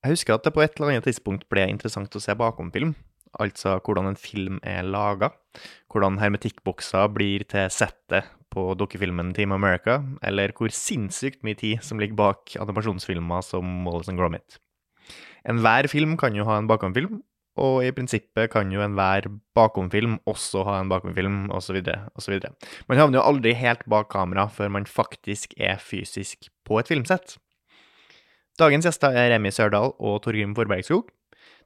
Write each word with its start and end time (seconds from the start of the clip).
Jeg 0.00 0.16
husker 0.16 0.36
at 0.36 0.46
det 0.46 0.54
på 0.56 0.62
et 0.64 0.76
eller 0.78 0.94
annet 0.94 1.06
tidspunkt 1.08 1.44
ble 1.52 1.66
interessant 1.68 2.14
å 2.16 2.22
se 2.24 2.32
bakom 2.38 2.70
film. 2.72 2.94
Altså 3.38 3.76
hvordan 3.84 4.08
en 4.10 4.18
film 4.18 4.58
er 4.66 4.86
laga. 4.86 5.28
Hvordan 5.92 6.18
hermetikkbokser 6.22 7.10
blir 7.12 7.44
til 7.50 7.68
settet 7.70 8.30
på 8.50 8.64
dukkefilmen 8.80 9.34
Team 9.36 9.52
America. 9.52 10.00
Eller 10.26 10.54
hvor 10.56 10.72
sinnssykt 10.72 11.44
mye 11.46 11.58
tid 11.58 11.84
som 11.84 12.00
ligger 12.00 12.18
bak 12.18 12.56
animasjonsfilmer 12.56 13.44
som 13.44 13.84
Wallace 13.84 14.10
and 14.12 14.20
Gromit. 14.20 14.56
Enhver 15.48 15.88
film 15.88 16.16
kan 16.20 16.36
jo 16.36 16.46
ha 16.48 16.58
en 16.60 16.68
bakomfilm, 16.68 17.20
og 17.60 17.84
i 17.84 17.92
prinsippet 17.92 18.50
kan 18.52 18.72
jo 18.72 18.82
enhver 18.84 19.28
bakomfilm 19.56 20.18
også 20.28 20.64
ha 20.68 20.78
en 20.80 20.90
bakomfilm, 20.92 21.46
osv., 21.52 21.80
osv. 22.16 22.40
Man 22.88 23.00
havner 23.00 23.20
jo 23.20 23.26
aldri 23.26 23.54
helt 23.56 23.86
bak 23.90 24.10
kamera 24.12 24.48
før 24.52 24.72
man 24.76 24.88
faktisk 24.88 25.56
er 25.56 25.80
fysisk 25.80 26.48
på 26.64 26.80
et 26.80 26.92
filmsett. 26.92 27.36
Dagens 28.60 28.84
gjester 28.84 29.14
er 29.16 29.30
Remi 29.32 29.48
Sørdal 29.54 29.94
og 29.96 30.18
Torgrim 30.20 30.52
Forbergskog. 30.52 31.06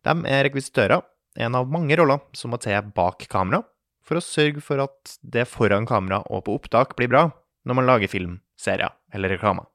De 0.07 0.13
er 0.31 0.45
rekvisitører, 0.47 1.01
en 1.43 1.57
av 1.59 1.67
mange 1.67 1.97
roller 1.99 2.21
som 2.37 2.53
må 2.55 2.61
til 2.63 2.93
bak 2.95 3.25
kamera, 3.33 3.65
for 4.07 4.21
å 4.21 4.23
sørge 4.23 4.63
for 4.63 4.79
at 4.85 5.17
det 5.27 5.49
foran 5.51 5.89
kamera 5.91 6.21
og 6.31 6.45
på 6.47 6.55
opptak 6.55 6.95
blir 6.95 7.11
bra 7.11 7.25
når 7.67 7.79
man 7.81 7.89
lager 7.89 8.13
film, 8.13 8.37
serier 8.61 8.95
eller 9.17 9.33
reklamer. 9.35 9.67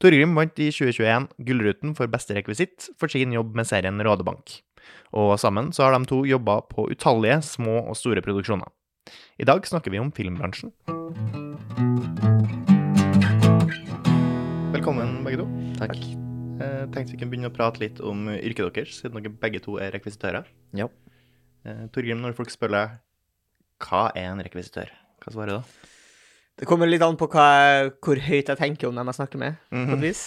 Torgrim 0.00 0.32
vant 0.38 0.56
i 0.62 0.70
2021 0.72 1.28
Gullruten 1.44 1.92
for 1.98 2.08
beste 2.10 2.38
rekvisitt 2.38 2.88
for 2.96 3.12
sin 3.12 3.34
jobb 3.36 3.52
med 3.58 3.68
serien 3.68 4.00
Rådebank. 4.00 4.62
Og 5.12 5.34
sammen 5.42 5.68
så 5.74 5.84
har 5.84 5.98
de 5.98 6.08
to 6.08 6.22
jobba 6.24 6.62
på 6.70 6.88
utallige 6.94 7.42
små 7.44 7.82
og 7.82 7.98
store 7.98 8.24
produksjoner. 8.24 8.72
I 9.36 9.44
dag 9.44 9.68
snakker 9.68 9.92
vi 9.92 10.00
om 10.00 10.10
filmbransjen. 10.16 10.72
Velkommen, 14.72 15.20
begge 15.26 15.44
to. 15.44 15.48
Takk. 15.82 16.21
Jeg 16.62 16.90
tenkte 16.94 17.12
vi 17.14 17.18
kunne 17.20 17.32
begynne 17.32 17.50
å 17.50 17.54
prate 17.56 17.82
litt 17.82 18.00
om 18.04 18.28
yrket 18.32 18.74
deres, 18.76 18.98
siden 19.02 19.18
dere 19.18 19.32
begge 19.42 19.60
to 19.64 19.78
er 19.82 19.92
rekvisitører. 19.94 20.46
Ja. 20.78 20.88
Eh, 21.66 21.86
Torgrim, 21.94 22.20
når 22.22 22.34
folk 22.38 22.50
spør 22.52 22.72
deg 22.74 22.98
hva 23.82 24.04
er 24.14 24.28
en 24.30 24.42
rekvisitør, 24.44 24.90
hva 25.24 25.32
svarer 25.34 25.52
du 25.52 25.56
da? 25.58 25.88
Det 26.62 26.66
kommer 26.68 26.86
litt 26.86 27.02
an 27.02 27.16
på 27.18 27.26
hva 27.32 27.46
hvor 28.04 28.18
høyt 28.22 28.50
jeg 28.52 28.58
tenker 28.60 28.90
om 28.90 28.94
dem 28.98 29.08
jeg 29.08 29.16
snakker 29.18 29.40
med, 29.40 29.56
på 29.72 29.78
Mhm. 29.80 29.94
et 29.96 30.02
vis. 30.04 30.20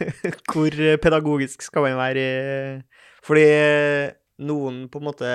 hvor 0.52 0.72
eh, 0.80 0.96
pedagogisk 0.96 1.62
skal 1.62 1.82
man 1.86 1.98
være 2.00 2.82
Fordi 3.26 3.44
eh, 3.44 4.10
noen 4.40 4.88
på 4.88 4.98
en 5.02 5.06
måte 5.06 5.30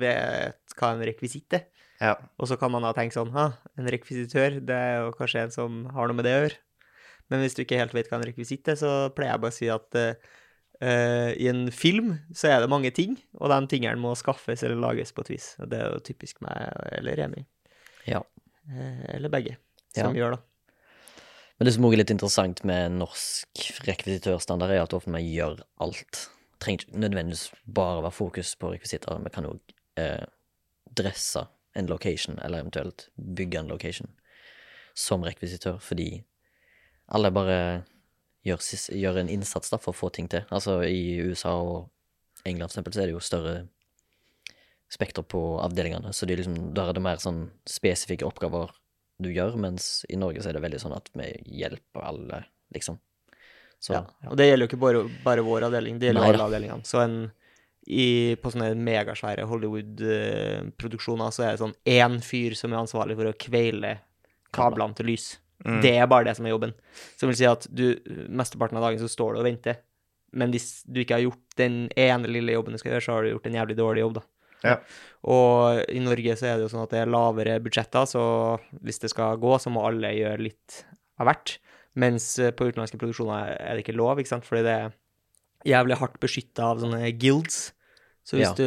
vet 0.00 0.76
hva 0.78 0.92
en 0.94 1.04
rekvisitt 1.06 1.52
er, 1.58 1.64
Ja. 2.00 2.14
og 2.38 2.48
så 2.50 2.58
kan 2.60 2.70
man 2.72 2.82
da 2.84 2.92
tenke 2.92 3.14
sånn 3.16 3.30
Ha, 3.32 3.46
en 3.78 3.86
rekvisitør, 3.88 4.60
det 4.66 4.74
er 4.76 4.98
jo 5.06 5.12
kanskje 5.16 5.42
en 5.46 5.50
som 5.54 5.84
har 5.94 6.08
noe 6.08 6.16
med 6.18 6.24
det 6.28 6.34
å 6.34 6.42
gjøre. 6.44 6.58
Men 7.30 7.42
hvis 7.42 7.56
du 7.56 7.62
ikke 7.64 7.78
helt 7.80 7.94
vet 7.96 8.10
hva 8.10 8.20
en 8.20 8.26
rekvisitt 8.28 8.68
er, 8.70 8.78
så 8.78 8.90
pleier 9.14 9.34
jeg 9.34 9.42
bare 9.42 9.54
å 9.54 9.56
si 9.56 9.68
at 9.72 9.98
eh, 9.98 11.32
i 11.34 11.48
en 11.50 11.66
film 11.74 12.12
så 12.36 12.52
er 12.52 12.60
det 12.62 12.70
mange 12.70 12.92
ting, 12.94 13.16
og 13.40 13.50
de 13.50 13.60
tingene 13.72 13.98
må 14.00 14.14
skaffes 14.18 14.62
eller 14.62 14.78
lages 14.78 15.14
på 15.16 15.24
et 15.24 15.32
vis. 15.34 15.48
Og 15.58 15.70
det 15.72 15.80
er 15.82 15.94
jo 15.94 16.04
typisk 16.06 16.42
meg 16.46 16.68
eller 16.98 17.18
Remi. 17.18 17.42
Ja. 18.06 18.22
Uh, 18.66 19.02
eller 19.14 19.30
begge, 19.30 19.56
som 19.94 20.14
Ja. 20.14 20.20
gjør, 20.22 20.36
det. 20.36 20.42
Men 21.58 21.66
det 21.66 21.74
som 21.74 21.84
også 21.84 21.96
er 21.96 22.02
litt 22.02 22.12
interessant 22.12 22.64
med 22.68 22.96
norsk 22.98 23.66
rekvisitørstandard, 23.86 24.70
er 24.74 24.82
at 24.82 24.92
ofte 24.92 25.12
vi 25.14 25.22
gjør 25.38 25.62
alt. 25.80 26.26
Trenger 26.60 26.84
ikke 26.84 27.00
nødvendigvis 27.00 27.46
bare 27.64 28.02
være 28.04 28.12
fokus 28.12 28.54
på 28.60 28.72
rekvisitter. 28.74 29.22
Vi 29.24 29.32
kan 29.32 29.48
òg 29.48 29.60
eh, 29.96 30.26
dresse 30.96 31.46
en 31.76 31.88
location, 31.88 32.38
eller 32.44 32.60
eventuelt 32.60 33.08
bygge 33.16 33.58
en 33.60 33.68
location, 33.72 34.12
som 34.94 35.24
rekvisitør, 35.24 35.80
fordi 35.80 36.24
alle 37.14 37.30
bare 37.34 37.58
gjør, 38.46 38.62
gjør 38.94 39.20
en 39.22 39.30
innsats 39.32 39.72
da, 39.72 39.78
for 39.82 39.94
å 39.94 39.98
få 39.98 40.10
ting 40.14 40.28
til. 40.30 40.46
Altså 40.54 40.80
i 40.86 41.18
USA 41.22 41.54
og 41.60 41.88
England 42.46 42.70
for 42.70 42.76
eksempel, 42.76 42.94
så 42.94 43.02
er 43.02 43.10
det 43.10 43.16
jo 43.16 43.24
større 43.24 43.56
spekter 44.92 45.24
på 45.26 45.40
avdelingene, 45.58 46.12
så 46.14 46.28
det 46.28 46.36
liksom, 46.38 46.70
der 46.76 46.90
er 46.90 46.94
det 46.94 47.02
mer 47.02 47.18
sånn 47.18 47.48
spesifikke 47.66 48.26
oppgaver 48.28 48.70
du 49.18 49.30
gjør, 49.32 49.56
mens 49.58 50.04
i 50.12 50.18
Norge 50.20 50.44
så 50.44 50.50
er 50.50 50.58
det 50.58 50.62
veldig 50.62 50.78
sånn 50.78 50.94
at 50.94 51.08
vi 51.16 51.32
hjelper 51.62 52.04
alle, 52.06 52.44
liksom. 52.74 53.00
Så, 53.82 53.96
Ja. 53.96 54.04
Og 54.30 54.36
det 54.38 54.46
gjelder 54.46 54.66
jo 54.66 54.70
ikke 54.70 54.82
bare, 54.82 55.02
bare 55.24 55.44
vår 55.44 55.66
avdeling, 55.68 55.98
det 55.98 56.10
gjelder 56.10 56.22
Nei 56.22 56.30
alle 56.32 56.46
avdelingene. 56.46 56.86
Så 56.88 57.00
en, 57.02 57.16
i, 57.86 58.36
på 58.40 58.52
sånne 58.52 58.70
megasvære 58.78 59.44
Hollywood-produksjoner 59.50 61.34
så 61.34 61.44
er 61.44 61.50
det 61.54 61.62
sånn 61.64 61.76
én 61.96 62.20
fyr 62.24 62.56
som 62.58 62.72
er 62.72 62.80
ansvarlig 62.84 63.18
for 63.18 63.30
å 63.30 63.36
kveile 63.46 63.92
kablene 64.56 64.96
til 64.96 65.10
lys. 65.10 65.26
Mm. 65.64 65.80
Det 65.82 65.92
er 65.96 66.06
bare 66.10 66.26
det 66.28 66.36
som 66.36 66.46
er 66.46 66.52
jobben. 66.52 66.74
Som 67.16 67.30
vil 67.30 67.38
si 67.38 67.46
at 67.48 67.66
du, 67.72 67.86
mesteparten 68.28 68.76
av 68.76 68.84
dagen 68.88 69.00
så 69.00 69.08
står 69.08 69.34
du 69.34 69.40
og 69.40 69.46
venter. 69.48 69.78
Men 70.36 70.50
hvis 70.52 70.82
du 70.84 71.00
ikke 71.00 71.16
har 71.16 71.24
gjort 71.24 71.56
den 71.56 71.76
ene 71.96 72.28
lille 72.28 72.52
jobben 72.52 72.74
du 72.76 72.78
skal 72.82 72.92
gjøre, 72.96 73.04
så 73.06 73.14
har 73.16 73.22
du 73.24 73.30
gjort 73.32 73.46
en 73.48 73.56
jævlig 73.56 73.76
dårlig 73.78 74.02
jobb, 74.04 74.18
da. 74.18 74.24
Ja. 74.66 74.74
Og 75.28 75.80
i 75.92 76.00
Norge 76.02 76.34
så 76.36 76.48
er 76.50 76.58
det 76.58 76.66
jo 76.66 76.72
sånn 76.72 76.82
at 76.84 76.92
det 76.92 77.00
er 77.04 77.10
lavere 77.12 77.56
budsjetter, 77.62 78.08
så 78.10 78.22
hvis 78.84 79.00
det 79.04 79.10
skal 79.12 79.38
gå, 79.40 79.54
så 79.62 79.70
må 79.72 79.84
alle 79.86 80.10
gjøre 80.16 80.42
litt 80.44 80.82
av 81.20 81.30
hvert. 81.30 81.56
Mens 81.96 82.26
eh, 82.42 82.52
på 82.52 82.68
utenlandske 82.68 82.98
produksjoner 83.00 83.54
er 83.56 83.76
det 83.78 83.84
ikke 83.86 83.96
lov, 83.96 84.20
ikke 84.20 84.34
sant, 84.34 84.44
fordi 84.48 84.64
det 84.66 84.74
er 84.82 84.94
jævlig 85.72 85.96
hardt 86.02 86.18
beskytta 86.22 86.68
av 86.74 86.82
sånne 86.82 87.08
guilds. 87.16 87.70
Så 88.26 88.36
hvis 88.36 88.48
Ja. 88.50 88.54
du 88.58 88.66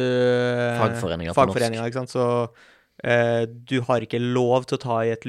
Fagforeninger 0.80 1.34
på 1.34 1.44
norsk. 1.44 1.52
Fagforeninger, 1.54 1.86
ikke 1.86 2.00
sant, 2.00 2.14
så 2.16 2.26
eh, 3.04 3.44
du 3.46 3.80
har 3.86 4.00
ikke 4.06 4.18
lov 4.22 4.66
til 4.66 4.78
å 4.78 4.82
ta 4.82 4.98
i 5.04 5.12
et 5.14 5.26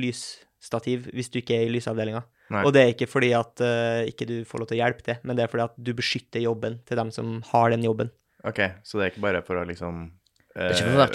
lysstativ 0.62 1.10
hvis 1.16 1.32
du 1.34 1.40
ikke 1.42 1.58
er 1.58 1.68
i 1.68 1.74
lysavdelinga. 1.74 2.24
Nei. 2.52 2.64
Og 2.68 2.74
det 2.76 2.82
er 2.84 2.94
ikke 2.94 3.10
fordi 3.10 3.32
at 3.34 3.62
uh, 3.64 4.06
ikke 4.08 4.28
du 4.30 4.36
får 4.46 4.62
lov 4.62 4.70
til 4.70 4.78
å 4.78 4.82
hjelpe 4.84 5.06
til, 5.08 5.20
men 5.24 5.38
det 5.38 5.46
er 5.46 5.52
fordi 5.52 5.66
at 5.66 5.78
du 5.78 5.94
beskytter 5.98 6.44
jobben 6.44 6.80
til 6.86 7.00
dem 7.00 7.12
som 7.12 7.40
har 7.52 7.72
den 7.74 7.86
jobben. 7.86 8.12
Ok, 8.44 8.60
så 8.84 8.98
det 8.98 9.06
er 9.06 9.14
ikke 9.14 9.26
bare 9.26 9.44
for 9.46 9.62
å 9.62 9.66
liksom 9.68 10.10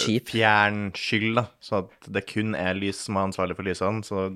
kjip. 0.01 0.31
Fjerne 0.31 0.91
skyld, 0.97 1.35
da. 1.37 1.45
Så 1.61 1.83
at 1.83 2.09
det 2.09 2.25
kun 2.29 2.55
er 2.57 2.77
lys 2.77 3.03
som 3.05 3.19
er 3.19 3.27
ansvarlig 3.29 3.57
for 3.57 3.67
lysene. 3.67 4.03
Så 4.07 4.29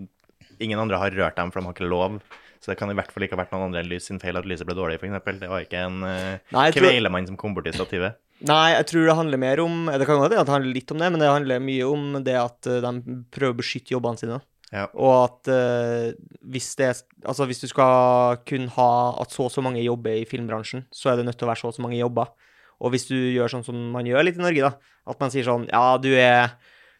ingen 0.61 0.79
andre 0.79 0.99
har 1.01 1.15
rørt 1.15 1.39
dem, 1.39 1.51
for 1.51 1.61
de 1.61 1.69
har 1.69 1.77
ikke 1.77 1.89
lov. 1.89 2.19
Så 2.61 2.69
det 2.69 2.77
kan 2.77 2.91
i 2.93 2.97
hvert 2.97 3.09
fall 3.09 3.25
ikke 3.25 3.33
ha 3.33 3.41
vært 3.41 3.55
noen 3.55 3.71
andre 3.71 3.81
enn 3.81 3.89
lys 3.89 4.05
sin 4.11 4.19
feil 4.21 4.37
at 4.37 4.45
lyset 4.45 4.67
ble 4.69 4.77
dårlig, 4.77 4.99
f.eks. 5.01 5.39
Det 5.41 5.49
var 5.49 5.63
ikke 5.65 5.81
en 5.87 6.03
uh, 6.05 6.51
Nei, 6.53 6.67
jeg 6.69 6.77
tror- 6.77 7.25
som 7.31 7.39
kom 7.39 7.57
borti 7.57 7.73
stativet. 7.73 8.19
Nei, 8.45 8.73
jeg 8.73 8.85
tror 8.89 9.05
det 9.05 9.15
handler 9.17 9.37
mer 9.37 9.59
om 9.61 9.85
Det 9.85 10.05
kan 10.09 10.17
godt 10.17 10.31
hende 10.31 10.41
at 10.41 10.47
det 10.49 10.53
handler 10.55 10.73
litt 10.73 10.91
om 10.93 11.01
det, 11.01 11.09
men 11.13 11.21
det 11.21 11.27
handler 11.29 11.59
mye 11.61 11.89
om 11.89 12.05
det 12.25 12.37
at 12.37 12.69
de 12.85 13.17
prøver 13.33 13.53
å 13.53 13.57
beskytte 13.59 13.93
jobbene 13.93 14.17
sine. 14.21 14.39
Ja. 14.71 14.85
Og 14.95 15.11
at 15.25 15.49
uh, 15.51 16.13
hvis 16.47 16.69
det 16.79 16.93
Altså, 17.25 17.45
hvis 17.45 17.59
du 17.59 17.67
skal 17.67 18.39
kunne 18.47 18.71
ha 18.77 18.91
at 19.21 19.33
så 19.33 19.45
og 19.49 19.51
så 19.51 19.61
mange 19.63 19.83
jobber 19.83 20.15
i 20.21 20.25
filmbransjen, 20.25 20.85
så 20.95 21.11
er 21.11 21.19
det 21.19 21.25
nødt 21.27 21.37
til 21.37 21.45
å 21.45 21.51
være 21.51 21.61
så 21.61 21.71
og 21.71 21.75
så 21.75 21.83
mange 21.83 21.99
jobber. 21.99 22.31
Og 22.81 22.93
hvis 22.93 23.05
du 23.09 23.15
gjør 23.15 23.51
sånn 23.51 23.65
som 23.67 23.77
man 23.93 24.07
gjør 24.07 24.23
litt 24.25 24.39
i 24.39 24.41
Norge, 24.41 24.71
da, 24.71 24.95
at 25.11 25.19
man 25.21 25.33
sier 25.33 25.45
sånn 25.45 25.67
Ja, 25.69 25.97
du 26.01 26.09
er, 26.15 26.55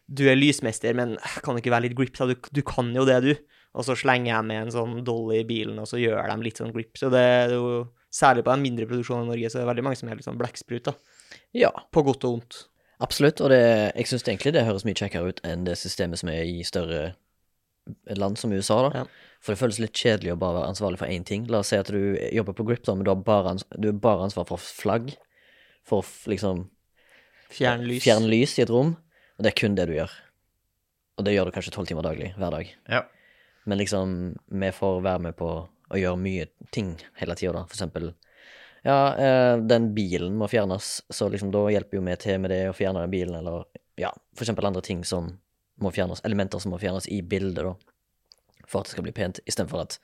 du 0.06 0.26
er 0.30 0.38
lysmester, 0.38 0.94
men 0.94 1.16
kan 1.46 1.58
ikke 1.58 1.72
være 1.72 1.88
litt 1.88 1.96
grip? 1.98 2.14
da? 2.18 2.28
Du, 2.30 2.36
du 2.36 2.62
kan 2.66 2.92
jo 2.94 3.06
det, 3.08 3.18
du. 3.24 3.32
Og 3.72 3.86
så 3.88 3.96
slenger 3.96 4.34
jeg 4.34 4.46
med 4.50 4.66
en 4.66 4.74
sånn 4.74 5.00
dolly 5.06 5.40
i 5.40 5.48
bilen, 5.48 5.80
og 5.80 5.88
så 5.88 5.98
gjør 5.98 6.28
de 6.28 6.44
litt 6.44 6.60
sånn 6.60 6.74
grip. 6.74 6.92
Så 7.00 7.10
det 7.12 7.24
er 7.24 7.56
jo 7.56 7.88
Særlig 8.12 8.42
på 8.44 8.52
de 8.52 8.60
mindre 8.60 8.84
produksjonene 8.84 9.24
i 9.24 9.30
Norge, 9.30 9.48
så 9.48 9.56
er 9.56 9.62
det 9.62 9.68
veldig 9.70 9.82
mange 9.86 9.96
som 9.96 10.08
er 10.12 10.18
litt 10.18 10.26
sånn 10.26 10.36
blekksprut, 10.36 10.90
da. 10.90 10.92
ja, 11.56 11.70
På 11.88 12.02
godt 12.04 12.26
og 12.28 12.34
vondt. 12.34 12.58
absolutt. 13.00 13.40
Og 13.40 13.48
det, 13.48 13.60
jeg 13.96 14.10
syns 14.10 14.26
egentlig 14.28 14.52
det 14.52 14.66
høres 14.66 14.84
mye 14.84 14.98
kjekkere 14.98 15.32
ut 15.32 15.40
enn 15.48 15.64
det 15.64 15.78
systemet 15.80 16.20
som 16.20 16.28
er 16.28 16.44
i 16.44 16.58
større 16.60 17.14
land 18.16 18.38
som 18.38 18.52
USA, 18.52 18.78
da. 18.88 19.02
Ja. 19.02 19.32
For 19.42 19.54
det 19.54 19.58
føles 19.58 19.80
litt 19.82 19.98
kjedelig 19.98 20.34
å 20.34 20.38
bare 20.38 20.60
være 20.60 20.70
ansvarlig 20.70 21.00
for 21.00 21.10
én 21.10 21.24
ting. 21.26 21.48
La 21.50 21.62
oss 21.62 21.72
si 21.72 21.78
at 21.80 21.90
du 21.90 22.14
jobber 22.30 22.54
på 22.54 22.66
Grip, 22.68 22.84
da, 22.86 22.94
men 22.94 23.06
du, 23.06 23.10
har 23.10 23.22
bare 23.26 23.56
du 23.74 23.88
er 23.90 23.98
bare 23.98 24.28
ansvar 24.28 24.46
for 24.48 24.62
flagg. 24.62 25.10
For 25.88 26.06
liksom 26.30 26.68
Fjern 27.52 27.82
lys. 27.88 28.04
fjerne 28.04 28.30
lys 28.30 28.54
i 28.58 28.62
et 28.64 28.70
rom. 28.70 28.94
Og 29.36 29.42
det 29.44 29.50
er 29.50 29.58
kun 29.58 29.74
det 29.74 29.88
du 29.90 29.96
gjør. 29.96 30.12
Og 31.18 31.26
det 31.26 31.34
gjør 31.34 31.50
du 31.50 31.56
kanskje 31.56 31.74
tolv 31.74 31.90
timer 31.90 32.06
daglig 32.06 32.30
hver 32.38 32.54
dag. 32.54 32.70
Ja. 32.88 33.02
Men 33.66 33.78
liksom, 33.82 34.14
vi 34.46 34.70
får 34.74 35.02
være 35.04 35.24
med 35.26 35.36
på 35.38 35.50
å 35.92 35.98
gjøre 35.98 36.20
mye 36.22 36.46
ting 36.74 36.94
hele 37.20 37.36
tida, 37.38 37.52
da. 37.58 37.66
For 37.68 37.78
eksempel 37.78 38.12
Ja, 38.82 39.14
eh, 39.14 39.56
den 39.62 39.92
bilen 39.94 40.34
må 40.34 40.48
fjernes, 40.50 41.02
så 41.10 41.28
liksom 41.30 41.52
da 41.54 41.68
hjelper 41.70 42.00
jo 42.00 42.02
vi 42.02 42.16
til 42.18 42.40
med 42.42 42.50
det 42.50 42.64
å 42.70 42.74
fjerne 42.74 43.04
den 43.04 43.12
bilen, 43.12 43.36
eller 43.38 43.68
ja, 44.00 44.10
for 44.34 44.42
eksempel 44.42 44.66
andre 44.66 44.82
ting 44.82 45.04
som 45.06 45.28
må 45.80 45.92
fjernes, 45.94 46.20
elementer 46.24 46.58
som 46.60 46.72
må 46.72 46.78
fjernes 46.80 47.08
i 47.08 47.20
bildet, 47.22 47.64
da. 47.64 47.74
For 48.66 48.80
at 48.80 48.86
det 48.86 48.92
skal 48.92 49.04
bli 49.04 49.12
pent, 49.12 49.40
istedenfor 49.46 49.80
at 49.82 49.98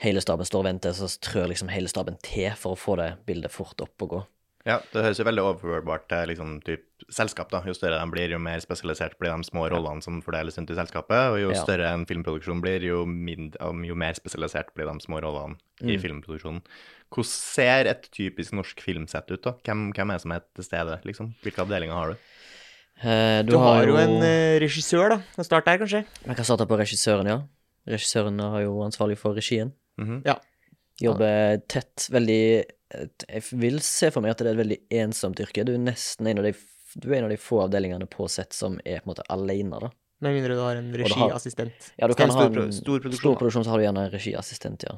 hele 0.00 0.20
staben 0.20 0.44
står 0.46 0.64
og 0.64 0.64
venter, 0.64 0.92
så 0.96 1.08
trør 1.20 1.48
liksom 1.52 1.68
hele 1.70 1.88
staben 1.88 2.16
til 2.22 2.50
for 2.58 2.74
å 2.74 2.78
få 2.80 2.96
det 2.96 3.10
bildet 3.26 3.50
fort 3.54 3.80
opp 3.80 4.02
og 4.02 4.08
gå. 4.08 4.22
Ja, 4.64 4.78
det 4.94 5.02
høres 5.04 5.18
jo 5.20 5.26
veldig 5.28 5.42
overførbart 5.44 6.06
til 6.08 6.30
liksom, 6.30 6.54
typ, 6.64 6.86
selskap. 7.12 7.50
da. 7.52 7.60
Jo 7.68 7.74
større 7.76 7.98
de 8.00 8.10
blir, 8.10 8.30
jo 8.32 8.38
mer 8.40 8.62
spesialisert 8.64 9.18
blir 9.20 9.28
de 9.36 9.44
små 9.44 9.66
rollene 9.68 10.00
som 10.02 10.22
fordeles 10.24 10.56
rundt 10.56 10.70
i 10.72 10.74
selskapet. 10.78 11.32
Og 11.34 11.38
jo 11.42 11.50
Ja. 11.52 11.62
større 11.62 11.92
en 11.92 12.06
filmproduksjon 12.06 12.62
blir, 12.62 12.80
jo, 12.80 13.04
mindre, 13.04 13.58
jo 13.60 13.94
mer 13.94 14.14
spesialisert 14.14 14.72
blir 14.74 14.86
de 14.90 14.98
små 15.04 15.20
rollene 15.20 15.58
i 15.82 15.96
Mm. 15.98 16.00
filmproduksjonen. 16.00 16.62
Hvordan 17.12 17.24
ser 17.28 17.86
et 17.86 18.08
typisk 18.10 18.52
norsk 18.52 18.80
filmsett 18.80 19.30
ut? 19.30 19.42
da? 19.42 19.52
Hvem, 19.52 19.92
hvem 19.92 20.10
er 20.14 20.18
som 20.18 20.32
er 20.32 20.40
til 20.54 20.64
stede? 20.64 20.98
liksom? 21.04 21.34
Hvilke 21.42 21.60
avdelinger 21.60 21.92
har 21.94 22.08
du? 22.12 22.16
Eh, 23.02 23.42
Du, 23.44 23.56
har 23.58 23.86
jo 23.88 23.96
en 23.98 24.22
eh, 24.22 24.58
regissør, 24.62 25.08
da. 25.10 25.18
Kan 25.34 25.44
starte 25.44 25.66
der, 25.72 25.78
kanskje. 25.82 26.04
Jeg 26.26 26.36
kan 26.38 26.44
starte 26.46 26.66
på 26.70 26.78
regissøren, 26.78 27.26
ja. 27.28 27.40
Regissøren 27.90 28.38
er 28.40 28.62
jo 28.64 28.78
ansvarlig 28.86 29.18
for 29.20 29.34
regien. 29.36 29.72
Mhm. 30.00 30.22
Ja. 30.26 30.38
Jobber 31.02 31.58
tett, 31.66 32.06
veldig 32.14 32.64
Jeg 33.26 33.42
vil 33.58 33.80
se 33.82 34.10
for 34.14 34.22
meg 34.22 34.30
at 34.30 34.38
det 34.38 34.46
er 34.46 34.54
et 34.54 34.60
veldig 34.62 34.78
ensomt 35.02 35.40
yrke. 35.42 35.64
Du 35.66 35.72
er 35.74 35.78
nesten 35.82 36.28
en 36.30 36.38
av 36.38 36.44
de, 36.46 36.52
du 37.02 37.08
er 37.10 37.16
en 37.18 37.24
av 37.26 37.30
de 37.34 37.38
få 37.42 37.64
avdelingene 37.64 38.06
på 38.06 38.28
sett 38.30 38.52
som 38.54 38.76
er 38.86 39.00
på 39.02 39.08
en 39.08 39.14
måte 39.16 39.24
alene, 39.34 39.80
da. 39.82 39.90
Med 40.22 40.36
mindre 40.36 40.54
du 40.54 40.60
har 40.62 40.76
en 40.78 40.92
du 40.92 41.00
har- 41.02 41.10
regiassistent. 41.10 41.90
Ja, 41.98 42.06
du 42.06 42.14
kan 42.14 42.30
ha 42.30 42.44
en 42.46 42.70
stor 42.72 43.00
produksjon. 43.00 43.18
stor 43.18 43.34
produksjon, 43.34 43.64
så 43.66 43.70
har 43.74 43.78
du 43.78 43.84
gjerne 43.88 44.04
en 44.06 44.12
regiassistent, 44.14 44.84
ja. 44.86 44.94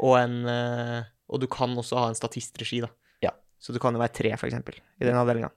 Og, 0.00 0.16
en, 0.18 0.46
eh, 0.48 1.02
og 1.28 1.40
du 1.40 1.46
kan 1.46 1.76
også 1.76 1.98
ha 1.98 2.08
en 2.08 2.14
statistregi, 2.16 2.80
da. 2.80 2.88
Så 3.60 3.74
du 3.76 3.80
kan 3.82 3.92
jo 3.92 4.00
være 4.00 4.14
tre, 4.16 4.32
eksempel, 4.32 4.78
i 5.00 5.04
den 5.04 5.18
avdelinga. 5.20 5.50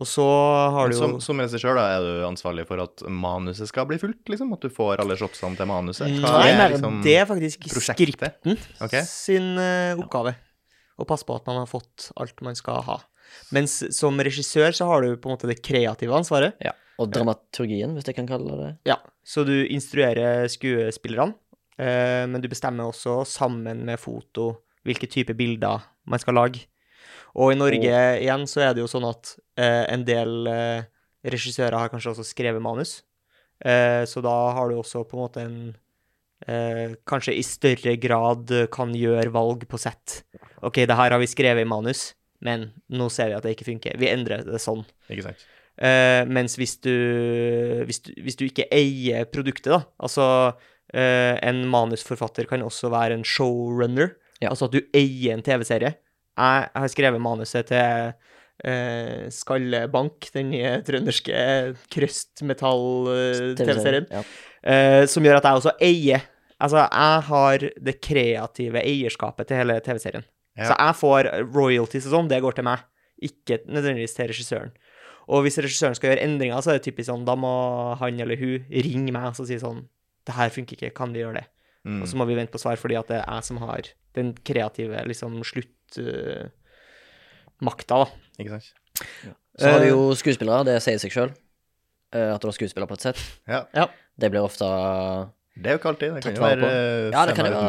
Og 0.00 0.08
så 0.08 0.24
har 0.72 0.88
du 0.88 0.94
jo 0.94 1.00
som, 1.00 1.14
som 1.24 1.40
regissør 1.42 1.76
da, 1.76 1.86
er 1.96 2.04
du 2.04 2.26
ansvarlig 2.28 2.64
for 2.68 2.80
at 2.80 3.02
manuset 3.12 3.68
skal 3.68 3.88
bli 3.88 3.98
fulgt, 4.00 4.22
liksom? 4.32 4.52
At 4.56 4.64
du 4.64 4.72
får 4.72 5.02
alle 5.02 5.16
shopsene 5.20 5.58
til 5.58 5.68
manuset? 5.68 6.08
Hva 6.22 6.38
Nei, 6.38 6.52
er 6.54 6.74
liksom 6.74 7.00
det 7.04 7.16
er 7.20 7.26
faktisk 7.28 7.66
prosjektet? 7.66 8.14
skripten 8.16 8.56
okay. 8.80 9.04
sin 9.08 9.52
uh, 9.60 10.00
oppgave. 10.00 10.36
Å 11.00 11.08
passe 11.08 11.28
på 11.28 11.36
at 11.36 11.48
man 11.48 11.62
har 11.62 11.68
fått 11.68 12.10
alt 12.20 12.40
man 12.44 12.56
skal 12.56 12.84
ha. 12.86 12.98
Mens 13.54 13.80
som 13.96 14.16
regissør 14.20 14.74
så 14.76 14.88
har 14.88 15.04
du 15.04 15.14
på 15.20 15.28
en 15.28 15.36
måte 15.36 15.50
det 15.50 15.60
kreative 15.64 16.16
ansvaret. 16.16 16.56
ja. 16.64 16.76
Og 17.00 17.08
dramaturgien, 17.08 17.94
hvis 17.96 18.10
jeg 18.10 18.16
kan 18.18 18.26
kalle 18.28 18.50
det 18.52 18.58
det. 18.60 18.72
Ja, 18.90 18.98
så 19.24 19.40
du 19.48 19.54
instruerer 19.72 20.44
skuespillerne, 20.52 21.32
eh, 21.80 22.26
men 22.28 22.42
du 22.44 22.48
bestemmer 22.52 22.90
også 22.90 23.22
sammen 23.24 23.86
med 23.88 23.96
foto 24.02 24.50
hvilke 24.84 25.08
type 25.08 25.32
bilder 25.38 25.86
man 26.04 26.20
skal 26.20 26.36
lage. 26.36 26.66
Og 27.38 27.52
i 27.52 27.58
Norge 27.58 28.00
igjen 28.20 28.46
så 28.50 28.64
er 28.66 28.74
det 28.74 28.82
jo 28.82 28.90
sånn 28.90 29.06
at 29.08 29.34
eh, 29.60 29.84
en 29.92 30.06
del 30.06 30.48
eh, 30.50 30.88
regissører 31.30 31.78
har 31.78 31.92
kanskje 31.92 32.14
også 32.14 32.26
skrevet 32.26 32.62
manus, 32.64 33.00
eh, 33.62 34.02
så 34.08 34.22
da 34.24 34.34
har 34.56 34.70
du 34.70 34.80
også 34.80 35.04
på 35.06 35.18
en 35.18 35.22
måte 35.22 35.44
en 35.44 35.60
eh, 36.48 36.96
Kanskje 37.08 37.36
i 37.36 37.44
større 37.46 37.94
grad 38.00 38.50
kan 38.74 38.96
gjøre 38.96 39.30
valg 39.34 39.66
på 39.70 39.78
sett. 39.80 40.22
OK, 40.64 40.82
det 40.88 40.98
her 40.98 41.14
har 41.14 41.22
vi 41.22 41.30
skrevet 41.30 41.66
i 41.66 41.68
manus, 41.68 42.10
men 42.40 42.70
nå 42.88 43.10
ser 43.12 43.30
vi 43.30 43.38
at 43.38 43.46
det 43.46 43.54
ikke 43.56 43.68
funker. 43.68 43.98
Vi 44.00 44.10
endrer 44.10 44.44
det 44.46 44.62
sånn. 44.62 44.82
Ikke 45.12 45.28
sant? 45.28 45.48
Eh, 45.80 46.26
mens 46.28 46.58
hvis 46.60 46.74
du, 46.84 46.92
hvis 47.88 48.02
du 48.04 48.10
Hvis 48.20 48.36
du 48.36 48.44
ikke 48.44 48.66
eier 48.68 49.24
produktet, 49.24 49.70
da 49.72 49.80
Altså, 50.02 50.26
eh, 50.92 51.38
en 51.40 51.64
manusforfatter 51.70 52.44
kan 52.50 52.62
også 52.62 52.90
være 52.92 53.16
en 53.16 53.24
showrunner. 53.24 54.16
Ja. 54.40 54.50
Altså 54.50 54.68
at 54.68 54.76
du 54.76 54.80
eier 54.92 55.36
en 55.36 55.44
TV-serie. 55.44 55.94
Jeg 56.40 56.82
har 56.82 56.92
skrevet 56.92 57.22
manuset 57.22 57.68
til 57.68 58.12
eh, 58.64 59.28
Skallebank, 59.34 60.30
den 60.34 60.50
nye 60.54 60.72
trønderske 60.86 61.34
krøstmetall-TV-serien. 61.92 64.06
Ja. 64.10 64.22
Eh, 64.60 65.04
som 65.10 65.24
gjør 65.24 65.38
at 65.40 65.46
jeg 65.48 65.56
også 65.62 65.74
eier 65.80 66.22
Altså, 66.60 66.82
jeg 66.84 67.20
har 67.24 67.62
det 67.80 67.94
kreative 68.04 68.82
eierskapet 68.84 69.48
til 69.48 69.56
hele 69.62 69.80
TV-serien. 69.80 70.24
Ja. 70.58 70.66
Så 70.68 70.74
jeg 70.76 70.94
får 70.98 71.22
royalties 71.54 72.04
og 72.10 72.12
sånn, 72.12 72.28
det 72.28 72.42
går 72.44 72.54
til 72.58 72.66
meg, 72.66 72.82
ikke 73.24 73.64
nødvendigvis 73.64 74.14
til 74.18 74.28
regissøren. 74.28 74.72
Og 75.30 75.46
hvis 75.46 75.56
regissøren 75.62 75.96
skal 75.96 76.12
gjøre 76.12 76.26
endringer, 76.26 76.60
så 76.60 76.74
er 76.74 76.76
det 76.76 76.84
typisk 76.88 77.08
sånn, 77.08 77.24
da 77.24 77.34
må 77.38 77.52
han 78.00 78.20
eller 78.20 78.36
hun 78.40 78.66
ringe 78.68 79.12
meg 79.14 79.30
og 79.30 79.46
si 79.48 79.56
sånn 79.62 79.86
Det 80.28 80.34
her 80.36 80.50
funker 80.52 80.76
ikke, 80.76 80.92
kan 80.92 81.14
vi 81.14 81.22
gjøre 81.22 81.40
det? 81.40 81.46
Mm. 81.88 82.02
Og 82.02 82.10
så 82.10 82.18
må 82.20 82.26
vi 82.28 82.36
vente 82.36 82.52
på 82.52 82.60
svar, 82.60 82.76
fordi 82.76 82.98
at 82.98 83.08
det 83.08 83.22
er 83.22 83.24
jeg 83.24 83.46
som 83.46 83.56
har 83.62 83.88
den 84.18 84.34
kreative 84.44 85.00
liksom 85.08 85.38
sluttmakta, 85.96 87.94
da. 88.04 88.06
Ikke 88.40 88.50
sant? 88.58 88.72
Så 89.60 89.66
har 89.70 89.80
du 89.80 89.86
Eh. 89.86 89.90
jo 89.92 90.14
skuespillere, 90.14 90.64
det 90.64 90.78
sier 90.82 90.98
seg 90.98 91.10
sjøl. 91.12 91.30
At 92.12 92.40
du 92.42 92.48
har 92.48 92.52
skuespillere 92.56 92.88
på 92.90 92.94
et 92.98 93.00
sett. 93.06 93.18
Ja. 93.46 93.86
Det 94.18 94.30
blir 94.32 94.42
ofte 94.42 94.66
Det 95.60 95.66
er 95.66 95.72
jo 95.76 95.78
ikke 95.78 95.90
alltid. 95.92 96.14
Det 96.14 96.22
kan 96.22 96.34
jo 96.34 96.40
være 96.42 96.60
på. 96.60 96.66
eh, 96.70 97.10
Ja, 97.12 97.26
det 97.26 97.34
kan 97.36 97.44
være, 97.44 97.60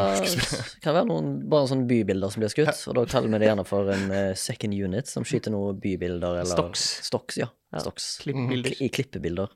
kan 0.83 0.93
være 0.95 1.05
noen 1.07 1.49
bare 1.49 1.67
sånne 1.67 1.87
bybilder 1.89 2.31
som 2.31 2.39
blir 2.41 2.49
skutt, 2.53 2.87
og 2.87 2.95
da 2.95 3.05
kaller 3.05 3.27
vi 3.29 3.37
det 3.39 3.47
gjerne 3.49 3.65
for 3.67 3.89
en 3.91 4.11
eh, 4.11 4.33
second 4.33 4.73
unit 4.73 5.07
som 5.07 5.23
skyter 5.23 5.51
noen 5.51 5.79
bybilder 5.81 6.39
eller 6.41 6.45
Stocks. 6.45 6.79
Stocks, 7.09 7.37
ja. 7.37 7.47
Ja, 7.73 7.79
Stocks. 7.79 8.17
Klippbilder. 8.23 8.81
I 8.81 8.89
klippebilder. 8.89 9.49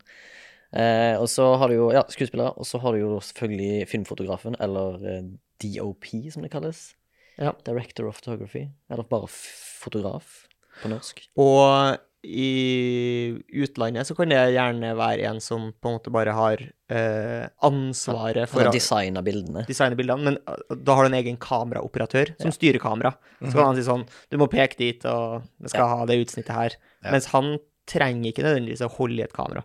Eh, 0.75 1.15
og 1.21 1.27
så 1.29 1.57
har 1.57 1.69
du 1.69 1.75
jo 1.75 1.91
ja, 1.93 2.03
skuespillere, 2.09 2.51
og 2.57 2.65
så 2.65 2.79
har 2.81 2.91
du 2.93 2.99
jo 2.99 3.19
selvfølgelig 3.21 3.87
filmfotografen, 3.87 4.55
eller 4.59 4.99
eh, 5.07 5.21
DOP, 5.63 6.05
som 6.33 6.43
det 6.43 6.51
kalles. 6.51 6.93
Ja. 7.37 7.53
Director 7.65 8.07
of 8.07 8.19
Photography. 8.21 8.69
Eller 8.89 9.03
bare 9.09 9.27
fotograf 9.29 10.47
på 10.81 10.89
norsk. 10.91 11.21
Og 11.39 11.97
i 12.25 13.37
utlandet 13.53 14.07
så 14.07 14.15
kan 14.17 14.31
det 14.31 14.39
gjerne 14.55 14.95
være 14.97 15.27
en 15.29 15.37
som 15.43 15.67
på 15.77 15.91
en 15.91 15.97
måte 15.99 16.09
bare 16.13 16.33
har 16.33 16.63
eh, 16.89 17.45
ansvaret 17.67 18.49
for 18.49 18.65
å 18.65 18.73
designe 18.73 19.21
bildene. 19.25 19.61
designe 19.69 19.97
bildene, 19.99 20.31
men 20.31 20.39
eh, 20.41 20.73
da 20.73 20.95
har 20.97 21.05
du 21.05 21.11
en 21.11 21.19
egen 21.19 21.37
kameraoperatør 21.37 22.33
som 22.39 22.49
Ja. 22.49 22.55
styrer 22.57 22.81
kamera. 22.81 23.13
Så 23.43 23.51
kan 23.53 23.67
han 23.69 23.75
si 23.77 23.85
sånn 23.85 24.07
Du 24.31 24.37
må 24.41 24.47
peke 24.49 24.77
dit, 24.79 25.05
og 25.05 25.43
vi 25.61 25.69
skal 25.69 25.87
ha 25.91 26.05
det 26.09 26.17
utsnittet 26.23 26.55
her. 26.55 26.77
Ja. 27.03 27.11
Mens 27.13 27.29
han 27.35 27.57
trenger 27.85 28.31
ikke 28.31 28.41
nødvendigvis 28.47 28.81
å 28.81 28.89
holde 28.97 29.21
i 29.21 29.27
et 29.27 29.33
kamera. 29.37 29.61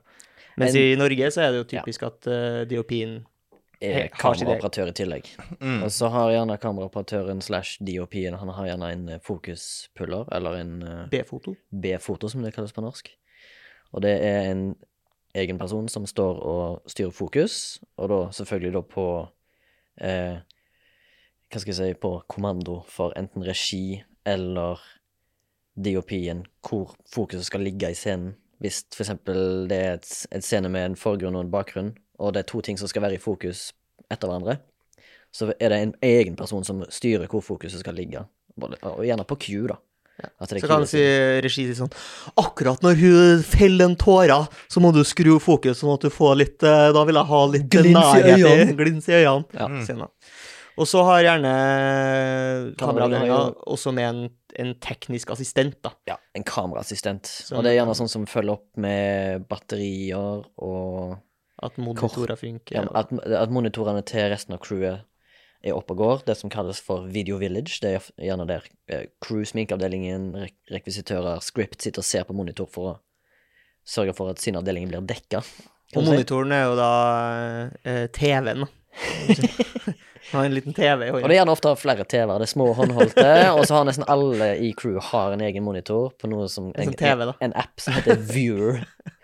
Mens 0.60 0.74
Men- 0.74 0.82
i 0.82 0.96
Norge 1.00 1.30
så 1.32 1.40
er 1.46 1.52
det 1.54 1.62
jo 1.62 1.68
typisk 1.78 2.02
at 2.04 2.26
uh, 2.28 2.64
DOP-en 2.68 3.24
Er 3.80 4.02
egen- 4.02 4.16
kameraoperatør 4.20 4.90
i 4.90 4.92
tillegg. 4.92 5.28
Mm. 5.60 5.82
Og 5.86 5.90
så 5.90 6.08
har 6.12 6.30
gjerne 6.34 6.58
kameraoperatøren 6.60 7.40
slash 7.40 7.78
DOP-en 7.80 8.34
Han 8.36 8.48
har 8.52 8.66
gjerne 8.66 8.90
en 8.92 9.08
eh, 9.08 9.20
fokuspuller, 9.24 10.28
eller 10.36 10.58
en 10.60 10.82
eh, 10.82 11.06
B-foto. 11.10 11.54
B-foto, 11.72 12.28
som 12.28 12.42
det 12.44 12.52
kalles 12.54 12.72
på 12.76 12.84
norsk. 12.84 13.08
Og 13.92 14.02
det 14.02 14.12
er 14.22 14.50
en 14.50 14.76
egen 15.34 15.58
person 15.58 15.88
som 15.88 16.06
står 16.06 16.40
og 16.44 16.82
styrer 16.90 17.10
fokus, 17.14 17.80
og 17.96 18.08
da 18.12 18.20
selvfølgelig 18.36 18.72
da 18.76 18.82
på 18.82 19.06
eh, 20.00 20.38
Hva 21.50 21.58
skal 21.58 21.72
jeg 21.72 21.94
si 21.94 22.00
På 22.00 22.20
kommando 22.28 22.82
for 22.86 23.12
enten 23.18 23.42
regi 23.46 24.02
eller 24.26 24.78
DOP-en, 25.80 26.44
hvor 26.68 26.92
fokuset 27.14 27.46
skal 27.46 27.64
ligge 27.64 27.90
i 27.90 27.94
scenen. 27.96 28.34
Hvis 28.60 28.82
eksempel 29.00 29.66
det 29.70 29.78
er 29.80 29.92
et, 29.96 30.26
et 30.36 30.44
scene 30.44 30.68
med 30.68 30.84
en 30.90 30.96
forgrunn 30.96 31.38
og 31.38 31.46
en 31.46 31.50
bakgrunn, 31.54 31.94
og 32.20 32.34
det 32.34 32.44
er 32.44 32.50
to 32.50 32.60
ting 32.64 32.78
som 32.80 32.90
skal 32.90 33.04
være 33.06 33.16
i 33.16 33.22
fokus 33.22 33.70
etter 34.10 34.28
hverandre, 34.28 34.58
så 35.32 35.52
er 35.56 35.72
det 35.72 35.78
en 35.78 35.94
egen 36.04 36.36
person 36.38 36.66
som 36.66 36.82
styrer 36.92 37.30
hvor 37.30 37.44
fokuset 37.44 37.82
skal 37.82 37.96
ligge. 37.96 38.22
Og 38.60 39.04
gjerne 39.06 39.26
på 39.28 39.38
Q, 39.40 39.52
da. 39.70 39.78
Ja. 40.20 40.28
Så 40.44 40.58
kan 40.68 40.82
si, 40.84 41.00
regi 41.40 41.62
si 41.64 41.74
sånn 41.78 41.88
Akkurat 42.36 42.82
når 42.84 42.98
hun 43.00 43.44
feller 43.46 43.88
en 43.88 43.94
tåre, 43.96 44.36
så 44.68 44.82
må 44.84 44.90
du 44.92 45.00
skru 45.06 45.38
fokus 45.40 45.80
sånn 45.80 45.94
at 45.94 46.04
du 46.04 46.10
får 46.12 46.34
litt 46.36 46.66
eh, 46.66 46.90
Da 46.92 47.06
vil 47.08 47.16
jeg 47.16 47.30
ha 47.30 47.38
litt 47.54 47.70
Glins 47.72 48.18
i 48.18 48.34
øynene. 48.34 48.74
Glins 48.76 49.08
i 49.08 49.16
øynene. 49.16 49.48
Ja. 49.56 49.70
Mm. 49.70 50.04
Og 50.80 50.88
så 50.88 51.06
har 51.08 51.22
gjerne 51.24 51.54
kameraavdelinga 52.80 53.40
også 53.72 53.94
med 53.96 54.10
en, 54.10 54.20
en 54.60 54.74
teknisk 54.80 55.32
assistent, 55.34 55.78
da. 55.84 55.92
Ja, 56.08 56.16
en 56.36 56.44
kameraassistent. 56.46 57.28
Og 57.52 57.64
det 57.64 57.72
er 57.72 57.80
gjerne 57.80 57.96
sånn 57.98 58.12
som 58.12 58.28
følger 58.28 58.58
opp 58.58 58.68
med 58.80 59.44
batterier 59.50 60.44
og 60.60 61.18
At 61.62 61.76
monitorer 61.76 62.36
funker. 62.40 62.76
ja, 62.76 62.86
at, 62.96 63.12
at 63.12 63.52
monitorene 63.52 64.02
til 64.08 64.30
resten 64.32 64.56
av 64.56 64.62
crewet 64.64 65.04
er 65.60 65.76
oppe 65.76 65.92
og 65.92 66.00
går. 66.00 66.22
Det 66.26 66.36
som 66.40 66.52
kalles 66.52 66.80
for 66.80 67.08
Video 67.12 67.36
Village. 67.40 67.80
Det 67.82 67.92
er 67.98 68.06
gjerne 68.30 68.46
der 68.48 68.64
eh, 68.88 69.06
crew, 69.20 69.44
sminkeavdelingen, 69.44 70.30
rekvisitører, 70.72 71.42
script 71.44 71.84
sitter 71.84 72.00
og 72.00 72.08
ser 72.08 72.24
på 72.28 72.36
monitor 72.36 72.70
for 72.70 72.94
å 72.94 72.96
sørge 73.84 74.14
for 74.16 74.32
at 74.32 74.40
sin 74.40 74.56
avdeling 74.56 74.88
blir 74.88 75.04
dekka. 75.04 75.42
Og 75.96 76.06
monitoren 76.06 76.52
er 76.54 76.68
jo 76.68 76.76
da 76.78 76.92
eh, 77.82 78.06
TV-en, 78.14 78.64
da. 78.64 78.70
Har 80.30 80.44
en 80.44 80.54
liten 80.54 80.74
TV 80.74 81.06
i 81.06 81.10
Og 81.10 81.24
det 81.24 81.32
er 81.32 81.40
gjerne 81.40 81.54
ofte 81.56 81.72
flere 81.80 82.04
TV-er. 82.06 82.38
Det 82.38 82.46
er 82.46 82.52
små 82.52 82.68
håndholdte, 82.78 83.30
og 83.56 83.64
så 83.66 83.78
har 83.78 83.86
nesten 83.88 84.06
alle 84.10 84.52
i 84.62 84.70
crew 84.78 85.00
har 85.02 85.34
en 85.34 85.42
egen 85.42 85.64
monitor 85.66 86.12
på 86.20 86.30
noe 86.30 86.46
som 86.52 86.68
En 86.78 86.92
en. 86.92 87.32
En 87.40 87.56
app 87.58 87.82
som 87.82 87.96
heter 87.96 88.20
Viewer. 88.30 88.84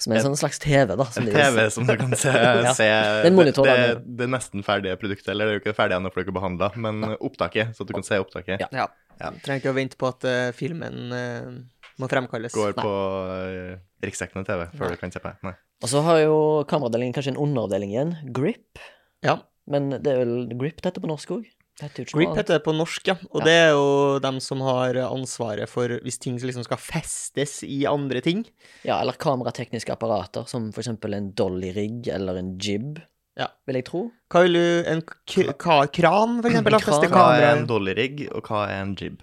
Som 0.00 0.14
er 0.14 0.20
en 0.20 0.30
sånn 0.30 0.38
slags 0.40 0.60
TV, 0.62 0.94
da. 0.96 1.04
Som 1.12 1.26
En 1.26 1.34
TV 1.34 1.66
som 1.74 1.84
du 1.88 1.92
kan 2.00 2.14
se, 2.16 2.32
Ja. 2.66 2.72
se 2.76 2.88
Det 3.26 3.32
monitor, 3.36 3.68
det, 3.68 3.76
det, 3.82 4.16
det 4.22 4.30
nesten 4.32 4.64
ferdige 4.64 4.96
produktet. 5.00 5.28
Eller 5.34 5.46
det 5.46 5.52
er 5.52 5.58
jo 5.58 5.62
ikke 5.66 5.76
ferdig 5.76 5.98
ennå, 5.98 6.12
for 6.12 6.20
det 6.20 6.24
er 6.24 6.30
ikke 6.30 6.38
behandla, 6.38 6.70
men 6.80 7.04
opptaket, 7.18 7.74
så 7.76 7.84
at 7.84 7.92
du 7.92 7.96
kan 7.98 8.06
se 8.06 8.20
opptaket. 8.22 8.64
Ja. 8.64 8.70
Ja. 8.72 8.88
Ja. 9.20 9.34
Trenger 9.44 9.60
ikke 9.60 9.74
å 9.74 9.76
vente 9.76 10.00
på 10.00 10.08
at 10.08 10.24
uh, 10.24 10.48
filmen 10.56 11.12
uh, 11.12 11.60
må 12.00 12.08
fremkalles. 12.08 12.56
Går 12.56 12.72
Nei. 12.78 12.86
på 12.86 12.94
uh, 13.28 13.74
riksdekkende 14.06 14.46
TV 14.48 14.64
før 14.72 14.86
Nei. 14.86 14.96
du 14.96 15.02
kan 15.02 15.12
se 15.12 15.20
på 15.20 15.28
det. 15.28 15.50
Nei. 15.50 15.54
Og 15.80 15.92
så 15.92 16.02
har 16.04 16.20
jo 16.22 16.36
kameraavdelingen 16.68 17.16
kanskje 17.16 17.34
en 17.34 17.40
underavdeling 17.40 17.92
igjen, 17.94 18.16
Grip. 18.36 18.80
Ja. 19.24 19.38
Men 19.70 19.92
det 19.92 20.12
er 20.12 20.22
vel 20.24 20.34
Grip 20.60 20.80
det 20.80 20.90
heter 20.90 21.04
på 21.04 21.10
norsk 21.10 21.36
òg? 21.36 21.48
Grip 21.80 22.36
heter 22.36 22.58
det 22.58 22.64
på 22.64 22.74
norsk, 22.76 23.06
ja. 23.08 23.14
Og 23.32 23.40
Ja. 23.40 23.44
det 23.44 23.52
er 23.52 23.70
jo 23.72 24.18
dem 24.20 24.40
som 24.40 24.60
har 24.60 24.94
ansvaret 25.06 25.68
for 25.68 25.88
hvis 26.04 26.18
ting 26.20 26.36
liksom 26.38 26.64
skal 26.64 26.76
festes 26.78 27.62
i 27.64 27.84
andre 27.86 28.20
ting. 28.20 28.44
Ja, 28.84 29.00
eller 29.00 29.12
kameratekniske 29.12 29.92
apparater, 29.92 30.46
som 30.46 30.70
for 30.72 30.82
eksempel 30.82 31.14
en 31.16 31.32
dolly-rig 31.32 32.08
eller 32.08 32.36
en 32.38 32.58
jib, 32.58 32.98
Ja. 33.38 33.46
vil 33.66 33.76
jeg 33.76 33.84
tro. 33.86 34.10
Hva 34.30 34.42
vil 34.42 34.52
du 34.52 34.84
En 34.90 35.02
kran, 35.02 36.42
for 36.42 36.50
eksempel? 36.50 36.78
Kran. 36.80 37.10
Hva 37.10 37.38
er 37.40 37.56
en 37.56 37.66
dolly-rig 37.66 38.28
og 38.34 38.42
hva 38.44 38.68
er 38.68 38.82
en 38.82 38.94
jib? 38.96 39.22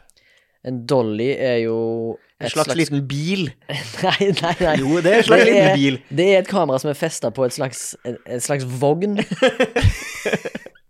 En 0.66 0.86
dolly 0.86 1.30
er 1.38 1.60
jo 1.64 2.18
En 2.42 2.50
slags, 2.50 2.76
liten 2.76 3.08
bil. 3.08 3.48
Nei, 4.04 4.32
nei, 4.42 4.56
nei. 4.60 4.76
Jo, 4.78 5.00
det 5.02 5.12
er 5.14 5.18
en 5.18 5.24
slags 5.24 5.46
Det 5.46 5.54
liten 5.54 5.70
er- 5.70 5.76
bil. 5.76 5.98
Det 6.10 6.26
er 6.36 6.40
et 6.40 6.48
kamera 6.48 6.78
som 6.80 6.90
er 6.90 6.94
festa 6.94 7.32
på 7.32 7.46
et 7.46 7.54
slags, 7.54 7.96
en, 8.06 8.18
en 8.26 8.40
slags 8.40 8.64
vogn. 8.66 9.18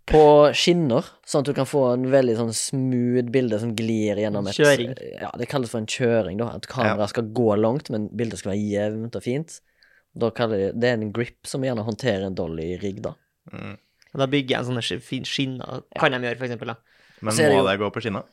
på 0.08 0.22
skinner, 0.56 1.06
sånn 1.28 1.44
at 1.44 1.50
du 1.50 1.54
kan 1.56 1.68
få 1.68 1.82
en 1.94 2.06
veldig 2.12 2.34
sånn 2.38 2.52
smooth 2.56 3.30
bilde 3.34 3.58
som 3.60 3.74
glir 3.76 4.18
gjennom 4.20 4.46
et 4.48 4.56
Kjøring. 4.56 4.94
Ja, 5.20 5.30
det 5.38 5.48
kalles 5.50 5.70
for 5.72 5.82
en 5.82 5.86
kjøring, 5.90 6.38
da. 6.40 6.50
At 6.56 6.68
kameraet 6.70 7.12
skal 7.12 7.28
gå 7.36 7.48
langt, 7.60 7.90
men 7.94 8.08
bildet 8.16 8.40
skal 8.40 8.54
være 8.54 8.64
jevnt 8.72 9.18
og 9.18 9.22
fint. 9.24 9.58
Da 10.18 10.30
kaller 10.34 10.58
de, 10.58 10.72
Det 10.80 10.88
er 10.88 10.96
en 10.98 11.12
grip 11.12 11.46
som 11.46 11.62
gjerne 11.62 11.84
håndterer 11.86 12.24
en 12.26 12.34
dolly-rigg, 12.38 13.02
da. 13.04 13.14
Mm. 13.52 13.76
Og 14.14 14.22
da 14.22 14.26
bygger 14.26 14.56
jeg 14.56 14.64
en 14.64 14.70
sånn 14.80 15.02
fin 15.04 15.24
skinner, 15.28 15.84
kan 16.00 16.12
de 16.12 16.18
gjøre, 16.24 16.38
for 16.40 16.48
eksempel. 16.48 16.72
Da. 16.72 16.76
Men 17.20 17.34
må 17.34 17.52
jo- 17.52 17.66
det 17.68 17.78
gå 17.78 17.92
på 17.92 18.02
skinner? 18.02 18.24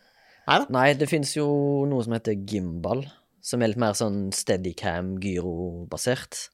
Nei 0.47 0.59
da. 0.59 0.65
Nei, 0.69 0.93
det 0.93 1.09
fins 1.09 1.35
jo 1.35 1.85
noe 1.89 2.03
som 2.05 2.13
heter 2.13 2.35
gimbal, 2.45 3.05
som 3.41 3.61
er 3.61 3.67
litt 3.73 3.81
mer 3.81 3.93
sånn 3.97 4.31
steadycam, 4.31 5.15
gyrobasert. 5.19 6.49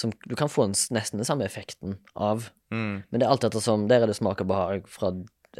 Som 0.00 0.12
du 0.24 0.34
kan 0.38 0.48
få 0.48 0.64
en, 0.68 0.74
nesten 0.96 1.20
den 1.20 1.28
samme 1.28 1.44
effekten 1.46 1.98
av. 2.16 2.48
Mm. 2.72 3.02
Men 3.10 3.20
det 3.20 3.26
er 3.26 3.32
alt 3.34 3.44
ettersom 3.48 3.88
Der 3.90 4.04
er 4.04 4.10
det 4.10 4.16
smak 4.16 4.40
og 4.44 4.48
behag 4.48 4.86
fra 4.88 5.10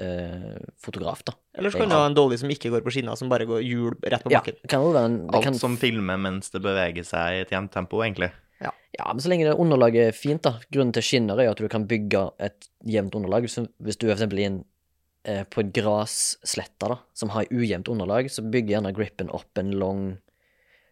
eh, 0.01 0.61
fotograf, 0.81 1.25
da. 1.27 1.35
Eller 1.59 1.73
så 1.75 1.81
kan 1.83 1.91
du 1.91 1.97
ha 1.99 2.05
en 2.09 2.15
dolly 2.17 2.39
som 2.41 2.49
ikke 2.53 2.71
går 2.73 2.85
på 2.87 2.93
skinner, 2.95 3.19
som 3.19 3.29
bare 3.33 3.45
går 3.51 3.61
hjul 3.67 3.97
rett 4.07 4.23
på 4.25 4.31
Ja, 4.33 4.39
bakken. 4.41 4.61
kan 4.71 4.85
jo 4.87 4.93
være 4.95 5.09
en, 5.11 5.19
Alt 5.35 5.45
kan, 5.49 5.59
som 5.59 5.75
filmer 5.81 6.17
mens 6.23 6.49
det 6.55 6.63
beveger 6.65 7.05
seg 7.05 7.37
i 7.37 7.43
et 7.45 7.51
jevnt 7.53 7.73
tempo, 7.75 8.01
egentlig. 8.07 8.31
Ja, 8.99 9.07
men 9.15 9.23
så 9.23 9.31
lenge 9.31 9.47
det 9.47 9.53
underlaget 9.59 10.09
er 10.11 10.17
fint, 10.17 10.43
da. 10.43 10.57
Grunnen 10.75 10.91
til 10.93 11.05
skinner 11.07 11.39
er 11.41 11.53
at 11.53 11.61
du 11.63 11.69
kan 11.71 11.85
bygge 11.89 12.25
et 12.43 12.67
jevnt 12.91 13.15
underlag. 13.17 13.47
Så 13.49 13.63
hvis 13.81 13.97
du 13.97 14.09
er 14.09 14.17
eksempel 14.17 14.41
i 14.43 14.47
en, 14.49 14.57
eh, 15.25 15.45
på 15.49 15.63
en 15.63 15.71
grasslette, 15.73 16.89
da, 16.91 16.97
som 17.15 17.31
har 17.33 17.47
ujevnt 17.55 17.89
underlag, 17.89 18.27
så 18.31 18.43
bygger 18.43 18.75
gjerne 18.77 18.93
gripen 18.97 19.31
opp 19.31 19.59
en 19.63 19.71
lang 19.79 20.03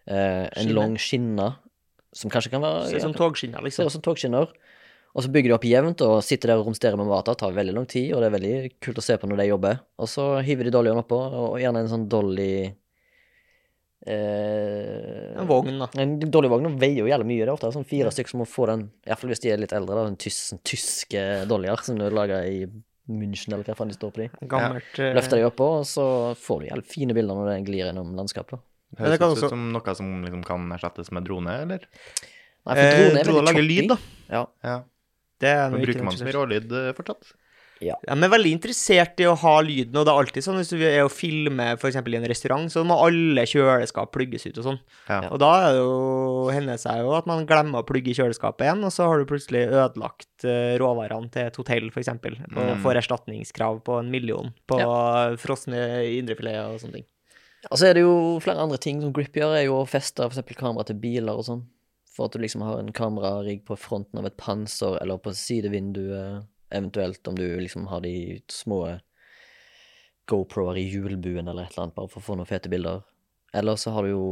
eh, 0.07 0.47
En 0.47 0.49
Skinne. 0.55 0.75
lang 0.79 0.97
skinne, 0.97 1.49
som 2.17 2.33
kanskje 2.33 2.53
kan 2.55 2.65
være 2.65 2.89
Ser 2.89 3.01
ut 3.01 3.07
som 3.09 3.15
togskinner, 3.15 3.59
togskinner, 3.59 3.59
ser 3.59 3.69
liksom. 3.69 3.87
ut 3.89 3.97
som 3.97 4.05
togskinner. 4.05 4.53
Og 5.17 5.25
så 5.25 5.31
bygger 5.33 5.51
de 5.51 5.57
opp 5.57 5.65
jevnt 5.67 6.03
og 6.05 6.19
sitter 6.25 6.53
der 6.53 6.61
og 6.61 6.69
romsterer 6.69 6.99
med 7.01 7.09
mat. 7.09 7.27
Det 7.27 7.39
tar 7.41 7.57
veldig 7.57 7.75
lang 7.75 7.87
tid, 7.91 8.13
og 8.13 8.21
det 8.23 8.29
er 8.29 8.35
veldig 8.37 8.57
kult 8.85 9.01
å 9.01 9.05
se 9.05 9.17
på 9.19 9.31
når 9.31 9.41
de 9.41 9.47
jobber. 9.49 9.81
Og 9.99 10.11
så 10.11 10.27
hiver 10.47 10.69
de 10.69 10.75
dollyen 10.75 11.01
oppå, 11.01 11.19
og 11.19 11.57
gjerne 11.63 11.83
en 11.83 11.91
sånn 11.91 12.05
dolly 12.13 12.53
eh, 14.07 15.33
En 15.41 15.49
vogn, 15.49 15.81
da. 15.81 15.89
en 16.05 16.19
dollyvogn 16.23 16.69
vogn 16.69 16.79
veier 16.81 17.03
jo 17.03 17.11
jævlig 17.11 17.31
mye. 17.33 17.41
Det 17.41 17.49
er 17.49 17.55
ofte 17.57 17.73
sånn 17.75 17.89
fire 17.89 18.13
stykker 18.15 18.35
som 18.35 18.45
må 18.45 18.49
få 18.49 18.69
den, 18.71 18.87
iallfall 19.09 19.33
hvis 19.33 19.43
de 19.45 19.55
er 19.55 19.65
litt 19.65 19.75
eldre, 19.77 19.97
da, 19.97 20.07
den 20.11 20.21
tys, 20.21 20.39
sånn 20.53 20.63
tyske 20.67 21.25
dollier 21.51 21.85
som 21.87 21.99
du 21.99 22.07
lager 22.13 22.47
i 22.47 22.63
München, 23.09 23.55
eller 23.57 23.65
hva 23.65 23.75
faen 23.75 23.91
de 23.91 23.97
står 23.97 24.11
på 24.13 24.21
de. 24.23 24.31
Gammelt 24.53 24.99
ja. 25.01 25.15
Løfter 25.17 25.41
de 25.41 25.49
oppå, 25.49 25.69
og 25.81 25.87
så 25.89 26.05
får 26.39 26.61
du 26.61 26.69
jævlig 26.69 26.91
fine 26.93 27.17
bilder 27.17 27.41
når 27.41 27.55
den 27.55 27.67
glir 27.67 27.87
gjennom 27.87 28.13
landskapet. 28.19 28.61
Høres 28.97 29.19
kan 29.21 29.31
ut 29.31 29.37
også- 29.37 29.49
som 29.53 29.73
noe 29.73 29.95
som 29.95 30.25
liksom 30.25 30.45
kan 30.45 30.71
erstattes 30.73 31.11
med 31.13 31.25
drone, 31.29 31.61
eller? 31.63 31.85
Nei, 32.67 32.75
for 32.75 32.79
eh, 32.79 32.95
drone 32.97 33.21
er 33.21 33.25
Drone 33.25 33.43
veldig 33.43 33.53
lager 33.53 33.69
lyd, 33.69 33.89
da. 33.89 33.99
Ja. 34.31 34.47
Ja. 34.65 34.79
Det 35.39 35.49
er 35.53 35.69
noe 35.71 35.85
bruker 35.85 36.03
man 36.03 36.17
som 36.17 36.27
rålyd 36.27 36.73
fortsatt? 36.97 37.35
Ja. 37.81 37.95
De 38.03 38.11
er 38.11 38.29
veldig 38.33 38.51
interessert 38.59 39.21
i 39.23 39.27
å 39.31 39.37
ha 39.39 39.61
lyden, 39.63 39.95
og 39.95 40.03
det 40.05 40.11
er 40.11 40.19
alltid 40.19 40.43
sånn 40.43 40.57
hvis 40.59 40.71
du 40.75 40.81
er 40.83 41.05
og 41.05 41.13
filmer 41.15 41.77
f.eks. 41.79 41.95
i 41.95 42.17
en 42.19 42.27
restaurant, 42.27 42.67
så 42.73 42.83
må 42.85 42.97
alle 43.07 43.45
kjøleskap 43.47 44.11
plugges 44.11 44.49
ut 44.51 44.59
og 44.59 44.65
sånn. 44.65 44.81
Ja. 45.09 45.21
Og 45.31 45.39
da 45.39 45.51
er 45.69 45.73
det 45.77 45.79
jo, 45.85 46.51
hender 46.51 46.75
det 46.75 46.81
seg 46.83 46.99
jo 47.05 47.13
at 47.15 47.27
man 47.31 47.47
glemmer 47.47 47.85
å 47.85 47.87
plugge 47.87 48.11
i 48.11 48.15
kjøleskapet 48.19 48.67
igjen, 48.67 48.83
og 48.83 48.91
så 48.91 49.07
har 49.07 49.19
du 49.23 49.27
plutselig 49.31 49.69
ødelagt 49.71 50.43
eh, 50.43 50.75
råvarene 50.83 51.31
til 51.31 51.47
et 51.47 51.55
hotell, 51.63 51.87
f.eks., 51.95 52.09
og 52.09 52.59
Mm. 52.59 52.83
får 52.83 52.97
erstatningskrav 52.99 53.85
på 53.85 54.01
en 54.01 54.11
million 54.11 54.53
på 54.67 54.81
frosne 55.39 55.79
indrefileter 56.19 56.75
og 56.75 56.81
sånne 56.83 56.95
ting. 56.99 57.07
Og 57.69 57.81
så 57.81 57.89
er 57.89 57.99
det 57.99 58.05
jo 58.05 58.39
flere 58.43 58.63
andre 58.65 58.79
ting 58.81 59.03
som 59.03 59.13
Grip 59.15 59.37
gjør, 59.37 59.57
er 59.57 59.67
jo 59.67 59.81
å 59.81 59.89
feste 59.89 60.25
eksempel 60.25 60.57
kamera 60.59 60.87
til 60.89 61.01
biler 61.03 61.37
og 61.37 61.47
sånn. 61.49 61.67
For 62.15 62.27
at 62.27 62.35
du 62.35 62.43
liksom 62.43 62.65
har 62.67 62.81
en 62.81 62.95
kamerarigg 62.97 63.65
på 63.69 63.77
fronten 63.79 64.19
av 64.21 64.27
et 64.27 64.39
panser, 64.41 64.97
eller 65.03 65.21
på 65.23 65.35
sidevinduet, 65.37 66.49
eventuelt 66.75 67.29
om 67.29 67.37
du 67.39 67.47
liksom 67.61 67.87
har 67.89 68.03
de 68.05 68.41
små 68.53 68.81
GoPro-er 70.29 70.81
i 70.81 70.89
hjulbuen 70.91 71.49
eller 71.49 71.65
et 71.65 71.73
eller 71.73 71.87
annet, 71.87 71.97
bare 71.97 72.11
for 72.13 72.21
å 72.21 72.27
få 72.27 72.37
noen 72.37 72.49
fete 72.49 72.73
bilder. 72.73 73.05
Eller 73.57 73.79
så 73.81 73.95
har 73.95 74.05
du 74.05 74.13
jo 74.13 74.25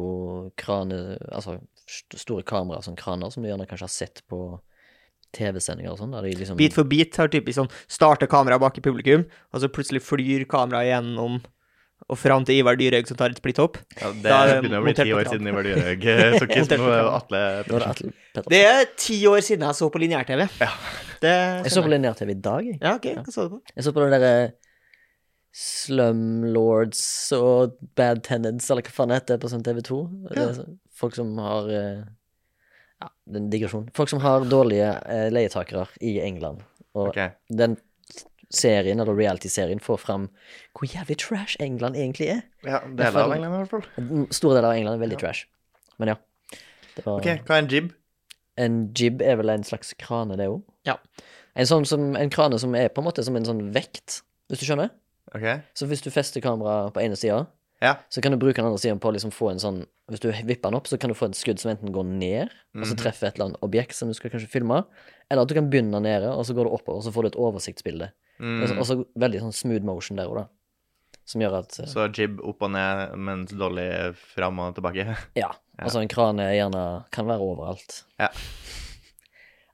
krane, 0.60 1.16
altså 1.32 1.56
store 1.86 2.44
kameraer 2.44 2.84
som 2.84 2.96
kraner, 2.98 3.32
som 3.32 3.44
du 3.44 3.48
gjerne 3.48 3.68
kanskje 3.68 3.88
har 3.88 3.94
sett 3.94 4.24
på 4.28 4.40
TV-sendinger 5.36 5.92
og 5.92 6.00
sånn, 6.00 6.14
liksom 6.24 6.58
Bit 6.60 6.76
for 6.76 6.88
bit 6.88 7.16
har 7.20 7.30
typisk 7.32 7.58
sånn 7.58 7.72
starter 7.90 8.28
kameraet 8.30 8.62
bak 8.62 8.78
i 8.78 8.84
publikum, 8.84 9.24
og 9.52 9.62
så 9.62 9.72
plutselig 9.72 10.04
flyr 10.04 10.46
kameraet 10.50 10.92
gjennom 10.92 11.40
og 12.06 12.18
fram 12.20 12.44
til 12.46 12.60
Ivar 12.60 12.76
Dyrhaug 12.78 13.08
som 13.08 13.18
tar 13.18 13.32
et 13.34 13.40
splitt 13.40 13.58
opp. 13.62 13.78
Ja, 13.98 14.10
det 14.12 14.28
Da 14.28 14.36
er 14.44 14.60
begynner 14.60 14.82
å 14.82 14.86
bli 14.86 14.94
ti 14.94 15.08
år 15.16 15.30
siden 15.30 15.48
Ivar 15.50 15.66
Dyrhaug 15.66 16.04
eh, 16.12 16.36
tok 16.42 16.52
Montert 16.52 16.84
med. 16.84 17.08
Atle 17.16 17.40
er 17.40 17.56
det 17.56 17.64
Pettersen. 17.72 18.14
Det 18.52 18.60
er 18.68 18.84
ti 19.00 19.16
år 19.30 19.42
siden 19.46 19.66
jeg 19.66 19.78
så 19.80 19.88
på 19.90 20.02
lineær-TV. 20.02 20.44
Ja. 20.60 20.70
Jeg 21.24 21.72
så 21.74 21.82
på 21.82 21.90
lineær-TV 21.90 22.30
i 22.36 22.38
dag, 22.44 22.68
jeg. 22.68 22.78
Ja, 22.82 22.94
OK, 23.00 23.08
hva 23.16 23.34
så 23.34 23.48
du 23.48 23.56
på? 23.56 23.60
Jeg 23.72 23.86
så 23.86 23.94
på 23.96 24.04
den 24.04 24.14
derre 24.14 24.36
Slumlords 25.56 27.02
og 27.32 27.78
Bad 27.96 28.22
Tenants, 28.26 28.68
eller 28.70 28.84
hva 28.84 28.92
faen 28.92 29.10
det 29.10 29.22
heter, 29.22 29.40
på 29.40 29.50
sånn 29.50 29.64
TV2. 29.66 30.00
Det 30.28 30.44
er 30.44 30.62
Folk 30.96 31.16
som 31.16 31.32
har 31.40 31.66
eh, 31.72 32.04
Ja, 33.02 33.08
det 33.08 33.38
er 33.38 33.42
en 33.42 33.50
digresjon. 33.52 33.90
Folk 33.96 34.12
som 34.12 34.22
har 34.24 34.46
dårlige 34.48 34.92
eh, 35.12 35.26
leietakere 35.32 35.88
i 36.04 36.18
England. 36.24 36.62
Og 36.96 37.10
okay. 37.10 37.34
den 37.52 37.76
serien, 38.56 39.00
eller 39.02 39.16
reality-serien, 39.16 39.80
får 39.82 40.00
fram 40.02 40.28
hvor 40.76 40.88
jævlig 40.90 41.18
trash 41.22 41.56
England 41.62 41.98
egentlig 41.98 42.30
er. 42.34 42.42
Ja, 42.66 42.82
deler 42.88 43.22
av 43.22 43.36
England 43.36 43.52
i 43.52 43.60
hvert 43.62 43.74
fall. 43.74 44.26
Store 44.34 44.58
deler 44.58 44.70
av 44.72 44.80
England 44.80 44.98
er 44.98 45.04
veldig 45.04 45.20
trash. 45.22 45.46
Men 46.00 46.14
ja. 46.14 46.18
Det 46.96 47.04
var, 47.04 47.20
Ok, 47.20 47.44
hva 47.46 47.56
er 47.58 47.64
en 47.64 47.70
jib? 47.72 47.90
En 48.56 48.76
jib 48.96 49.20
er 49.24 49.36
vel 49.36 49.52
en 49.52 49.66
slags 49.68 49.92
krane, 50.00 50.36
det 50.40 50.48
òg? 50.48 50.62
Ja. 50.88 50.96
En 51.56 51.68
sånn 51.68 51.84
som 51.88 52.14
En 52.16 52.32
krane 52.32 52.58
som 52.60 52.74
er 52.76 52.88
på 52.92 53.02
en 53.02 53.08
måte 53.08 53.24
som 53.24 53.36
en 53.36 53.48
sånn 53.48 53.66
vekt, 53.74 54.22
hvis 54.48 54.62
du 54.62 54.66
skjønner? 54.68 54.92
Okay. 55.34 55.60
Så 55.76 55.88
hvis 55.90 56.04
du 56.04 56.10
fester 56.14 56.40
kameraet 56.44 56.94
på 56.94 57.02
ene 57.02 57.18
sida, 57.18 57.44
ja. 57.82 57.94
så 58.08 58.22
kan 58.22 58.32
du 58.32 58.38
bruke 58.38 58.56
den 58.56 58.64
andre 58.66 58.78
siden 58.80 58.98
på 59.00 59.08
å 59.10 59.12
liksom 59.16 59.32
få 59.34 59.50
en 59.52 59.58
sånn 59.60 59.86
Hvis 60.08 60.20
du 60.22 60.28
vipper 60.30 60.70
den 60.70 60.76
opp, 60.78 60.86
så 60.86 60.96
kan 61.02 61.10
du 61.10 61.14
få 61.18 61.26
et 61.26 61.34
skudd 61.34 61.58
som 61.58 61.72
enten 61.72 61.90
går 61.92 62.04
ned, 62.06 62.48
og 62.78 62.84
så 62.86 62.94
Mhm. 62.94 62.98
treffer 63.02 63.26
et 63.26 63.34
eller 63.34 63.46
annet 63.50 63.62
objekt 63.66 63.92
som 63.98 64.06
du 64.08 64.14
skal 64.14 64.30
kanskje 64.30 64.48
filme, 64.48 64.84
eller 65.28 65.42
at 65.42 65.48
du 65.48 65.54
kan 65.54 65.68
begynne 65.68 65.98
nede, 66.00 66.30
og 66.30 66.44
så 66.46 66.54
går 66.54 66.64
du 66.68 66.70
oppover, 66.70 66.98
og 66.98 67.02
så 67.02 67.10
får 67.12 67.22
du 67.22 67.26
et 67.26 67.36
oversiktsbilde. 67.42 68.12
Mm. 68.38 68.78
Og 68.78 68.86
så- 68.86 69.04
veldig 69.18 69.40
sånn 69.42 69.52
smooth 69.52 69.82
motion 69.82 70.16
der 70.16 70.28
òg, 70.28 70.36
da. 70.36 70.46
Som 71.24 71.40
gjør 71.40 71.58
at 71.58 71.80
uh, 71.80 71.86
Så 71.86 72.06
jib 72.14 72.38
opp 72.40 72.62
og 72.62 72.70
ned, 72.70 73.16
mens 73.18 73.50
dolly 73.50 74.12
fram 74.14 74.60
og 74.60 74.76
tilbake. 74.76 75.16
Ja. 75.34 75.50
Altså 75.76 76.00
en 76.00 76.08
krane 76.08 76.38
er 76.46 76.54
gjerne 76.54 77.04
kan 77.10 77.26
være 77.26 77.40
overalt. 77.42 78.04
Ja. 78.20 78.28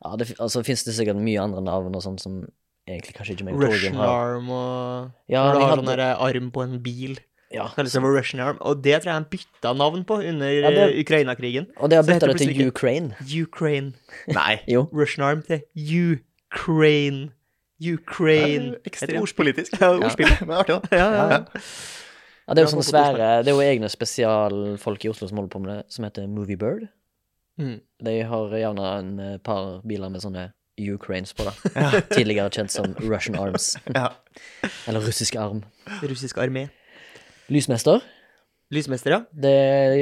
Ja, 0.03 0.17
det, 0.17 0.33
altså 0.41 0.65
finnes 0.65 0.83
det 0.85 0.95
sikkert 0.97 1.21
mye 1.23 1.39
andre 1.45 1.61
navn 1.63 1.95
og 1.95 2.03
sånn 2.03 2.19
som 2.19 2.41
egentlig 2.89 3.15
kanskje 3.15 3.37
ikke 3.37 3.45
meg 3.47 3.61
Russian 3.61 3.97
arm 3.97 4.49
og 4.51 5.13
Ja, 5.31 5.45
Når 5.45 5.53
du 5.53 5.61
har 5.61 5.77
sånn 5.77 5.93
hadde... 5.93 6.09
arm 6.19 6.51
på 6.51 6.63
en 6.65 6.79
bil. 6.83 7.19
Ja, 7.55 7.69
Kalles 7.75 7.93
for 7.95 8.17
Russian 8.19 8.41
arm. 8.41 8.57
Og 8.61 8.83
det 8.85 8.95
tror 9.03 9.11
jeg 9.11 9.19
han 9.21 9.27
bytta 9.31 9.73
navn 9.77 10.05
på 10.09 10.15
under 10.23 10.49
Ja, 10.51 10.71
det- 10.71 10.95
eh, 10.95 11.01
Ukraina-krigen. 11.03 11.67
og 11.77 11.91
det 11.91 11.97
har 11.97 12.03
bytta 12.09 12.27
det 12.33 12.39
til 12.41 12.67
Ukraine. 12.69 13.15
Ukraine. 13.43 13.93
Nei. 14.39 14.61
Jo. 14.69 14.87
Russian 14.93 15.27
arm 15.27 15.43
til 15.43 15.61
Ukraine. 16.53 17.31
Ukraine. 17.83 18.77
Ekstremt 18.87 19.37
politisk. 19.37 19.81
Ja, 19.81 19.91
ordspill. 20.05 20.29
Men 20.41 20.57
artig, 20.57 20.75
da. 20.75 20.97
Ja, 20.97 21.11
ja, 21.13 21.25
ja. 21.33 21.45
Ja, 22.49 22.55
det 22.55 22.59
er 22.59 22.65
jo 22.65 22.69
Ja, 22.69 22.73
sånne 22.73 22.87
svære 22.89 23.27
Det 23.45 23.53
er 23.53 23.55
jo 23.57 23.63
egne 23.63 23.89
spesialfolk 23.91 25.05
i 25.05 25.09
Oslo 25.13 25.29
som 25.31 25.39
holder 25.39 25.53
på 25.53 25.61
med 25.63 25.71
det, 25.77 25.85
som 25.95 26.05
heter 26.05 26.27
Moviebird. 26.29 26.89
Mm. 27.59 27.81
De 28.05 28.15
har 28.23 28.49
gjerne 28.59 28.89
en 28.99 29.13
eh, 29.21 29.37
par 29.39 29.81
biler 29.87 30.09
med 30.11 30.23
sånne 30.25 30.49
Ukraines 30.81 31.35
på, 31.37 31.45
da. 31.45 31.53
Tidligere 32.11 32.51
kjent 32.51 32.71
som 32.73 32.95
Russian 32.99 33.37
Arms. 33.39 33.77
Ja. 33.95 34.09
Eller 34.89 35.01
russisk 35.05 35.37
arm. 35.37 35.63
Russisk 36.03 36.39
armé. 36.41 36.69
Lysmester. 37.51 38.03
Lysmester, 38.73 39.11
ja. 39.11 39.21
Det 39.33 39.53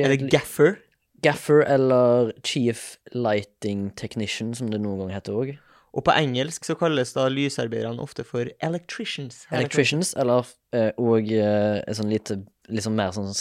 Er 0.04 0.12
det 0.12 0.30
gaffer? 0.30 0.76
Gaffer 1.23 1.64
eller 1.66 2.32
Chief 2.44 2.99
Lighting 3.12 3.90
Technician, 3.97 4.54
som 4.54 4.70
det 4.70 4.80
noen 4.80 5.02
ganger 5.02 5.18
heter 5.18 5.37
òg. 5.37 5.50
Og 5.90 6.04
på 6.06 6.14
engelsk 6.14 6.64
så 6.64 6.76
kalles 6.78 7.12
da 7.16 7.26
lysarbeiderne 7.32 8.02
ofte 8.02 8.25
for 8.25 8.47
electricians. 8.62 9.42
Electricians, 9.50 10.14
eller 10.14 10.47
eh, 10.76 10.92
og 11.00 11.32
et 11.35 11.97
sånn 11.99 12.12
lite 12.12 12.42
Liksom 12.70 12.94
mer 12.94 13.11
sånn 13.11 13.32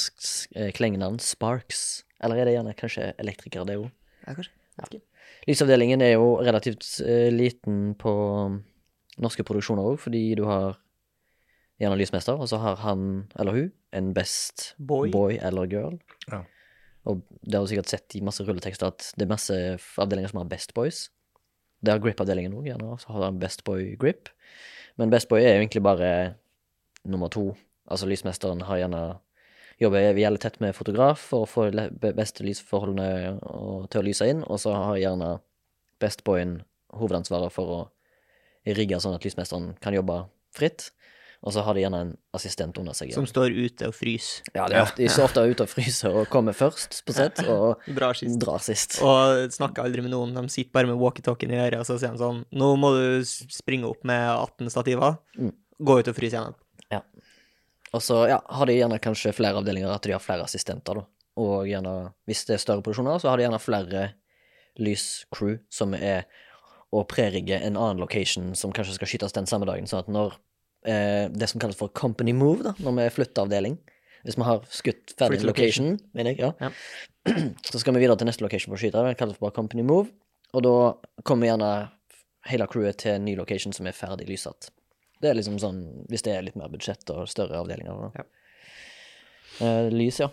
eh, 0.58 0.72
klengenavn. 0.74 1.20
Sparks. 1.22 2.02
Eller 2.18 2.40
er 2.42 2.48
det 2.48 2.56
gjerne 2.56 2.72
kanskje 2.74 3.12
elektrikere, 3.22 3.68
det 3.70 3.76
òg? 3.78 3.92
Ja, 4.26 4.34
kanskje. 4.34 5.04
Lysavdelingen 5.46 6.02
er 6.02 6.16
jo 6.16 6.40
relativt 6.42 6.88
eh, 7.06 7.28
liten 7.30 7.94
på 8.00 8.14
norske 9.22 9.46
produksjoner 9.46 9.86
òg, 9.86 10.00
fordi 10.02 10.24
du 10.40 10.48
har 10.50 10.80
gjerne 11.78 12.00
lysmester, 12.00 12.42
og 12.42 12.50
så 12.50 12.58
har 12.64 12.82
han 12.82 13.30
eller 13.38 13.54
hun 13.54 13.70
en 13.96 14.12
best 14.14 14.74
Boy. 14.78 15.38
eller 15.42 15.70
girl. 15.70 16.00
Ja. 16.30 16.44
Og 17.10 17.22
det 17.42 17.56
har 17.56 17.64
du 17.64 17.72
sikkert 17.72 17.92
sett 17.92 18.16
i 18.18 18.24
masse 18.26 18.44
rulletekster 18.46 18.92
at 18.92 19.08
det 19.18 19.26
er 19.26 19.32
masse 19.32 19.56
avdelinger 19.98 20.32
som 20.32 20.42
har 20.42 20.50
Best 20.52 20.74
Boys. 20.78 21.08
Det 21.80 21.94
har 21.94 22.02
Grip-avdelingen 22.04 22.54
òg, 22.60 22.68
gjerne. 22.68 22.98
Så 23.00 23.14
har 23.16 23.30
han 23.30 23.40
Best 23.40 23.64
Boy 23.66 23.96
Grip. 24.00 24.30
Men 25.00 25.10
Best 25.14 25.30
Boy 25.32 25.42
er 25.42 25.56
jo 25.56 25.64
egentlig 25.64 25.84
bare 25.86 26.12
nummer 27.08 27.32
to. 27.32 27.54
Altså 27.90 28.10
lysmesteren 28.10 28.62
har 28.68 28.82
gjerne 28.82 29.04
jobber 29.80 30.12
jævlig 30.12 30.42
tett 30.44 30.60
med 30.60 30.76
fotograf 30.76 31.22
for 31.32 31.46
å 31.46 31.50
få 31.50 31.70
de 31.72 32.12
beste 32.18 32.44
lysforholdene 32.44 33.38
til 33.88 34.02
å 34.02 34.06
lyse 34.06 34.28
inn, 34.28 34.44
og 34.44 34.60
så 34.60 34.74
har 34.76 35.00
gjerne 35.00 35.38
Best 36.04 36.26
Boyen 36.28 36.60
hovedansvaret 36.92 37.54
for 37.56 37.76
å 37.76 37.80
rigge 38.68 39.00
sånn 39.00 39.16
at 39.16 39.24
lysmesteren 39.24 39.72
kan 39.80 39.96
jobbe 39.96 40.26
fritt. 40.56 40.90
Og 41.40 41.54
så 41.56 41.64
har 41.64 41.76
de 41.76 41.84
gjerne 41.86 42.00
en 42.04 42.10
assistent 42.36 42.76
under 42.82 42.96
seg. 42.98 43.14
Som 43.16 43.28
står 43.30 43.54
ute 43.56 43.88
og 43.88 43.94
fryser. 43.96 44.44
Ja, 44.52 44.66
de 44.68 44.82
ofte, 44.82 45.00
de 45.00 45.08
er 45.08 45.24
ofte 45.24 45.44
ute 45.48 45.64
og 45.64 45.72
fryser 45.72 46.18
og 46.20 46.28
kommer 46.32 46.56
først 46.58 46.98
på 47.08 47.16
sett, 47.16 47.40
og 47.48 47.80
Drar 48.00 48.18
sist. 48.20 48.36
drar 48.42 48.64
sist. 48.64 48.98
Og 49.06 49.46
snakker 49.56 49.86
aldri 49.88 50.04
med 50.04 50.12
noen. 50.12 50.36
De 50.36 50.52
sitter 50.52 50.74
bare 50.76 50.90
med 50.90 51.00
walkietalkien 51.00 51.54
i 51.56 51.62
øret, 51.62 51.80
og 51.80 51.88
så 51.88 51.96
sier 52.02 52.12
de 52.12 52.20
sånn 52.20 52.42
Nå 52.52 52.74
må 52.82 52.92
du 52.98 53.06
springe 53.24 53.88
opp 53.88 54.04
med 54.08 54.26
18 54.34 54.74
stativer. 54.74 55.16
Mm. 55.40 55.54
Gå 55.80 55.96
ut 56.02 56.12
og 56.12 56.18
fryse 56.18 56.36
igjen. 56.36 56.60
Ja. 56.92 57.00
Og 57.96 58.04
så 58.04 58.20
ja, 58.34 58.42
har 58.44 58.68
de 58.68 58.76
gjerne 58.76 59.00
kanskje 59.02 59.32
flere 59.40 59.64
avdelinger, 59.64 59.96
at 59.96 60.04
de 60.04 60.18
har 60.18 60.24
flere 60.24 60.44
assistenter, 60.44 61.00
da. 61.00 61.08
Og 61.40 61.70
gjerne, 61.72 61.96
hvis 62.28 62.44
det 62.50 62.58
er 62.58 62.66
større 62.66 62.84
produksjoner, 62.84 63.24
så 63.24 63.32
har 63.32 63.40
de 63.40 63.48
gjerne 63.48 63.64
flere 63.64 64.04
lyscrew 64.80 65.56
som 65.72 65.96
er 65.96 66.28
å 66.92 67.06
prerigge 67.08 67.56
en 67.64 67.78
annen 67.78 68.02
location 68.02 68.52
som 68.60 68.74
kanskje 68.76 68.98
skal 68.98 69.12
skytes 69.12 69.36
den 69.38 69.48
samme 69.48 69.68
dagen, 69.70 69.88
sånn 69.88 70.04
at 70.04 70.12
når 70.12 70.36
det 70.84 71.50
som 71.52 71.60
kalles 71.60 71.76
for 71.76 71.90
company 71.92 72.32
move, 72.32 72.64
da, 72.64 72.72
når 72.80 72.94
vi 72.96 73.08
flytter 73.18 73.44
avdeling 73.44 73.74
Hvis 74.24 74.38
vi 74.40 74.46
har 74.48 74.62
skutt 74.72 75.12
ferdig 75.20 75.42
location. 75.44 75.92
location, 75.96 76.14
mener 76.16 76.32
jeg, 76.32 76.40
ja, 76.40 76.52
Ja. 76.60 76.70
så 77.72 77.80
skal 77.82 77.94
vi 77.94 78.00
videre 78.06 78.18
til 78.18 78.28
neste 78.28 78.44
location 78.44 78.72
for 78.72 78.78
å 78.80 78.82
skyte. 78.82 79.04
Det 79.10 79.18
kalles 79.20 79.40
bare 79.40 79.52
company 79.56 79.84
move, 79.84 80.10
og 80.54 80.64
da 80.64 80.74
kommer 81.28 81.48
gjerne 81.50 81.72
hele 82.48 82.68
crewet 82.72 82.98
til 83.04 83.12
en 83.18 83.26
ny 83.26 83.36
location 83.36 83.74
som 83.76 83.88
er 83.88 83.96
ferdig 83.96 84.28
lyssatt. 84.30 84.70
Det 85.22 85.30
er 85.30 85.36
liksom 85.36 85.60
sånn 85.60 85.82
hvis 86.10 86.24
det 86.24 86.32
er 86.38 86.46
litt 86.48 86.56
mer 86.56 86.72
budsjett 86.72 87.10
og 87.12 87.28
større 87.28 87.60
avdelinger. 87.60 88.12
Ja. 88.16 88.24
Eh, 89.60 89.90
lys, 89.92 90.20
ja. 90.24 90.30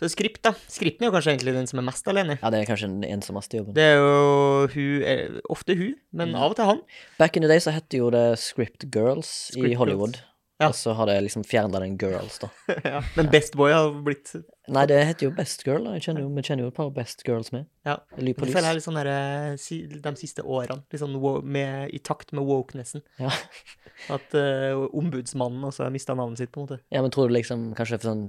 Så 0.00 0.08
skript, 0.08 0.40
da. 0.46 0.54
Skripten 0.72 1.04
er 1.04 1.10
jo 1.10 1.12
kanskje 1.18 1.34
egentlig 1.34 1.52
den 1.58 1.66
som 1.68 1.78
er 1.82 1.84
mest 1.90 2.06
alene. 2.08 2.38
Ja, 2.40 2.48
det 2.54 2.62
er 2.62 2.68
kanskje 2.70 2.88
den 2.88 3.02
ensommeste 3.04 3.58
jobben. 3.60 3.74
Det 3.76 3.84
er 3.84 3.98
jo 4.00 4.66
hun 4.72 5.02
er, 5.04 5.40
Ofte 5.52 5.76
hun, 5.76 5.94
men 6.16 6.30
Mm. 6.32 6.36
av 6.40 6.50
og 6.54 6.56
til 6.56 6.64
han. 6.70 6.80
Back 7.18 7.36
in 7.36 7.42
the 7.44 7.48
day 7.52 7.60
så 7.60 7.70
het 7.76 7.92
jo 7.92 8.08
det 8.10 8.38
Script 8.40 8.88
Girls 8.94 9.28
Script 9.52 9.74
i 9.74 9.76
Hollywood. 9.76 10.16
Ja. 10.60 10.68
Og 10.68 10.76
så 10.76 10.92
har 10.92 11.08
det 11.08 11.16
liksom 11.24 11.44
fjerna 11.48 11.80
den 11.80 11.96
Girls, 12.00 12.38
da. 12.42 12.50
ja. 12.84 13.00
Men 13.16 13.30
Best 13.32 13.54
Boy 13.56 13.72
har 13.72 13.94
blitt 14.04 14.34
Nei, 14.70 14.84
det 14.86 14.98
heter 15.08 15.26
jo 15.26 15.30
Best 15.34 15.64
Girl. 15.66 15.86
da. 15.88 15.96
Kjenner 15.98 16.22
jo, 16.22 16.28
vi 16.36 16.42
kjenner 16.46 16.66
jo 16.66 16.70
et 16.70 16.76
par 16.76 16.90
Best 16.94 17.24
Girls 17.26 17.48
med. 17.50 17.64
Ja. 17.88 17.96
Føler 18.14 18.60
jeg 18.60 18.68
er 18.68 18.76
litt 18.76 18.84
sånn 18.84 18.98
der, 19.00 19.08
eh, 19.10 20.02
de 20.04 20.12
siste 20.20 20.44
årene. 20.44 20.84
Litt 20.92 21.02
sånn 21.02 21.16
med, 21.42 21.90
i 21.96 21.98
takt 22.04 22.30
med 22.36 22.46
wokenessen. 22.46 23.02
Ja. 23.18 23.32
At 24.14 24.36
uh, 24.36 24.86
ombudsmannen 24.96 25.64
også 25.66 25.84
har 25.84 25.90
mista 25.92 26.14
navnet 26.16 26.40
sitt, 26.40 26.52
på 26.54 26.60
en 26.62 26.68
måte. 26.68 26.78
ja, 26.88 27.02
men 27.02 27.10
tror 27.12 27.28
du 27.28 27.34
liksom 27.34 27.72
kanskje 27.76 27.98
for 27.98 28.12
sånn 28.12 28.22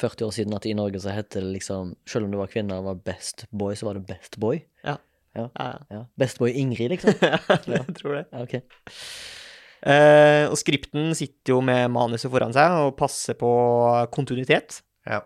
40 0.00 0.26
år 0.26 0.32
siden 0.34 0.56
at 0.56 0.66
i 0.66 0.72
Norge 0.74 0.98
så 1.02 1.12
het 1.14 1.30
det 1.36 1.44
liksom 1.44 1.94
Selv 2.08 2.26
om 2.26 2.32
du 2.32 2.38
var 2.40 2.50
kvinne 2.50 2.74
og 2.80 2.88
var 2.88 2.98
Best 3.06 3.46
Boy, 3.50 3.76
så 3.78 3.86
var 3.86 4.00
det 4.00 4.06
Best 4.08 4.38
Boy? 4.42 4.64
Ja, 4.86 4.96
Ja. 5.36 5.46
ja. 5.90 6.02
Best 6.18 6.38
Boy 6.42 6.52
Ingrid, 6.58 6.90
liksom? 6.96 7.14
ja, 7.22 7.38
jeg 7.66 7.94
tror 8.00 8.18
det. 8.18 8.26
Ja, 8.32 8.42
ok. 8.42 8.58
Eh, 9.82 10.46
og 10.46 10.54
skripten 10.60 11.10
sitter 11.18 11.56
jo 11.56 11.60
med 11.64 11.90
manuset 11.90 12.30
foran 12.30 12.52
seg 12.54 12.70
og 12.84 12.96
passer 13.00 13.34
på 13.34 13.50
kontinuitet. 14.14 14.80
Ja. 15.08 15.22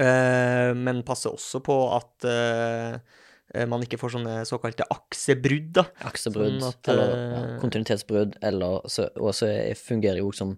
Eh, 0.00 0.72
men 0.78 1.02
passer 1.04 1.34
også 1.34 1.60
på 1.66 1.76
at 1.98 2.24
eh, 2.30 3.66
man 3.68 3.82
ikke 3.84 3.98
får 4.00 4.14
sånne 4.14 4.36
såkalte 4.48 4.86
aksebrudd, 4.94 5.72
da. 5.76 5.84
Aksebrudd, 6.08 6.60
Sånn 6.62 6.68
at, 6.70 6.88
eller 6.94 7.10
ja, 7.16 7.40
eh, 7.42 7.56
kontinuitetsbrudd, 7.60 8.38
eller 8.46 8.86
så, 8.88 9.08
Og 9.20 9.34
så 9.36 9.50
er- 9.50 9.74
fungerer 9.76 10.22
jo 10.22 10.30
også 10.30 10.44
som 10.46 10.54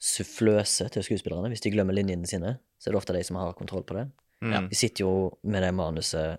suffløse 0.00 0.86
til 0.94 1.02
skuespillerne. 1.04 1.50
Hvis 1.52 1.60
de 1.64 1.72
glemmer 1.74 1.96
linjene 1.96 2.28
sine, 2.28 2.54
så 2.80 2.88
er 2.88 2.94
det 2.94 3.00
ofte 3.02 3.12
de 3.16 3.24
som 3.26 3.36
har 3.36 3.52
kontroll 3.58 3.82
på 3.84 3.96
det. 3.98 4.06
Mm. 4.44 4.68
De 4.70 4.76
sitter 4.78 5.04
jo 5.04 5.38
med 5.44 5.62
det 5.62 5.74
manuset 5.76 6.38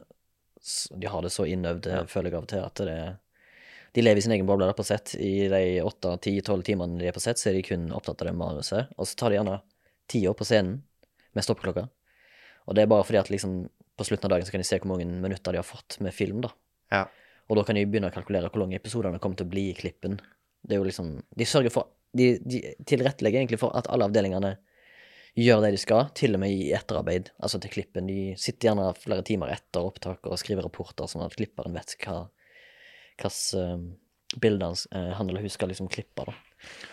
De 0.97 1.07
har 1.09 1.21
det 1.25 1.31
så 1.33 1.43
innøvd, 1.49 1.87
Ja. 1.89 2.03
føler 2.05 2.29
jeg 2.29 2.35
av 2.37 2.43
og 2.43 2.47
til, 2.49 2.59
at 2.63 2.75
det 2.75 3.17
De 3.91 4.03
lever 4.03 4.21
i 4.21 4.23
sin 4.23 4.31
egen 4.31 4.47
boble 4.47 4.69
på 4.75 4.85
sett. 4.87 5.15
I 5.19 5.49
de 5.51 5.81
åtte, 5.83 6.13
ti, 6.23 6.37
tolv 6.45 6.63
timene 6.67 6.99
de 6.99 7.09
er 7.09 7.15
på 7.15 7.23
sett, 7.23 7.41
så 7.41 7.49
er 7.51 7.57
de 7.57 7.65
kun 7.67 7.89
opptatt 7.95 8.23
av 8.23 8.29
det 8.29 8.37
manuset. 8.39 8.93
Og 8.97 9.09
så 9.09 9.17
tar 9.19 9.33
de 9.33 9.39
gjerne 9.39 9.57
tida 10.11 10.31
på 10.37 10.47
scenen 10.47 10.79
med 11.35 11.45
stoppeklokka. 11.45 11.87
Og 12.69 12.77
det 12.77 12.85
er 12.85 12.91
bare 12.91 13.05
fordi 13.07 13.19
at 13.19 13.31
liksom 13.33 13.65
på 13.99 14.07
slutten 14.07 14.29
av 14.29 14.35
dagen 14.35 14.47
så 14.47 14.53
kan 14.53 14.63
de 14.63 14.67
se 14.67 14.79
hvor 14.79 14.93
mange 14.93 15.05
minutter 15.05 15.53
de 15.53 15.59
har 15.59 15.67
fått 15.67 15.99
med 16.03 16.15
film, 16.15 16.39
da. 16.45 16.53
Ja. 16.93 17.05
Og 17.51 17.59
da 17.59 17.65
kan 17.67 17.75
de 17.75 17.83
begynne 17.85 18.09
å 18.11 18.15
kalkulere 18.15 18.49
hvor 18.51 18.63
lange 18.63 18.79
episodene 18.79 19.19
kommer 19.19 19.39
til 19.39 19.49
å 19.49 19.51
bli 19.51 19.69
i 19.71 19.77
klippen. 19.77 20.17
Det 20.61 20.75
er 20.75 20.79
jo 20.79 20.87
liksom 20.87 21.15
De 21.35 21.45
sørger 21.47 21.73
for 21.73 21.89
De, 22.13 22.35
de 22.43 22.59
tilrettelegger 22.85 23.39
egentlig 23.39 23.59
for 23.61 23.73
at 23.77 23.87
alle 23.89 24.05
avdelingene 24.09 24.57
gjør 25.39 25.61
det 25.63 25.69
de 25.71 25.79
skal, 25.79 26.09
til 26.11 26.35
og 26.35 26.41
med 26.43 26.51
i 26.51 26.73
etterarbeid, 26.75 27.29
altså 27.39 27.59
til 27.63 27.71
klippen. 27.71 28.09
De 28.09 28.33
sitter 28.35 28.67
gjerne 28.67 28.89
flere 28.99 29.23
timer 29.23 29.53
etter 29.53 29.85
opptak 29.87 30.27
og 30.27 30.35
skriver 30.39 30.67
rapporter, 30.67 31.07
sånn 31.07 31.23
at 31.23 31.37
klipperen 31.39 31.77
vet 31.77 31.95
hva 32.03 32.25
hvilke 33.21 33.61
uh, 33.61 33.91
bilder 34.39 34.65
han, 34.65 34.75
eh, 34.91 35.13
han 35.17 35.29
eller 35.29 35.41
hun 35.41 35.49
skal 35.49 35.71
liksom 35.71 35.89
klippe, 35.91 36.25
da. 36.25 36.33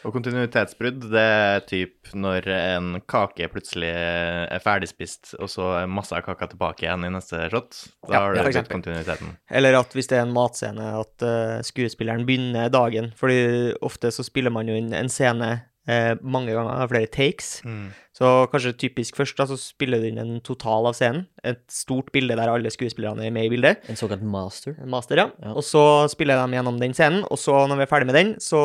Og 0.06 0.14
kontinuitetsbrudd, 0.14 1.02
det 1.12 1.22
er 1.22 1.64
typ 1.68 2.12
når 2.16 2.46
en 2.54 2.86
kake 3.10 3.50
plutselig 3.52 3.90
er 3.92 4.62
ferdigspist, 4.64 5.34
og 5.36 5.50
så 5.52 5.66
er 5.82 5.90
masse 5.92 6.16
av 6.16 6.24
kaka 6.24 6.48
tilbake 6.54 6.86
igjen 6.86 7.04
i 7.04 7.12
neste 7.12 7.44
shot. 7.52 7.82
Da 8.08 8.14
Ja, 8.14 8.22
har 8.24 8.34
du 8.38 8.40
brutt 8.48 8.72
kontinuiteten. 8.72 9.36
Eller 9.50 9.76
at 9.76 9.92
hvis 9.92 10.08
det 10.08 10.18
er 10.18 10.24
en 10.24 10.32
matscene, 10.34 10.88
at 11.02 11.26
uh, 11.26 11.58
skuespilleren 11.66 12.24
begynner 12.28 12.72
dagen. 12.72 13.12
Fordi 13.18 13.74
ofte 13.84 14.12
så 14.14 14.24
spiller 14.24 14.54
man 14.54 14.70
jo 14.72 14.78
inn 14.78 14.94
en 14.96 15.12
scene 15.12 15.50
uh, 15.60 16.14
mange 16.22 16.56
ganger, 16.56 16.88
flere 16.88 17.12
takes. 17.12 17.58
Mm. 17.68 17.90
Så 18.18 18.28
kanskje 18.50 18.72
typisk 18.74 19.14
først, 19.14 19.36
da, 19.38 19.44
så 19.46 19.54
spiller 19.60 20.02
du 20.02 20.08
inn 20.08 20.18
en 20.18 20.40
total 20.42 20.88
av 20.90 20.96
scenen. 20.98 21.28
Et 21.46 21.60
stort 21.70 22.08
bilde 22.14 22.34
der 22.34 22.50
alle 22.50 22.72
skuespillerne 22.74 23.22
er 23.22 23.34
med 23.34 23.46
i 23.46 23.52
bildet. 23.52 23.84
En 23.86 23.98
såkalt 24.00 24.24
master. 24.26 24.74
En 24.82 24.90
master, 24.90 25.20
ja. 25.22 25.28
Ja. 25.44 25.52
Og 25.54 25.62
så 25.62 25.82
spiller 26.10 26.40
de 26.40 26.58
gjennom 26.58 26.80
den 26.82 26.96
scenen, 26.98 27.22
og 27.30 27.38
så 27.38 27.60
når 27.70 27.78
vi 27.78 27.86
er 27.86 27.92
ferdig 27.92 28.08
med 28.10 28.18
den, 28.18 28.32
så 28.42 28.60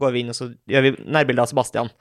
går 0.00 0.14
vi 0.14 0.24
inn 0.24 0.32
og 0.32 0.38
så 0.38 0.48
gjør 0.72 0.86
vi 0.86 0.94
nærbilde 1.04 1.44
av 1.44 1.52
Sebastian. 1.52 1.92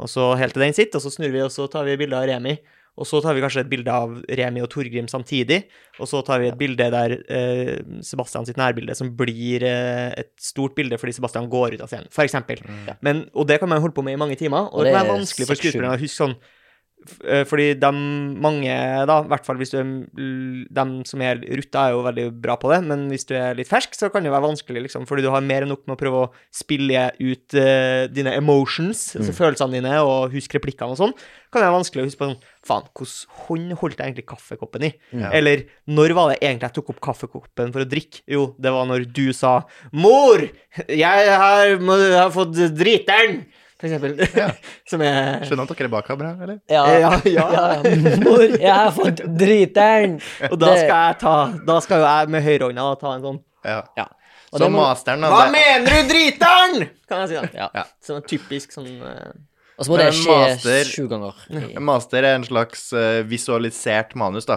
Og 0.00 0.08
så 0.08 0.30
helt 0.40 0.56
til 0.56 0.64
den 0.64 0.76
sitter, 0.78 0.96
og 0.96 1.04
så 1.04 1.12
snur 1.12 1.34
vi, 1.34 1.44
og 1.44 1.52
så 1.52 1.68
tar 1.68 1.84
vi 1.84 1.98
bilde 2.00 2.16
av 2.16 2.30
Remi. 2.30 2.56
Og 2.98 3.06
så 3.06 3.20
tar 3.22 3.36
vi 3.36 3.42
kanskje 3.44 3.62
et 3.62 3.70
bilde 3.70 3.94
av 3.94 4.16
Remi 4.40 4.62
og 4.64 4.70
Torgrim 4.72 5.06
samtidig, 5.10 5.60
og 6.02 6.10
så 6.10 6.22
tar 6.26 6.42
vi 6.42 6.50
et 6.50 6.58
bilde 6.58 6.88
der 6.90 7.14
eh, 7.30 7.76
Sebastian 8.04 8.48
sitt 8.48 8.58
nærbilde 8.58 8.96
som 8.98 9.12
blir 9.16 9.62
eh, 9.66 10.10
et 10.18 10.32
stort 10.42 10.74
bilde 10.78 10.98
fordi 10.98 11.14
Sebastian 11.14 11.46
går 11.52 11.76
ut 11.76 11.84
av 11.86 11.92
scenen, 11.92 12.10
eksempel. 12.26 12.62
Mm. 12.66 12.88
Men, 13.06 13.24
og 13.38 13.46
det 13.48 13.60
kan 13.62 13.70
man 13.70 13.82
holde 13.84 13.94
på 13.94 14.02
med 14.02 14.18
i 14.18 14.20
mange 14.20 14.38
timer, 14.40 14.66
og, 14.66 14.80
Og 14.80 14.84
det 14.84 14.90
det 14.90 14.96
kan 14.96 15.06
være 15.06 15.18
vanskelig 15.20 15.46
for 15.48 15.62
skuespillerne 15.62 15.94
å 15.94 16.02
huske 16.02 16.18
sånn 16.18 16.38
fordi 17.48 17.70
de 17.80 17.90
mange, 18.42 18.72
da, 19.08 19.14
i 19.24 19.28
hvert 19.30 19.46
fall 19.46 19.56
hvis 19.56 19.70
du 19.72 19.78
er 19.80 19.86
De 20.68 20.84
som 21.08 21.22
er 21.24 21.40
rutta, 21.40 21.86
er 21.88 21.94
jo 21.94 22.02
veldig 22.04 22.26
bra 22.42 22.56
på 22.60 22.68
det, 22.72 22.82
men 22.84 23.06
hvis 23.08 23.24
du 23.28 23.32
er 23.38 23.56
litt 23.56 23.70
fersk, 23.70 23.94
så 23.96 24.10
kan 24.12 24.22
det 24.26 24.32
være 24.34 24.44
vanskelig, 24.44 24.82
liksom, 24.88 25.06
fordi 25.08 25.24
du 25.24 25.30
har 25.32 25.40
mer 25.40 25.64
enn 25.64 25.72
nok 25.72 25.86
med 25.88 25.96
å 25.96 26.00
prøve 26.02 26.20
å 26.26 26.30
spille 26.52 27.06
ut 27.18 27.56
uh, 27.56 28.06
dine 28.12 28.34
emotions, 28.36 29.14
altså 29.16 29.32
Mm. 29.32 29.38
følelsene 29.40 29.78
dine, 29.78 29.94
og 30.04 30.32
huske 30.34 30.58
replikkene 30.58 30.92
og 30.92 31.00
sånn. 31.00 31.14
Kan 31.48 31.62
det 31.62 31.68
være 31.70 31.78
vanskelig 31.78 32.02
å 32.02 32.08
huske 32.10 32.20
på 32.20 32.28
sånn 32.32 32.40
Faen, 32.68 32.84
hvordan 32.92 33.36
hånd 33.46 33.72
holdt 33.80 33.96
jeg 33.96 34.04
egentlig 34.10 34.26
kaffekoppen 34.28 34.82
i? 34.84 34.90
Ja. 35.16 35.30
Eller 35.32 35.62
når 35.88 36.12
var 36.12 36.28
det 36.34 36.40
egentlig 36.42 36.68
jeg 36.68 36.74
tok 36.76 36.90
opp 36.92 36.98
kaffekoppen 37.00 37.72
for 37.72 37.80
å 37.80 37.88
drikke? 37.88 38.20
Jo, 38.28 38.42
det 38.60 38.72
var 38.74 38.84
når 38.90 39.06
du 39.16 39.32
sa 39.32 39.62
'Mor, 39.92 40.42
jeg 40.88 41.30
har, 41.32 41.78
må, 41.80 41.96
jeg 41.96 42.18
har 42.20 42.34
fått 42.34 42.52
driteren', 42.76 43.46
for 43.78 43.86
eksempel. 43.88 44.52
Som 44.90 45.02
er 45.06 45.44
Skjønner 45.46 45.64
at 45.68 45.72
dere 45.78 45.86
er 45.88 45.92
bak 45.92 46.06
kamera, 46.10 46.32
eller? 46.42 46.60
Ja, 46.70 46.84
Ja, 46.98 47.10
ja. 47.24 47.46
ja. 47.54 48.14
Mor, 48.24 48.42
jeg 48.44 48.72
har 48.74 48.92
fått 48.96 49.22
driteren! 49.38 50.16
Og 50.50 50.56
da 50.58 50.72
skal 50.76 50.94
jeg 51.06 51.18
ta 51.22 51.34
Da 51.68 51.76
skal 51.84 52.02
jo 52.02 52.06
jeg 52.08 52.32
med 52.34 52.42
høyrehånda 52.46 52.86
ta 53.00 53.12
en 53.16 53.22
sånn 53.26 53.38
Ja. 53.66 53.82
Ja. 53.98 54.06
Og 54.52 54.62
Så 54.62 54.68
må- 54.72 54.80
masteren, 54.80 55.20
da 55.22 55.28
Hva 55.30 55.42
det- 55.44 55.52
mener 55.58 55.92
du, 55.92 56.08
driteren?! 56.14 56.88
Kan 57.08 57.20
jeg 57.24 57.28
si 57.28 57.34
da. 57.36 57.48
Ja. 57.54 57.68
Ja. 57.74 57.84
Som 58.02 58.16
en 58.22 58.26
typisk 58.28 58.72
sånn 58.72 58.88
uh... 59.02 59.32
Og 59.78 59.86
så 59.86 59.92
må 59.92 59.98
Men 60.00 60.08
det 60.08 60.58
skje 60.64 60.78
sju 60.88 61.04
ganger. 61.06 61.36
En 61.54 61.84
master 61.86 62.24
er 62.26 62.34
en 62.40 62.42
slags 62.48 62.88
uh, 62.96 63.20
visualisert 63.30 64.16
manus, 64.18 64.48
da. 64.48 64.56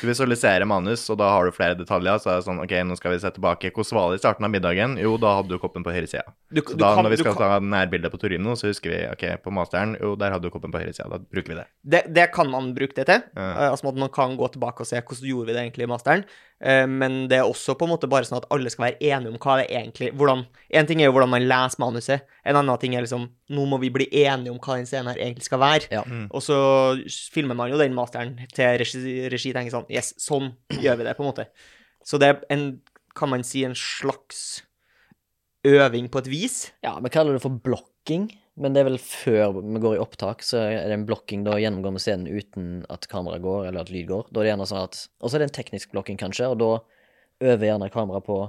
Du 0.00 0.06
visualiserer 0.06 0.66
manus, 0.68 1.04
og 1.10 1.18
da 1.18 1.28
har 1.32 1.48
du 1.48 1.54
flere 1.56 1.74
detaljer. 1.78 2.20
Så 2.22 2.30
er 2.30 2.40
det 2.40 2.46
sånn, 2.46 2.60
ok, 2.62 2.74
nå 2.86 2.96
skal 2.98 3.14
vi 3.14 3.20
se 3.22 3.30
tilbake. 3.34 3.70
Hvordan 3.74 3.96
var 3.98 4.10
det 4.12 4.18
i 4.20 4.22
starten 4.22 4.46
av 4.46 4.52
middagen? 4.52 4.98
Jo, 5.00 5.16
da 5.20 5.36
hadde 5.38 5.48
du 5.54 5.58
koppen 5.62 5.86
på 5.86 5.94
høyresida. 5.94 6.26
du, 6.52 6.60
du 6.60 6.74
da 6.76 6.94
kan- 6.94 7.04
når 7.04 7.10
vi 7.16 7.20
skal 7.22 7.34
ta 7.34 7.58
nærbildet 7.60 8.10
på 8.12 8.20
Torino, 8.20 8.54
så 8.54 8.68
husker 8.70 8.90
vi, 8.90 9.00
ok, 9.10 9.24
på 9.42 9.50
masteren, 9.52 9.96
jo, 10.00 10.14
der 10.16 10.30
hadde 10.34 10.42
du 10.46 10.50
koppen 10.50 10.70
på 10.72 10.78
høyre 10.78 10.88
høyresida. 10.92 11.08
Da 11.10 11.18
bruker 11.18 11.48
vi 11.54 11.58
det. 11.60 11.66
det, 11.84 12.02
det 12.14 12.26
kan 12.32 12.50
man 12.50 12.74
bruke 12.74 12.94
det 12.94 13.06
til. 13.06 13.22
Ja. 13.36 13.48
Eh, 13.50 13.70
altså 13.72 13.88
at 13.88 13.96
man 13.96 14.08
kan 14.14 14.36
gå 14.36 14.48
tilbake 14.54 14.80
og 14.80 14.86
se 14.86 15.00
hvordan 15.00 15.28
gjorde 15.28 15.46
vi 15.46 15.52
det 15.56 15.62
egentlig 15.66 15.84
i 15.88 15.92
masteren. 15.92 16.24
Eh, 16.58 16.84
men 16.90 17.28
det 17.30 17.38
er 17.38 17.46
også 17.46 17.76
på 17.78 17.86
en 17.86 17.92
måte 17.92 18.08
bare 18.10 18.26
sånn 18.26 18.40
at 18.40 18.48
alle 18.54 18.70
skal 18.72 18.88
være 18.88 19.10
enige 19.12 19.30
om 19.30 19.38
hva 19.38 19.60
det 19.60 19.68
egentlig 19.70 20.10
hvordan, 20.18 20.44
En 20.74 20.88
ting 20.88 21.00
er 21.00 21.06
jo 21.06 21.14
hvordan 21.14 21.30
man 21.30 21.46
leser 21.46 21.82
manuset. 21.82 22.26
En 22.44 22.58
annen 22.58 22.80
ting 22.82 22.96
er 22.98 23.06
liksom 23.06 23.28
Nå 23.54 23.64
må 23.70 23.78
vi 23.78 23.92
bli 23.94 24.08
enige 24.24 24.52
om 24.52 24.58
hva 24.58 24.76
den 24.76 24.88
scenen 24.88 25.12
her 25.12 25.22
egentlig 25.22 25.46
skal 25.46 25.62
være. 25.62 25.88
Ja. 25.94 26.02
Mm. 26.04 26.26
Og 26.30 26.42
så 26.44 26.58
filmer 27.32 27.56
man 27.58 27.70
jo 27.70 27.78
den 27.80 27.94
masteren 27.96 28.36
til 28.52 28.78
regi, 28.82 29.28
regi 29.30 29.54
tenker 29.56 29.74
sånn 29.74 29.88
Yes, 29.92 30.14
sånn 30.20 30.52
gjør 30.82 31.00
vi 31.00 31.06
det, 31.06 31.14
på 31.16 31.24
en 31.24 31.30
måte. 31.30 31.48
Så 32.04 32.18
det 32.20 32.32
er 32.32 32.42
en, 32.54 32.66
kan 33.16 33.30
man 33.30 33.44
si, 33.46 33.64
en 33.64 33.76
slags 33.78 34.62
øving 35.66 36.10
på 36.10 36.22
et 36.22 36.30
vis. 36.30 36.58
Ja, 36.84 36.98
men 37.00 37.12
kaller 37.12 37.36
det 37.36 37.42
for 37.44 37.54
blokking, 37.54 38.28
men 38.58 38.74
det 38.74 38.82
er 38.82 38.88
vel 38.88 39.00
før 39.00 39.56
vi 39.60 39.80
går 39.82 39.96
i 39.96 40.02
opptak, 40.02 40.42
så 40.46 40.60
er 40.66 40.88
det 40.90 40.96
en 40.96 41.06
blokking. 41.08 41.44
Da 41.46 41.56
gjennomgår 41.60 41.94
vi 41.96 42.02
scenen 42.02 42.28
uten 42.28 42.70
at 42.92 43.06
kamera 43.10 43.38
går, 43.42 43.68
eller 43.68 43.84
at 43.84 43.92
lyd 43.94 44.08
går. 44.10 44.28
Da 44.30 44.42
er 44.42 44.48
det 44.48 44.52
gjerne 44.52 44.68
sånn 44.70 44.86
at 44.86 45.02
Og 45.22 45.28
så 45.28 45.36
er 45.36 45.44
det 45.44 45.50
en 45.50 45.58
teknisk 45.60 45.92
blokking, 45.94 46.18
kanskje, 46.20 46.50
og 46.50 46.58
da 46.62 46.72
øver 47.48 47.68
gjerne 47.70 47.90
kamera 47.94 48.20
på 48.24 48.40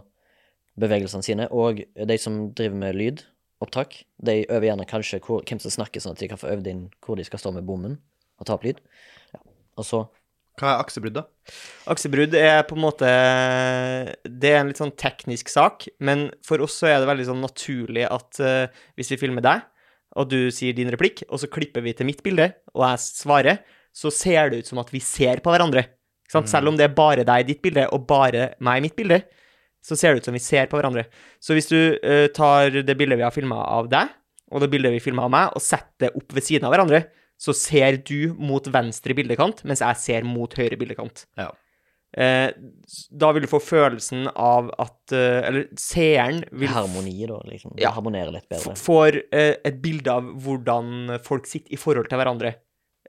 bevegelsene 0.79 1.25
sine. 1.25 1.49
Og 1.53 1.83
de 1.85 2.17
som 2.21 2.47
driver 2.57 2.81
med 2.81 2.97
lyd, 2.97 3.25
opptak. 3.63 4.03
De 4.23 4.43
øver 4.47 4.69
gjerne 4.69 4.87
kanskje 4.87 5.19
hvor, 5.23 5.43
hvem 5.47 5.59
som 5.61 5.73
snakker, 5.73 6.03
sånn 6.03 6.15
at 6.15 6.21
de 6.23 6.29
kan 6.31 6.39
få 6.39 6.51
øvd 6.53 6.69
inn 6.71 6.85
hvor 7.03 7.19
de 7.19 7.25
skal 7.27 7.41
stå 7.41 7.53
med 7.55 7.67
bommen 7.67 7.99
og 8.39 8.47
ta 8.47 8.55
opp 8.55 8.65
lyd. 8.67 8.79
Ja. 9.33 9.43
Og 9.79 9.87
så 9.87 10.05
Hva 10.59 10.73
er 10.73 10.81
aksebrudd, 10.83 11.15
da? 11.15 11.25
Aksebrudd 11.91 12.33
er 12.35 12.65
på 12.67 12.75
en 12.75 12.83
måte 12.83 13.09
Det 14.27 14.49
er 14.51 14.57
en 14.59 14.71
litt 14.71 14.79
sånn 14.81 14.95
teknisk 14.99 15.51
sak, 15.51 15.87
men 16.03 16.29
for 16.45 16.63
oss 16.63 16.79
så 16.81 16.89
er 16.89 16.99
det 16.99 17.07
veldig 17.07 17.27
sånn 17.29 17.43
naturlig 17.43 18.03
at 18.07 18.41
uh, 18.43 18.81
hvis 18.99 19.13
vi 19.13 19.19
filmer 19.21 19.45
deg, 19.45 19.63
og 20.19 20.27
du 20.31 20.51
sier 20.53 20.75
din 20.75 20.91
replikk, 20.91 21.23
og 21.29 21.41
så 21.41 21.49
klipper 21.51 21.83
vi 21.85 21.95
til 21.95 22.07
mitt 22.09 22.21
bilde, 22.25 22.51
og 22.75 22.85
jeg 22.85 23.03
svarer, 23.05 23.61
så 23.95 24.11
ser 24.13 24.51
det 24.51 24.61
ut 24.61 24.69
som 24.69 24.81
at 24.83 24.91
vi 24.93 25.01
ser 25.03 25.41
på 25.43 25.53
hverandre. 25.53 25.85
Ikke 26.27 26.35
sant? 26.35 26.51
Selv 26.51 26.69
om 26.69 26.77
det 26.77 26.85
er 26.85 26.95
bare 26.97 27.25
deg 27.25 27.45
i 27.45 27.47
ditt 27.53 27.61
bilde, 27.63 27.87
og 27.95 28.05
bare 28.09 28.51
meg 28.63 28.81
i 28.81 28.85
mitt 28.85 28.97
bilde, 28.99 29.23
så 29.85 29.95
ser 29.95 30.13
det 30.13 30.21
ut 30.21 30.29
som 30.29 30.35
vi 30.35 30.43
ser 30.43 30.67
på 30.69 30.77
hverandre. 30.77 31.05
Så 31.41 31.55
hvis 31.55 31.71
du 31.71 31.77
uh, 32.03 32.27
tar 32.35 32.81
det 32.83 32.97
bildet 32.99 33.19
vi 33.19 33.25
har 33.25 33.33
filma 33.33 33.61
av 33.63 33.87
deg, 33.91 34.11
og 34.49 34.63
det 34.63 34.69
bildet 34.73 34.93
vi 34.95 35.01
filma 35.03 35.25
av 35.27 35.33
meg, 35.33 35.55
og 35.55 35.63
setter 35.63 36.09
det 36.09 36.13
opp 36.19 36.35
ved 36.35 36.45
siden 36.45 36.67
av 36.67 36.75
hverandre, 36.75 37.05
så 37.39 37.55
ser 37.55 38.01
du 38.03 38.35
mot 38.35 38.65
venstre 38.67 39.15
bildekant, 39.15 39.63
mens 39.67 39.81
jeg 39.85 40.01
ser 40.01 40.27
mot 40.27 40.51
høyre 40.59 40.77
bildekant. 40.79 41.23
Ja. 41.39 41.53
Eh, 42.17 42.49
da 43.21 43.29
vil 43.35 43.45
du 43.45 43.49
få 43.51 43.59
følelsen 43.61 44.31
av 44.33 44.71
at 44.81 45.13
eh, 45.13 45.43
Eller 45.45 45.67
seeren 45.77 46.39
vil 46.57 46.71
harmoni, 46.73 47.13
da, 47.29 47.37
liksom. 47.45 47.75
Ja. 47.77 47.91
Harmonere 47.93 48.33
litt 48.33 48.47
bedre. 48.49 48.73
får 48.79 49.19
eh, 49.29 49.59
et 49.61 49.77
bilde 49.83 50.15
av 50.17 50.31
hvordan 50.41 51.19
folk 51.25 51.45
sitter 51.49 51.75
i 51.75 51.77
forhold 51.77 52.09
til 52.09 52.17
hverandre 52.17 52.55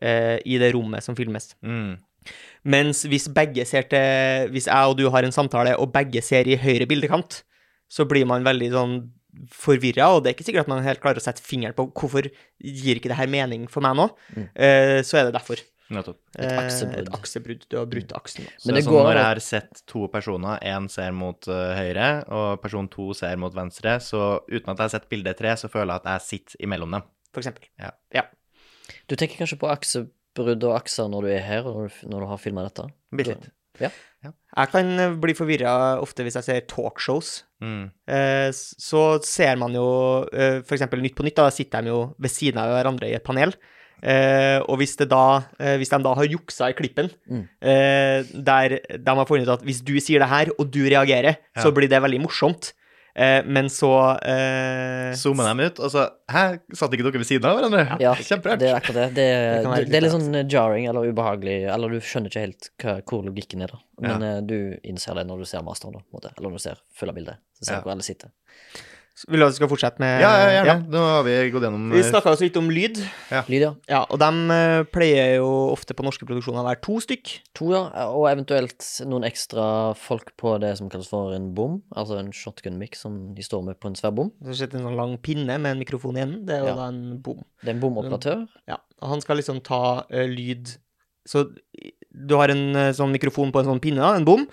eh, 0.05 0.37
i 0.45 0.61
det 0.61 0.75
rommet 0.77 1.07
som 1.07 1.17
filmes. 1.17 1.55
Mm. 1.65 1.97
Mens 2.69 3.07
hvis 3.09 3.31
begge 3.33 3.65
ser 3.65 3.87
til 3.89 4.51
Hvis 4.53 4.69
jeg 4.69 4.91
og 4.91 4.99
du 4.99 5.07
har 5.09 5.25
en 5.25 5.33
samtale, 5.33 5.73
og 5.81 5.95
begge 5.95 6.21
ser 6.21 6.49
i 6.49 6.61
høyre 6.61 6.89
bildekant, 6.91 7.41
så 7.91 8.05
blir 8.05 8.29
man 8.29 8.45
veldig 8.45 8.71
sånn 8.75 9.01
forvirra, 9.55 10.11
og 10.13 10.23
det 10.23 10.31
er 10.31 10.37
ikke 10.37 10.47
sikkert 10.49 10.67
at 10.67 10.71
man 10.73 10.85
helt 10.85 11.01
klarer 11.03 11.21
å 11.21 11.25
sette 11.25 11.45
fingeren 11.45 11.77
på 11.77 11.87
hvorfor 11.97 12.27
gir 12.27 12.99
ikke 12.99 13.11
det 13.13 13.19
her 13.19 13.31
mening 13.31 13.69
for 13.71 13.85
meg 13.85 13.97
nå. 13.99 14.09
Mm. 14.35 14.49
Eh, 14.55 14.97
så 15.07 15.21
er 15.21 15.29
det 15.29 15.37
derfor. 15.39 15.63
Nettopp. 15.90 16.18
Et 16.38 16.46
Eh, 16.46 16.59
aksebrudd. 16.62 17.09
Et 17.09 17.14
aksebrudd. 17.18 17.64
Du 17.68 17.76
har 17.79 17.87
brutt 17.90 18.12
aksen. 18.14 18.46
Så 18.57 18.70
Men 18.70 18.74
det 18.74 18.81
det 18.81 18.83
er 18.83 18.87
sånn 18.87 18.94
går 18.94 19.05
når 19.09 19.18
jeg 19.20 19.29
har 19.29 19.40
sett 19.46 19.83
to 19.90 20.07
personer, 20.09 20.59
én 20.62 20.88
ser 20.88 21.12
mot 21.12 21.48
uh, 21.48 21.74
høyre, 21.74 22.09
og 22.29 22.61
person 22.62 22.88
to 22.88 23.12
ser 23.14 23.37
mot 23.37 23.55
venstre, 23.55 23.98
så 24.00 24.40
uten 24.46 24.70
at 24.70 24.76
jeg 24.76 24.87
har 24.87 24.94
sett 24.94 25.09
bilde 25.11 25.35
tre, 25.35 25.57
så 25.57 25.68
føler 25.68 25.94
jeg 25.94 26.03
at 26.05 26.11
jeg 26.12 26.26
sitter 26.29 26.66
imellom 26.68 26.98
dem. 26.98 27.09
For 27.35 27.42
eksempel. 27.42 27.66
Ja. 27.79 28.24
Du 29.11 29.16
tenker 29.16 29.38
kanskje 29.38 29.59
på 29.59 29.70
aksebrudd 29.70 30.66
og 30.66 30.76
akser 30.76 31.11
når 31.11 31.26
du 31.26 31.33
er 31.35 31.42
her, 31.46 31.66
og 31.66 31.76
når 31.76 31.88
du, 31.88 32.07
når 32.11 32.20
du 32.20 32.31
har 32.33 32.38
filma 32.38 32.66
dette? 32.66 32.87
Bitte 33.11 33.35
litt. 33.35 33.50
Jeg 33.81 34.70
kan 34.72 34.90
eh, 35.00 35.16
bli 35.20 35.35
forvirra 35.37 35.72
ofte 36.03 36.24
hvis 36.26 36.37
jeg 36.40 36.46
ser 36.46 36.66
talkshows. 36.70 37.33
Mm. 37.64 37.85
Eh, 38.11 38.48
så 38.53 39.05
ser 39.24 39.61
man 39.61 39.76
jo 39.76 39.87
eh, 40.33 40.61
eksempel 40.61 41.03
Nytt 41.05 41.16
på 41.18 41.26
Nytt, 41.26 41.38
da 41.40 41.53
sitter 41.55 41.87
de 41.87 41.92
jo 41.92 42.00
ved 42.20 42.33
siden 42.33 42.61
av 42.62 42.74
hverandre 42.74 43.09
i 43.11 43.16
et 43.16 43.26
panel. 43.26 43.55
Eh, 44.03 44.59
og 44.65 44.79
hvis, 44.81 44.97
det 44.97 45.09
da, 45.13 45.43
eh, 45.61 45.77
hvis 45.81 45.91
de 45.93 45.99
da 46.03 46.15
har 46.17 46.25
juksa 46.25 46.71
i 46.71 46.77
klippen, 46.79 47.11
Mm. 47.29 47.43
eh, 47.61 48.23
der 48.35 48.79
de 48.97 49.15
har 49.21 49.27
funnet 49.29 49.47
ut 49.49 49.57
at 49.61 49.63
hvis 49.67 49.83
du 49.85 49.95
sier 50.01 50.19
det 50.21 50.29
her, 50.29 50.49
og 50.59 50.71
du 50.71 50.81
reagerer, 50.89 51.37
Ja. 51.57 51.63
så 51.63 51.73
blir 51.73 51.89
det 51.89 52.01
veldig 52.03 52.21
morsomt. 52.23 52.73
Eh, 53.17 53.43
men 53.45 53.67
så 53.67 53.91
eh, 54.23 55.13
Zoomer 55.19 55.49
dem 55.51 55.61
ut, 55.67 55.81
og 55.83 55.91
så 55.91 56.05
Hæ, 56.31 56.61
satt 56.73 56.93
ikke 56.95 57.03
dere 57.09 57.19
ved 57.19 57.27
siden 57.27 57.45
av 57.45 57.59
hverandre? 57.59 57.99
Ja, 58.01 58.13
Kjemperart. 58.15 58.61
det 58.63 58.69
er 58.71 58.77
akkurat 58.79 58.95
det. 58.95 59.15
Det, 59.19 59.27
Det 59.67 59.75
det, 59.75 59.91
det 59.91 59.97
er 59.99 60.05
litt 60.07 60.13
sånn 60.15 60.49
jarring 60.49 60.87
eller 60.89 61.11
ubehagelig, 61.11 61.57
eller 61.75 61.91
du 61.91 61.99
skjønner 62.01 62.31
ikke 62.31 62.45
helt 62.47 62.71
hva, 62.79 62.95
hvor 63.03 63.25
logikken 63.27 63.63
er, 63.67 63.75
da. 63.75 63.81
Men 64.01 64.23
ja. 64.23 64.41
du 64.41 64.79
innser 64.87 65.19
det 65.19 65.27
når 65.27 65.43
du 65.43 65.45
ser 65.51 65.67
masteren, 65.67 65.93
da, 65.99 66.05
på 66.07 66.15
en 66.15 66.21
måte. 66.21 66.33
Eller 66.39 66.49
når 66.55 66.57
du 66.63 66.65
ser 66.69 66.79
fulle 66.95 67.13
bildet. 67.19 67.37
Så 67.59 67.67
ser 67.67 67.75
Ja. 67.75 67.81
du 67.81 67.89
hvor 67.91 67.93
alle 67.99 68.07
sitter. 68.07 68.31
Vil 69.29 69.43
du 69.43 69.45
at 69.45 69.53
vi 69.53 69.59
skal 69.59 69.69
fortsette 69.69 70.01
med 70.01 70.23
Ja, 70.23 70.31
ja, 70.41 70.63
gjerne. 70.65 70.89
Nå 70.93 71.01
har 71.05 71.25
vi 71.27 71.35
gått 71.53 71.65
gjennom 71.67 71.91
Vi 71.93 71.99
eh, 72.01 72.07
snakka 72.09 72.33
jo 72.33 72.39
så 72.41 72.45
vidt 72.47 72.57
om 72.61 72.71
lyd. 72.73 73.01
Lyd, 73.51 73.65
ja. 73.67 73.71
Ja, 73.91 74.01
og 74.09 74.21
de 74.23 74.29
eh, 74.57 74.85
pleier 74.95 75.35
jo 75.41 75.49
ofte 75.75 75.97
på 75.99 76.07
norske 76.07 76.25
produksjoner 76.29 76.63
å 76.63 76.69
være 76.71 76.81
to 76.87 76.97
stykk. 77.05 77.33
To, 77.61 77.69
ja. 77.75 77.83
Og 78.15 78.29
eventuelt 78.31 78.87
noen 79.11 79.27
ekstra 79.29 79.67
folk 79.99 80.33
på 80.41 80.55
det 80.63 80.73
som 80.81 80.89
kalles 80.93 81.11
for 81.11 81.35
en 81.37 81.51
bom. 81.57 81.79
Altså 81.93 82.17
en 82.23 82.33
shotgun-mic 82.33 82.97
som 82.97 83.21
de 83.37 83.45
står 83.45 83.67
med 83.69 83.81
på 83.83 83.91
en 83.93 83.99
svær 83.99 84.15
bom. 84.17 84.33
Så 84.47 84.57
sitter 84.63 84.81
en 84.81 84.89
sånn 84.89 84.99
lang 85.01 85.17
pinne 85.21 85.59
med 85.61 85.75
en 85.77 85.85
mikrofon 85.85 86.17
i 86.17 86.25
enden. 86.25 86.45
Det 86.49 86.57
er 86.57 86.65
jo 86.65 86.73
Ja. 86.73 86.77
da 86.81 86.89
en 86.89 87.21
bom. 87.21 87.45
Det 87.61 87.69
er 87.69 87.77
en 87.77 87.85
bomoperatør. 87.85 88.45
Ja, 88.71 88.81
og 89.03 89.09
han 89.15 89.21
skal 89.25 89.37
liksom 89.43 89.61
ta 89.67 90.05
uh, 90.09 90.27
lyd 90.31 90.77
Så 91.29 91.51
du 92.11 92.35
har 92.41 92.49
en 92.51 92.71
uh, 92.75 92.91
sånn 92.97 93.13
mikrofon 93.13 93.53
på 93.53 93.61
en 93.61 93.69
sånn 93.75 93.81
pinne, 93.83 94.01
da, 94.01 94.17
en 94.17 94.25
bom. 94.25 94.47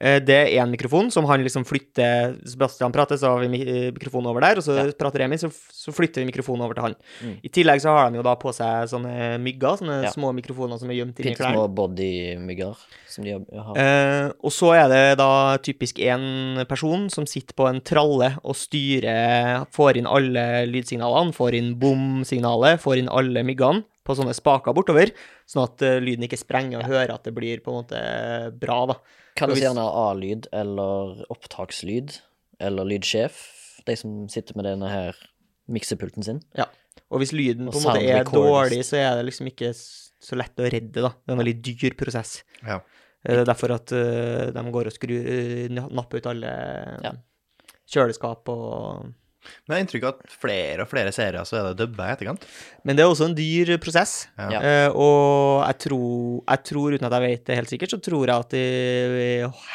Eh, 0.00 0.18
det 0.18 0.34
er 0.34 0.48
én 0.58 0.70
mikrofon 0.72 1.06
som 1.14 1.24
han 1.28 1.38
liksom 1.44 1.62
flytter 1.64 2.34
Sebastian 2.50 2.90
prater, 2.92 3.14
så 3.16 3.30
har 3.30 3.44
vi 3.46 3.60
eh, 3.62 3.92
mikrofonen 3.94 4.26
over 4.26 4.40
der, 4.42 4.58
og 4.58 4.64
så 4.66 4.74
Ja. 4.74 4.86
prater 4.98 5.20
Remi, 5.22 5.36
så, 5.38 5.46
så 5.52 5.92
flytter 5.94 6.18
vi 6.24 6.32
mikrofonen 6.32 6.64
over 6.66 6.74
til 6.74 6.82
han. 6.82 6.96
Mm. 7.22 7.36
I 7.44 7.48
tillegg 7.48 7.80
så 7.84 7.94
har 7.94 8.10
de 8.10 8.18
jo 8.18 8.24
da 8.26 8.34
på 8.34 8.50
seg 8.52 8.88
sånne 8.90 9.38
mygger, 9.38 9.78
sånne 9.78 10.02
Ja. 10.02 10.10
små 10.10 10.32
mikrofoner 10.34 10.80
som 10.80 10.90
er 10.90 10.94
gjemt 10.98 11.20
inni 11.22 11.36
klærne. 11.38 11.54
små 11.54 11.68
bodymygger 11.78 12.74
som 13.06 13.24
de 13.24 13.36
har. 13.38 13.76
Eh, 13.78 14.32
og 14.42 14.50
så 14.50 14.74
er 14.74 14.88
det 14.90 15.18
da 15.18 15.56
typisk 15.58 16.02
én 16.02 16.66
person 16.66 17.08
som 17.08 17.24
sitter 17.24 17.54
på 17.54 17.68
en 17.70 17.80
tralle 17.80 18.36
og 18.42 18.54
styrer 18.58 19.66
Får 19.74 19.96
inn 19.96 20.06
alle 20.06 20.66
lydsignalene, 20.66 21.32
får 21.34 21.54
inn 21.54 21.74
bom-signalet, 21.78 22.80
får 22.82 22.98
inn 22.98 23.08
alle 23.08 23.42
myggene 23.46 23.84
på 24.04 24.14
sånne 24.18 24.34
spaker 24.36 24.74
bortover, 24.76 25.10
sånn 25.48 25.64
at 25.64 25.82
eh, 25.82 25.98
lyden 26.04 26.26
ikke 26.28 26.38
sprenger 26.40 26.82
og 26.82 26.90
hører 26.90 27.14
at 27.14 27.24
det 27.24 27.34
blir 27.34 27.62
på 27.64 27.72
en 27.72 27.82
måte 27.82 28.00
bra, 28.60 28.86
da. 28.92 28.98
Kalles 29.36 29.58
hvis- 29.58 29.64
gjerne 29.66 29.84
A-lyd 29.88 30.46
eller 30.52 31.24
opptakslyd 31.32 32.18
eller 32.60 32.84
lydsjef. 32.84 33.38
De 33.86 33.96
som 33.96 34.28
sitter 34.28 34.56
med 34.56 34.64
denne 34.68 34.88
her 34.88 35.16
miksepulten 35.68 36.22
sin. 36.24 36.42
Ja. 36.56 36.66
Og 37.10 37.20
hvis 37.20 37.32
lyden 37.32 37.68
Og 37.68 37.74
på 37.74 37.80
en 37.80 37.88
måte 37.88 38.04
er 38.08 38.24
dårlig, 38.24 38.82
så 38.84 38.96
er 39.00 39.16
det 39.16 39.26
liksom 39.30 39.48
ikke 39.50 39.72
så 39.74 40.36
lett 40.38 40.56
å 40.56 40.68
redde, 40.70 41.02
da. 41.02 41.10
Det 41.10 41.28
er 41.32 41.32
en 41.36 41.42
veldig 41.42 41.56
dyr 41.62 41.96
prosess. 41.98 42.42
Ja. 42.62 42.80
Eh, 43.24 43.34
Det 43.34 43.40
er 43.42 43.44
derfor 43.48 43.74
at 43.74 43.92
eh, 43.92 44.50
de 44.52 44.62
går 44.72 44.86
og 44.86 44.92
skrur, 44.92 45.26
eh, 45.26 45.68
napper 45.68 46.18
ut 46.20 46.26
alle 46.26 46.52
Ja. 47.02 47.12
kjøleskap 47.88 48.48
og 48.48 49.12
Men 49.44 49.74
jeg 49.74 49.76
har 49.76 49.84
inntrykk 49.84 50.06
av 50.08 50.12
at 50.14 50.36
flere 50.44 50.84
og 50.84 50.90
flere 50.90 51.14
serier 51.14 51.48
så 51.48 51.60
er 51.60 51.68
det 51.68 51.84
dubba 51.84 52.08
i 52.08 52.14
etterkant. 52.16 52.46
Men 52.84 52.98
det 52.98 53.04
er 53.04 53.12
også 53.12 53.28
en 53.30 53.38
dyr 53.38 53.74
prosess. 53.82 54.14
Ja. 54.38 54.50
Ja. 54.56 54.60
Eh, 54.60 54.90
og 54.90 55.64
jeg 55.64 55.80
tror, 55.86 56.42
jeg 56.42 56.64
tror, 56.70 56.96
uten 56.96 57.08
at 57.08 57.16
jeg 57.18 57.26
vet 57.26 57.46
det 57.48 57.58
helt 57.60 57.72
sikkert, 57.72 57.94
så 57.94 58.02
tror 58.04 58.24
jeg 58.24 58.46
at 58.46 58.56
i, 58.58 58.66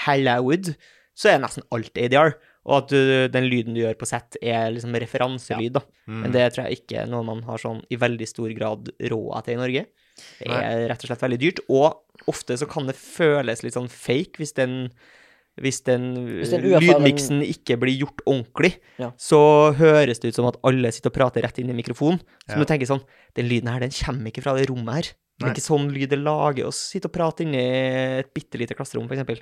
Hollywood 0.05 0.73
så 1.19 1.33
er 1.33 1.43
nesten 1.43 1.67
alt 1.75 1.99
ADR. 1.99 2.35
Og 2.69 2.75
at 2.75 2.91
du, 2.91 2.99
den 3.33 3.47
lyden 3.49 3.73
du 3.73 3.81
gjør 3.81 3.95
på 3.97 4.07
sett, 4.09 4.37
er 4.43 4.69
liksom 4.73 4.93
referanselyd, 5.01 5.79
da. 5.79 5.81
Mm. 6.05 6.19
Men 6.25 6.35
det 6.35 6.43
tror 6.53 6.67
jeg 6.67 6.83
ikke 6.83 6.99
er 7.01 7.09
noe 7.09 7.25
man 7.25 7.41
har 7.47 7.61
sånn 7.61 7.79
i 7.89 7.97
veldig 7.97 8.27
stor 8.29 8.51
grad 8.57 8.91
råd 8.99 9.47
til 9.47 9.55
i 9.55 9.61
Norge. 9.61 9.85
Det 10.39 10.51
er 10.51 10.83
rett 10.91 11.05
og 11.05 11.09
slett 11.09 11.23
veldig 11.23 11.39
dyrt. 11.41 11.63
Og 11.71 12.29
ofte 12.29 12.57
så 12.59 12.67
kan 12.69 12.89
det 12.89 12.97
føles 12.99 13.63
litt 13.63 13.77
sånn 13.77 13.89
fake 13.91 14.41
hvis 14.41 14.53
den 14.59 14.91
hvis 15.59 15.81
den, 15.83 16.13
Hvis 16.39 16.51
den 16.53 16.63
lydmiksen 16.63 17.41
ikke 17.43 17.77
blir 17.81 17.97
gjort 18.05 18.21
ordentlig, 18.25 18.77
Ja. 18.97 19.11
så 19.17 19.73
høres 19.75 20.19
det 20.19 20.29
ut 20.31 20.35
som 20.35 20.45
at 20.47 20.59
alle 20.63 20.91
sitter 20.91 21.09
og 21.09 21.17
prater 21.17 21.41
rett 21.43 21.59
inn 21.59 21.69
i 21.69 21.73
mikrofonen. 21.73 22.19
Så 22.47 22.55
Ja. 22.55 22.59
du 22.59 22.65
tenker 22.65 22.87
sånn 22.87 23.03
Den 23.35 23.47
lyden 23.47 23.69
her, 23.69 23.79
den 23.79 23.91
kommer 23.91 24.31
ikke 24.31 24.41
fra 24.41 24.55
det 24.57 24.69
rommet 24.69 24.93
her. 24.95 25.01
Det 25.39 25.45
Nei. 25.45 25.49
er 25.49 25.53
ikke 25.55 25.69
sånn 25.69 25.91
lyd 25.93 26.09
det 26.09 26.19
lager 26.19 26.65
å 26.65 26.73
sitte 26.73 27.05
og 27.05 27.13
prate 27.13 27.41
inni 27.45 27.59
et 28.19 28.33
bitte 28.33 28.57
lite 28.57 28.75
klasserom, 28.75 29.07
eksempel. 29.07 29.39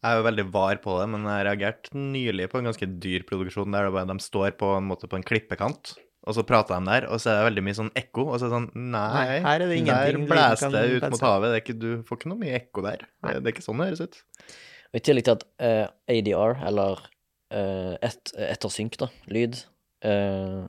Jeg 0.00 0.12
er 0.12 0.16
jo 0.16 0.28
veldig 0.28 0.44
var 0.52 0.76
på 0.76 1.00
det, 1.00 1.08
men 1.08 1.24
jeg 1.24 1.32
har 1.32 1.44
reagert 1.44 1.90
nylig 1.92 2.48
på 2.48 2.58
en 2.58 2.64
ganske 2.70 2.86
dyr 3.00 3.24
produksjon 3.28 3.70
der 3.72 3.90
de 3.90 4.18
står 4.18 4.52
på 4.56 4.76
en 4.76 4.86
måte 4.88 5.08
på 5.08 5.16
en 5.16 5.22
klippekant, 5.26 5.96
og 6.26 6.34
så 6.36 6.44
prater 6.46 6.78
de 6.78 6.86
der, 6.86 7.08
og 7.10 7.18
så 7.18 7.32
er 7.32 7.40
det 7.40 7.48
veldig 7.50 7.64
mye 7.66 7.78
sånn 7.80 7.90
ekko, 7.96 8.28
og 8.28 8.38
så 8.40 8.46
er 8.46 8.48
det 8.48 8.56
sånn 8.56 8.70
Nei, 8.76 9.10
Nei, 9.14 9.40
her 9.40 9.60
er 9.60 9.66
det 9.66 9.78
ingenting 9.80 10.26
der 10.28 10.34
blæser 10.36 10.70
det 10.72 11.02
ut 11.02 11.10
mot 11.10 11.20
havet. 11.20 11.50
Det 11.50 11.56
er 11.58 11.64
ikke, 11.64 11.78
du 11.80 11.90
får 12.04 12.18
ikke 12.20 12.30
noe 12.32 12.40
mye 12.40 12.56
ekko 12.60 12.82
der. 12.86 13.04
Det, 13.24 13.34
det 13.42 13.46
er 13.50 13.54
ikke 13.56 13.66
sånn 13.66 13.80
det 13.80 13.88
høres 13.90 14.04
ut. 14.06 14.22
Og 14.90 14.98
I 14.98 15.02
tillegg 15.06 15.24
til 15.28 15.36
at 15.36 15.44
eh, 15.62 15.86
ADR, 16.10 16.56
eller 16.66 17.02
eh, 17.54 17.94
et, 18.02 18.32
ettersynk, 18.50 18.96
da, 18.98 19.06
lyd, 19.30 19.60
eh, 20.02 20.64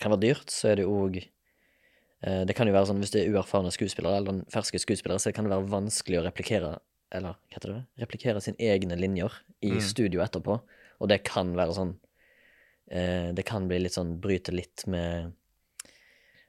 kan 0.00 0.10
være 0.14 0.22
dyrt, 0.24 0.50
så 0.50 0.72
er 0.72 0.80
det 0.80 0.86
òg 0.90 1.20
eh, 1.22 2.42
Det 2.48 2.56
kan 2.58 2.66
jo 2.66 2.74
være 2.74 2.88
sånn 2.90 2.98
hvis 3.04 3.12
det 3.14 3.22
er 3.22 3.34
uerfarne 3.36 3.70
skuespillere 3.74 4.18
eller 4.18 4.40
ferske 4.50 4.80
skuespillere, 4.82 5.22
så 5.22 5.30
kan 5.34 5.46
det 5.46 5.52
være 5.54 5.70
vanskelig 5.70 6.18
å 6.18 6.24
replikere 6.26 6.72
Eller 7.14 7.36
hva 7.36 7.54
heter 7.54 7.70
det? 7.76 7.82
Replikere 8.02 8.40
sine 8.42 8.58
egne 8.58 8.96
linjer 8.98 9.30
i 9.62 9.70
Mm. 9.76 9.80
studio 9.80 10.20
etterpå. 10.24 10.56
Og 11.00 11.08
det 11.08 11.22
kan 11.24 11.54
være 11.54 11.76
sånn 11.76 11.94
eh, 12.90 13.30
Det 13.32 13.44
kan 13.46 13.68
bli 13.68 13.78
litt 13.84 13.94
sånn 13.94 14.16
Bryte 14.20 14.50
litt 14.52 14.82
med 14.90 15.32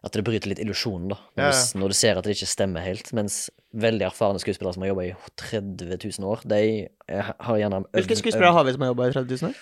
At 0.06 0.14
det 0.14 0.22
bryter 0.28 0.52
litt 0.52 0.62
illusjonen, 0.62 1.10
da. 1.10 1.18
Når, 1.34 1.48
Ja, 1.48 1.54
du, 1.56 1.80
når 1.82 1.94
du 1.94 1.98
ser 1.98 2.20
at 2.20 2.28
det 2.28 2.36
ikke 2.36 2.50
stemmer 2.52 2.84
helt. 2.86 3.10
Mens 3.18 3.48
veldig 3.74 4.06
erfarne 4.06 4.42
skuespillere 4.42 4.76
som 4.76 4.86
har 4.86 4.92
jobba 4.94 5.08
i 5.08 5.16
30 5.42 5.98
000 5.98 6.30
år, 6.30 6.46
de 6.46 6.62
eh, 6.86 7.32
har 7.48 7.58
gjerne 7.64 7.82
Hvilke 7.98 8.20
skuespillere 8.22 8.54
har 8.54 8.68
vi 8.68 8.76
som 8.76 8.86
har 8.86 8.94
jobba 8.94 9.10
i 9.10 9.16
30 9.18 9.42
000 9.42 9.50
år? 9.50 9.58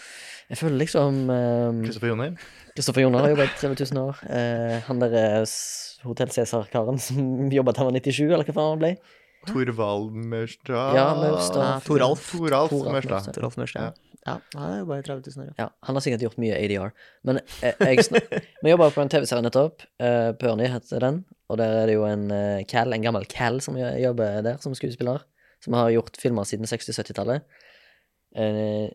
Jeg 0.52 0.60
føler 0.60 0.78
liksom 0.82 1.20
um, 1.32 1.80
Kristoffer 1.86 2.12
Joner? 2.12 2.36
Kristoffer 2.76 3.06
Joner 3.06 3.24
har 3.24 3.32
jobba 3.32 3.48
i 3.48 3.54
30 3.62 3.88
000 3.96 4.04
år. 4.04 4.20
Uh, 4.28 4.76
han 4.90 5.00
derre 5.02 5.26
Hotell 6.04 6.34
Cæsar-karen 6.36 7.00
som 7.00 7.30
jobba 7.58 7.72
til 7.72 7.86
han 7.86 7.94
var 7.94 8.00
97, 8.04 8.24
eller 8.28 8.44
hva 8.50 8.58
faen 8.58 8.74
han 8.74 8.84
ble. 8.84 8.94
Torvald 9.50 10.12
Mørstad 10.32 10.96
Ja, 10.98 11.06
Mørstad. 11.20 11.84
Toralf. 11.88 12.26
Toralf 12.32 12.72
Toralf. 12.74 12.94
Maurstad. 12.96 13.38
Rolf 13.44 13.58
Mørstad. 13.60 13.82
Ja. 13.82 14.14
ja, 14.28 14.36
Han 14.56 14.72
er 14.72 14.80
jo 14.82 14.86
bare 14.92 15.04
30 15.06 15.34
000 15.36 15.44
år. 15.44 15.50
ja. 15.58 15.66
Ja, 15.66 15.70
han 15.88 15.96
har 16.00 16.06
sikkert 16.06 16.24
gjort 16.28 16.38
mye 16.42 16.56
ADR. 16.60 16.94
Men 17.28 17.42
eh, 17.62 17.74
jeg 17.80 18.08
Vi 18.64 18.72
jobba 18.74 18.90
på 18.96 19.04
en 19.04 19.12
TV-serie 19.12 19.44
nettopp. 19.46 19.84
Uh, 20.02 20.32
Perny 20.40 20.70
heter 20.72 21.04
den. 21.04 21.24
Og 21.52 21.58
der 21.60 21.76
er 21.84 21.90
det 21.92 21.98
jo 22.00 22.06
en 22.08 22.30
eh, 22.32 22.64
Cal, 22.70 22.94
en 22.96 23.04
gammel 23.04 23.26
Cal, 23.30 23.60
som 23.62 23.76
jobber 23.78 24.42
der 24.46 24.58
som 24.64 24.74
skuespiller. 24.78 25.26
Som 25.64 25.76
har 25.78 25.92
gjort 25.94 26.18
filmer 26.20 26.44
siden 26.48 26.66
60-70-tallet. 26.68 27.44
Eh, 28.36 28.90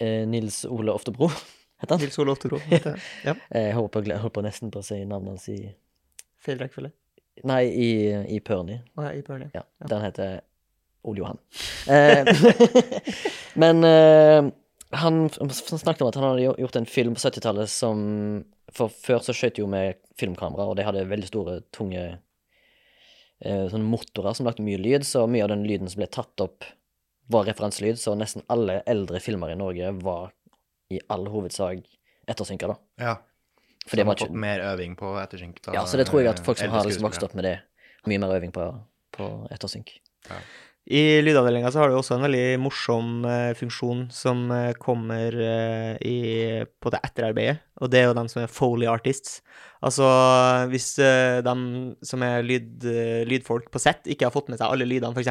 eh, 0.00 0.22
Nils 0.26 0.64
Ole 0.64 0.92
Oftebro 0.94 1.28
heter 1.82 1.94
han. 1.94 2.00
Nils 2.00 2.18
Ole 2.18 2.32
Oftebro. 2.32 2.58
heter 2.70 2.94
det. 2.96 3.02
Ja. 3.26 3.34
Eh, 3.50 3.66
Jeg 3.68 3.74
holdt 3.76 3.92
på, 3.92 4.02
holdt 4.08 4.34
på 4.38 4.42
nesten 4.46 4.70
på 4.74 4.80
å 4.80 4.86
si 4.86 5.02
navnet 5.04 5.34
hans 5.36 5.48
i 5.52 5.58
Feil 6.38 6.58
rekkefølge. 6.62 6.92
Nei, 7.46 7.64
i, 7.70 7.90
i 8.34 8.40
Perny. 8.44 8.80
Å 8.98 9.08
ja, 9.08 9.14
i 9.14 9.24
Pørni. 9.26 9.50
Ja, 9.54 9.64
Den 9.90 10.04
heter 10.04 10.40
Ole 11.08 11.22
Johan. 11.22 11.38
Eh, 11.90 12.26
men 13.62 13.84
eh, 13.86 14.48
han 14.98 15.20
snakket 15.30 16.02
om 16.02 16.08
at 16.10 16.18
han 16.18 16.26
hadde 16.30 16.46
gjort 16.46 16.78
en 16.80 16.88
film 16.88 17.16
på 17.16 17.22
70-tallet 17.26 17.70
som 17.70 18.00
For 18.74 18.92
før 18.92 19.22
så 19.24 19.34
skjøt 19.36 19.60
jo 19.60 19.68
med 19.70 20.00
filmkamera, 20.18 20.66
og 20.68 20.76
de 20.78 20.86
hadde 20.86 21.06
veldig 21.08 21.28
store, 21.30 21.60
tunge 21.74 22.02
eh, 22.08 23.64
sånne 23.70 23.86
motorer 23.86 24.36
som 24.36 24.48
lagde 24.48 24.64
mye 24.66 24.80
lyd, 24.80 25.06
så 25.06 25.26
mye 25.30 25.46
av 25.46 25.52
den 25.54 25.64
lyden 25.68 25.88
som 25.88 26.02
ble 26.02 26.10
tatt 26.12 26.44
opp, 26.44 26.66
var 27.28 27.44
referanselyd, 27.48 28.00
så 28.00 28.14
nesten 28.16 28.44
alle 28.52 28.80
eldre 28.88 29.20
filmer 29.20 29.52
i 29.52 29.58
Norge 29.60 29.92
var 30.02 30.30
i 30.92 31.00
all 31.12 31.26
hovedsak 31.28 31.84
ettersynka, 32.28 32.70
da. 32.72 32.76
Ja. 33.00 33.14
For 33.88 34.00
det 34.00 34.06
var 34.06 34.18
fått 34.18 34.28
ikke 34.28 34.44
mer 34.44 34.62
øving 34.68 34.94
på 34.98 35.16
ettersynk. 35.22 35.60
da, 35.64 35.74
Ja, 35.78 35.84
så 35.88 36.00
det 36.00 36.08
tror 36.10 36.22
jeg 36.22 36.30
at 36.34 36.44
folk 36.44 36.60
som 36.60 36.72
har 36.74 36.86
liksom 36.88 37.08
vokst 37.08 37.24
opp 37.24 37.34
med 37.38 37.48
det, 37.48 37.58
har 38.02 38.12
mye 38.12 38.22
mer 38.22 38.36
øving 38.36 38.54
på, 38.54 38.70
på 39.16 39.28
ettersynk. 39.54 39.96
I 40.88 41.20
lydavdelinga 41.20 41.68
så 41.68 41.82
har 41.82 41.90
du 41.90 41.98
også 41.98 42.16
en 42.16 42.24
veldig 42.24 42.44
morsom 42.64 43.24
eh, 43.28 43.50
funksjon 43.58 44.06
som 44.14 44.46
eh, 44.54 44.70
kommer 44.80 45.34
eh, 45.36 45.96
i, 46.00 46.18
på 46.80 46.92
det 46.94 47.02
etterarbeidet, 47.04 47.58
og 47.82 47.90
det 47.92 48.00
er 48.00 48.06
jo 48.08 48.14
dem 48.16 48.30
som 48.32 48.40
er 48.40 48.52
Foley 48.52 48.88
artists. 48.88 49.42
Altså 49.84 50.06
hvis 50.72 50.88
de 50.98 51.08
dem 51.46 51.60
som 52.02 52.22
er 52.26 52.42
lyd, 52.46 52.82
eh, 52.88 53.22
lydfolk 53.28 53.68
på 53.70 53.78
sett 53.82 54.08
ikke 54.10 54.26
har 54.26 54.34
fått 54.34 54.48
med 54.50 54.58
seg 54.58 54.66
alle 54.72 54.86
lydene, 54.88 55.12
f.eks. 55.14 55.28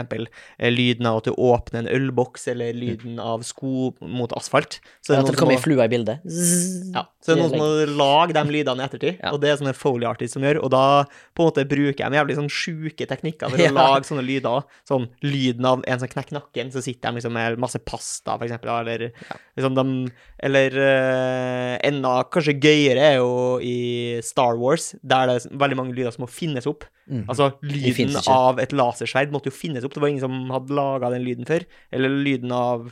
Eh, 0.57 0.71
lyden 0.71 1.09
av 1.09 1.19
at 1.19 1.27
du 1.27 1.33
åpner 1.35 1.83
en 1.83 1.89
ølboks, 1.91 2.47
eller 2.53 2.71
lyden 2.77 3.19
av 3.19 3.43
sko 3.47 3.91
mot 4.01 4.31
asfalt, 4.37 4.79
så 5.03 5.11
det 5.11 5.17
er 5.17 5.25
at 5.25 5.31
det 5.33 5.39
kommer 5.41 5.57
ei 5.57 5.61
flue 5.63 5.83
i 5.83 5.91
bildet. 5.91 6.23
ja, 6.95 7.03
så 7.19 7.33
det 7.33 7.35
er 7.35 7.41
noen 7.41 7.51
som 7.51 7.59
må 7.63 7.97
lage 7.99 8.37
de 8.37 8.45
lydene 8.55 8.83
i 8.83 8.87
ettertid, 8.87 9.17
Ja. 9.21 9.33
og 9.35 9.41
det 9.43 9.51
er 9.51 9.59
sånne 9.59 9.75
Foley 9.75 10.07
artists 10.07 10.37
som 10.37 10.43
gjør, 10.47 10.61
og 10.63 10.71
da 10.71 10.83
på 11.35 11.43
en 11.43 11.49
måte 11.51 11.67
bruker 11.67 12.07
de 12.07 12.17
jævlig 12.21 12.37
sånn 12.39 12.51
sjuke 12.51 13.07
teknikker 13.09 13.51
for 13.51 13.57
å 13.59 13.65
Ja. 13.67 13.73
lage 13.75 14.07
sånne 14.07 14.23
lyder. 14.23 14.63
Sånn 14.87 15.09
lyden 15.27 15.65
av 15.67 15.83
en 15.87 15.99
som 15.99 16.07
knekker 16.07 16.37
nakken, 16.39 16.71
så 16.71 16.81
sitter 16.83 17.11
de 17.11 17.19
liksom 17.19 17.35
med 17.35 17.59
masse 17.59 17.79
pasta, 17.83 18.37
eksempel, 18.39 18.71
eller 18.79 19.09
liksom 19.57 19.75
de 19.75 19.85
Eller 20.39 20.69
uh, 20.77 21.77
enda 21.83 22.11
kanskje 22.29 22.53
gøyere 22.61 23.01
er 23.01 23.15
jo 23.17 23.57
i 23.59 24.19
Star 24.37 24.59
Wars, 24.61 24.91
der 25.01 25.27
det 25.31 25.35
er 25.39 25.61
veldig 25.65 25.77
mange 25.79 25.97
lyder 25.97 26.13
som 26.13 26.27
må 26.27 26.29
finnes 26.29 26.69
opp. 26.69 26.85
Mm. 27.09 27.23
Altså, 27.25 27.49
lyden 27.65 28.13
av 28.29 28.61
et 28.61 28.75
lasersverd 28.75 29.33
måtte 29.33 29.49
jo 29.49 29.57
finnes 29.57 29.85
opp. 29.87 29.95
Det 29.95 30.03
var 30.03 30.13
ingen 30.13 30.25
som 30.27 30.51
hadde 30.53 30.77
laga 30.77 31.09
den 31.15 31.25
lyden 31.25 31.49
før. 31.49 31.65
Eller 31.89 32.13
lyden 32.13 32.53
av 32.53 32.91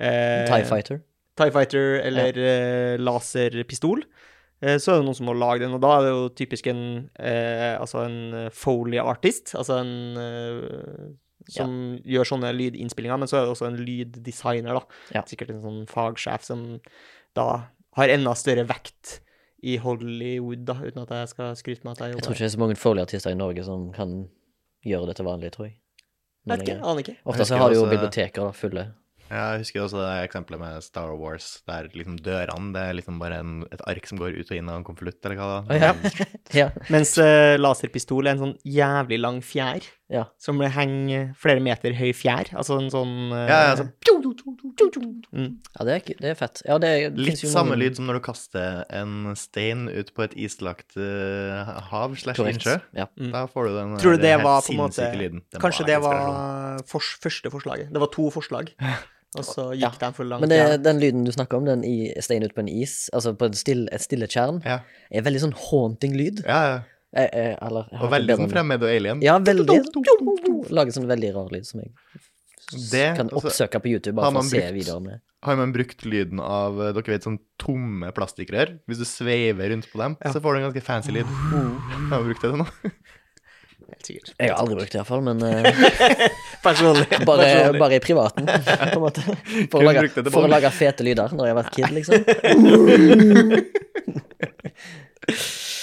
eh, 0.00 0.46
Tie 0.48 0.64
Fighter. 0.64 1.02
TIE 1.36 1.52
Fighter 1.52 1.98
eller 2.00 2.38
eh, 2.40 2.94
laserpistol. 2.96 4.06
Eh, 4.64 4.78
så 4.80 4.94
er 4.94 5.02
det 5.02 5.08
noen 5.10 5.18
som 5.18 5.28
må 5.28 5.36
lage 5.36 5.66
den, 5.66 5.74
og 5.76 5.82
da 5.84 5.98
er 5.98 6.06
det 6.06 6.14
jo 6.14 6.24
typisk 6.38 6.70
en 6.72 6.82
eh, 7.20 7.74
altså 7.76 8.06
en 8.06 8.18
eh, 8.32 8.48
Foley 8.56 9.02
artist, 9.02 9.52
altså 9.58 9.82
en 9.82 9.92
eh, 10.22 11.10
som 11.52 11.70
gjør 12.08 12.26
sånne 12.32 12.54
lydinnspillinger, 12.56 13.20
men 13.20 13.30
så 13.30 13.38
er 13.38 13.44
det 13.44 13.52
også 13.52 13.68
en 13.68 13.78
lyddesigner, 13.78 14.80
da. 14.80 14.98
Ja. 15.14 15.22
Sikkert 15.28 15.52
en 15.52 15.62
sånn 15.62 15.84
fagsjef 15.90 16.48
som 16.48 16.64
da 17.36 17.46
har 18.00 18.12
enda 18.12 18.32
større 18.36 18.64
vekt 18.66 19.20
i 19.66 19.76
Hollywood, 19.82 20.62
da, 20.68 20.76
uten 20.84 21.02
at 21.02 21.14
jeg 21.16 21.32
skal 21.32 21.56
skryte 21.58 21.86
med 21.86 21.96
at 21.96 22.04
jeg 22.06 22.16
Jeg 22.16 22.26
tror 22.26 22.36
ikke 22.36 22.44
det 22.44 22.50
er 22.50 22.54
så 22.54 22.62
mange 22.62 22.78
forlige 22.78 23.08
artister 23.08 23.34
i 23.34 23.38
Norge 23.38 23.64
som 23.66 23.88
kan 23.94 24.12
gjøre 24.86 25.10
det 25.10 25.16
til 25.18 25.26
vanlig, 25.26 25.50
tror 25.56 25.68
jeg. 25.70 25.80
Vet 26.46 26.62
ikke, 26.62 26.78
aner 26.78 27.02
ikke. 27.02 27.16
Ofte 27.26 27.48
så 27.48 27.58
har 27.58 27.72
de 27.72 27.74
jo 27.80 27.82
også- 27.82 27.96
biblioteker 27.96 28.46
da, 28.46 28.52
fulle. 28.54 28.86
Ja, 29.26 29.50
Jeg 29.56 29.64
husker 29.64 29.82
også 29.82 29.98
det 29.98 30.10
eksempelet 30.28 30.60
med 30.60 30.82
Star 30.84 31.10
Wars, 31.18 31.62
der 31.66 31.88
liksom 31.90 32.14
dørene 32.22 32.72
det 32.76 32.82
er 32.82 32.94
liksom 32.94 33.18
bare 33.18 33.40
en, 33.42 33.64
et 33.74 33.80
ark 33.90 34.06
som 34.06 34.18
går 34.20 34.38
ut 34.38 34.50
og 34.52 34.56
inn 34.56 34.68
av 34.70 34.76
en 34.78 34.84
konvolutt, 34.86 35.18
eller 35.24 35.40
hva 35.40 35.48
da. 35.66 35.74
Ja. 35.74 35.92
ja. 36.60 36.68
Mens 36.94 37.16
uh, 37.18 37.56
laserpistol 37.58 38.28
er 38.28 38.36
en 38.36 38.44
sånn 38.44 38.54
jævlig 38.62 39.18
lang 39.18 39.40
fjær, 39.42 39.82
Ja. 40.08 40.24
som 40.38 40.60
henger 40.62 41.32
flere 41.34 41.58
meter 41.58 41.94
høy 41.98 42.12
fjær. 42.14 42.52
Altså 42.54 42.76
en 42.78 42.90
sånn 42.92 43.14
eh, 43.34 43.48
Ja, 43.50 43.56
ja, 43.64 43.70
altså, 43.72 43.86
mm. 43.90 45.48
ja, 45.74 45.84
det 45.88 45.94
er, 45.96 46.02
det 46.20 46.30
er 46.30 46.36
fett. 46.38 46.62
Ja, 46.66 46.76
det 46.82 46.90
er, 46.92 47.16
Litt 47.18 47.42
jo 47.42 47.50
samme 47.50 47.74
noen... 47.74 47.82
lyd 47.82 47.98
som 47.98 48.06
når 48.06 48.20
du 48.20 48.22
kaster 48.28 48.84
en 48.94 49.32
stein 49.38 49.88
ut 49.90 50.12
på 50.14 50.22
et 50.26 50.36
islagt 50.46 50.94
eh, 51.00 51.74
hav 51.90 52.14
slash 52.20 52.38
innsjø. 52.44 52.76
Ja. 52.96 53.08
Mm. 53.18 53.32
Da 53.34 53.44
får 53.50 53.68
du 53.68 53.74
den 53.80 53.96
Tror 54.02 54.16
du 54.16 54.22
det 54.22 54.32
helt 54.36 54.46
var 54.46 54.62
på 54.62 54.76
en 54.76 54.80
måte 54.84 55.10
lyden. 55.18 55.42
Den 55.52 55.64
Kanskje 55.66 55.88
det 55.90 55.98
var 56.06 56.80
for, 56.86 57.02
første 57.26 57.50
forslaget. 57.52 57.90
Det 57.94 58.02
var 58.06 58.12
to 58.14 58.30
forslag, 58.34 58.72
og 59.38 59.44
så 59.44 59.68
Ja. 59.74 59.90
gikk 59.90 60.00
de 60.06 60.12
for 60.16 60.24
langt. 60.30 60.46
Men 60.46 60.54
det, 60.54 60.82
den 60.86 61.00
lyden 61.02 61.26
du 61.26 61.32
snakker 61.34 61.58
om, 61.58 61.66
den 61.68 61.82
i 61.84 62.12
stein 62.22 62.46
ut 62.46 62.54
på 62.54 62.62
en 62.62 62.70
is, 62.70 63.08
altså 63.12 63.34
på 63.36 63.50
et 63.50 63.58
stille, 63.58 63.88
et 63.92 64.06
stille 64.06 64.30
tjern, 64.30 64.62
Ja, 64.64 64.80
er 65.10 65.26
veldig 65.26 65.48
sånn 65.48 65.56
haunting 65.70 66.14
lyd. 66.16 66.44
ja, 66.46 66.60
ja. 66.76 66.84
Jeg, 67.16 67.28
jeg, 67.32 67.52
eller, 67.64 67.86
jeg 67.92 68.00
Og 68.04 68.10
veldig 68.12 68.36
sånn 68.42 68.50
fremmed 68.52 68.82
og 68.84 68.90
alien. 68.92 69.22
Ja, 69.24 69.38
veldig. 69.40 69.78
Lager 70.76 70.92
sånn 70.96 71.06
veldig 71.08 71.30
rar 71.36 71.48
lyd 71.54 71.64
som 71.68 71.80
jeg 71.80 71.90
Det, 72.92 73.04
kan 73.16 73.28
altså, 73.30 73.40
oppsøke 73.46 73.78
på 73.80 73.88
YouTube 73.94 74.18
har 74.20 74.30
bare 74.34 74.42
for 74.42 74.44
å 74.44 74.50
se 74.50 74.58
brukt- 74.60 74.76
videoer 74.80 75.02
med. 75.06 75.20
har 75.46 75.56
man 75.60 75.70
brukt 75.72 76.00
lyden 76.04 76.40
av 76.42 76.80
eh, 76.82 76.92
dere 76.96 77.12
vet, 77.14 77.22
sånn 77.28 77.38
tomme 77.62 78.08
plastikkrør. 78.16 78.72
Hvis 78.90 78.98
du 78.98 79.06
sveiver 79.06 79.70
rundt 79.72 79.86
på 79.92 79.98
dem, 80.02 80.16
Ja. 80.24 80.32
så 80.34 80.40
får 80.42 80.50
du 80.52 80.58
en 80.60 80.66
ganske 80.72 80.82
fancy 80.82 81.12
lyd. 81.14 81.26
Har 82.10 82.18
du 82.20 82.24
brukt 82.32 82.42
det 82.42 82.50
til 82.50 82.58
noe? 82.58 82.70
Helt 83.86 84.02
sikkert. 84.08 84.32
Jeg 84.42 84.50
har 84.50 84.58
aldri 84.58 84.74
brukt 84.80 84.90
det, 84.90 84.98
iallfall, 84.98 85.22
men 85.22 85.38
uh, 85.46 85.62
Personlig. 86.66 87.06
bare, 87.22 87.44
personlig. 87.46 87.78
bare 87.84 87.94
i 87.94 88.02
privaten, 88.02 88.44
på 88.50 88.98
en 88.98 89.04
måte. 89.06 89.22
For, 89.70 89.78
å 89.78 89.86
lage, 89.86 90.10
for 90.34 90.42
å 90.42 90.50
lage 90.50 90.70
fete 90.74 91.06
lyder 91.06 91.30
når 91.38 91.46
jeg 91.46 91.54
har 91.54 91.62
vært 91.62 91.74
kid, 91.78 91.90
liksom. 91.94 92.18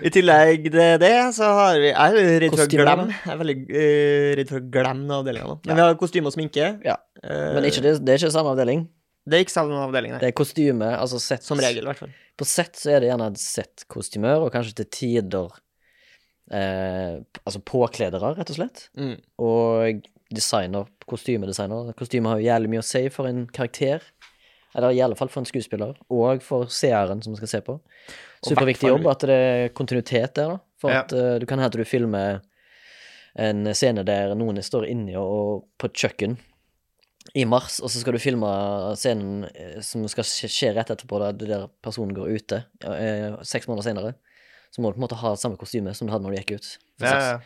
I 0.00 0.10
tillegg 0.12 0.68
til 0.68 1.00
det, 1.02 1.12
så 1.36 1.50
har 1.56 1.78
vi 1.80 1.90
Jeg 1.90 2.20
er 2.22 2.40
redd 2.44 2.54
for 2.54 2.64
å 2.64 2.70
glemme. 2.72 3.06
Jeg 3.12 3.32
er 3.34 3.40
veldig 3.40 3.56
uh, 3.70 4.28
redd 4.40 4.52
for 4.52 4.60
å 4.60 4.64
glemme 4.76 5.18
avdelinga 5.20 5.50
nå. 5.50 5.56
Men 5.68 5.80
vi 5.80 5.84
har 5.84 5.98
kostyme 6.00 6.30
og 6.30 6.36
sminke. 6.36 6.72
Ja. 6.86 6.96
Eh, 7.22 7.50
Men 7.56 7.68
ikke 7.68 7.84
det, 7.84 7.94
det 8.04 8.14
er 8.14 8.22
ikke 8.22 8.32
samme 8.34 8.54
avdeling. 8.54 8.86
Det 9.28 9.36
er 9.36 9.44
ikke 9.44 9.52
samme 9.52 9.80
avdeling, 9.84 10.14
nei. 10.14 10.20
Det 10.22 10.30
er 10.30 10.36
kostyme, 10.36 10.92
altså 10.96 11.20
sett 11.22 11.44
Som 11.44 11.60
regel, 11.60 11.84
i 11.84 11.90
hvert 11.90 12.00
fall. 12.00 12.14
På 12.40 12.46
sett 12.48 12.78
så 12.80 12.94
er 12.94 13.02
det 13.02 13.10
gjerne 13.10 13.28
et 13.34 13.42
sett-kostymør, 13.42 14.46
og 14.46 14.54
kanskje 14.54 14.78
til 14.80 14.88
tider 14.96 15.58
eh, 16.56 17.18
Altså 17.44 17.60
påkledere, 17.68 18.32
rett 18.38 18.54
og 18.54 18.58
slett. 18.58 18.86
Mm. 18.96 19.18
Og 19.44 20.08
designer, 20.32 20.88
kostymedesigner. 21.10 21.92
Kostyme 21.98 22.32
har 22.32 22.40
jo 22.40 22.48
jævlig 22.48 22.72
mye 22.72 22.82
å 22.82 22.86
si 22.86 23.04
for 23.12 23.28
en 23.28 23.44
karakter. 23.52 24.04
Eller 24.78 24.94
i 24.94 25.02
alle 25.02 25.18
fall 25.18 25.30
for 25.30 25.42
en 25.42 25.48
skuespiller, 25.50 25.96
og 26.14 26.44
for 26.46 26.70
seeren 26.70 27.22
som 27.24 27.34
skal 27.38 27.50
se 27.50 27.60
på. 27.66 27.76
Superviktig 28.46 28.88
jobb 28.88 29.06
at 29.10 29.24
det 29.28 29.36
er 29.36 29.68
kontinuitet 29.76 30.34
der, 30.38 30.54
da. 30.54 30.58
For 30.80 30.90
Ja. 30.90 31.00
at 31.04 31.12
eh, 31.12 31.38
du 31.38 31.44
kan 31.46 31.58
hende 31.60 31.66
at 31.68 31.76
du 31.76 31.84
filmer 31.84 32.40
en 33.36 33.66
scene 33.76 34.02
der 34.04 34.32
noen 34.34 34.56
står 34.64 34.88
inni 34.88 35.14
og, 35.16 35.66
på 35.78 35.86
et 35.90 35.94
kjøkken 35.94 36.38
i 37.36 37.44
mars, 37.44 37.76
og 37.84 37.90
så 37.92 38.00
skal 38.00 38.16
du 38.16 38.18
filme 38.18 38.48
scenen 38.98 39.44
eh, 39.54 39.76
som 39.84 40.06
skal 40.08 40.24
skje 40.24 40.72
rett 40.74 40.90
etterpå, 40.90 41.20
da, 41.20 41.32
der 41.36 41.66
personen 41.84 42.14
går 42.16 42.32
ute, 42.32 42.62
eh, 42.88 43.36
seks 43.46 43.68
måneder 43.68 43.86
senere. 43.90 44.14
Så 44.72 44.80
må 44.80 44.88
du 44.88 44.96
på 44.96 45.02
en 45.02 45.06
måte 45.08 45.20
ha 45.20 45.34
samme 45.36 45.58
kostyme 45.60 45.92
som 45.94 46.06
du 46.08 46.12
hadde 46.14 46.24
når 46.24 46.32
du 46.34 46.40
gikk 46.40 46.56
ut. 46.56 46.72
Ja, 47.02 47.12
ja. 47.20 47.38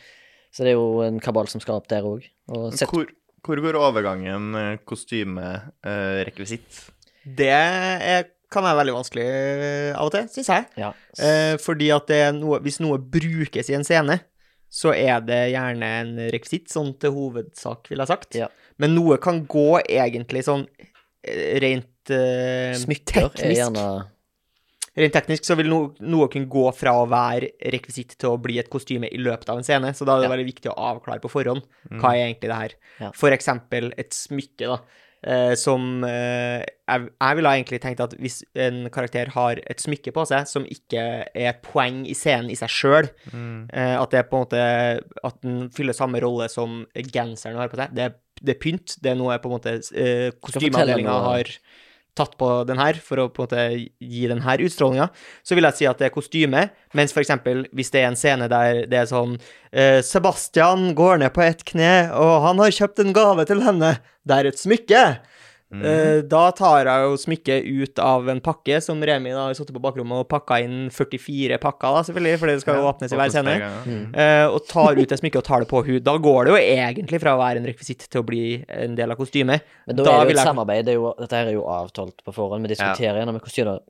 Så 0.54 0.62
det 0.62 0.70
er 0.74 0.78
jo 0.78 1.02
en 1.02 1.18
kabal 1.20 1.48
som 1.50 1.60
skal 1.60 1.80
opp 1.80 1.88
der 1.90 2.06
òg. 2.06 2.28
Og 2.54 2.70
sett 2.76 2.92
Hvor, 2.92 3.08
hvor 3.42 3.60
går 3.64 3.74
overgangen 3.80 4.54
kostyme-rekvisitt? 4.86 6.82
Det 7.24 7.48
er, 7.50 8.28
kan 8.54 8.64
være 8.66 8.78
veldig 8.82 8.94
vanskelig 8.96 9.24
eh, 9.26 9.90
av 9.98 10.08
og 10.08 10.14
til, 10.14 10.28
syns 10.32 10.50
jeg. 10.54 10.68
Ja. 10.80 10.92
Eh, 11.18 11.56
fordi 11.62 11.90
at 11.94 12.06
det 12.10 12.22
noe, 12.38 12.60
hvis 12.64 12.80
noe 12.84 12.98
brukes 12.98 13.70
i 13.72 13.76
en 13.78 13.84
scene, 13.86 14.20
så 14.74 14.90
er 14.96 15.20
det 15.22 15.42
gjerne 15.52 15.90
en 16.00 16.16
rekvisitt, 16.34 16.70
sånn 16.72 16.94
til 16.98 17.12
hovedsak, 17.14 17.90
ville 17.92 18.02
jeg 18.06 18.10
sagt. 18.14 18.34
Ja. 18.40 18.48
Men 18.82 18.96
noe 18.96 19.20
kan 19.22 19.44
gå 19.46 19.68
egentlig 19.84 20.42
sånn 20.48 20.64
eh, 21.22 21.60
rent 21.62 22.10
eh, 22.10 22.72
Smykker 22.80 23.28
er 23.28 23.30
teknisk. 23.36 23.60
gjerne 23.60 23.86
Rent 24.94 25.10
teknisk 25.16 25.42
så 25.42 25.56
vil 25.58 25.66
noe, 25.66 25.88
noe 26.06 26.28
kunne 26.30 26.46
gå 26.46 26.68
fra 26.78 26.92
å 27.00 27.06
være 27.10 27.48
rekvisitt 27.72 28.12
til 28.14 28.30
å 28.30 28.36
bli 28.38 28.60
et 28.62 28.68
kostyme 28.70 29.08
i 29.10 29.18
løpet 29.18 29.48
av 29.50 29.58
en 29.58 29.66
scene, 29.66 29.90
så 29.90 30.06
da 30.06 30.14
er 30.14 30.20
det 30.22 30.28
Ja. 30.28 30.34
veldig 30.36 30.46
viktig 30.46 30.70
å 30.70 30.76
avklare 30.92 31.18
på 31.24 31.30
forhånd 31.32 31.64
hva 31.98 32.12
er 32.14 32.28
egentlig 32.28 32.50
det 32.52 32.58
her. 32.60 32.74
Ja. 33.00 33.08
For 33.18 33.34
eksempel 33.34 33.90
et 33.98 34.14
smykke, 34.14 34.68
da. 34.70 34.76
Eh, 35.26 35.54
som 35.56 36.04
eh, 36.04 36.62
jeg, 36.88 37.06
jeg 37.08 37.36
ville 37.38 37.52
egentlig 37.56 37.80
tenkt 37.82 38.02
at 38.04 38.14
hvis 38.20 38.42
en 38.60 38.90
karakter 38.92 39.30
har 39.34 39.60
et 39.64 39.80
smykke 39.80 40.12
på 40.14 40.24
seg 40.28 40.46
som 40.50 40.66
ikke 40.68 41.04
er 41.32 41.48
et 41.54 41.62
poeng 41.64 42.02
i 42.06 42.14
scenen 42.14 42.50
i 42.52 42.58
seg 42.60 42.68
sjøl, 42.72 43.08
Mm. 43.32 43.70
eh, 43.72 43.94
at 44.00 44.10
det 44.12 44.18
er 44.20 44.28
på 44.28 44.36
en 44.36 44.44
måte 44.44 44.60
At 45.24 45.40
den 45.42 45.70
fyller 45.74 45.96
samme 45.96 46.20
rolle 46.22 46.48
som 46.52 46.84
genseren 46.94 47.56
har 47.56 47.72
på 47.72 47.80
seg, 47.80 47.94
det 47.96 48.12
det 48.44 48.56
er 48.56 48.58
pynt. 48.60 48.96
Det 49.00 49.12
er 49.12 49.14
noe 49.16 49.36
på 49.40 49.46
en 49.48 49.52
måte 49.54 49.72
kostymeavdelinga 50.42 51.12
har 51.24 51.48
tatt 52.18 52.36
på 52.38 52.48
den 52.68 52.78
her 52.78 52.98
for 53.02 53.20
å 53.20 53.28
på 53.32 53.44
en 53.44 53.48
måte 53.48 53.64
gi 53.98 54.24
den 54.30 54.42
her 54.44 54.62
utstrålinga, 54.62 55.08
så 55.42 55.58
vil 55.58 55.66
jeg 55.68 55.78
si 55.80 55.88
at 55.90 56.00
det 56.00 56.08
er 56.08 56.14
kostyme, 56.14 56.64
mens 56.94 57.14
eksempel 57.24 57.64
hvis 57.74 57.92
det 57.94 58.02
er 58.02 58.10
en 58.10 58.18
scene 58.18 58.48
der 58.50 58.84
det 58.90 59.00
er 59.00 59.10
sånn 59.10 59.36
eh, 59.72 60.00
Sebastian 60.04 60.92
går 60.98 61.22
ned 61.22 61.34
på 61.34 61.44
ett 61.44 61.64
kne, 61.66 62.10
og 62.14 62.34
han 62.46 62.62
har 62.62 62.74
kjøpt 62.74 63.02
en 63.02 63.14
gave 63.16 63.46
til 63.50 63.64
henne. 63.66 63.96
Det 64.24 64.38
er 64.38 64.48
et 64.48 64.60
smykke. 64.60 65.04
Mm. 65.72 65.80
Eh, 65.88 66.18
da 66.30 66.50
tar 66.54 66.84
jeg 66.86 67.06
jo 67.06 67.14
smykket 67.18 67.64
ut 67.66 67.98
av 67.98 68.28
en 68.30 68.40
pakke 68.44 68.76
som 68.84 69.00
Remi 69.02 69.32
da 69.34 69.46
har 69.48 69.54
sittet 69.58 69.74
på 69.74 69.80
bakrommet 69.82 70.20
og 70.22 70.28
pakka 70.30 70.60
inn 70.62 70.90
44 70.92 71.56
pakker, 71.58 71.96
da, 71.96 72.02
selvfølgelig, 72.06 72.38
for 72.38 72.46
det 72.52 72.60
skal 72.62 72.76
jo 72.78 72.82
Ja, 72.84 72.92
åpnes 72.92 73.12
i 73.12 73.18
hver 73.18 73.32
scene. 73.32 73.54
ja. 73.58 73.70
Mm. 73.88 74.04
Eh, 74.14 74.46
og 74.52 74.68
tar 74.70 74.94
ut 75.00 75.08
det 75.08 75.18
smykket 75.18 75.40
og 75.40 75.44
tar 75.48 75.64
det 75.64 75.68
på 75.72 75.82
hud. 75.88 76.04
Da 76.04 76.14
går 76.18 76.44
det 76.44 76.52
jo 76.54 76.60
egentlig 76.60 77.20
fra 77.24 77.34
å 77.34 77.40
være 77.40 77.58
en 77.62 77.66
rekvisitt 77.66 78.06
til 78.08 78.22
å 78.22 78.26
bli 78.28 78.64
en 78.68 78.94
del 78.94 79.10
av 79.10 79.18
kostymet. 79.18 79.62
Men 79.88 79.96
da, 79.96 80.04
Da 80.04 80.10
er 80.10 80.24
det 80.26 80.34
jo 80.34 80.38
et 80.38 80.44
jeg- 80.44 80.46
samarbeid. 80.52 80.84
Det 80.84 80.92
er 80.94 81.00
jo, 81.00 81.14
dette 81.18 81.32
her 81.40 81.46
er 81.48 81.52
jo 81.56 81.64
avtalt 81.64 82.22
på 82.24 82.34
forhånd. 82.34 82.62
Vi 82.68 82.74
diskuterer 82.76 83.18
ja. 83.18 83.24
med 83.24 83.40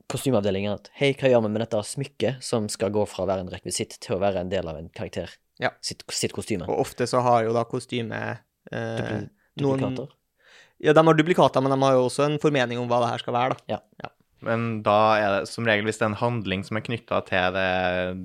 kostymeavdelingen 0.08 0.72
at 0.72 0.88
hei, 0.94 1.12
hva 1.12 1.28
gjør 1.28 1.42
vi 1.42 1.48
med 1.58 1.60
dette 1.60 1.82
smykket 1.84 2.42
som 2.42 2.68
skal 2.68 2.90
gå 2.90 3.06
fra 3.06 3.24
å 3.24 3.28
være 3.28 3.40
en 3.40 3.52
rekvisitt 3.52 3.98
til 4.00 4.16
å 4.16 4.20
være 4.20 4.40
en 4.40 4.48
del 4.48 4.66
av 4.66 4.76
en 4.78 4.88
karakter? 4.88 5.28
Ja. 5.60 5.70
Sitt, 5.82 6.02
sitt 6.10 6.32
kostyme. 6.32 6.66
Og 6.66 6.80
ofte 6.86 7.06
så 7.06 7.20
har 7.22 7.44
jo 7.44 7.52
da 7.52 7.64
kostymet 7.64 8.38
eh, 8.72 9.24
noen 9.60 9.78
Duplikater. 9.78 10.08
Ja, 10.84 10.92
de 10.96 11.02
har 11.06 11.16
duplikater, 11.16 11.64
men 11.64 11.72
de 11.72 11.80
har 11.86 11.96
jo 11.96 12.04
også 12.10 12.26
en 12.28 12.38
formening 12.42 12.78
om 12.82 12.90
hva 12.90 13.00
det 13.04 13.14
her 13.14 13.22
skal 13.24 13.36
være, 13.38 13.56
da. 13.72 13.80
Men 14.44 14.82
da 14.84 14.94
er 15.16 15.28
det 15.38 15.48
som 15.48 15.64
regel, 15.64 15.86
hvis 15.88 15.96
det 15.96 16.04
er 16.04 16.10
en 16.10 16.18
handling 16.20 16.64
som 16.66 16.76
er 16.76 16.82
knytta 16.84 17.22
til 17.24 17.54
det, 17.54 17.68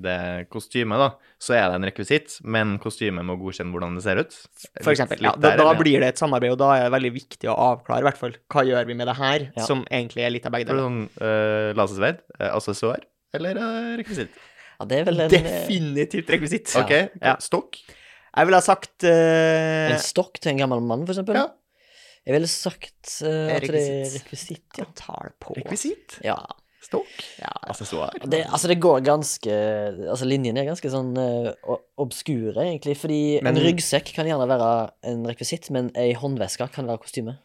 det 0.04 0.16
kostymet, 0.52 1.00
da, 1.00 1.06
så 1.40 1.54
er 1.56 1.62
det 1.72 1.78
en 1.78 1.86
rekvisitt, 1.88 2.34
men 2.44 2.74
kostymet 2.82 3.24
må 3.24 3.38
godkjenne 3.40 3.72
hvordan 3.72 3.94
det 3.96 4.02
ser 4.04 4.20
ut. 4.20 4.36
For 4.82 4.92
eksempel. 4.92 5.16
Litt 5.22 5.30
Ja, 5.30 5.32
da, 5.40 5.54
der, 5.56 5.62
da 5.64 5.72
blir 5.78 5.96
det 6.04 6.10
et 6.12 6.20
samarbeid, 6.20 6.52
og 6.52 6.60
da 6.60 6.74
er 6.76 6.84
det 6.84 6.92
veldig 6.98 7.12
viktig 7.14 7.48
å 7.48 7.54
avklare, 7.70 8.04
i 8.04 8.08
hvert 8.10 8.20
fall, 8.20 8.36
hva 8.52 8.66
gjør 8.68 8.90
vi 8.90 8.98
med 9.00 9.08
det 9.08 9.16
her, 9.16 9.46
Ja. 9.56 9.64
som 9.64 9.86
egentlig 9.88 10.26
er 10.26 10.34
litt 10.36 10.44
av 10.50 10.52
begge 10.52 10.68
Er 10.68 10.74
deler. 10.74 10.84
sånn 10.90 11.00
uh, 11.24 11.70
lasersverd, 11.80 12.20
uh, 12.36 12.50
assessor 12.58 13.00
eller 13.32 13.56
uh, 13.62 13.96
rekvisitt? 14.02 14.36
Ja, 14.80 14.84
det 14.92 14.98
er 15.00 15.08
vel 15.08 15.20
en, 15.24 15.32
eh, 15.32 15.40
Definitivt 15.40 16.28
rekvisitt. 16.36 16.76
OK, 16.76 16.92
Ja. 17.22 17.36
stokk? 17.40 17.80
Jeg 18.36 18.46
ville 18.46 18.60
ha 18.60 18.64
sagt 18.64 19.08
uh, 19.08 19.88
en 19.94 19.98
stokk 20.04 20.36
til 20.38 20.52
en 20.52 20.60
gammel 20.66 20.84
mann, 20.84 21.06
for 21.08 21.14
eksempel. 21.16 21.40
Ja. 21.40 21.48
Jeg 22.26 22.36
ville 22.36 22.48
sagt 22.52 23.14
uh, 23.24 23.48
at 23.56 23.64
det 23.64 23.80
er 23.80 24.10
Rekvisitt. 24.18 24.66
ja. 24.76 24.84
Jeg 24.84 24.94
tar 24.98 25.30
det 25.30 25.36
på. 25.40 25.54
Rekvisitt? 25.56 26.18
ja. 26.24 26.38
Stokk? 26.80 27.10
Ja, 27.36 27.50
Accessoar? 27.68 28.14
Det, 28.24 28.38
altså, 28.48 28.68
det 28.70 28.78
går 28.80 29.02
ganske 29.04 29.52
Altså, 29.52 30.24
linjene 30.24 30.62
er 30.62 30.70
ganske 30.70 30.88
sånn 30.88 31.10
uh, 31.12 31.50
obskure, 32.00 32.56
egentlig. 32.56 32.94
Fordi 32.96 33.18
Men- 33.44 33.52
en 33.52 33.60
ryggsekk 33.66 34.14
kan 34.16 34.24
gjerne 34.30 34.46
være 34.48 34.70
en 35.10 35.26
rekvisitt, 35.28 35.68
men 35.76 35.90
ei 35.94 36.14
håndveske 36.16 36.70
kan 36.72 36.88
være 36.88 37.02
kostyme. 37.04 37.36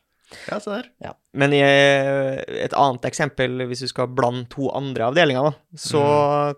Ja, 0.49 0.59
se 0.59 0.69
der. 0.71 0.87
Men 1.35 1.53
i 1.53 1.59
eh, 1.63 2.39
et 2.63 2.73
annet 2.77 3.05
eksempel, 3.09 3.65
hvis 3.69 3.83
du 3.83 3.89
skal 3.91 4.07
blande 4.15 4.45
to 4.53 4.69
andre 4.75 5.09
avdelinger, 5.09 5.49
da, 5.51 5.79
så 5.79 6.01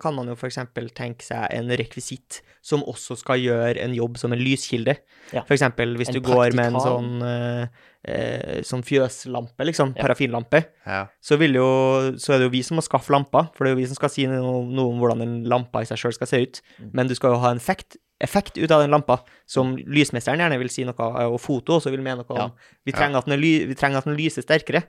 kan 0.01 0.15
man 0.17 0.29
jo 0.29 0.35
eksempel 0.47 0.89
tenke 0.95 1.25
seg 1.25 1.47
en 1.57 1.69
rekvisitt 1.79 2.41
som 2.67 2.83
også 2.83 3.15
skal 3.19 3.39
gjøre 3.39 3.79
en 3.83 3.93
jobb 3.95 4.17
som 4.19 4.33
en 4.35 4.41
lyskilde. 4.43 4.97
Ja. 5.33 5.43
Eksempel 5.47 5.95
hvis 5.99 6.11
En 6.11 6.17
du 6.17 6.21
går 6.25 6.53
med 6.57 6.73
en 6.73 6.81
sånn, 6.83 7.11
eh, 7.23 7.67
eh, 8.07 8.59
sånn 8.67 8.83
fjøslampe, 8.83 9.65
liksom, 9.65 9.93
Ja. 9.95 10.03
parafinlampe, 10.03 10.65
Ja. 10.85 11.05
så, 11.21 11.37
vil 11.39 11.53
jo, 11.55 12.11
så 12.17 12.33
er 12.35 12.39
det 12.39 12.47
jo 12.47 12.55
vi 12.57 12.63
som 12.63 12.77
må 12.77 12.83
skaffe 12.83 13.11
lampa, 13.11 13.49
for 13.53 13.63
det 13.63 13.71
er 13.71 13.75
jo 13.75 13.81
vi 13.81 13.87
som 13.87 13.95
skal 13.95 14.09
si 14.09 14.25
noe, 14.27 14.65
noe 14.67 14.91
om 14.91 14.99
hvordan 14.99 15.21
en 15.21 15.43
lampa 15.45 15.81
i 15.81 15.85
seg 15.85 15.97
sjøl 15.97 16.13
skal 16.13 16.27
se 16.27 16.41
ut. 16.43 16.61
Mm. 16.79 16.91
Men 16.93 17.07
du 17.07 17.15
skal 17.15 17.31
jo 17.31 17.39
ha 17.39 17.51
en 17.51 17.57
effekt, 17.57 17.97
effekt 18.21 18.57
ut 18.57 18.71
av 18.71 18.81
den 18.81 18.91
lampa, 18.91 19.19
som 19.45 19.75
lysmesteren 19.77 20.39
gjerne 20.41 20.57
vil 20.59 20.69
si 20.73 20.83
noe 20.87 21.09
og 21.27 21.39
foto 21.43 21.77
også 21.77 21.91
vil 21.93 22.01
mene 22.01 22.23
noe 22.23 22.37
Ja. 22.37 22.45
om. 22.45 22.51
Vi 22.85 22.91
trenger, 22.95 23.21
er 23.27 23.37
ly, 23.37 23.51
vi 23.67 23.75
trenger 23.75 23.97
at 23.99 24.05
den 24.09 24.17
lyser 24.17 24.41
sterkere. 24.45 24.83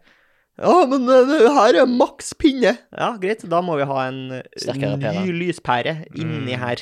Ja, 0.58 0.86
men 0.90 1.02
eh, 1.08 1.24
det 1.28 1.52
her 1.54 1.76
er 1.82 1.86
maks 1.86 2.32
pinne. 2.34 2.76
Ja, 2.96 3.12
greit, 3.20 3.44
da 3.48 3.60
må 3.62 3.76
vi 3.78 3.84
ha 3.86 4.08
en 4.08 4.42
Sterkere 4.56 4.96
ny 4.96 5.04
pære. 5.04 5.26
lyspære 5.42 5.94
inni 6.16 6.54
Mm. 6.56 6.58
her. 6.58 6.76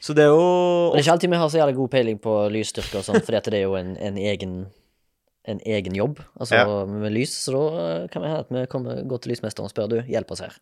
Så 0.00 0.14
det 0.14 0.24
er 0.24 0.32
jo 0.34 0.92
det 0.92 0.98
er 1.00 1.02
ikke 1.04 1.12
alltid 1.12 1.30
vi 1.30 1.36
har 1.36 1.48
så 1.48 1.58
jævlig 1.60 1.76
god 1.76 1.90
peiling 1.90 2.18
på 2.20 2.34
lysstyrke 2.50 2.98
og 2.98 3.04
sånn, 3.04 3.22
for 3.22 3.32
det 3.32 3.54
er 3.54 3.62
jo 3.62 3.74
en, 3.76 3.96
en 3.96 4.16
egen 4.16 4.66
en 5.48 5.60
egen 5.64 5.94
jobb, 5.94 6.18
altså 6.40 6.56
Ja. 6.58 6.84
med 6.86 7.12
lys, 7.12 7.30
så 7.30 7.52
da 7.54 8.02
eh, 8.02 8.08
kan 8.08 8.22
vi 8.22 8.28
ha 8.28 8.38
at 8.40 8.48
vi 8.50 8.66
kommer, 8.66 9.06
går 9.06 9.20
til 9.22 9.30
lysmesteren 9.32 9.64
og 9.66 9.70
spør 9.70 9.88
du, 9.88 10.02
hjelp 10.02 10.30
oss 10.32 10.40
her. 10.40 10.56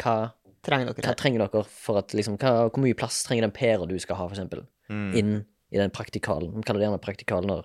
Hva, 0.00 0.32
trenger 0.66 0.90
dere 0.92 1.02
hva 1.08 1.14
trenger 1.18 1.42
dere 1.44 1.64
for 1.68 1.98
at 1.98 2.14
liksom, 2.16 2.38
hva, 2.38 2.68
Hvor 2.70 2.82
mye 2.84 2.94
plass 2.98 3.22
trenger 3.26 3.46
den 3.48 3.54
pæra 3.56 3.86
du 3.88 3.98
skal 4.02 4.16
ha, 4.20 4.28
eksempel, 4.30 4.66
Mm. 4.92 5.14
inn 5.16 5.32
i 5.72 5.78
den 5.78 5.90
praktikalen? 5.90 6.52
Vi 6.56 6.62
kaller 6.66 6.80
det 6.82 6.88
gjerne 6.88 7.00
praktikal 7.02 7.46
når 7.48 7.64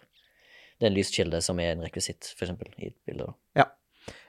det 0.79 0.85
er 0.85 0.91
en 0.91 0.95
lyskilde 0.97 1.41
som 1.41 1.59
er 1.59 1.71
en 1.73 1.81
rekvisitt, 1.81 2.33
eksempel, 2.39 2.69
i 2.77 2.87
et 2.91 2.95
bilde. 3.05 3.25
da. 3.55 3.65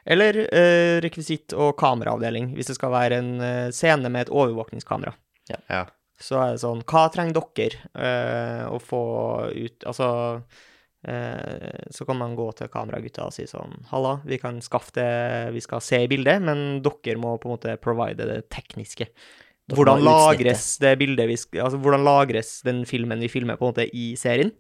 Eller 0.09 0.39
eh, 0.49 0.99
rekvisitt 1.05 1.53
og 1.53 1.77
kameraavdeling, 1.79 2.55
hvis 2.57 2.71
det 2.71 2.77
skal 2.79 2.91
være 2.95 3.19
en 3.21 3.41
eh, 3.45 3.69
scene 3.77 4.09
med 4.09 4.23
et 4.27 4.33
overvåkningskamera. 4.33 5.13
Ja. 5.69 5.83
Så 6.19 6.39
er 6.41 6.55
det 6.57 6.63
sånn 6.65 6.81
Hva 6.89 7.05
trenger 7.13 7.37
dere 7.55 7.77
eh, 7.95 8.65
å 8.69 8.81
få 8.83 8.99
ut 9.55 9.85
Altså 9.87 10.09
Så 11.95 12.05
kan 12.05 12.19
man 12.21 12.35
gå 12.37 12.45
til 12.59 12.69
kameragutta 12.73 13.29
og 13.29 13.33
si 13.33 13.47
sånn 13.49 13.73
Halla, 13.89 14.19
vi 14.29 14.37
kan 14.43 14.59
skaffe 14.61 14.93
det 14.99 15.53
vi 15.55 15.63
skal 15.65 15.81
se 15.85 16.03
i 16.05 16.09
bildet, 16.11 16.43
men 16.45 16.83
dere 16.85 17.21
må 17.21 17.37
på 17.41 17.49
en 17.49 17.55
måte 17.55 17.77
provide 17.81 18.27
det 18.29 18.43
tekniske. 18.53 19.07
Hvordan 19.73 20.03
lagres 20.05 20.71
det 20.83 20.95
bildet 21.01 21.29
vi 21.29 21.37
Altså, 21.61 21.81
hvordan 21.81 22.05
lagres 22.07 22.59
den 22.67 22.85
filmen 22.89 23.21
vi 23.21 23.31
filmer, 23.33 23.57
på 23.57 23.67
en 23.67 23.75
måte, 23.75 23.89
i 23.89 24.15
serien? 24.21 24.53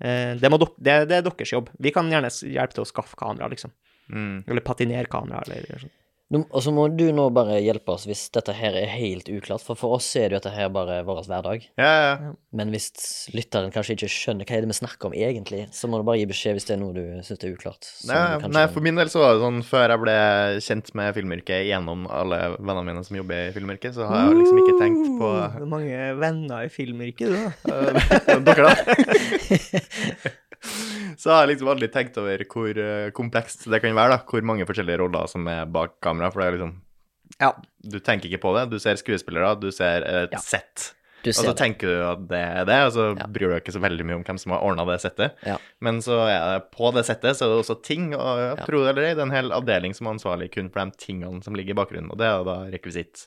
Eh, 0.00 0.36
det, 0.40 0.50
må 0.52 0.58
det, 0.60 0.72
det 0.80 1.20
er 1.20 1.24
deres 1.24 1.52
jobb. 1.52 1.70
Vi 1.80 1.92
kan 1.94 2.10
gjerne 2.12 2.30
hjelpe 2.30 2.76
til 2.76 2.84
å 2.84 2.88
skaffe 2.88 3.18
kamera, 3.20 3.48
liksom. 3.52 3.72
Mm. 4.10 4.44
Eller 4.48 4.64
patinere 4.64 5.08
kamera, 5.10 5.42
eller 5.46 5.84
sånn. 5.84 5.96
Og 6.30 6.60
så 6.62 6.70
må 6.70 6.84
du 6.94 7.08
nå 7.10 7.24
bare 7.34 7.56
hjelpe 7.58 7.96
oss 7.96 8.04
hvis 8.06 8.28
dette 8.34 8.54
her 8.54 8.76
er 8.78 8.92
helt 8.92 9.26
uklart, 9.32 9.64
for 9.66 9.78
for 9.78 9.96
oss 9.96 10.06
er 10.14 10.28
det 10.28 10.36
jo 10.36 10.38
dette 10.38 10.52
her 10.54 10.68
bare 10.70 11.00
vår 11.06 11.24
hverdag. 11.26 11.64
Ja, 11.80 11.88
ja. 11.90 12.12
ja. 12.22 12.32
Men 12.54 12.70
hvis 12.70 12.86
lytteren 13.34 13.72
kanskje 13.74 13.96
ikke 13.96 14.10
skjønner 14.14 14.46
hva 14.46 14.58
er 14.58 14.64
det 14.64 14.70
vi 14.70 14.76
snakker 14.78 15.10
om 15.10 15.16
egentlig, 15.16 15.64
så 15.74 15.90
må 15.90 15.98
du 15.98 16.06
bare 16.06 16.20
gi 16.20 16.28
beskjed 16.30 16.54
hvis 16.54 16.68
det 16.68 16.76
er 16.76 16.82
noe 16.82 16.94
du 16.94 17.02
syns 17.26 17.42
er 17.42 17.54
uklart. 17.56 17.90
Nei, 18.06 18.22
nei, 18.46 18.66
for 18.70 18.86
min 18.86 19.00
del 19.00 19.10
så 19.10 19.24
var 19.24 19.34
det 19.34 19.42
sånn 19.42 19.62
før 19.66 19.94
jeg 19.94 20.02
ble 20.04 20.16
kjent 20.68 20.92
med 21.00 21.16
filmyrket 21.18 21.66
gjennom 21.66 22.06
alle 22.14 22.40
vennene 22.58 22.86
mine 22.86 23.02
som 23.06 23.18
jobber 23.18 23.48
i 23.48 23.54
filmyrket, 23.56 23.96
så 23.98 24.06
har 24.10 24.28
jeg 24.28 24.38
liksom 24.38 24.62
ikke 24.62 24.78
tenkt 24.78 25.10
på 25.18 25.32
Hvor 25.56 25.66
mange 25.74 26.12
venner 26.20 26.68
i 26.68 26.70
filmyrket, 26.70 27.34
du, 27.34 27.38
da. 27.42 27.50
Eh, 27.74 28.38
Dere, 28.46 28.70
da? 28.70 30.36
Så 31.20 31.30
har 31.32 31.46
jeg 31.46 31.54
liksom 31.56 31.68
aldri 31.72 31.88
tenkt 31.92 32.16
over 32.20 32.44
hvor 32.52 32.78
eh, 32.80 33.10
komplekst 33.16 33.66
det 33.70 33.80
kan 33.82 33.94
være, 33.96 34.16
da. 34.16 34.22
Hvor 34.28 34.42
mange 34.46 34.66
forskjellige 34.68 35.00
roller 35.02 35.26
som 35.30 35.46
er 35.48 35.66
bak 35.66 35.98
kamera. 36.04 36.30
For 36.32 36.40
det 36.42 36.48
er 36.48 36.56
liksom 36.58 36.78
Ja. 37.40 37.52
Du 37.82 37.98
tenker 38.00 38.28
ikke 38.28 38.42
på 38.42 38.54
det. 38.58 38.70
Du 38.70 38.78
ser 38.82 38.96
skuespillere, 39.00 39.54
du 39.60 39.70
ser 39.72 40.02
et 40.04 40.32
Ja. 40.32 40.38
sett. 40.38 40.92
Og 41.20 41.34
så 41.36 41.46
det. 41.52 41.56
tenker 41.60 41.86
du 41.86 42.02
at 42.02 42.22
det 42.28 42.38
er 42.40 42.64
det, 42.64 42.78
og 42.86 42.92
så 42.92 43.04
Ja. 43.18 43.26
bryr 43.26 43.48
du 43.48 43.54
deg 43.54 43.62
ikke 43.62 43.74
så 43.76 43.80
veldig 43.80 44.04
mye 44.08 44.16
om 44.16 44.24
hvem 44.24 44.38
som 44.40 44.52
har 44.52 44.60
ordna 44.64 44.86
det 44.88 45.00
settet. 45.02 45.32
Ja. 45.46 45.58
Men 45.80 45.98
så 46.00 46.16
er 46.26 46.58
det 46.58 46.70
på 46.72 46.92
det 46.94 47.04
settet 47.04 47.36
så 47.36 47.44
er 47.44 47.52
det 47.52 47.60
også 47.64 47.82
ting, 47.82 48.14
og 48.14 48.38
Ja. 48.58 48.64
tror 48.64 48.84
det 48.86 48.88
eller 48.96 49.02
ei, 49.08 49.14
det 49.14 49.18
er 49.18 49.28
en 49.28 49.30
hel 49.36 49.50
avdeling 49.52 49.94
som 49.94 50.06
er 50.06 50.14
ansvarlig 50.16 50.50
kun 50.50 50.70
for 50.70 50.80
de 50.84 50.90
tingene 50.96 51.42
som 51.44 51.52
ligger 51.54 51.70
i 51.76 51.84
bakgrunnen, 51.84 52.10
og 52.10 52.16
det 52.16 52.26
er 52.26 52.38
jo 52.38 52.44
da 52.44 52.56
rekvisitt. 52.72 53.26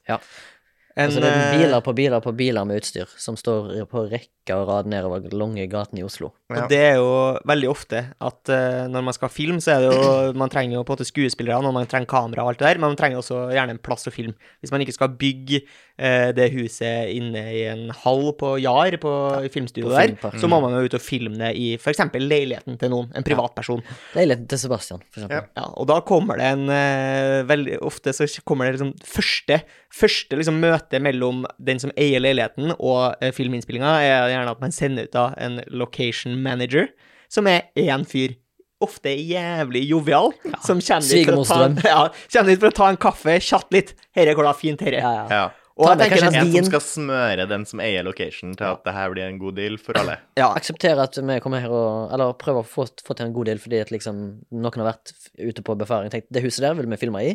En, 0.94 1.08
Altså, 1.08 1.24
det 1.24 1.30
er 1.30 1.40
eh, 1.42 1.54
biler 1.58 1.82
på 1.82 1.94
biler 1.98 2.22
på 2.22 2.32
biler 2.38 2.66
med 2.70 2.84
utstyr 2.84 3.10
som 3.18 3.38
står 3.40 3.72
på 3.90 4.04
rekke 4.12 4.54
og 4.54 4.68
rad 4.68 4.90
nedover 4.92 5.24
lange 5.34 5.66
gatene 5.72 6.02
i 6.02 6.06
Oslo. 6.06 6.30
Ja. 6.52 6.66
Og 6.66 6.70
det 6.70 6.80
er 6.84 6.98
jo 7.00 7.14
veldig 7.50 7.70
ofte 7.72 8.02
at 8.22 8.52
uh, 8.52 8.84
når 8.92 9.06
man 9.08 9.16
skal 9.16 9.32
filme, 9.34 9.62
så 9.64 9.74
er 9.74 9.86
det 9.86 9.94
jo 9.94 10.04
Man 10.44 10.52
trenger 10.52 10.78
jo 10.78 10.84
på 10.84 10.94
en 10.94 11.00
måte 11.00 11.08
skuespillere, 11.08 11.58
og 11.58 11.74
man 11.74 11.88
trenger 11.90 12.10
kamera 12.10 12.44
og 12.44 12.52
alt 12.52 12.62
det 12.62 12.68
der, 12.68 12.82
men 12.82 12.92
man 12.92 13.00
trenger 13.00 13.22
også 13.22 13.40
gjerne 13.56 13.78
en 13.78 13.82
plass 13.82 14.10
å 14.10 14.14
filme. 14.14 14.36
Hvis 14.62 14.74
man 14.74 14.84
ikke 14.84 14.96
skal 14.96 15.14
bygge 15.18 15.64
uh, 15.64 16.30
det 16.36 16.50
huset 16.54 17.14
inne 17.16 17.44
i 17.54 17.64
en 17.72 17.88
hall 18.04 18.34
på 18.38 18.54
Jar, 18.62 18.98
på 19.02 19.14
ja, 19.46 19.52
filmstudioet 19.54 20.20
på 20.22 20.34
der, 20.34 20.42
så 20.42 20.50
må 20.52 20.60
man 20.62 20.76
jo 20.78 20.84
ut 20.86 20.98
og 20.98 21.04
filme 21.06 21.40
det 21.40 21.54
i 21.58 21.72
f.eks. 21.80 22.04
leiligheten 22.20 22.78
til 22.82 22.94
noen, 22.94 23.10
en 23.18 23.26
privatperson. 23.26 23.82
Leiligheten 24.18 24.50
til 24.52 24.62
Sebastian, 24.62 25.02
eksempel. 25.14 25.40
Ja. 25.40 25.50
Ja, 25.58 25.70
og 25.80 25.90
da 25.90 26.02
kommer 26.06 26.38
det 26.42 26.52
en 26.54 26.68
uh, 26.70 27.42
Veldig 27.48 27.80
ofte 27.86 28.14
så 28.16 28.28
kommer 28.46 28.68
det 28.68 28.78
liksom 28.78 28.94
første 29.08 29.64
Første 29.94 30.38
liksom 30.40 30.58
møte 30.58 30.83
mellom 30.92 31.46
den 31.60 31.80
som 31.80 31.92
eier 31.96 32.20
leiligheten 32.20 32.74
og 32.80 33.16
uh, 33.22 33.32
filminnspillinga, 33.32 33.96
er 34.04 34.30
gjerne 34.34 34.52
at 34.52 34.62
man 34.62 34.72
sender 34.72 35.04
ut 35.08 35.12
da 35.14 35.34
en 35.38 35.62
location 35.70 36.36
manager, 36.42 36.88
som 37.30 37.48
er 37.48 37.70
én 37.76 38.04
fyr. 38.06 38.36
Ofte 38.84 39.14
jævlig 39.16 39.86
jovial, 39.88 40.34
som 40.66 40.82
kommer 40.84 41.08
dit, 41.08 41.24
for 41.26 41.40
å 41.40 41.44
ta, 41.48 41.58
Svigermorstrøm. 41.64 41.78
ja, 41.88 42.08
kommer 42.36 42.58
for 42.60 42.68
å 42.68 42.76
ta 42.76 42.90
en 42.92 42.98
kaffe, 42.98 43.40
chatte 43.40 43.72
litt. 43.72 43.94
'Herre 44.12 44.34
går 44.36 44.44
det 44.44 44.56
fint, 44.60 44.82
herre'. 44.82 45.00
Ja, 45.00 45.14
ja. 45.22 45.28
Ja. 45.32 45.44
Og 45.74 45.88
Ta 45.88 45.94
jeg 45.94 45.98
med 45.98 46.04
tenker 46.04 46.22
kanskje 46.22 46.42
En 46.44 46.52
som 46.54 46.68
skal 46.70 46.82
smøre 46.86 47.46
den 47.50 47.64
som 47.66 47.80
eier 47.82 48.04
location 48.06 48.52
til 48.54 48.68
at 48.68 48.84
det 48.86 48.94
her 48.94 49.10
blir 49.10 49.24
en 49.26 49.40
god 49.42 49.56
deal 49.58 49.80
for 49.82 49.98
alle. 49.98 50.20
ja, 50.38 50.52
Akseptere 50.54 51.02
at 51.02 51.18
vi 51.18 51.40
kommer 51.42 51.64
her 51.64 51.72
og 51.74 52.12
Eller 52.14 52.36
prøver 52.38 52.62
å 52.62 52.68
få, 52.68 52.86
få 53.02 53.16
til 53.18 53.26
en 53.26 53.34
god 53.34 53.50
deal 53.50 53.58
fordi 53.58 53.80
at 53.82 53.90
liksom 53.90 54.20
noen 54.54 54.84
har 54.84 54.92
vært 54.92 55.16
ute 55.40 55.64
på 55.66 55.74
befaring 55.80 56.12
og 56.12 56.14
tenkt 56.14 56.30
det 56.30 56.44
huset 56.46 56.62
der 56.62 56.76
vil 56.78 56.86
vi 56.92 57.00
filme 57.02 57.24
i. 57.26 57.34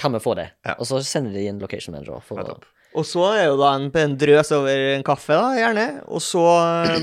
Kan 0.00 0.16
vi 0.16 0.20
få 0.24 0.34
det? 0.38 0.48
Ja. 0.64 0.78
Og 0.80 0.88
så 0.88 1.02
sender 1.04 1.34
de 1.36 1.44
inn 1.50 1.60
location 1.60 1.92
manager. 1.92 2.22
For. 2.24 2.40
Og 2.98 3.04
så 3.06 3.22
er 3.36 3.44
jo 3.46 3.56
da 3.60 3.68
en, 3.78 3.84
en 4.02 4.14
drøs 4.18 4.48
over 4.56 4.80
en 4.96 5.04
kaffe, 5.06 5.36
da, 5.36 5.52
gjerne. 5.54 5.84
Og 6.10 6.18
så 6.24 6.42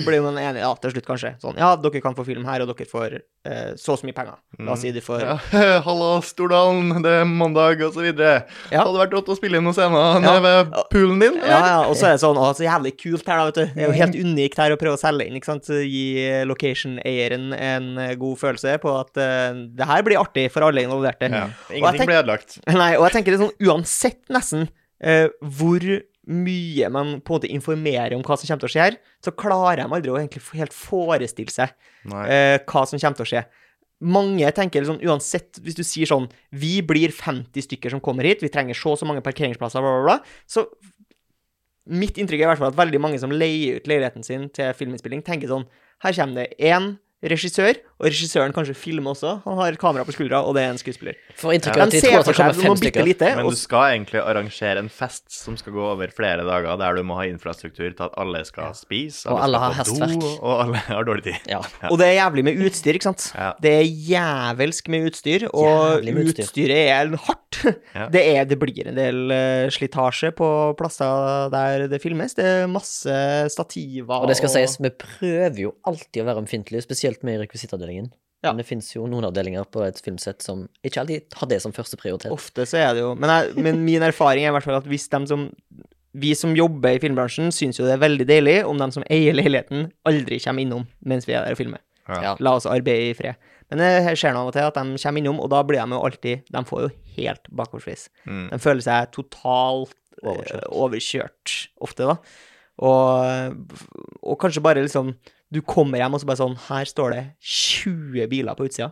blir 0.03 0.19
man 0.25 0.35
enig 0.41 0.59
ja, 0.59 0.71
til 0.83 0.91
slutt, 0.91 1.05
kanskje. 1.07 1.31
Sånn, 1.39 1.55
ja, 1.61 1.69
dere 1.79 2.01
kan 2.03 2.15
få 2.17 2.25
film 2.27 2.43
her, 2.49 2.65
og 2.65 2.73
dere 2.73 2.87
får 2.89 3.15
eh, 3.21 3.69
så 3.79 3.93
og 3.95 4.01
så 4.01 4.07
mye 4.09 4.17
penger. 4.17 4.35
La 4.67 4.73
oss 4.75 4.83
si 4.83 4.91
de 4.91 5.03
får 5.03 5.23
Ja, 5.23 5.37
Halla, 5.87 6.09
Stordalen, 6.27 6.97
det 7.05 7.13
er 7.21 7.29
mandag, 7.29 7.83
og 7.87 7.95
så 7.95 8.03
videre. 8.03 8.41
Ja. 8.73 8.83
Hadde 8.83 8.99
vært 8.99 9.15
rått 9.15 9.31
å 9.31 9.37
spille 9.39 9.61
inn 9.61 9.67
noen 9.67 9.77
scener 9.77 10.17
Ja. 10.17 10.19
nede 10.25 10.41
ved 10.43 10.75
poolen 10.91 11.23
din, 11.23 11.37
Ja, 11.39 11.45
eller? 11.45 11.69
ja, 11.71 11.77
og 11.87 11.95
så 11.99 12.09
er 12.09 12.17
det 12.17 12.23
sånn 12.25 12.41
Å, 12.41 12.49
så 12.57 12.65
jævlig 12.67 12.93
kult 12.99 13.23
her, 13.31 13.39
da, 13.39 13.45
vet 13.47 13.59
du. 13.61 13.77
Det 13.77 13.85
er 13.85 13.87
jo 13.87 13.97
helt 14.01 14.19
unikt 14.27 14.59
her 14.61 14.75
å 14.75 14.79
prøve 14.81 14.99
å 14.99 15.01
selge 15.01 15.27
inn, 15.29 15.39
ikke 15.39 15.51
sant. 15.53 15.71
Gi 15.87 16.07
location-eieren 16.49 17.53
en 17.55 17.87
eh, 18.03 18.15
god 18.19 18.41
følelse 18.41 18.75
på 18.83 18.91
at 18.97 19.13
uh, 19.21 19.55
det 19.77 19.87
her 19.87 20.03
blir 20.05 20.19
artig 20.19 20.49
for 20.51 20.67
alle 20.67 20.83
involverte. 20.83 21.31
Ja. 21.31 21.47
Ingenting 21.71 22.09
blir 22.11 22.19
ødelagt. 22.21 22.59
Nei, 22.67 22.91
og 22.99 23.07
jeg 23.07 23.17
tenker 23.19 23.35
det 23.37 23.41
sånn 23.45 23.55
uansett 23.71 24.19
nesten 24.33 24.67
eh, 25.03 25.27
hvor 25.41 25.83
mye 26.27 26.89
man 26.91 27.13
på 27.23 27.31
en 27.31 27.37
måte 27.37 27.51
informerer 27.53 28.15
om 28.17 28.23
hva 28.25 28.35
som 28.35 28.49
kommer 28.49 28.65
til 28.65 28.69
å 28.69 28.73
skje 28.73 28.83
her, 28.83 28.97
så 29.23 29.31
klarer 29.31 29.83
de 29.83 29.87
aldri 29.87 30.11
å 30.11 30.17
egentlig 30.19 30.43
helt 30.59 30.75
forestille 30.75 31.53
seg 31.53 31.71
eh, 32.27 32.57
hva 32.67 32.83
som 32.83 32.99
kommer 32.99 33.21
til 33.21 33.27
å 33.27 33.29
skje. 33.31 33.45
Mange 34.13 34.51
tenker 34.53 34.83
liksom, 34.83 34.99
uansett, 35.07 35.57
hvis 35.65 35.77
du 35.79 35.81
sier 35.81 36.05
sånn 36.05 36.27
Vi 36.53 36.83
blir 36.85 37.09
50 37.09 37.65
stykker 37.65 37.89
som 37.95 38.01
kommer 38.03 38.27
hit, 38.29 38.43
vi 38.45 38.51
trenger 38.53 38.77
så 38.77 38.93
og 38.93 38.99
så 38.99 39.07
mange 39.09 39.23
parkeringsplasser, 39.25 39.81
bla, 39.81 39.95
bla, 39.95 40.03
bla. 40.05 40.43
Så 40.45 40.67
mitt 41.87 42.19
inntrykk 42.19 42.43
er 42.43 42.45
i 42.45 42.51
hvert 42.51 42.61
fall 42.61 42.73
at 42.73 42.77
veldig 42.77 43.01
mange 43.01 43.19
som 43.21 43.33
leier 43.33 43.79
ut 43.79 43.89
leiligheten 43.89 44.25
sin 44.27 44.49
til 44.53 44.75
filminnspilling, 44.77 45.23
tenker 45.25 45.49
sånn 45.49 45.65
Her 46.03 46.13
kommer 46.19 46.43
det 46.43 46.69
én 46.69 46.97
regissør, 47.25 47.79
og 47.97 48.05
regissøren 48.11 48.53
kanskje 48.53 48.75
filmer 48.77 49.15
også. 49.15 49.39
Han 49.47 49.57
har 49.57 49.77
kamera 49.81 50.05
på 50.05 50.13
skuldra, 50.13 50.43
og 50.45 50.53
det 50.53 50.63
er 50.67 50.73
en 50.75 50.77
skuespiller. 50.77 51.15
For 51.37 51.55
tror 51.57 51.81
at 51.87 51.95
for 52.27 52.37
seg 52.37 52.59
noe 52.61 52.77
bitte 52.77 53.05
lite, 53.05 53.31
Men 53.39 53.47
og 53.47 53.55
du 53.55 53.57
skal 53.57 53.95
egentlig 53.95 54.21
arrangere 54.21 54.83
en 54.83 54.89
fest 54.93 55.25
som 55.33 55.57
skal 55.57 55.73
gå 55.73 55.81
over 55.81 56.13
flere 56.13 56.45
dager, 56.45 56.77
der 56.77 56.99
du 56.99 57.01
må 57.07 57.17
ha 57.17 57.25
infrastruktur 57.25 57.89
til 57.89 58.05
at 58.05 58.13
alle 58.21 58.43
skal 58.45 58.75
spise, 58.77 59.25
Og 59.33 59.41
alle 59.41 59.57
skal 59.57 59.65
har 59.65 59.73
på 59.73 59.95
hastverk. 59.97 60.21
do, 60.21 60.33
og 60.45 60.61
alle 60.65 60.83
har 60.91 61.09
dårlig 61.09 61.25
tid. 61.29 61.49
Ja. 61.49 61.63
Og 61.89 61.97
det 61.97 62.11
er 62.11 62.15
jævlig 62.19 62.45
med 62.51 62.61
utstyr, 62.67 62.99
ikke 62.99 63.09
sant? 63.09 63.31
Ja. 63.33 63.49
Det 63.65 63.73
er 63.79 63.85
jævelsk 64.11 64.93
med 64.93 65.09
utstyr, 65.09 65.47
og 65.49 66.05
med 66.05 66.21
utstyr. 66.27 66.45
utstyret 66.45 66.83
er 66.93 67.17
hardt. 67.25 67.61
Ja. 67.95 68.05
Det, 68.13 68.21
er, 68.21 68.45
det 68.45 68.59
blir 68.61 68.91
en 68.91 68.97
del 68.97 69.31
uh, 69.33 69.71
slitasje 69.73 70.29
på 70.37 70.47
plasser 70.77 71.49
der 71.49 71.87
det 71.89 71.97
filmes. 72.03 72.35
Det 72.37 72.45
er 72.45 72.67
masse 72.69 73.09
stativer 73.49 74.21
Og 74.21 74.27
det 74.29 74.37
skal 74.37 74.51
sies, 74.53 74.77
vi 74.83 74.91
prøver 74.93 75.61
jo 75.63 75.71
alltid 75.87 76.21
å 76.21 76.27
være 76.27 76.43
omfintlige, 76.43 76.83
spesielt 76.85 77.06
med 77.27 77.39
rekvisittavdelingen. 77.43 78.09
Ja. 78.43 78.51
Men 78.51 78.57
det 78.61 78.67
fins 78.69 78.91
jo 78.93 79.07
noen 79.09 79.25
avdelinger 79.25 79.65
på 79.73 79.81
et 79.87 79.97
filmsett 80.03 80.43
som 80.45 80.67
ikke 80.85 81.01
alltid 81.01 81.37
har 81.39 81.49
det 81.49 81.57
som 81.63 81.73
første 81.73 81.97
prioritet. 81.97 82.31
Ofte 82.31 82.67
så 82.69 82.77
er 82.77 82.91
det 82.93 83.01
jo 83.01 83.15
Men, 83.17 83.29
jeg, 83.33 83.63
men 83.65 83.79
min 83.85 84.03
erfaring 84.05 84.45
er 84.45 84.51
i 84.51 84.55
hvert 84.55 84.67
fall 84.67 84.77
at 84.77 84.85
hvis 84.89 85.07
de 85.09 85.23
som 85.27 85.47
vi 86.17 86.31
som 86.37 86.53
jobber 86.57 86.95
i 86.95 87.01
filmbransjen, 87.01 87.51
syns 87.53 87.77
jo 87.77 87.85
det 87.85 87.93
er 87.97 88.01
veldig 88.01 88.25
deilig 88.29 88.55
om 88.65 88.77
de 88.79 88.87
som 88.93 89.03
eier 89.09 89.35
leiligheten, 89.37 89.91
aldri 90.07 90.39
kommer 90.41 90.63
innom 90.63 90.85
mens 91.05 91.27
vi 91.27 91.35
er 91.37 91.45
der 91.45 91.53
og 91.57 91.59
filmer. 91.59 91.81
Ja. 92.07 92.35
La 92.39 92.53
oss 92.57 92.65
arbeide 92.69 93.11
i 93.11 93.15
fred. 93.17 93.35
Men 93.69 93.81
det 93.83 94.15
skjer 94.17 94.31
noe 94.33 94.45
av 94.45 94.51
og 94.51 94.55
til 94.55 94.63
at 94.69 94.77
de 94.79 95.01
kommer 95.03 95.21
innom, 95.21 95.41
og 95.43 95.49
da 95.51 95.59
blir 95.67 95.81
de 95.83 95.97
jo 95.97 96.03
alltid 96.07 96.45
De 96.55 96.61
får 96.69 96.85
jo 96.85 96.89
helt 97.17 97.49
bakoversvis. 97.51 98.05
Mm. 98.23 98.45
De 98.53 98.59
føler 98.63 98.85
seg 98.85 99.09
totalt 99.17 99.91
eh, 99.91 100.29
Overkjørt. 100.31 100.69
overkjørt 100.71 101.55
ofte, 101.83 102.07
da. 102.07 102.15
Og, 102.87 103.57
og 104.23 104.37
kanskje 104.41 104.63
bare 104.63 104.85
liksom 104.85 105.11
Du 105.53 105.61
kommer 105.63 106.01
hjem, 106.01 106.15
og 106.17 106.21
så 106.21 106.27
bare 106.27 106.41
sånn 106.41 106.57
Her 106.67 106.89
står 106.89 107.13
det 107.15 107.21
20 107.39 108.27
biler 108.31 108.57
på 108.57 108.67
utsida. 108.67 108.91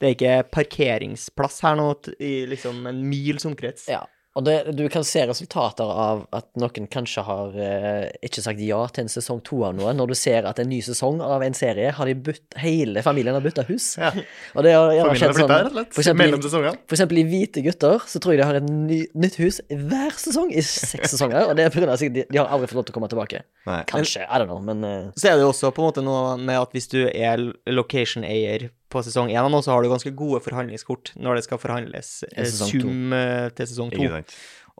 Det 0.00 0.08
er 0.08 0.14
ikke 0.16 0.36
parkeringsplass 0.56 1.58
her 1.66 1.76
nå 1.76 1.90
i 2.24 2.46
liksom 2.48 2.86
en 2.88 3.02
mils 3.10 3.44
omkrets. 3.48 3.84
Ja. 3.90 4.06
Og 4.40 4.46
det, 4.46 4.72
du 4.72 4.86
kan 4.88 5.04
se 5.04 5.20
resultater 5.28 5.84
av 5.84 6.22
at 6.32 6.46
noen 6.60 6.86
kanskje 6.90 7.24
har 7.26 7.56
eh, 7.60 8.06
ikke 8.24 8.40
sagt 8.40 8.62
ja 8.64 8.78
til 8.88 9.04
en 9.04 9.12
sesong 9.12 9.42
to 9.44 9.58
av 9.68 9.74
noe, 9.76 9.92
når 9.96 10.14
du 10.14 10.16
ser 10.16 10.48
at 10.48 10.62
en 10.62 10.70
ny 10.70 10.78
sesong 10.84 11.20
av 11.24 11.44
en 11.44 11.56
serie 11.56 11.92
har 11.92 12.08
de 12.08 12.16
bytt 12.16 12.56
Hele 12.60 13.02
familien 13.04 13.36
har 13.36 13.44
bytta 13.44 13.66
hus. 13.68 13.92
Ja. 14.00 14.10
Og 14.56 14.64
det 14.64 14.72
har 14.74 14.94
gjerne 14.94 15.18
skjedd 15.20 15.36
sånn 15.36 15.52
for 15.92 16.02
eksempel, 16.02 16.34
for 16.40 16.96
eksempel 16.96 17.20
i 17.20 17.26
Hvite 17.28 17.62
gutter 17.64 18.02
så 18.08 18.20
tror 18.22 18.34
jeg 18.34 18.40
de 18.40 18.48
har 18.48 18.58
et 18.58 18.66
ny, 18.70 19.02
nytt 19.20 19.36
hus 19.42 19.60
hver 19.68 20.16
sesong 20.18 20.50
i 20.50 20.64
seks 20.64 21.14
sesonger. 21.14 21.50
Og 21.50 21.54
det 21.58 21.68
er 21.68 21.74
på 21.74 21.82
grunn 21.82 21.92
av 21.92 22.00
at 22.00 22.04
de, 22.16 22.24
de 22.24 22.40
har 22.40 22.48
aldri 22.48 22.70
fått 22.70 22.80
lov 22.80 22.88
til 22.88 22.96
å 22.96 22.98
komme 22.98 23.12
tilbake. 23.12 23.44
Nei. 23.68 23.80
Kanskje, 23.90 24.24
I 24.24 24.40
don't 24.40 24.48
know, 24.50 24.60
men 24.64 24.84
eh, 24.86 25.08
Så 25.20 25.30
er 25.30 25.38
det 25.38 25.44
jo 25.44 25.52
også 25.52 25.72
på 25.76 25.84
en 25.84 25.90
måte 25.90 26.04
noe 26.06 26.36
med 26.40 26.58
at 26.58 26.76
hvis 26.76 26.88
du 26.92 27.00
er 27.06 27.44
location-eier 27.68 28.70
på 28.90 29.02
sesong 29.06 29.30
én 29.32 29.46
noe, 29.52 29.62
så 29.62 29.72
har 29.74 29.82
du 29.86 29.88
ganske 29.92 30.12
gode 30.18 30.42
forhandlingskort 30.44 31.12
når 31.16 31.38
det 31.40 31.44
skal 31.46 31.60
forhandles 31.62 32.10
eh, 32.32 32.44
sum 32.50 33.12
eh, 33.16 33.48
til 33.54 33.70
sesong 33.70 33.90
to. 33.94 34.02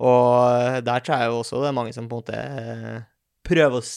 Og 0.00 0.84
der 0.86 1.00
tror 1.04 1.20
jeg 1.22 1.30
jo 1.30 1.40
også 1.42 1.62
det 1.62 1.70
er 1.70 1.76
mange 1.76 1.94
som 1.96 2.08
på 2.11 2.18
en 2.18 2.22
måte 2.22 2.36
eh, 2.36 3.00
prøver 3.46 3.80
å 3.82 3.88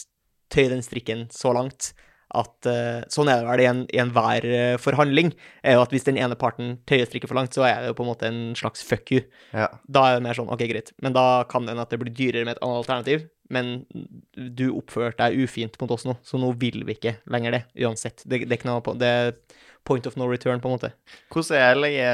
tøye 0.54 0.70
den 0.74 0.82
strikken 0.84 1.26
så 1.34 1.54
langt 1.56 1.92
at 2.34 2.66
Sånn 3.14 3.28
er 3.30 3.44
det 3.44 3.46
vel 3.46 3.60
i 3.62 3.66
en- 3.68 3.86
i 3.94 3.98
enhver 4.02 4.44
forhandling. 4.82 5.28
er 5.62 5.74
jo 5.76 5.82
at 5.84 5.90
Hvis 5.94 6.02
den 6.08 6.16
ene 6.18 6.34
parten 6.34 6.80
tøyer 6.84 7.06
strikken 7.06 7.28
for 7.30 7.36
langt, 7.38 7.54
så 7.54 7.62
er 7.62 7.76
det 7.84 7.92
jo 7.92 7.94
på 7.94 8.02
en 8.02 8.10
måte 8.10 8.26
en 8.26 8.54
slags 8.58 8.82
fuck 8.82 9.12
you. 9.12 9.20
Ja. 9.52 9.68
Da 9.88 10.02
er 10.08 10.16
det 10.16 10.24
mer 10.24 10.34
sånn 10.34 10.50
OK, 10.50 10.58
greit. 10.66 10.90
Men 11.00 11.12
da 11.14 11.44
kan 11.44 11.62
det 11.62 11.70
hende 11.76 11.82
at 11.86 11.90
det 11.94 12.00
blir 12.00 12.10
dyrere 12.12 12.44
med 12.44 12.56
et 12.56 12.62
annet 12.64 12.80
alternativ. 12.82 13.28
Men 13.50 13.86
du 14.34 14.72
oppførte 14.74 15.20
deg 15.20 15.38
ufint 15.46 15.78
mot 15.80 15.92
oss 15.94 16.04
nå, 16.08 16.16
så 16.24 16.40
nå 16.40 16.50
vil 16.58 16.82
vi 16.82 16.96
ikke 16.96 17.14
lenger 17.30 17.52
det. 17.52 17.62
Uansett. 17.84 18.24
Det, 18.26 18.48
det 18.48 18.58
Det 18.98 19.36
point 19.84 20.06
of 20.08 20.16
no 20.16 20.26
return, 20.30 20.60
på 20.62 20.70
en 20.70 20.76
måte. 20.76 20.90
Hvordan 21.32 21.60
er 21.60 21.78
leie, 21.78 22.10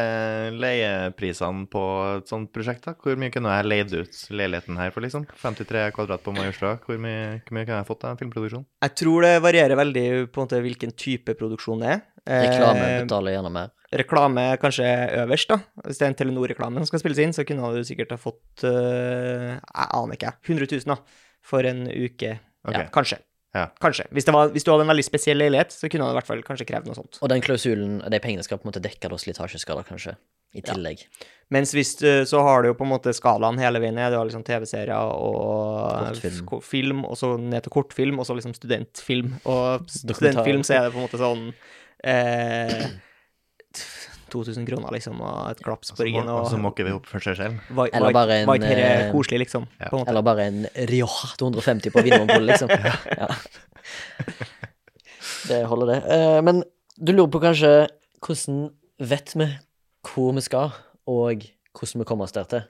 leieprisene 0.55 1.67
på 1.71 1.83
et 2.19 2.31
sånt 2.31 2.51
prosjekt? 2.55 2.85
da? 2.87 2.95
Hvor 2.99 3.19
mye 3.21 3.33
kunne 3.35 3.55
jeg 3.55 3.69
leid 3.69 3.95
ut 3.95 4.21
leiligheten 4.35 4.79
her 4.81 4.93
for, 4.95 5.05
liksom? 5.07 5.27
53 5.41 5.87
kvadrat 5.97 6.25
på 6.27 6.35
Majorstua. 6.37 6.77
Hvor 6.85 7.01
hvor 7.01 7.57
mye 7.57 7.65
kunne 7.67 7.81
jeg 7.81 7.89
fått 7.89 8.05
av 8.07 8.15
en 8.15 8.21
filmproduksjon? 8.21 8.67
Jeg 8.85 8.97
tror 9.01 9.27
det 9.27 9.35
varierer 9.45 9.79
veldig 9.79 10.07
på 10.33 10.41
en 10.41 10.49
måte 10.49 10.63
hvilken 10.65 10.95
type 10.99 11.37
produksjon 11.39 11.85
det 11.85 11.95
er. 11.95 12.03
reklame 12.27 12.85
Eh, 12.89 12.99
betaler 13.05 13.37
gjennom 13.37 13.57
mer. 13.57 13.71
reklame 13.93 14.45
kanskje 14.61 14.91
øverst, 15.23 15.49
da. 15.49 15.61
Hvis 15.87 15.99
det 15.99 16.07
er 16.07 16.13
en 16.13 16.19
Telenor-reklame 16.21 16.83
som 16.83 16.91
skal 16.91 17.03
spilles 17.03 17.23
inn, 17.23 17.33
så 17.33 17.47
kunne 17.47 17.73
du 17.75 17.83
sikkert 17.85 18.15
ha 18.15 18.21
fått 18.21 18.65
uh, 18.65 19.57
Jeg 19.57 19.89
aner 19.95 20.19
ikke, 20.19 20.35
100 20.47 20.67
000 20.71 20.95
da, 20.95 21.01
for 21.43 21.67
en 21.67 21.87
uke. 21.89 22.39
Okay. 22.61 22.85
Ja, 22.85 22.89
kanskje. 22.93 23.23
Ja. 23.57 23.67
Kanskje. 23.83 24.07
Hvis, 24.15 24.27
det 24.29 24.35
var, 24.35 24.53
hvis 24.55 24.67
du 24.67 24.71
hadde 24.71 24.85
en 24.87 24.93
veldig 24.93 25.05
spesiell 25.07 25.41
leilighet, 25.43 25.75
så 25.75 25.91
kunne 25.91 26.07
han 26.07 26.15
i 26.15 26.19
hvert 26.21 26.29
fall 26.29 26.43
kanskje 26.47 26.69
krevd 26.69 26.87
noe 26.87 26.99
sånt. 26.99 27.19
Og 27.19 27.33
den 27.33 27.43
klausulen, 27.43 27.99
de 28.13 28.21
pengene 28.23 28.47
skal 28.47 28.61
på 28.61 28.69
en 28.69 28.71
måte 28.71 28.83
dekke 28.85 29.11
da 29.11 29.19
slitasjeskader, 29.19 29.87
kanskje, 29.89 30.15
i 30.55 30.63
tillegg. 30.67 31.03
Ja. 31.03 31.29
Mens 31.57 31.75
hvis 31.75 31.97
du, 31.99 32.07
så 32.31 32.45
har 32.47 32.63
du 32.63 32.71
jo 32.71 32.77
på 32.79 32.87
en 32.87 32.93
måte 32.93 33.15
skalaen 33.17 33.59
hele 33.59 33.83
veien 33.83 33.99
ned. 33.99 34.15
Du 34.15 34.21
har 34.21 34.29
liksom 34.29 34.47
TV-serier 34.47 34.95
og 34.95 36.15
Kortfilm. 36.15 36.63
film, 36.63 37.05
og 37.09 37.19
så 37.19 37.35
ned 37.43 37.67
til 37.67 37.75
kortfilm, 37.75 38.23
og 38.23 38.29
så 38.29 38.39
liksom 38.39 38.55
studentfilm. 38.55 39.35
Og 39.51 39.91
studentfilm 39.99 40.63
så 40.67 40.79
er 40.79 40.87
det 40.87 40.95
på 40.95 41.03
en 41.03 41.09
måte 41.09 41.23
sånn 41.23 41.49
eh, 42.07 42.87
2000 44.33 44.67
kroner, 44.69 44.91
liksom, 44.95 45.21
og 45.21 45.51
et 45.51 45.63
klaps 45.65 45.93
på 45.95 46.05
ryggen. 46.07 46.29
Og 46.33 46.49
så 46.51 46.59
måker 46.61 46.87
vi 46.89 46.95
opp 46.97 47.07
for 47.11 47.23
seg 47.25 47.37
selv. 47.39 47.61
Var, 47.77 47.91
Eller 47.99 48.17
bare 48.17 48.39
en, 48.41 48.49
var 48.51 48.61
ikke 48.61 48.71
dette 48.73 48.91
eh, 49.05 49.13
koselig, 49.15 49.41
liksom? 49.45 49.67
ja. 49.81 49.89
På 49.91 49.97
en 49.97 50.03
måte. 50.03 50.11
Eller 50.13 50.27
bare 50.27 50.47
en 50.51 50.61
Rioja 50.91 51.33
250 51.43 51.95
på 51.95 52.05
Vinmonopolet, 52.07 52.53
liksom. 52.55 52.75
Ja. 53.21 53.29
Det 55.49 55.65
holder, 55.67 55.87
det. 55.95 55.99
Eh, 56.15 56.43
Men 56.47 56.63
du 57.01 57.13
lurer 57.13 57.33
på 57.33 57.41
kanskje 57.43 57.73
hvordan 58.21 58.69
vet 59.01 59.33
vi 59.37 59.49
hvor 60.07 60.33
vi 60.37 60.43
skal, 60.45 60.75
og 61.09 61.47
hvordan 61.77 62.03
vi 62.03 62.07
kommer 62.09 62.29
oss 62.29 62.37
der 62.37 62.49
til? 62.51 62.67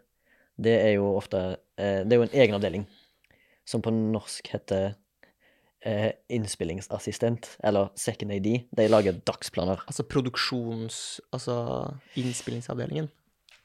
Det 0.61 0.77
er 0.77 0.95
jo 0.99 1.15
ofte 1.17 1.39
eh, 1.81 2.03
Det 2.05 2.13
er 2.13 2.21
jo 2.21 2.27
en 2.27 2.35
egen 2.43 2.57
avdeling 2.59 2.87
som 3.67 3.83
på 3.83 3.93
norsk 3.95 4.49
heter 4.51 4.95
eh, 5.87 6.11
innspillingsassistent, 6.29 7.57
eller 7.63 7.89
second 7.95 8.33
AD. 8.33 8.49
De 8.77 8.89
lager 8.89 9.21
dagsplaner. 9.27 9.83
Altså 9.87 10.03
produksjons... 10.03 11.21
Altså 11.33 11.55
innspillingsavdelingen. 12.15 13.11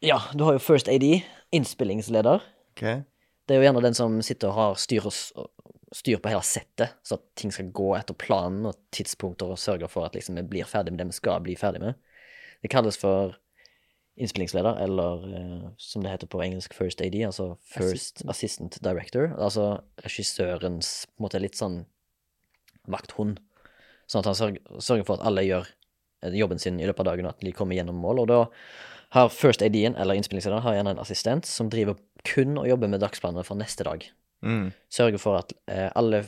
Ja, 0.05 0.21
du 0.33 0.43
har 0.43 0.57
jo 0.57 0.63
First 0.63 0.87
AD, 0.87 1.05
innspillingsleder. 1.51 2.43
Okay. 2.75 3.03
Det 3.45 3.55
er 3.55 3.61
jo 3.61 3.67
gjerne 3.67 3.85
den 3.85 3.97
som 3.97 4.17
sitter 4.25 4.51
og 4.51 4.59
har 4.59 4.75
styr, 4.81 5.05
og, 5.07 5.49
styr 5.95 6.19
på 6.19 6.33
hele 6.33 6.43
settet, 6.45 6.97
så 7.05 7.19
at 7.19 7.25
ting 7.39 7.53
skal 7.53 7.71
gå 7.75 7.93
etter 7.97 8.17
planen 8.17 8.67
og 8.69 8.77
tidspunkter, 8.95 9.53
og 9.53 9.61
sørger 9.61 9.91
for 9.91 10.07
at 10.07 10.17
liksom, 10.17 10.37
vi 10.41 10.47
blir 10.55 10.69
ferdig 10.69 10.93
med 10.93 11.03
det 11.03 11.11
vi 11.13 11.19
skal 11.19 11.41
bli 11.45 11.57
ferdig 11.59 11.83
med. 11.83 11.99
Det 12.63 12.71
kalles 12.73 12.97
for 12.97 13.35
innspillingsleder, 14.15 14.79
eller 14.83 15.25
uh, 15.27 15.65
som 15.77 16.03
det 16.03 16.13
heter 16.13 16.29
på 16.31 16.39
engelsk 16.43 16.73
First 16.73 17.01
AD, 17.03 17.17
altså 17.27 17.55
First 17.67 18.23
Assistant, 18.31 18.77
Director. 18.83 19.33
Altså 19.37 19.81
regissørens 20.05 21.05
på 21.11 21.19
en 21.19 21.27
måte 21.27 21.41
litt 21.43 21.59
sånn 21.59 21.83
vakthund. 22.91 23.39
Sånn 24.09 24.21
at 24.21 24.29
han 24.29 24.37
sørger, 24.37 24.81
sørger 24.83 25.07
for 25.07 25.17
at 25.17 25.25
alle 25.27 25.45
gjør 25.45 25.69
eh, 26.23 26.35
jobben 26.37 26.61
sin 26.61 26.79
i 26.79 26.87
løpet 26.87 27.05
av 27.05 27.13
dagen, 27.13 27.29
og 27.29 27.35
at 27.35 27.45
de 27.45 27.53
kommer 27.55 27.77
gjennom 27.77 27.97
mål. 28.01 28.23
Og 28.23 28.29
da 28.31 28.41
har 29.15 29.31
First 29.33 29.63
AD-en, 29.65 29.95
eller 29.95 30.17
innspillingslederen, 30.17 30.63
har 30.65 30.77
gjerne 30.77 30.95
en 30.95 31.01
assistent 31.01 31.49
som 31.49 31.71
driver 31.73 31.97
kun 32.27 32.59
å 32.59 32.67
jobbe 32.67 32.89
med 32.91 33.03
dagsplanene 33.03 33.45
for 33.47 33.59
neste 33.59 33.85
dag. 33.87 34.05
Mm. 34.45 34.69
Sørger 34.93 35.21
for 35.21 35.39
at 35.39 35.53
eh, 35.71 35.87
alle, 35.97 36.23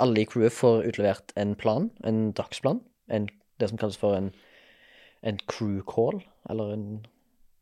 alle 0.00 0.22
i 0.22 0.28
crewet 0.28 0.54
får 0.54 0.86
utlevert 0.88 1.34
en 1.40 1.56
plan, 1.58 1.90
en 2.06 2.30
dagsplan, 2.36 2.80
en, 3.12 3.28
det 3.60 3.70
som 3.70 3.80
kalles 3.80 3.98
for 4.00 4.16
en, 4.16 4.30
en 5.26 5.40
crew 5.50 5.80
call, 5.88 6.22
eller 6.50 6.74
en 6.76 6.90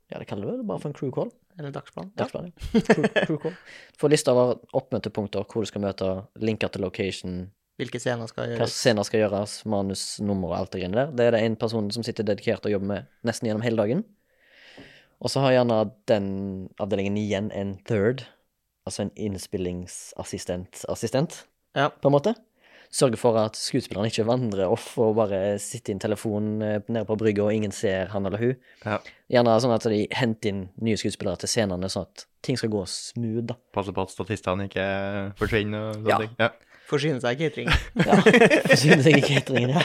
Ja, 0.06 0.20
det 0.20 0.28
kaller 0.30 0.46
du 0.46 0.60
det 0.60 0.68
bare 0.68 0.78
for 0.78 0.92
en 0.92 0.94
crew 0.94 1.10
call. 1.10 1.32
Eller 1.58 1.72
dagsplan. 1.74 2.12
Dagsplan, 2.14 2.52
ja. 2.52 2.80
Crew, 2.84 3.06
crew 3.26 3.38
call. 3.42 3.54
Få 3.98 4.10
liste 4.12 4.30
over 4.30 4.60
oppmøtepunkter, 4.76 5.46
hvor 5.48 5.64
du 5.64 5.70
skal 5.70 5.82
møte, 5.82 6.10
linker 6.38 6.70
til 6.70 6.84
location, 6.84 7.38
Hvilke 7.76 8.00
scener 8.00 8.26
skal 8.30 8.46
hva 8.46 8.54
gjøres. 8.56 8.72
scener 8.72 9.04
skal 9.04 9.20
gjøres, 9.20 9.54
manus, 9.68 10.02
nummer 10.24 10.48
og 10.54 10.58
alt 10.62 10.70
det 10.72 10.80
greiene 10.80 10.96
der. 10.96 11.10
Det 11.12 11.26
er 11.26 11.30
det 11.36 11.42
en 11.44 11.56
person 11.60 11.90
som 11.92 12.02
sitter 12.06 12.24
dedikert 12.24 12.64
og 12.64 12.72
jobber 12.72 12.86
med 12.86 13.06
nesten 13.28 13.48
gjennom 13.50 13.62
hele 13.66 13.76
dagen. 13.82 14.04
Og 15.20 15.28
så 15.32 15.40
har 15.44 15.52
gjerne 15.58 15.90
den 16.08 16.26
avdelingen 16.80 17.16
igjen 17.20 17.50
en 17.56 17.76
third, 17.88 18.24
altså 18.88 19.02
en 19.06 19.12
innspillingsassistent, 19.16 20.84
assistent, 20.88 21.44
Ja. 21.74 21.88
på 21.90 22.08
en 22.08 22.12
måte. 22.12 22.34
Sørge 22.92 23.16
for 23.18 23.36
at 23.36 23.56
skuespilleren 23.58 24.06
ikke 24.06 24.24
vandrer 24.24 24.70
off 24.70 24.96
og 25.02 25.16
bare 25.16 25.58
sitter 25.58 25.90
i 25.90 25.94
en 25.96 25.98
telefon 26.00 26.62
eh, 26.62 26.78
nede 26.88 27.04
på 27.04 27.16
brygga 27.18 27.42
og 27.44 27.52
ingen 27.52 27.72
ser 27.72 28.06
han 28.12 28.24
eller 28.26 28.38
hun. 28.38 28.54
Ja. 28.84 28.98
Gjerne 29.28 29.56
sånn 29.60 29.74
at 29.74 29.82
de 29.90 30.06
henter 30.14 30.48
inn 30.52 30.68
nye 30.80 30.96
skuespillere 30.96 31.36
til 31.42 31.48
scenene, 31.50 31.90
sånn 31.90 32.06
at 32.06 32.24
ting 32.46 32.56
skal 32.56 32.70
gå 32.70 32.84
smooth, 32.86 33.44
da. 33.50 33.56
Passe 33.74 33.92
på 33.92 34.02
at 34.06 34.10
statistene 34.14 34.68
ikke 34.70 34.86
forsvinner 35.36 35.88
og 35.90 35.94
sånne 35.96 36.08
Ja. 36.08 36.18
ting. 36.18 36.36
Ja. 36.38 36.50
Forsyne 36.86 37.20
seg 37.22 37.40
catering. 37.40 37.70
Ja, 38.06 38.18
forsyne 38.70 39.02
seg 39.04 39.18
i 39.18 39.24
cateringen, 39.24 39.76
ja. 39.76 39.84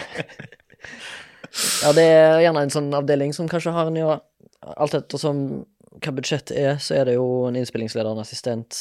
Ja, 1.81 1.91
det 1.97 2.03
er 2.07 2.39
gjerne 2.45 2.63
en 2.63 2.73
sånn 2.73 2.91
avdeling 2.95 3.33
som 3.35 3.49
kanskje 3.51 3.73
har 3.75 3.89
en 3.89 3.97
jo 3.99 4.11
Alt 4.61 4.93
ettersom 4.95 5.39
hva 6.01 6.11
budsjettet 6.15 6.53
er, 6.55 6.75
så 6.79 6.95
er 6.99 7.07
det 7.09 7.15
jo 7.17 7.25
en 7.47 7.57
innspillingsleder, 7.57 8.13
en 8.13 8.21
assistent, 8.21 8.77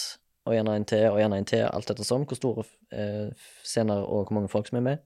og 0.47 0.53
gjerne 0.55 0.75
en 0.77 0.85
til, 0.89 1.07
og 1.09 1.19
gjerne 1.21 1.39
en 1.41 1.49
til, 1.49 1.65
alt 1.67 1.91
ettersom 1.91 2.27
hvor 2.29 2.39
store 2.39 2.65
eh, 2.93 3.49
scener 3.67 4.05
og 4.05 4.29
hvor 4.29 4.37
mange 4.37 4.53
folk 4.53 4.69
som 4.69 4.79
er 4.79 4.85
med. 4.85 5.03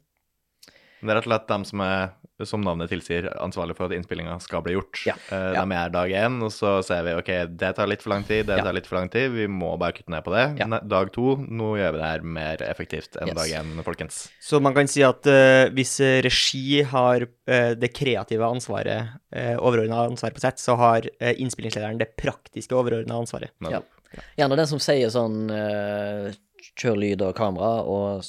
Det 1.05 1.13
er 1.13 1.19
rett 1.21 1.27
og 1.27 1.33
slett 1.35 1.49
dem 1.51 1.65
som 1.69 1.81
er, 1.85 2.13
som 2.49 2.63
navnet 2.65 2.89
tilsier, 2.91 3.29
ansvarlig 3.45 3.77
for 3.79 3.87
at 3.87 3.93
innspillinga 3.95 4.35
skal 4.43 4.63
bli 4.65 4.73
gjort. 4.75 5.03
Ja. 5.07 5.15
Uh, 5.31 5.53
Ja. 5.55 5.63
De 5.65 5.77
er 5.79 5.91
dag 5.95 6.11
én, 6.11 6.39
og 6.43 6.51
så 6.51 6.73
ser 6.83 7.05
vi 7.07 7.13
ok, 7.15 7.31
det 7.61 7.71
tar 7.77 7.87
litt 7.87 8.03
for 8.03 8.11
lang 8.15 8.25
tid, 8.27 8.47
det 8.49 8.57
Ja. 8.59 8.65
tar 8.65 8.73
litt 8.75 8.87
for 8.89 8.97
lang 8.99 9.09
tid, 9.13 9.31
vi 9.37 9.47
må 9.47 9.77
bare 9.79 9.93
kutte 9.93 10.11
ned 10.11 10.25
på 10.25 10.33
det. 10.35 10.59
Ja. 10.59 10.67
Dag 10.81 11.13
to, 11.13 11.37
nå 11.37 11.77
gjør 11.79 11.93
vi 11.95 11.99
det 12.03 12.09
her 12.11 12.23
mer 12.23 12.57
effektivt 12.67 13.17
enn 13.21 13.29
Yes. 13.29 13.37
dag 13.37 13.55
én, 13.61 13.83
folkens. 13.85 14.29
Så 14.41 14.61
man 14.61 14.75
kan 14.75 14.89
si 14.89 15.03
at 15.07 15.25
uh, 15.27 15.69
hvis 15.77 16.01
eh, 16.01 16.23
regi 16.27 16.83
har 16.83 17.23
uh, 17.23 17.75
det 17.79 17.93
kreative 17.95 18.43
ansvaret, 18.49 19.15
uh, 19.37 19.57
overordna 19.61 20.09
ansvaret 20.09 20.35
på 20.35 20.41
sett, 20.41 20.59
så 20.59 20.77
har 20.77 21.03
eh, 21.21 21.35
innspillingslederen 21.39 21.99
det 21.99 22.17
praktiske 22.17 22.73
overordna 22.75 23.15
ansvaret. 23.21 23.51
Ja, 23.61 23.79
Ja. 24.15 24.21
Gjerne 24.39 24.57
den 24.57 24.67
som 24.71 24.79
sier 24.79 25.09
sånn 25.11 25.51
eh, 25.51 26.33
kjør 26.79 26.97
lyd 27.03 27.23
og 27.27 27.35
kamera, 27.35 27.83
og 27.83 28.23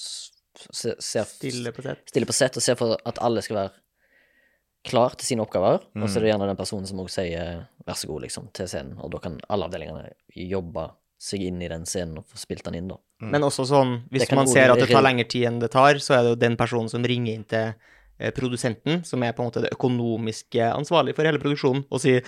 ser 0.71 0.95
Stille 1.25 1.71
på 1.75 1.83
sett. 1.83 2.09
stille 2.09 2.25
på 2.25 2.33
sett 2.33 2.57
og 2.57 2.63
ser 2.63 2.75
for 2.79 2.97
at 3.05 3.19
alle 3.21 3.41
skal 3.41 3.55
være 3.55 3.71
klar 4.85 5.15
til 5.17 5.25
sine 5.25 5.41
oppgaver. 5.45 5.81
Og 5.97 6.09
så 6.09 6.17
er 6.17 6.21
det 6.21 6.29
Mm. 6.29 6.39
gjerne 6.39 6.47
den 6.51 6.57
personen 6.57 6.85
som 6.87 6.97
også 6.99 7.21
sier 7.23 7.67
'vær 7.87 7.95
så 7.95 8.07
god', 8.07 8.21
liksom, 8.21 8.53
til 8.53 8.67
scenen. 8.67 8.99
Og 9.01 9.11
da 9.11 9.17
kan 9.17 9.39
alle 9.49 9.65
avdelingene 9.65 10.11
jobbe 10.35 10.91
seg 11.19 11.41
inn 11.41 11.61
i 11.61 11.67
den 11.67 11.85
scenen 11.85 12.17
og 12.17 12.25
få 12.27 12.37
spilt 12.37 12.63
den 12.63 12.75
inn, 12.75 12.87
da. 12.87 12.97
Men 13.21 13.41
også 13.41 13.65
sånn, 13.65 14.03
hvis 14.11 14.29
man 14.31 14.47
ser 14.47 14.69
at 14.71 14.79
det 14.79 14.89
tar 14.89 15.01
lengre 15.01 15.27
tid 15.27 15.45
enn 15.47 15.59
det 15.59 15.71
tar, 15.71 15.95
så 15.95 16.13
er 16.19 16.23
det 16.23 16.29
jo 16.37 16.47
den 16.49 16.57
personen 16.57 16.89
som 16.89 17.01
ringer 17.03 17.33
inn 17.33 17.43
til 17.45 17.73
eh, 18.19 18.31
produsenten, 18.31 19.03
som 19.03 19.23
er 19.23 19.31
på 19.33 19.39
en 19.43 19.49
måte 19.51 19.61
det 19.61 19.71
økonomiske 19.71 20.61
ansvarlig 20.73 21.15
for 21.15 21.23
hele 21.23 21.39
produksjonen, 21.39 21.85
og 21.91 21.99
sier 21.99 22.21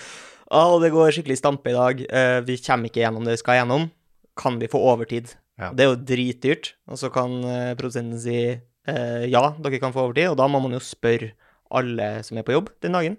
å, 0.49 0.79
det 0.81 0.91
går 0.91 1.11
skikkelig 1.11 1.37
stampe 1.37 1.69
i 1.69 1.73
dag, 1.73 2.01
eh, 2.09 2.41
vi 2.41 2.57
kommer 2.57 2.89
ikke 2.89 3.03
gjennom 3.03 3.23
det 3.23 3.31
vi 3.37 3.43
skal 3.43 3.65
gjennom, 3.65 3.91
kan 4.35 4.57
vi 4.59 4.67
få 4.67 4.79
overtid? 4.79 5.35
Ja. 5.57 5.71
Det 5.73 5.83
er 5.83 5.89
jo 5.89 6.01
dritdyrt, 6.11 6.73
og 6.87 6.99
så 7.01 7.09
kan 7.13 7.39
eh, 7.49 7.75
produsenten 7.79 8.19
si 8.21 8.37
eh, 8.53 9.23
ja, 9.25 9.43
dere 9.57 9.79
kan 9.81 9.95
få 9.95 10.05
overtid, 10.05 10.29
og 10.31 10.37
da 10.37 10.45
må 10.51 10.61
man 10.63 10.75
jo 10.77 10.81
spørre 10.83 11.31
alle 11.73 12.11
som 12.23 12.37
er 12.37 12.45
på 12.47 12.53
jobb 12.53 12.69
den 12.85 12.95
dagen. 12.95 13.17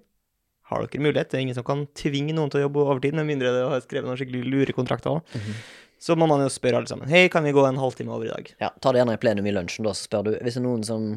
Har 0.71 0.85
dere 0.85 1.03
mulighet? 1.03 1.33
Det 1.33 1.39
er 1.41 1.45
ingen 1.47 1.57
som 1.57 1.67
kan 1.67 1.87
tvinge 1.99 2.37
noen 2.37 2.53
til 2.53 2.63
å 2.63 2.67
jobbe 2.67 2.85
overtid, 2.85 3.17
med 3.19 3.27
mindre 3.29 3.53
det 3.55 3.67
har 3.73 3.85
skrevet 3.85 4.09
noen 4.09 4.21
skikkelig 4.21 4.45
lure 4.47 4.77
kontrakter. 4.77 5.19
da. 5.19 5.53
Så 5.99 6.15
må 6.15 6.29
man 6.31 6.45
jo 6.45 6.51
spørre 6.53 6.79
alle 6.79 6.91
sammen. 6.91 7.11
Hei, 7.11 7.27
kan 7.33 7.43
vi 7.43 7.55
gå 7.57 7.65
en 7.67 7.81
halvtime 7.81 8.15
over 8.15 8.29
i 8.29 8.31
dag? 8.31 8.51
Ja, 8.63 8.71
ta 8.79 8.93
det 8.95 9.01
gjerne 9.01 9.17
i 9.19 9.21
plenum 9.23 9.49
i 9.51 9.55
lunsjen, 9.55 9.87
da, 9.89 9.97
så 9.97 10.07
spør 10.07 10.29
du. 10.29 10.33
Hvis 10.37 10.55
det 10.55 10.63
er 10.63 10.67
noen 10.69 10.85
som 10.87 11.09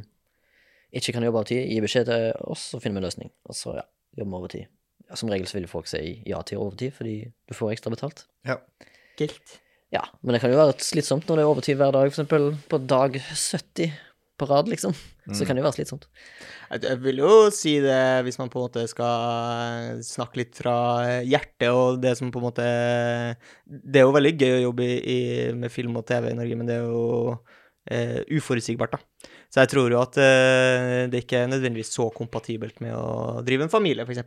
ikke 0.92 1.14
kan 1.16 1.26
jobbe 1.28 1.44
over 1.44 1.50
tid, 1.52 1.68
gi 1.70 1.82
beskjed 1.84 2.10
til 2.10 2.32
oss, 2.50 2.64
så 2.74 2.80
finner 2.82 2.98
vi 2.98 3.04
en 3.04 3.08
løsning. 3.12 3.34
Og 3.46 3.58
så, 3.60 3.76
ja, 3.78 3.86
jobbe 4.18 4.40
over 4.40 4.52
tid. 4.56 4.72
Ja, 5.06 5.20
som 5.20 5.30
regel 5.30 5.46
så 5.52 5.60
vil 5.60 5.70
folk 5.70 5.92
si 5.92 6.02
ja 6.28 6.42
til 6.48 6.64
overtid, 6.64 6.96
fordi 6.98 7.16
du 7.30 7.54
får 7.56 7.76
ekstra 7.76 7.94
betalt. 7.94 8.26
Ja. 8.48 8.58
Gilt. 9.20 9.60
Ja, 9.92 10.06
men 10.22 10.36
det 10.36 10.40
kan 10.44 10.54
jo 10.54 10.60
være 10.60 10.78
slitsomt 10.80 11.28
når 11.28 11.38
det 11.38 11.44
er 11.44 11.52
overtid 11.52 11.80
hver 11.80 11.92
dag, 11.96 12.08
eksempel 12.08 12.54
på 12.72 12.80
dag 12.88 13.18
70 13.20 13.92
på 14.40 14.48
rad, 14.50 14.70
liksom. 14.72 14.96
Så 15.32 15.46
kan 15.46 15.56
det 15.56 15.62
jo 15.62 15.68
være 15.68 15.78
slitsomt. 15.78 16.08
Jeg, 16.72 16.98
vil 17.04 17.20
jo 17.22 17.34
si 17.54 17.76
det, 17.84 18.24
hvis 18.26 18.40
man 18.40 18.50
på 18.50 18.58
en 18.58 18.66
måte 18.66 18.86
skal 18.90 20.00
snakke 20.06 20.40
litt 20.42 20.58
fra 20.58 20.74
hjertet, 21.28 21.68
og 21.70 22.00
det 22.02 22.16
som 22.18 22.32
på 22.34 22.40
en 22.40 22.48
måte 22.48 22.68
Det 23.68 24.02
er 24.02 24.08
jo 24.08 24.16
veldig 24.16 24.34
gøy 24.34 24.56
å 24.56 24.64
jobbe 24.70 24.88
i, 24.88 24.96
i, 24.98 25.20
med 25.54 25.74
film 25.74 26.00
og 26.00 26.08
TV 26.10 26.32
i 26.32 26.38
Norge, 26.40 26.58
men 26.58 26.72
det 26.72 26.80
er 26.80 26.88
jo 26.88 27.04
eh, 27.92 28.22
uforutsigbart, 28.40 28.98
da. 28.98 29.30
Så 29.52 29.66
jeg 29.66 29.74
tror 29.74 29.94
jo 29.94 30.00
at 30.00 30.18
eh, 30.24 31.06
det 31.12 31.26
ikke 31.26 31.44
er 31.44 31.52
nødvendigvis 31.52 31.94
så 31.94 32.08
kompatibelt 32.16 32.80
med 32.84 32.96
å 32.96 33.44
drive 33.46 33.68
en 33.68 33.74
familie, 33.74 34.08
f.eks. 34.08 34.24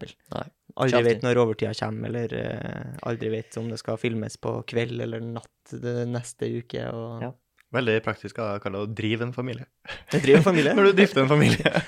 Nei. 0.75 0.89
Aldri 0.89 1.05
vet 1.07 1.23
når 1.23 1.39
overtida 1.39 1.71
kommer, 1.79 2.11
eller 2.11 2.33
uh, 2.35 2.95
aldri 3.07 3.29
vet 3.31 3.57
om 3.61 3.69
det 3.71 3.79
skal 3.79 3.99
filmes 4.01 4.35
på 4.43 4.57
kveld 4.67 5.05
eller 5.05 5.23
natt 5.23 5.71
det 5.71 6.03
neste 6.11 6.49
uke. 6.51 6.83
Og... 6.91 7.23
Ja. 7.23 7.31
Veldig 7.75 7.95
praktisk 8.05 8.39
å 8.43 8.49
kalle 8.63 8.81
det 8.81 8.87
å 8.87 8.97
drive 9.03 9.29
en 9.29 9.33
familie. 9.35 9.67
Drive 10.13 10.41
en 10.41 10.47
familie. 10.47 10.75
Når 10.79 10.91
du 10.91 10.99
drifter 11.01 11.25
en 11.25 11.31
familie. 11.31 11.75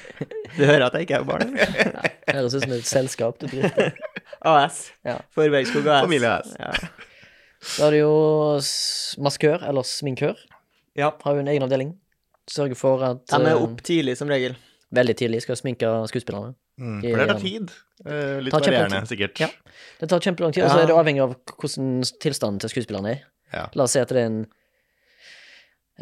Du 0.57 0.63
hører 0.65 0.87
at 0.87 0.95
jeg 0.97 1.05
ikke 1.05 1.19
er 1.19 1.25
barn? 1.29 1.51
eller? 1.83 2.13
Høres 2.33 2.55
ut 2.55 2.63
som 2.63 2.71
et 2.73 2.87
selskap 2.89 3.37
du 3.43 3.45
drifter. 3.51 3.91
AS. 4.49 4.79
Ja. 5.05 5.19
Forbergskog 5.37 5.85
AS. 5.85 6.07
Familie 6.07 6.31
AS. 6.31 6.55
Ja. 6.57 6.71
Da 7.67 7.89
er 7.89 7.93
det 7.93 8.01
jo 8.01 8.15
maskør, 9.27 9.67
eller 9.69 9.85
sminkør, 9.85 10.39
ja. 10.97 11.11
har 11.11 11.37
jo 11.37 11.43
en 11.43 11.51
egen 11.53 11.67
avdeling. 11.67 11.93
Sørger 12.49 12.79
for 12.79 13.05
at 13.05 13.27
De 13.27 13.37
er 13.43 13.51
eh, 13.53 13.67
opp 13.67 13.83
tidlig, 13.85 14.17
som 14.17 14.31
regel. 14.33 14.57
veldig 14.95 15.17
tidlig 15.19 15.43
skal 15.45 15.59
sminke 15.61 15.91
skuespillerne. 16.09 16.55
Mm, 16.77 16.99
for 17.01 17.21
det 17.23 17.27
tar 17.31 17.41
tid. 17.41 17.71
Eh, 18.05 18.39
litt 18.45 18.53
Tar 18.53 18.65
varierende, 18.67 19.01
sikkert. 19.09 19.41
Ja. 19.41 19.49
Det 20.01 20.09
tar 20.13 20.21
kjempelang 20.27 20.53
tid, 20.53 20.67
og 20.67 20.75
så 20.75 20.83
er 20.83 20.91
det 20.91 20.97
avhengig 20.97 21.23
av 21.25 21.33
hvordan 21.55 22.03
tilstanden 22.21 22.61
til 22.61 22.73
skuespillerne 22.75 23.15
er. 23.15 23.23
Ja. 23.55 23.65
La 23.79 23.87
oss 23.87 23.95
si 23.97 24.03
at 24.03 24.13
det 24.13 24.21
er 24.21 24.29
en, 24.29 24.43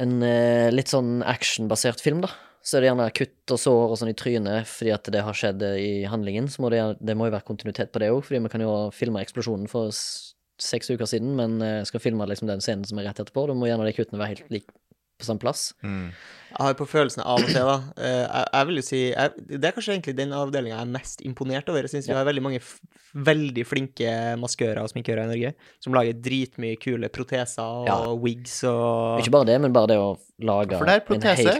en 0.02 0.16
eh, 0.26 0.72
litt 0.74 0.90
sånn 0.90 1.20
actionbasert 1.22 2.02
film, 2.02 2.24
da. 2.24 2.32
Så 2.64 2.78
er 2.78 2.84
det 2.84 2.88
gjerne 2.88 3.06
kutt 3.12 3.52
og 3.52 3.60
sår 3.60 3.90
og 3.92 3.98
sånn 4.00 4.08
i 4.08 4.16
trynet 4.16 4.70
fordi 4.70 4.92
at 4.94 5.08
det 5.12 5.20
har 5.26 5.36
skjedd 5.36 5.62
eh, 5.66 5.74
i 5.78 5.90
handlingen. 6.08 6.48
Så 6.48 6.64
må 6.64 6.70
det, 6.72 6.80
det 7.04 7.14
må 7.18 7.28
jo 7.28 7.34
være 7.36 7.46
kontinuitet 7.46 7.92
på 7.92 8.00
det 8.02 8.08
òg, 8.14 8.22
fordi 8.24 8.40
vi 8.46 8.54
kan 8.54 8.64
jo 8.64 8.72
filme 8.96 9.20
eksplosjonen 9.20 9.68
for 9.70 9.92
seks 9.94 10.88
uker 10.90 11.06
siden, 11.10 11.34
men 11.38 11.58
eh, 11.62 11.82
skal 11.86 12.02
filme 12.02 12.26
liksom 12.30 12.48
den 12.50 12.62
scenen 12.64 12.86
som 12.88 12.98
er 12.98 13.10
rett 13.10 13.20
etterpå. 13.20 13.46
Da 13.50 13.56
må 13.58 13.68
gjerne 13.68 13.86
de 13.86 13.94
kuttene 13.96 14.22
være 14.22 14.36
helt 14.36 14.54
like 14.54 14.74
på 15.18 15.26
samme 15.28 15.42
plass. 15.42 15.68
Mm. 15.84 16.08
Jeg 16.54 16.66
har 16.66 16.76
på 16.78 16.86
følelsen 16.86 17.22
av 17.24 17.42
og 17.42 17.48
til, 17.50 17.58
da 17.66 17.76
eh, 17.98 18.24
jeg, 18.24 18.48
jeg 18.54 18.68
vil 18.68 18.78
jo 18.78 18.84
si 18.86 19.00
jeg, 19.10 19.44
Det 19.48 19.68
er 19.68 19.74
kanskje 19.76 19.94
egentlig 19.96 20.14
den 20.18 20.34
avdelinga 20.36 20.76
jeg 20.76 20.86
er 20.86 20.92
mest 20.94 21.24
imponert 21.26 21.70
over. 21.70 21.86
Jeg 21.86 21.94
syns 21.94 22.08
vi 22.10 22.16
har 22.16 22.26
veldig 22.28 22.44
mange 22.44 22.60
f 22.62 22.76
veldig 23.14 23.62
flinke 23.62 24.10
maskører 24.42 24.80
og 24.82 24.90
sminkører 24.90 25.22
i 25.22 25.30
Norge 25.30 25.52
som 25.84 25.94
lager 25.94 26.16
dritmye 26.18 26.78
kule 26.82 27.10
proteser 27.14 27.62
og 27.62 27.86
Ja. 27.86 27.98
wigs 28.18 28.56
og 28.66 29.20
Ikke 29.22 29.36
bare 29.36 29.46
det, 29.52 29.60
men 29.62 29.72
bare 29.74 29.92
det 29.92 29.98
å 30.02 30.16
lage 30.42 30.78
For 30.78 30.90
det 30.90 30.96
er 30.96 31.02
en 31.02 31.08
protese. 31.12 31.56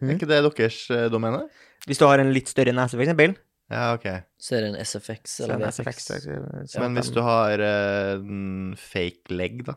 Er 0.00 0.14
ikke 0.14 0.30
det 0.30 0.40
deres 0.46 0.80
eh, 0.94 1.08
domene? 1.10 1.42
Hvis 1.88 1.98
du 1.98 2.06
har 2.06 2.20
en 2.22 2.30
litt 2.32 2.48
større 2.52 2.72
nese, 2.76 2.94
for 2.94 3.02
eksempel. 3.02 3.34
Ja, 3.70 3.92
ok. 3.94 4.06
Så 4.40 4.56
er 4.56 4.64
det 4.64 4.70
en 4.72 4.80
SFX 4.84 5.36
er 5.40 5.44
eller 5.44 5.54
en 5.60 5.66
VFX. 5.70 6.06
SFX, 6.10 6.78
Men 6.82 6.96
hvis 6.98 7.10
du 7.14 7.20
har 7.24 7.62
eh, 7.62 8.14
en 8.18 8.74
fake 8.78 9.34
leg, 9.34 9.62
da? 9.68 9.76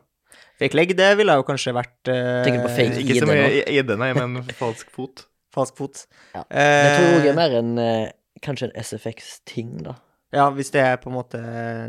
Fake 0.64 0.78
leg, 0.80 0.96
det 0.96 1.10
ville 1.20 1.36
jo 1.38 1.44
kanskje 1.46 1.74
vært 1.76 2.10
eh, 2.12 2.40
Tenker 2.46 2.62
du 2.62 2.66
på 2.66 2.74
fake 2.78 3.04
Ikke 3.04 3.20
så 3.20 3.28
mye 3.28 3.44
nå? 3.44 3.52
i- 3.60 3.78
ID, 3.78 3.94
nei, 4.00 4.10
men 4.16 4.40
falsk 4.62 4.90
fot. 4.96 5.26
falsk 5.54 5.76
fot. 5.78 6.06
Ja. 6.34 6.42
Eh, 6.48 6.80
Det 6.88 6.96
tror 6.98 7.12
jeg 7.20 7.30
er 7.34 7.38
mer 7.38 7.58
en 7.60 7.74
eh, 7.78 8.08
kanskje 8.42 8.70
en 8.72 8.74
SFX-ting, 8.82 9.76
da. 9.86 9.94
Ja, 10.34 10.48
hvis 10.50 10.72
det 10.74 10.80
er 10.82 10.96
på 10.98 11.06
en 11.12 11.14
måte 11.14 11.38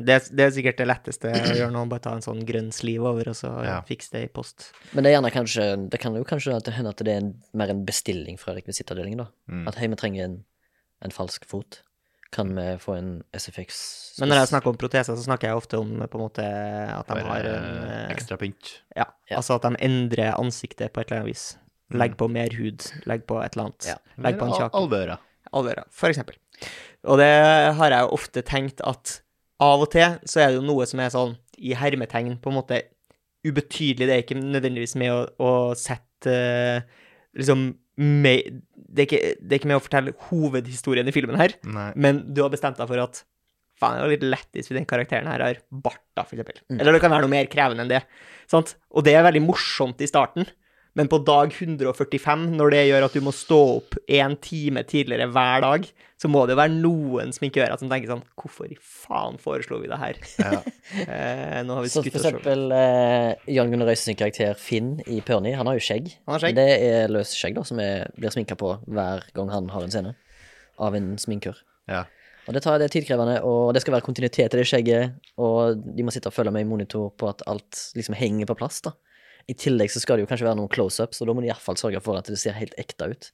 Det, 0.05 0.13
er- 0.19 0.27
det 0.37 0.43
er 0.45 0.51
sikkert 0.53 0.77
det 0.77 0.85
letteste 0.85 1.31
å 1.33 1.55
gjøre 1.57 1.71
nå, 1.73 1.81
bare 1.89 2.03
ta 2.05 2.11
en 2.13 2.21
sånn 2.21 2.43
grønn 2.45 2.67
sleeve 2.75 3.07
over, 3.09 3.31
og 3.31 3.37
så 3.39 3.49
Ja. 3.65 3.79
fikse 3.87 4.11
det 4.13 4.21
i 4.27 4.29
post. 4.29 4.67
Men 4.93 5.01
det 5.03 5.09
er 5.11 5.15
gjerne 5.17 5.31
kanskje 5.33 5.89
Det 5.89 5.99
kan 6.03 6.13
jo 6.13 6.23
kanskje 6.23 6.53
at 6.55 6.63
det 6.67 6.75
hende 6.77 6.91
at 6.93 7.01
det 7.01 7.07
er 7.15 7.23
en, 7.23 7.31
mer 7.57 7.69
en 7.73 7.81
bestilling 7.87 8.37
fra 8.37 8.53
rekvisittavdelingen, 8.53 9.23
da. 9.23 9.27
Mm. 9.49 9.67
At 9.71 9.79
hei, 9.81 9.87
vi 9.89 9.95
trenger 9.97 10.23
en, 10.27 10.37
en 11.01 11.15
falsk 11.15 11.47
fot. 11.49 11.81
Kan 12.35 12.49
vi 12.57 12.65
få 12.83 12.97
en 12.97 13.09
SFX 13.33 13.77
Men 14.19 14.29
når 14.31 14.41
jeg 14.43 14.49
snakker 14.51 14.71
om 14.73 14.77
proteser, 14.79 15.15
så 15.15 15.23
snakker 15.23 15.47
jeg 15.49 15.55
ofte 15.59 15.79
om 15.79 15.93
på 16.03 16.17
en 16.19 16.23
måte 16.25 16.43
at 16.45 17.07
de 17.07 17.13
Bare 17.15 17.27
har 17.29 17.47
en 17.51 17.67
eh, 17.87 18.09
ekstra 18.15 18.37
pynt. 18.41 18.73
ja, 18.95 19.05
Ja. 19.29 19.37
altså 19.39 19.55
at 19.55 19.67
de 19.69 19.79
endrer 19.87 20.33
ansiktet 20.39 20.91
på 20.93 20.99
et 21.01 21.07
eller 21.11 21.21
annet 21.23 21.31
vis. 21.33 21.45
Legg 21.95 22.15
på 22.19 22.27
mer 22.31 22.49
hud, 22.57 22.83
legg 23.05 23.23
på 23.29 23.37
et 23.43 23.55
eller 23.55 23.69
annet. 23.69 23.87
Ja. 23.93 23.95
Legg 24.25 24.39
på 24.39 24.45
en 24.49 24.55
kjake. 24.57 24.71
al- 24.73 24.83
Alvøra. 24.83 25.17
Alvøra, 25.53 25.83
for 25.91 26.09
eksempel. 26.09 26.35
Og 27.05 27.19
det 27.21 27.29
har 27.77 27.89
jeg 27.93 28.01
jo 28.07 28.13
ofte 28.17 28.41
tenkt 28.43 28.81
at 28.83 29.21
av 29.61 29.83
og 29.85 29.91
til 29.93 30.17
så 30.25 30.41
er 30.41 30.47
det 30.51 30.57
jo 30.59 30.65
noe 30.67 30.85
som 30.89 30.99
er 30.99 31.13
sånn 31.13 31.37
i 31.61 31.75
hermetegn 31.77 32.39
på 32.41 32.49
en 32.51 32.57
måte 32.57 32.81
ubetydelig. 33.45 34.07
Det 34.07 34.13
er 34.15 34.23
ikke 34.23 34.39
nødvendigvis 34.41 34.95
med 34.99 35.11
å, 35.13 35.19
å 35.39 35.51
sette 35.77 36.33
eh, 36.33 36.81
liksom 37.37 37.67
med, 38.01 38.59
det, 38.75 39.05
er 39.05 39.05
ikke, 39.07 39.21
det 39.39 39.53
er 39.53 39.61
ikke 39.61 39.71
med 39.71 39.79
å 39.79 39.83
fortelle 39.85 40.15
hovedhistorien 40.27 41.07
i 41.07 41.13
filmen 41.15 41.39
her, 41.39 41.55
Nei. 41.67 41.89
men 41.95 42.25
du 42.35 42.43
har 42.43 42.51
bestemt 42.53 42.79
deg 42.81 42.89
for 42.89 43.03
at 43.03 43.21
faen, 43.79 43.97
det 43.97 44.03
var 44.03 44.13
litt 44.13 44.27
lættis 44.27 44.69
hvis 44.69 44.77
den 44.77 44.87
karakteren 44.89 45.29
her 45.31 45.43
har 45.43 45.61
bart, 45.69 46.03
da, 46.15 46.23
for 46.23 46.37
eksempel. 46.37 46.61
Mm. 46.67 46.79
Eller 46.79 46.95
det 46.95 47.01
kan 47.03 47.13
være 47.13 47.27
noe 47.27 47.33
mer 47.33 47.49
krevende 47.51 47.85
enn 47.85 47.91
det. 47.91 48.03
Sant? 48.51 48.75
Og 48.95 49.05
det 49.07 49.15
er 49.15 49.25
veldig 49.27 49.43
morsomt 49.45 50.03
i 50.03 50.09
starten, 50.09 50.47
men 50.95 51.09
på 51.11 51.19
dag 51.27 51.51
145, 51.51 52.45
når 52.55 52.71
det 52.71 52.81
gjør 52.87 53.05
at 53.09 53.15
du 53.15 53.23
må 53.23 53.33
stå 53.35 53.59
opp 53.77 53.97
en 54.07 54.35
time 54.39 54.83
tidligere 54.87 55.27
hver 55.27 55.63
dag, 55.65 55.87
så 56.21 56.29
må 56.31 56.45
det 56.47 56.55
jo 56.55 56.59
være 56.61 56.71
noen 56.77 57.33
sminkører 57.35 57.75
som 57.79 57.89
tenker 57.91 58.07
sånn 58.07 58.23
Hvorfor 58.39 58.69
i 58.71 58.77
faen 58.79 59.35
foreslo 59.41 59.81
vi 59.81 59.89
det 59.91 59.99
her? 59.99 60.21
Ja. 60.39 60.61
Eh, 60.95 61.63
nå 61.65 61.75
har 61.75 61.81
vi 61.81 61.89
Så 61.89 62.03
skutt 62.03 62.13
oss 62.13 62.21
For 62.21 62.29
eksempel 62.29 62.69
eh, 62.71 63.31
Jan 63.51 63.71
Gunnar 63.71 63.89
Røise 63.89 64.05
sin 64.05 64.17
karakter 64.19 64.53
Finn 64.61 64.99
i 65.09 65.17
Perny, 65.25 65.55
han 65.57 65.65
har 65.65 65.75
jo 65.75 65.81
skjegg. 65.83 66.11
Han 66.29 66.35
har 66.35 66.43
skjegg. 66.43 66.59
Det 66.59 66.65
er 66.85 67.11
løst 67.11 67.33
skjegg, 67.35 67.55
da, 67.57 67.63
som 67.67 67.81
er, 67.81 68.05
blir 68.15 68.31
sminka 68.31 68.55
på 68.59 68.69
hver 68.85 69.25
gang 69.35 69.49
han 69.51 69.71
har 69.73 69.87
en 69.87 69.91
scene. 69.91 70.13
Av 70.77 70.95
en 70.95 71.15
sminkør. 71.19 71.57
Ja. 71.89 72.03
Og 72.45 72.53
det, 72.53 72.61
tar, 72.61 72.77
det 72.79 72.87
er 72.87 72.93
tidkrevende, 72.93 73.39
og 73.43 73.73
det 73.73 73.81
skal 73.81 73.97
være 73.97 74.05
kontinuitet 74.05 74.53
i 74.53 74.61
det 74.61 74.67
skjegget, 74.69 75.17
og 75.41 75.81
de 75.97 76.05
må 76.05 76.13
sitte 76.13 76.29
og 76.29 76.37
følge 76.37 76.53
med 76.53 76.67
i 76.67 76.69
monitor 76.69 77.09
på 77.17 77.31
at 77.31 77.41
alt 77.49 77.81
liksom 77.97 78.15
henger 78.17 78.47
på 78.51 78.57
plass, 78.61 78.83
da. 78.85 78.93
I 79.51 79.53
tillegg 79.53 79.91
så 79.93 80.01
skal 80.01 80.17
det 80.17 80.25
jo 80.25 80.29
kanskje 80.31 80.47
være 80.47 80.57
noen 80.57 80.71
close-ups, 80.73 81.19
og 81.21 81.29
da 81.29 81.35
må 81.35 81.43
de 81.43 81.51
iallfall 81.51 81.77
sørge 81.77 82.01
for 82.01 82.17
at 82.17 82.29
det 82.31 82.39
ser 82.41 82.57
helt 82.57 82.73
ekte 82.81 83.11
ut. 83.11 83.27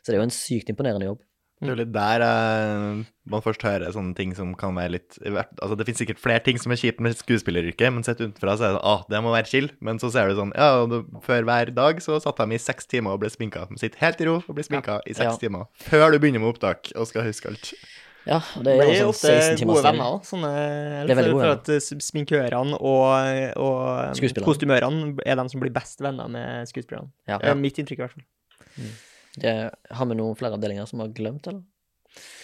Så 0.00 0.08
det 0.08 0.16
er 0.16 0.22
jo 0.22 0.28
en 0.28 0.32
sykt 0.32 0.72
imponerende 0.72 1.10
jobb. 1.10 1.20
Det 1.60 1.68
er 1.68 1.74
jo 1.74 1.80
litt 1.82 1.90
der 1.92 2.22
uh, 2.24 3.00
man 3.28 3.42
først 3.44 3.60
hører 3.66 3.92
sånne 3.92 4.14
ting 4.16 4.30
som 4.32 4.54
kan 4.56 4.72
være 4.78 4.94
litt 4.94 5.18
Altså, 5.20 5.76
det 5.76 5.84
finnes 5.84 6.00
sikkert 6.00 6.22
flere 6.22 6.40
ting 6.46 6.56
som 6.56 6.72
er 6.72 6.80
kjipt 6.80 7.02
med 7.04 7.18
skuespilleryrket, 7.18 7.92
men 7.92 8.06
sett 8.06 8.22
utenfra 8.22 8.54
så 8.56 8.64
er 8.64 8.72
det 8.72 8.78
sånn 8.78 8.88
ah, 8.88 9.02
det 9.12 9.20
må 9.20 9.34
være 9.34 9.50
chill. 9.50 9.68
Men 9.84 10.00
så 10.00 10.08
ser 10.14 10.32
du 10.32 10.38
sånn 10.38 10.54
Ja, 10.56 10.86
du, 10.88 11.02
før 11.26 11.44
hver 11.44 11.74
dag 11.76 12.00
så 12.00 12.16
satt 12.24 12.40
de 12.40 12.56
i 12.56 12.62
seks 12.64 12.88
timer 12.88 13.18
og 13.18 13.20
ble 13.20 13.28
sminka. 13.32 13.66
De 13.68 13.76
sitter 13.82 14.00
helt 14.00 14.24
i 14.24 14.30
ro 14.30 14.38
og 14.40 14.56
blir 14.56 14.64
sminka 14.64 15.02
i 15.04 15.12
seks 15.12 15.34
Ja. 15.34 15.36
timer. 15.42 15.68
Før 15.84 16.08
du 16.14 16.16
begynner 16.22 16.40
med 16.40 16.54
opptak 16.54 16.94
og 16.96 17.10
skal 17.12 17.28
huske 17.28 17.52
alt. 17.52 17.74
Ja, 18.28 18.38
det 18.60 18.74
er 18.76 18.90
jo 18.98 19.12
sånn 19.16 19.32
16 19.32 19.60
timers 19.62 19.84
venner. 19.84 20.18
Sånne, 20.28 20.50
Det 21.06 21.14
er 21.14 21.18
veldig 21.18 21.32
gode 21.32 21.44
venner. 21.44 21.60
for 21.62 21.62
at 21.62 21.70
eh, 21.72 22.02
sminkørene 22.04 22.80
og, 22.80 23.14
og 23.64 24.44
kostymørene 24.44 25.14
er 25.24 25.40
de 25.40 25.46
som 25.52 25.62
blir 25.62 25.72
best 25.74 26.04
venner 26.04 26.28
med 26.32 26.68
skuespillerne. 26.68 27.08
Ja. 27.30 27.38
Det 27.40 27.48
er 27.54 27.56
mitt 27.60 27.80
inntrykk, 27.80 28.02
i 28.02 28.04
hvert 28.04 28.18
fall. 28.18 28.26
Det, 29.40 29.54
har 29.96 30.10
vi 30.10 30.18
noen 30.18 30.36
flere 30.36 30.58
avdelinger 30.58 30.88
som 30.90 31.02
har 31.04 31.14
glemt, 31.16 31.48
eller? 31.48 31.64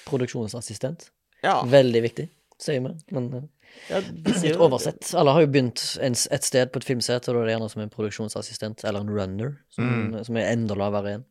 Produksjonsassistent. 0.06 1.10
Ja, 1.44 1.60
Veldig 1.68 2.02
viktig, 2.06 2.28
sier 2.62 2.80
vi. 2.80 2.94
Men 3.14 3.28
eh, 3.36 3.46
ja 3.90 4.00
litt 4.00 4.56
oversett. 4.62 5.10
Alle 5.18 5.34
har 5.36 5.44
jo 5.44 5.50
begynt 5.52 5.82
en, 6.00 6.14
et 6.14 6.46
sted 6.46 6.70
på 6.72 6.80
et 6.80 6.86
filmsett, 6.88 7.26
og 7.28 7.36
da 7.36 7.42
er 7.42 7.50
det 7.50 7.56
gjerne 7.56 7.70
som 7.72 7.82
en 7.84 7.92
produksjonsassistent 7.92 8.84
eller 8.86 9.04
en 9.04 9.12
runner, 9.12 9.56
som, 9.74 10.14
som 10.24 10.38
er 10.40 10.52
enda 10.54 10.78
lavere 10.78 11.12
igjen. 11.12 11.26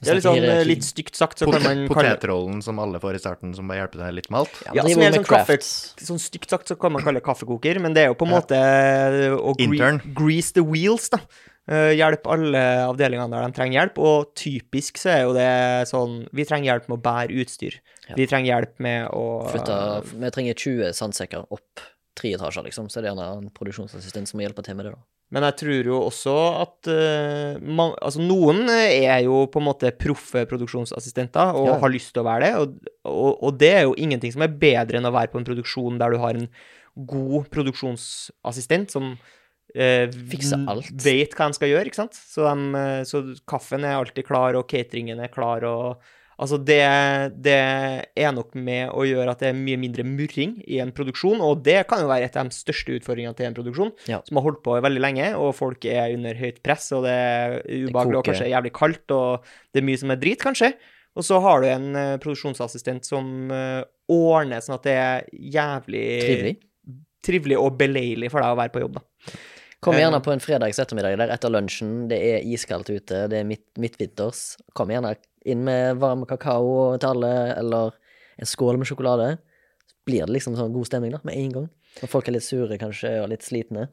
Det 0.00 0.10
er 0.10 0.18
litt 0.18 0.26
sånn 0.26 0.44
eh, 0.44 0.62
litt 0.68 0.84
stygt 0.84 1.16
sagt, 1.18 1.38
så 1.38 1.46
kan 1.48 1.56
Potet, 1.56 1.66
man 1.66 1.88
kalle 1.88 2.12
potetrollen 2.16 2.62
som 2.62 2.78
alle 2.82 3.00
får 3.02 3.18
i 3.18 3.22
starten, 3.22 3.54
som 3.56 3.68
bare 3.68 3.82
hjelper 3.84 4.04
deg 4.06 4.14
litt 4.20 4.30
med 4.30 4.40
alt. 4.44 4.62
Ja, 4.66 4.72
Ja, 4.80 4.86
som 4.88 5.02
er 5.02 5.12
sånn 5.18 5.28
kaffe- 5.28 5.58
Sånn 6.06 6.20
stygt 6.22 6.50
sagt 6.50 6.68
så 6.68 6.78
kan 6.78 6.92
man 6.92 7.02
kalle 7.02 7.20
det 7.20 7.26
kaffekoker, 7.26 7.80
men 7.80 7.92
det 7.94 8.04
er 8.04 8.08
jo 8.12 8.14
på 8.14 8.26
en 8.26 8.32
Ja. 8.32 8.40
måte 8.40 8.56
eh, 8.56 9.36
å 9.36 9.56
gre 9.56 10.00
grease 10.14 10.52
the 10.52 10.62
wheels, 10.62 11.08
da. 11.08 11.18
Eh, 11.68 11.96
hjelpe 11.98 12.30
alle 12.30 12.60
avdelingene 12.86 13.28
der 13.28 13.48
de 13.48 13.52
trenger 13.56 13.80
hjelp, 13.80 13.98
og 13.98 14.34
typisk 14.38 15.00
så 15.02 15.10
er 15.10 15.22
jo 15.24 15.32
det 15.34 15.88
sånn 15.90 16.28
Vi 16.32 16.44
trenger 16.44 16.70
hjelp 16.78 16.88
med 16.88 16.98
å 16.98 17.02
bære 17.02 17.34
utstyr. 17.42 17.80
Ja. 18.08 18.14
Vi 18.14 18.26
trenger 18.30 18.52
hjelp 18.54 18.78
med 18.78 19.08
å 19.10 19.50
Flytte 19.50 20.04
vi 20.14 20.30
trenger 20.30 20.54
20 20.54 20.92
sandsekker 20.94 21.46
opp 21.50 21.80
tre 22.16 22.32
etasjer, 22.36 22.64
liksom, 22.68 22.88
så 22.90 22.98
er 22.98 23.06
det 23.06 23.12
gjerne 23.12 23.28
en 23.36 23.50
produksjonsassistent 23.56 24.30
som 24.30 24.38
må 24.40 24.46
hjelpe 24.46 24.64
til 24.66 24.76
med 24.78 24.88
det, 24.88 24.94
da. 24.96 25.04
Men 25.34 25.42
jeg 25.48 25.56
tror 25.58 25.88
jo 25.90 25.96
også 26.06 26.32
at 26.62 26.88
uh, 26.92 27.56
man, 27.66 27.96
altså 27.98 28.22
noen 28.22 28.68
er 28.70 29.24
jo 29.24 29.40
på 29.50 29.58
en 29.58 29.66
måte 29.66 29.90
proffe 29.98 30.44
produksjonsassistenter 30.46 31.56
og 31.58 31.66
Ja. 31.72 31.78
har 31.82 31.90
lyst 31.90 32.12
til 32.14 32.22
å 32.22 32.28
være 32.28 32.44
det, 32.46 32.52
og, 32.62 32.92
og, 33.10 33.32
og 33.48 33.56
det 33.58 33.72
er 33.74 33.82
jo 33.88 33.96
ingenting 33.98 34.32
som 34.36 34.44
er 34.46 34.54
bedre 34.54 35.00
enn 35.00 35.08
å 35.10 35.14
være 35.16 35.32
på 35.32 35.40
en 35.42 35.48
produksjon 35.48 35.98
der 35.98 36.14
du 36.14 36.20
har 36.22 36.38
en 36.38 36.46
god 36.96 37.50
produksjonsassistent 37.52 38.94
som 38.94 39.10
uh, 39.16 40.06
Fikser 40.30 40.62
alt. 40.70 40.92
vet 41.04 41.34
hva 41.36 41.50
de 41.50 41.58
skal 41.58 41.72
gjøre, 41.74 41.90
ikke 41.90 42.02
sant? 42.04 42.16
Så, 42.16 42.46
de, 42.46 42.70
eh, 42.80 43.02
så 43.08 43.24
kaffen 43.50 43.84
er 43.84 43.98
alltid 43.98 44.24
klar, 44.30 44.56
og 44.56 44.68
cateringen 44.70 45.20
er 45.20 45.32
klar, 45.34 45.66
og 45.68 46.14
Altså, 46.36 46.58
det, 46.60 46.82
det 47.40 47.56
er 47.56 48.32
nok 48.36 48.50
med 48.60 48.90
å 48.92 49.06
gjøre 49.08 49.32
at 49.32 49.40
det 49.40 49.48
er 49.48 49.56
mye 49.56 49.78
mindre 49.80 50.04
murring 50.04 50.58
i 50.68 50.82
en 50.84 50.90
produksjon, 50.92 51.40
og 51.40 51.62
det 51.64 51.78
kan 51.88 52.02
jo 52.02 52.10
være 52.10 52.26
et 52.28 52.36
av 52.36 52.50
de 52.50 52.56
største 52.56 52.92
utfordringene 52.98 53.32
til 53.38 53.48
en 53.48 53.56
produksjon, 53.56 53.92
Ja. 54.10 54.18
som 54.26 54.36
har 54.36 54.44
holdt 54.44 54.60
på 54.66 54.74
veldig 54.84 55.00
lenge, 55.00 55.30
og 55.40 55.54
folk 55.56 55.86
er 55.88 56.12
under 56.12 56.36
høyt 56.36 56.60
press, 56.66 56.90
og 56.92 57.06
det 57.08 57.14
er 57.16 57.56
ubehagelig 57.64 58.20
og 58.20 58.28
kanskje 58.28 58.50
jævlig 58.52 58.72
kaldt, 58.76 59.16
og 59.16 59.48
det 59.72 59.80
er 59.80 59.86
mye 59.88 60.02
som 60.02 60.12
er 60.12 60.20
drit, 60.20 60.42
kanskje. 60.44 60.74
Og 61.16 61.24
så 61.24 61.40
har 61.40 61.62
du 61.64 61.66
en 61.72 61.86
uh, 61.96 62.16
produksjonsassistent 62.20 63.06
som 63.08 63.48
uh, 63.48 63.80
ordner 64.12 64.60
sånn 64.60 64.76
at 64.76 64.84
det 64.84 64.96
er 65.00 65.24
jævlig 65.32 66.06
Trivelig. 66.20 66.56
trivelig 67.24 67.56
og 67.56 67.78
beleilig 67.80 68.28
for 68.30 68.44
deg 68.44 68.52
å 68.52 68.58
være 68.60 68.74
på 68.74 68.82
jobb, 68.84 68.98
da. 69.00 69.32
Kom 69.80 69.94
Eh, 69.96 70.02
gjerne 70.04 70.20
på 70.24 70.32
en 70.32 70.40
fredags 70.44 70.78
ettermiddag 70.82 71.16
der 71.20 71.32
etter 71.32 71.52
lunsjen, 71.52 72.08
det 72.12 72.18
er 72.20 72.44
iskaldt 72.44 72.92
ute, 72.92 73.24
det 73.32 73.40
er 73.40 73.48
midt, 73.48 73.64
midtvinters. 73.80 74.58
Kom 74.76 74.92
gjerne 74.92 75.14
inn 75.46 75.64
med 75.66 76.00
varm 76.02 76.24
kakao 76.28 76.96
til 77.00 77.12
alle, 77.12 77.32
eller 77.56 77.94
en 78.36 78.48
skål 78.48 78.80
med 78.80 78.88
sjokolade. 78.90 79.36
Så 79.86 79.98
blir 80.08 80.26
det 80.26 80.36
liksom 80.36 80.56
sånn 80.58 80.74
god 80.74 80.88
stemning 80.88 81.14
da, 81.14 81.22
med 81.26 81.38
en 81.38 81.54
gang. 81.54 81.68
Når 82.02 82.12
folk 82.12 82.28
er 82.28 82.36
litt 82.36 82.46
sure 82.46 82.78
kanskje, 82.80 83.14
og 83.22 83.30
litt 83.32 83.46
slitne. 83.46 83.88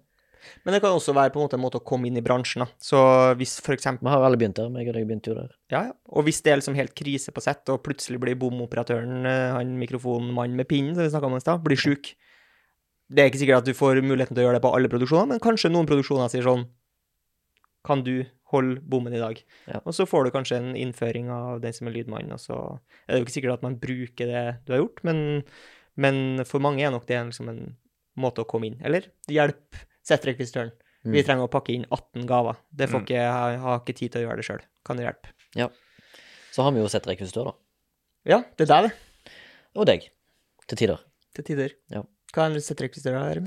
Men 0.64 0.76
det 0.76 0.82
kan 0.84 0.92
også 0.96 1.14
være 1.16 1.32
på 1.32 1.40
en 1.40 1.46
måte 1.46 1.58
en 1.58 1.64
måte 1.64 1.80
å 1.80 1.86
komme 1.88 2.10
inn 2.10 2.20
i 2.20 2.24
bransjen, 2.26 2.66
da. 2.66 2.68
Så 2.82 3.00
hvis 3.40 3.56
for 3.64 3.76
eksempel 3.76 4.08
Vi 4.08 4.12
har 4.12 4.26
alle 4.26 4.40
begynt 4.40 4.58
der, 4.60 4.72
meg 4.74 4.90
og 4.92 4.98
deg 4.98 5.08
begynte 5.08 5.32
jo 5.32 5.38
der. 5.38 5.54
Ja, 5.72 5.86
ja. 5.90 5.94
Og 6.12 6.28
hvis 6.28 6.42
det 6.44 6.52
er 6.52 6.60
liksom 6.60 6.78
helt 6.78 6.96
krise 7.00 7.32
på 7.32 7.44
sett, 7.44 7.64
og 7.72 7.84
plutselig 7.86 8.20
blir 8.22 8.36
bomoperatøren, 8.40 9.24
eh, 9.30 9.56
han 9.56 9.78
mikrofonmannen 9.80 10.60
med 10.60 10.68
pinnen 10.68 10.96
som 10.96 11.06
vi 11.06 11.14
snakka 11.14 11.32
om 11.32 11.40
i 11.40 11.44
stad, 11.44 11.64
blir 11.64 11.80
sjuk 11.80 12.16
Det 13.14 13.22
er 13.22 13.28
ikke 13.30 13.40
sikkert 13.42 13.62
at 13.62 13.68
du 13.68 13.76
får 13.78 14.00
muligheten 14.02 14.34
til 14.34 14.42
å 14.42 14.46
gjøre 14.48 14.58
det 14.58 14.64
på 14.64 14.72
alle 14.74 14.90
produksjoner, 14.90 15.28
men 15.30 15.42
kanskje 15.44 15.70
noen 15.70 15.86
produksjoner 15.86 16.32
sier 16.32 16.46
sånn 16.46 16.64
Kan 17.86 18.04
du 18.04 18.24
holde 18.54 18.80
bommen 18.82 19.14
i 19.14 19.20
dag? 19.20 19.40
Ja. 19.68 19.82
Og 19.86 19.94
så 19.94 20.06
får 20.08 20.26
du 20.26 20.32
kanskje 20.32 20.58
en 20.60 20.76
innføring 20.76 21.30
av 21.34 21.60
den 21.64 21.74
som 21.74 21.88
er 21.90 21.96
lydmann, 21.98 22.32
og 22.32 22.40
så 22.40 22.80
er 23.08 23.16
det 23.16 23.20
jo 23.22 23.26
ikke 23.26 23.36
sikkert 23.36 23.54
at 23.58 23.64
man 23.66 23.76
bruker 23.82 24.30
det 24.30 24.44
du 24.66 24.74
har 24.74 24.80
gjort, 24.84 25.02
men, 25.04 25.44
men 25.98 26.46
for 26.46 26.60
mange 26.64 26.86
er 26.86 26.92
nok 26.92 27.06
det 27.10 27.18
liksom 27.32 27.50
en 27.50 27.76
måte 28.18 28.44
å 28.44 28.48
komme 28.48 28.70
inn. 28.70 28.80
Eller 28.86 29.10
hjelp 29.28 29.76
settrekvisitøren. 30.06 30.72
Vi 31.04 31.20
Mm. 31.20 31.26
trenger 31.28 31.44
å 31.48 31.52
pakke 31.52 31.74
inn 31.74 31.86
18 31.92 32.26
gaver. 32.26 32.56
Det 32.72 32.88
får 32.88 33.00
Mm. 33.02 33.04
ikke, 33.04 33.16
jeg 33.20 33.60
har- 33.60 33.80
ikke 33.82 33.96
tid 33.96 34.12
til 34.12 34.22
å 34.22 34.30
gjøre 34.30 34.36
det 34.38 34.46
sjøl. 34.46 34.62
Kan 34.86 34.96
du 34.98 35.04
hjelpe? 35.04 35.28
Ja. 35.56 35.68
Så 36.52 36.64
har 36.64 36.72
vi 36.72 36.80
jo 36.80 36.88
sett 36.88 37.04
rekvisitør, 37.06 37.46
da. 37.46 37.54
Ja, 38.26 38.44
det 38.56 38.70
er 38.70 38.82
deg, 38.82 38.92
det. 38.92 39.32
Og 39.76 39.86
deg. 39.86 40.10
Til 40.68 40.78
tider. 40.78 41.00
Til 41.36 41.44
tider. 41.44 41.72
Ja. 41.90 42.04
Hva 42.34 42.46
er 42.48 42.54
en 42.54 42.62
setterekvisitør 42.62 43.20
her? 43.20 43.44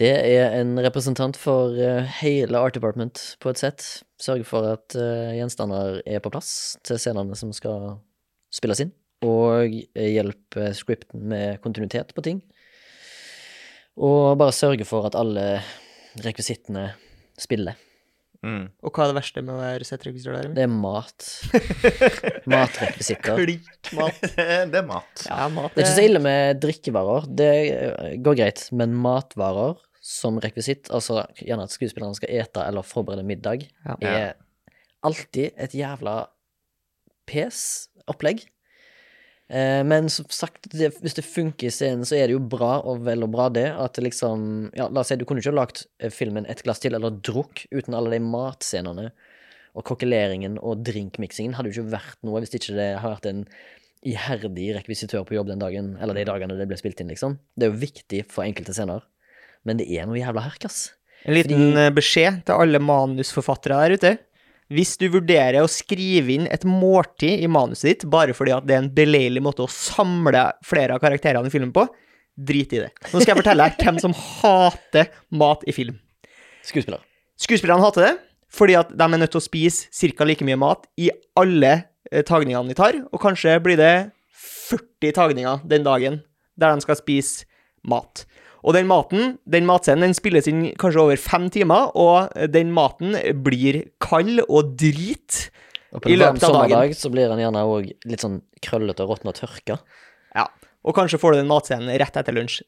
Det 0.00 0.08
er 0.08 0.54
en 0.56 0.78
representant 0.80 1.36
for 1.36 1.76
eh, 1.76 2.06
hele 2.22 2.56
Art 2.56 2.72
Department 2.72 3.20
på 3.42 3.50
et 3.52 3.60
sett. 3.60 3.84
Sørger 4.20 4.46
for 4.48 4.68
at 4.70 4.96
eh, 4.96 5.34
gjenstander 5.36 5.98
er 6.08 6.22
på 6.24 6.32
plass 6.32 6.78
til 6.88 6.96
scenene 6.96 7.36
som 7.36 7.52
skal 7.52 7.98
spilles 8.48 8.80
inn. 8.86 8.94
Og 9.28 9.68
hjelper 9.92 10.72
scripten 10.72 11.26
med 11.28 11.60
kontinuitet 11.60 12.14
på 12.16 12.24
ting. 12.24 12.40
Og 14.00 14.38
bare 14.40 14.56
sørger 14.56 14.88
for 14.88 15.10
at 15.10 15.18
alle 15.20 15.60
rekvisittene 16.24 16.86
spiller. 17.36 17.76
Mm. 18.40 18.70
Og 18.80 18.96
hva 18.96 19.04
er 19.04 19.12
det 19.12 19.18
verste 19.18 19.42
med 19.44 19.52
å 19.52 19.60
være 19.60 19.84
setterekvisitør 19.84 20.38
der? 20.38 20.48
Det 20.56 20.64
er 20.64 20.72
mat. 20.72 21.28
Matrekvisitter. 22.48 23.36
Klikk 23.42 23.92
mat. 24.00 24.24
det 24.72 24.80
er 24.80 24.88
mat. 24.88 25.26
Ja, 25.28 25.44
mat 25.52 25.76
Det 25.76 25.84
er 25.84 25.90
ikke 25.90 25.98
så 26.00 26.08
ille 26.08 26.24
med 26.24 26.64
drikkevarer, 26.64 27.28
det 27.36 27.52
eh, 27.68 28.18
går 28.24 28.40
greit, 28.40 28.64
men 28.72 28.96
matvarer 28.96 29.76
som 30.10 30.40
rekvisitt, 30.42 30.88
altså 30.90 31.20
gjerne 31.38 31.68
at 31.68 31.74
skuespillerne 31.74 32.16
skal 32.18 32.32
ete 32.40 32.64
eller 32.66 32.82
forberede 32.86 33.22
middag, 33.26 33.68
Ja. 33.86 33.96
er 34.02 34.34
alltid 35.06 35.52
et 35.56 35.72
jævla 35.78 36.16
pes-opplegg. 37.30 38.42
Eh, 39.50 39.82
men 39.82 40.06
som 40.12 40.26
sagt, 40.30 40.68
det, 40.70 40.92
hvis 41.02 41.16
det 41.18 41.24
funker 41.26 41.66
i 41.66 41.72
scenen, 41.74 42.04
så 42.06 42.14
er 42.18 42.28
det 42.30 42.36
jo 42.36 42.42
bra, 42.52 42.76
og 42.86 43.02
vel 43.06 43.24
og 43.26 43.32
bra 43.34 43.48
det, 43.50 43.66
at 43.70 43.96
det 43.98 44.04
liksom 44.06 44.44
Ja, 44.78 44.86
la 44.88 45.02
oss 45.02 45.10
si, 45.10 45.16
du 45.18 45.24
kunne 45.26 45.42
ikke 45.42 45.50
ha 45.50 45.58
lagt 45.58 45.86
eh, 45.98 46.10
filmen 46.14 46.46
Et 46.46 46.62
glass 46.62 46.78
til, 46.82 46.94
eller 46.94 47.10
drukk, 47.10 47.64
uten 47.74 47.96
alle 47.98 48.12
de 48.14 48.20
matscenene. 48.22 49.10
Og 49.74 49.84
kokkeleringen 49.86 50.56
og 50.58 50.84
drinkmiksingen 50.86 51.54
hadde 51.54 51.70
jo 51.70 51.80
ikke 51.80 51.92
vært 51.96 52.22
noe 52.26 52.42
hvis 52.42 52.54
ikke 52.58 52.74
det 52.78 52.88
har 53.02 53.14
vært 53.16 53.28
en 53.30 53.44
iherdig 54.06 54.70
rekvisitør 54.78 55.26
på 55.28 55.34
jobb 55.36 55.50
den 55.50 55.60
dagen, 55.62 55.92
eller 56.00 56.16
de 56.16 56.24
dagene 56.30 56.56
det 56.58 56.66
ble 56.70 56.78
spilt 56.80 57.02
inn, 57.02 57.10
liksom. 57.12 57.36
Det 57.58 57.66
er 57.66 57.70
jo 57.74 57.82
viktig 57.82 58.22
for 58.32 58.46
enkelte 58.46 58.72
scener, 58.74 59.02
men 59.66 59.80
det 59.80 59.86
er 59.92 60.08
noe 60.08 60.20
jævla 60.20 60.46
herk, 60.48 60.66
ass. 60.68 60.90
En 61.26 61.36
liten 61.36 61.72
Fordi... 61.74 61.94
beskjed 61.98 62.42
til 62.48 62.64
alle 62.64 62.80
manusforfattere 62.80 63.80
der 63.82 63.96
ute. 63.96 64.12
Hvis 64.70 64.94
du 65.00 65.08
vurderer 65.10 65.64
å 65.64 65.70
skrive 65.70 66.36
inn 66.36 66.46
et 66.46 66.62
måltid 66.64 67.42
i 67.42 67.48
manuset 67.50 67.88
ditt 67.88 68.04
bare 68.10 68.36
fordi 68.36 68.54
at 68.54 68.68
det 68.68 68.76
er 68.76 68.84
en 68.84 68.92
beleilig 68.94 69.42
måte 69.42 69.64
å 69.66 69.72
samle 69.72 70.44
flere 70.64 70.94
av 70.94 71.02
karakterene 71.02 71.50
i 71.50 71.52
filmen 71.52 71.74
på, 71.74 71.88
Drit 72.40 72.72
i 72.72 72.80
det. 72.80 72.90
Nå 73.10 73.20
skal 73.20 73.34
jeg 73.34 73.40
fortelle 73.42 73.66
deg 73.68 73.82
hvem 73.84 73.98
som 74.00 74.14
hater 74.16 75.10
mat 75.36 75.64
i 75.68 75.74
film. 75.76 75.98
Skuespillere. 76.64 77.02
Skuespillerne 77.40 77.84
hater 77.84 78.06
det 78.06 78.16
fordi 78.50 78.74
at 78.74 78.88
de 78.90 79.06
er 79.06 79.20
nødt 79.20 79.30
til 79.30 79.38
å 79.38 79.44
spise 79.44 80.10
ca. 80.18 80.24
like 80.26 80.42
mye 80.42 80.58
mat 80.58 80.88
i 80.98 81.06
alle 81.38 81.68
eh, 82.10 82.24
tagningene 82.26 82.72
de 82.72 82.74
tar, 82.74 82.96
og 83.06 83.22
kanskje 83.22 83.52
blir 83.62 83.78
det 83.78 84.10
40 84.34 85.14
tagninger 85.14 85.60
den 85.70 85.86
dagen 85.86 86.16
der 86.58 86.74
de 86.74 86.82
skal 86.82 86.98
spise 86.98 87.46
mat. 87.86 88.24
Og 88.60 88.76
den 88.76 88.88
maten, 88.90 89.38
den 89.48 89.66
matscenen, 89.68 90.04
den 90.08 90.16
spilles 90.16 90.48
inn 90.50 90.66
kanskje 90.80 91.02
over 91.02 91.20
fem 91.20 91.48
timer, 91.52 91.90
og 91.96 92.32
den 92.52 92.74
maten 92.76 93.16
blir 93.44 93.82
kald 94.02 94.42
og 94.46 94.74
drit. 94.80 95.46
Og 95.90 96.04
på 96.04 96.12
I 96.12 96.14
en 96.14 96.22
varm 96.22 96.36
løpet 96.36 96.44
av 96.46 96.54
dagen. 96.54 96.70
sommerdag 96.70 96.96
så 96.98 97.10
blir 97.10 97.32
den 97.32 97.42
gjerne 97.42 97.64
òg 97.66 97.90
litt 98.06 98.22
sånn 98.22 98.40
krøllete 98.62 99.06
og 99.06 99.14
råtten 99.14 99.32
og 99.32 99.38
tørka. 99.40 99.78
Ja. 100.36 100.46
Og 100.86 100.96
kanskje 100.96 101.18
får 101.20 101.34
du 101.34 101.40
den 101.40 101.50
matscenen 101.50 101.92
rett 102.00 102.16
etter 102.20 102.36
lunsj. 102.36 102.60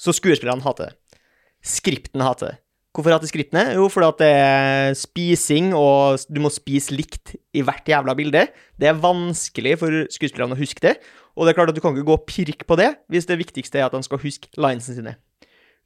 Så 0.00 0.16
skuespillerne 0.16 0.64
hater 0.64 0.90
det. 0.90 1.20
Skripten 1.64 2.24
hater 2.24 2.52
det. 2.54 2.58
Hvorfor 2.94 3.10
hatt 3.10 3.24
det 3.26 3.32
skrittene? 3.32 3.64
Jo, 3.74 3.88
fordi 3.90 4.06
at 4.06 4.20
det 4.22 4.30
er 4.38 4.92
spising, 4.94 5.72
og 5.74 6.22
du 6.30 6.38
må 6.44 6.50
spise 6.54 6.94
likt 6.94 7.32
i 7.50 7.64
hvert 7.66 7.88
jævla 7.90 8.14
bilde. 8.14 8.44
Det 8.78 8.86
er 8.86 9.00
vanskelig 9.02 9.74
for 9.80 10.04
skuespillerne 10.14 10.54
å 10.54 10.60
huske 10.60 10.84
det. 10.84 10.94
Og 11.34 11.42
det 11.42 11.52
er 11.52 11.58
klart 11.58 11.72
at 11.72 11.78
du 11.78 11.82
kan 11.82 11.96
ikke 11.96 12.06
gå 12.06 12.14
og 12.14 12.26
pirke 12.30 12.68
på 12.68 12.78
det 12.78 12.92
hvis 13.10 13.26
det 13.26 13.40
viktigste 13.40 13.80
er 13.80 13.88
at 13.88 13.96
de 13.96 14.06
skal 14.06 14.22
huske 14.22 14.46
linesene 14.54 15.00
sine. 15.00 15.16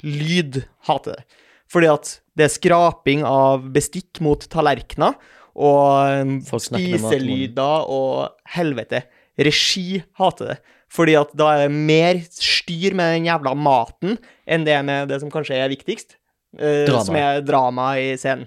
Lyd 0.05 0.61
hater 0.91 1.17
det. 1.17 1.25
Fordi 1.73 1.89
at 1.95 2.13
det 2.37 2.45
er 2.45 2.53
skraping 2.53 3.25
av 3.29 3.65
bestikk 3.73 4.21
mot 4.25 4.45
tallerkener, 4.53 5.17
og 5.59 6.23
um, 6.23 6.37
spiselyder 6.45 7.89
og 7.91 8.37
helvete. 8.55 9.03
Regi 9.41 10.03
hater 10.21 10.53
det. 10.53 10.61
Fordi 10.93 11.17
at 11.19 11.33
da 11.37 11.51
er 11.55 11.67
det 11.67 11.83
mer 11.89 12.21
styr 12.31 12.95
med 12.97 13.17
den 13.17 13.29
jævla 13.29 13.57
maten 13.59 14.17
enn 14.49 14.65
det 14.69 14.79
med 14.87 15.11
det 15.11 15.21
som 15.25 15.33
kanskje 15.33 15.59
er 15.59 15.73
viktigst, 15.73 16.17
Drama. 16.57 17.05
som 17.05 17.17
er 17.21 17.41
drama 17.45 17.91
i 18.01 18.13
scenen. 18.17 18.47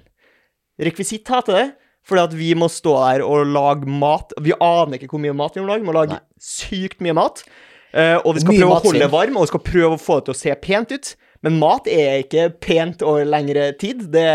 Rekvisitt 0.81 1.27
heter 1.29 1.53
det, 1.53 1.65
fordi 2.07 2.23
at 2.23 2.33
vi 2.33 2.53
må 2.57 2.65
stå 2.71 2.95
der 2.97 3.21
og 3.25 3.45
lage 3.53 3.85
mat. 3.85 4.33
Vi 4.41 4.55
aner 4.57 4.97
ikke 4.97 5.11
hvor 5.13 5.21
mye 5.21 5.35
mat 5.37 5.53
vi 5.55 5.61
må 5.61 5.67
lage. 5.69 5.83
Vi 5.83 5.89
må 5.91 5.93
lage 5.93 6.15
Nei. 6.17 6.23
sykt 6.41 7.03
mye 7.05 7.13
mat. 7.13 7.43
Eh, 7.93 8.17
og 8.23 8.33
vi 8.37 8.41
skal 8.41 8.55
Mye 8.55 8.63
prøve 8.63 8.77
å 8.79 8.83
holde 8.87 9.11
varm, 9.11 9.37
og 9.37 9.45
vi 9.45 9.51
skal 9.51 9.63
prøve 9.67 9.97
å 9.97 10.01
få 10.01 10.17
det 10.21 10.25
til 10.29 10.33
å 10.33 10.39
se 10.41 10.55
pent 10.63 10.95
ut. 10.95 11.11
Men 11.45 11.57
mat 11.61 11.87
er 11.89 12.21
ikke 12.23 12.47
pent 12.61 13.01
over 13.05 13.25
lengre 13.25 13.71
tid. 13.81 14.03
Det, 14.13 14.25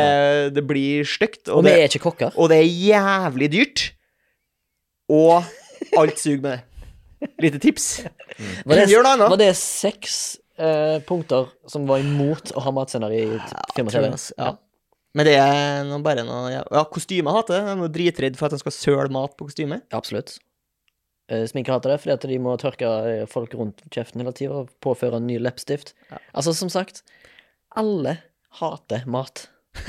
det 0.55 0.65
blir 0.67 1.07
stygt. 1.07 1.49
Og 1.49 1.61
Og, 1.61 1.65
vi 1.67 1.75
er 1.75 1.87
ikke 1.89 2.03
kokker. 2.07 2.33
og 2.37 2.51
det 2.51 2.59
er 2.59 2.71
jævlig 2.71 3.51
dyrt. 3.55 3.85
Og 5.11 5.43
alt 5.97 6.19
suger 6.19 6.43
med 6.43 6.51
det. 6.59 6.63
Lite 7.41 7.59
tips. 7.63 7.87
Var 8.67 8.77
det, 8.77 8.91
var 9.19 9.39
det 9.41 9.53
seks 9.57 10.37
eh, 10.59 10.97
punkter 11.09 11.51
som 11.71 11.87
var 11.89 12.03
imot 12.05 12.53
å 12.57 12.63
ha 12.65 12.73
matscener 12.75 13.13
i 13.15 13.25
film 13.75 13.91
og 13.91 13.95
TV? 13.95 14.11
Ja. 14.39 14.55
Men 15.17 15.29
det 15.29 15.37
er 15.41 15.87
noe, 15.89 16.03
bare 16.05 16.27
noe 16.29 16.51
Ja, 16.53 16.65
ja 16.77 16.83
kostyme 16.93 17.33
hater 17.33 17.57
det. 17.57 17.63
De 17.65 17.73
er 17.73 17.79
noe 17.81 17.93
dritredd 17.93 18.37
for 18.37 18.49
at 18.49 18.57
de 18.57 18.61
skal 18.61 18.75
søle 18.77 19.09
mat 19.15 19.37
på 19.39 19.49
kostyme. 19.49 19.81
Absolutt. 19.97 20.37
Eh, 21.33 21.47
Sminker 21.49 21.75
hater 21.75 21.95
det 21.95 22.01
fordi 22.03 22.15
at 22.15 22.27
de 22.31 22.39
må 22.43 22.55
tørke 22.61 22.91
eh, 23.09 23.25
folk 23.31 23.55
rundt 23.59 23.81
kjeften 23.91 24.23
hele 24.23 24.35
tida 24.37 24.63
og 24.63 24.75
påføre 24.85 25.19
en 25.21 25.27
ny 25.29 25.39
leppestift. 25.43 25.95
Ja. 26.13 26.21
Altså, 26.37 26.55
som 26.55 26.71
sagt, 26.73 27.03
alle 27.77 28.19
hater 28.61 29.05
mat. 29.11 29.49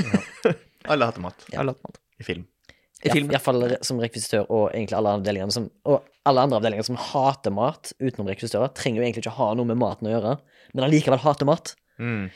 Alle 0.88 1.04
hater 1.08 1.20
mat 1.20 1.42
Alle 1.60 1.74
hater 1.74 1.84
mat. 1.84 1.98
i 2.20 2.24
film. 2.24 2.46
I 3.06 3.12
film. 3.14 3.30
Iallfall 3.32 3.76
som 3.86 4.00
rekvisitør 4.02 4.48
og 4.50 4.72
egentlig 4.72 4.98
alle 4.98 5.12
avdelingene 5.20 5.54
som 5.54 5.68
Og 5.86 6.06
alle 6.28 6.44
andre 6.44 6.58
avdelinger 6.60 6.84
som 6.88 6.98
hater 7.00 7.54
mat 7.56 7.94
utenom 8.02 8.28
rekvisitører, 8.28 8.74
trenger 8.76 9.00
jo 9.00 9.06
egentlig 9.06 9.22
ikke 9.24 9.36
ha 9.38 9.52
noe 9.56 9.70
med 9.70 9.78
maten 9.80 10.10
å 10.10 10.16
gjøre, 10.16 10.34
men 10.74 10.84
allikevel 10.88 11.22
hater 11.24 11.48
mat. 11.48 11.72
Mm. 12.04 12.28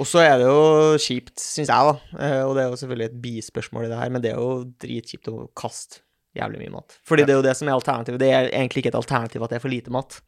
Og 0.00 0.06
så 0.08 0.22
er 0.22 0.36
det 0.40 0.46
jo 0.46 0.60
kjipt, 1.02 1.34
syns 1.42 1.68
jeg, 1.72 1.88
da. 1.88 2.20
Eh, 2.22 2.38
Og 2.46 2.54
det 2.56 2.62
er 2.62 2.70
jo 2.70 2.78
selvfølgelig 2.80 3.08
et 3.10 3.18
bispørsmål 3.24 3.88
i 3.88 3.90
det 3.90 3.98
her, 3.98 4.12
men 4.14 4.22
det 4.24 4.30
er 4.32 4.38
jo 4.40 4.62
dritkjipt 4.84 5.28
å 5.32 5.48
kaste 5.58 6.00
jævlig 6.38 6.62
mye 6.62 6.74
mat. 6.78 6.96
Fordi 7.08 7.26
det 7.26 7.34
er 7.34 7.40
jo 7.42 7.44
det 7.48 7.56
som 7.58 7.68
er 7.68 7.76
alternativet. 7.76 8.22
Det 8.22 8.30
er 8.32 8.48
egentlig 8.52 8.84
ikke 8.84 8.92
et 8.94 9.00
alternativ 9.02 9.42
at 9.44 9.52
det 9.52 9.58
er 9.58 9.64
for 9.66 9.74
lite 9.74 9.92
mat. 9.92 10.20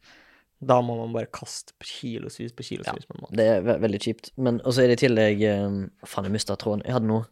Da 0.65 0.77
må 0.85 0.95
man 0.99 1.15
bare 1.15 1.31
kaste 1.33 1.73
kilosvis 1.83 2.53
på 2.55 2.63
kilosvis 2.67 3.07
med 3.09 3.23
mat. 3.23 3.31
Det 3.35 3.47
er 3.55 3.63
ve 3.65 3.77
veldig 3.83 4.01
kjipt. 4.05 4.29
Men 4.37 4.59
også 4.63 4.83
er 4.83 4.91
det 4.91 4.99
i 4.99 5.03
tillegg 5.07 5.41
eh, 5.49 5.79
Faen, 6.05 6.27
jeg 6.29 6.35
mista 6.35 6.55
tråden. 6.59 6.85
Jeg 6.85 6.95
hadde 6.99 7.09
noe 7.09 7.25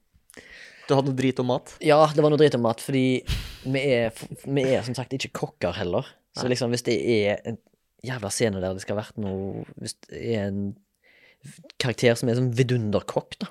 Du 0.88 0.96
hadde 0.98 1.12
noe 1.12 1.18
drit 1.20 1.40
om 1.40 1.48
mat? 1.48 1.76
Ja, 1.84 2.02
det 2.12 2.24
var 2.24 2.34
noe 2.34 2.42
drit 2.42 2.56
om 2.58 2.64
mat, 2.66 2.82
fordi 2.84 3.04
vi 3.64 3.84
er, 3.96 4.12
vi 4.44 4.66
er 4.74 4.84
som 4.84 4.96
sagt 4.98 5.14
ikke 5.16 5.32
kokker 5.44 5.76
heller. 5.78 6.08
Så 6.36 6.50
liksom, 6.52 6.74
hvis 6.74 6.84
det 6.88 6.98
er 7.14 7.40
en 7.48 7.60
jævla 8.04 8.32
scene 8.34 8.60
der 8.60 8.74
det 8.76 8.82
skal 8.84 8.98
ha 8.98 9.04
vært 9.06 9.20
noe 9.22 9.62
Hvis 9.80 9.94
det 10.10 10.22
er 10.34 10.48
en 10.50 10.64
karakter 11.82 12.16
som 12.20 12.30
er 12.32 12.38
sånn 12.40 12.54
vidunderkokk, 12.56 13.36
da, 13.44 13.50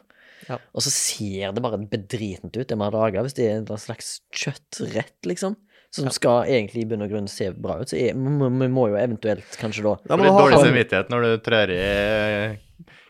Ja. 0.48 0.56
og 0.74 0.82
så 0.82 0.90
ser 0.90 1.52
det 1.54 1.62
bare 1.62 1.78
bedritent 1.78 2.56
ut, 2.56 2.66
det 2.68 2.74
vi 2.76 2.82
har 2.82 2.94
laga, 2.94 3.22
hvis 3.22 3.36
det 3.36 3.44
er 3.46 3.58
en 3.60 3.68
slags 3.78 4.20
kjøttrett, 4.34 5.14
liksom, 5.28 5.54
som 5.92 6.08
skal 6.10 6.48
egentlig 6.48 6.82
i 6.82 6.88
bunn 6.88 7.04
og 7.04 7.12
grunn 7.12 7.28
se 7.28 7.50
bra 7.52 7.76
ut, 7.82 7.92
så 7.92 7.96
vi, 8.00 8.08
vi 8.16 8.68
må 8.72 8.88
jo 8.90 8.96
eventuelt 8.98 9.58
kanskje 9.60 9.84
da 9.84 9.92
Da 10.08 10.16
blir 10.18 10.24
må 10.32 10.32
du 10.32 10.38
ha 10.38 10.44
dårlig 10.46 10.62
samvittighet 10.64 11.12
når 11.12 11.26
du 11.28 11.32
trør 11.46 11.74
i 11.76 11.82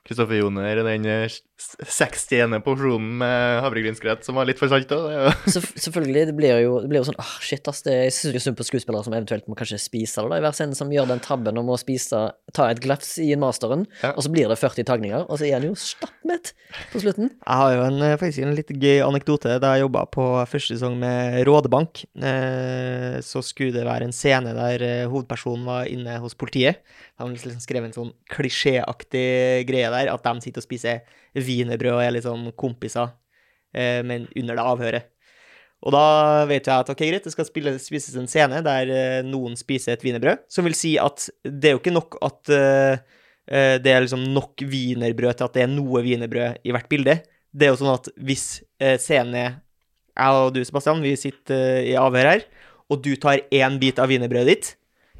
Kristoffer 0.04 0.34
Joner 0.40 0.80
den 0.82 1.04
eh, 1.06 1.24
s- 1.30 1.42
60. 1.86 2.56
porsjonen 2.66 3.18
med 3.20 3.60
havregrynsgrøt 3.62 4.24
som 4.26 4.34
var 4.34 4.48
litt 4.48 4.58
for 4.58 4.66
salt. 4.72 4.88
da. 4.90 4.96
Det 4.98 5.12
er 5.14 5.28
jo- 5.28 5.52
Selvf- 5.54 5.76
Selvfølgelig, 5.84 6.24
det 6.26 6.34
blir 6.36 6.56
jo, 6.64 6.72
det 6.82 6.90
blir 6.90 6.98
jo 7.00 7.06
sånn 7.06 7.20
ah, 7.22 7.34
shit, 7.40 7.68
ass, 7.70 7.82
det, 7.86 7.94
Jeg 8.08 8.14
syns 8.16 8.42
synd 8.48 8.58
på 8.58 8.66
skuespillere 8.66 9.04
som 9.06 9.14
eventuelt 9.14 9.46
må 9.46 9.54
kanskje 9.58 9.78
spise 9.78 10.24
det 10.24 10.32
da, 10.32 10.40
i 10.40 10.44
hver 10.46 10.56
scene, 10.58 10.74
som 10.74 10.90
gjør 10.90 11.06
den 11.12 11.22
tabben 11.22 11.60
om 11.62 11.70
å 11.70 11.78
spise 11.78 12.24
Ta 12.52 12.66
et 12.72 12.82
glefs 12.84 13.14
i 13.22 13.30
en 13.32 13.40
masteren, 13.44 13.86
Ja. 14.02 14.10
og 14.16 14.26
så 14.26 14.32
blir 14.34 14.50
det 14.50 14.58
40 14.60 14.84
tagninger, 14.90 15.22
og 15.30 15.38
så 15.40 15.46
er 15.46 15.54
han 15.56 15.64
jo 15.70 15.76
stappmett 15.78 16.50
på 16.92 17.00
slutten. 17.00 17.30
Jeg 17.30 17.56
har 17.62 17.72
jo 17.78 17.84
en, 17.86 18.02
eh, 18.02 18.16
faktisk 18.20 18.42
en 18.44 18.56
litt 18.58 18.68
gøy 18.74 18.98
anekdote. 19.06 19.54
Da 19.62 19.70
jeg 19.76 19.86
jobba 19.86 20.02
på 20.12 20.26
første 20.50 20.74
sesong 20.76 20.98
med 21.00 21.38
Rådebank, 21.46 22.02
eh, 22.20 23.20
så 23.24 23.40
skulle 23.46 23.72
det 23.72 23.86
være 23.86 24.08
en 24.10 24.12
scene 24.16 24.52
der 24.56 24.82
eh, 24.84 25.06
hovedpersonen 25.08 25.64
var 25.64 25.88
inne 25.88 26.18
hos 26.20 26.34
politiet. 26.34 26.82
De 27.12 27.24
har 27.24 27.32
liksom 27.32 27.62
skrevet 27.62 27.90
en 27.90 27.96
sånn 27.96 28.12
klisjéaktig 28.32 29.66
greie 29.68 29.90
der, 29.92 30.10
at 30.12 30.24
de 30.26 30.44
sitter 30.44 30.62
og 30.62 30.66
spiser 30.66 31.02
wienerbrød 31.36 31.96
og 31.96 32.04
er 32.04 32.14
litt 32.16 32.26
sånn 32.26 32.48
kompiser, 32.58 33.12
eh, 33.76 34.00
men 34.06 34.26
under 34.38 34.58
det 34.58 34.68
avhøret. 34.72 35.08
Og 35.82 35.90
da 35.94 36.04
vet 36.46 36.68
jeg 36.68 36.84
at 36.84 36.90
ok, 36.92 37.00
greit, 37.08 37.24
det 37.26 37.34
skal 37.34 37.46
spille, 37.48 37.74
spises 37.82 38.14
en 38.18 38.30
scene 38.30 38.60
der 38.62 38.92
eh, 38.94 39.18
noen 39.26 39.58
spiser 39.58 39.96
et 39.96 40.04
wienerbrød, 40.06 40.44
som 40.50 40.66
vil 40.66 40.78
si 40.78 40.94
at 41.02 41.26
det 41.42 41.72
er 41.72 41.76
jo 41.76 41.82
ikke 41.82 41.94
nok 41.94 42.20
at 42.22 42.52
eh, 42.54 43.02
eh, 43.50 43.76
det 43.82 43.90
er 43.90 44.04
liksom 44.04 44.28
nok 44.34 44.62
wienerbrød 44.62 45.40
til 45.40 45.48
at 45.48 45.58
det 45.58 45.66
er 45.66 45.72
noe 45.72 46.04
wienerbrød 46.06 46.62
i 46.62 46.74
hvert 46.74 46.90
bilde. 46.90 47.18
Det 47.52 47.66
er 47.66 47.74
jo 47.74 47.80
sånn 47.82 47.96
at 47.96 48.08
hvis 48.14 48.46
eh, 48.78 48.94
scenen 49.02 49.38
er 49.38 49.50
jeg 50.12 50.38
og 50.38 50.52
du, 50.54 50.60
Sebastian, 50.64 51.02
vi 51.02 51.16
sitter 51.18 51.58
eh, 51.80 51.90
i 51.92 51.98
avhør 51.98 52.30
her, 52.30 52.46
og 52.92 53.02
du 53.02 53.14
tar 53.16 53.42
én 53.50 53.78
bit 53.80 54.00
av 54.02 54.10
wienerbrødet 54.12 54.52
ditt 54.52 54.72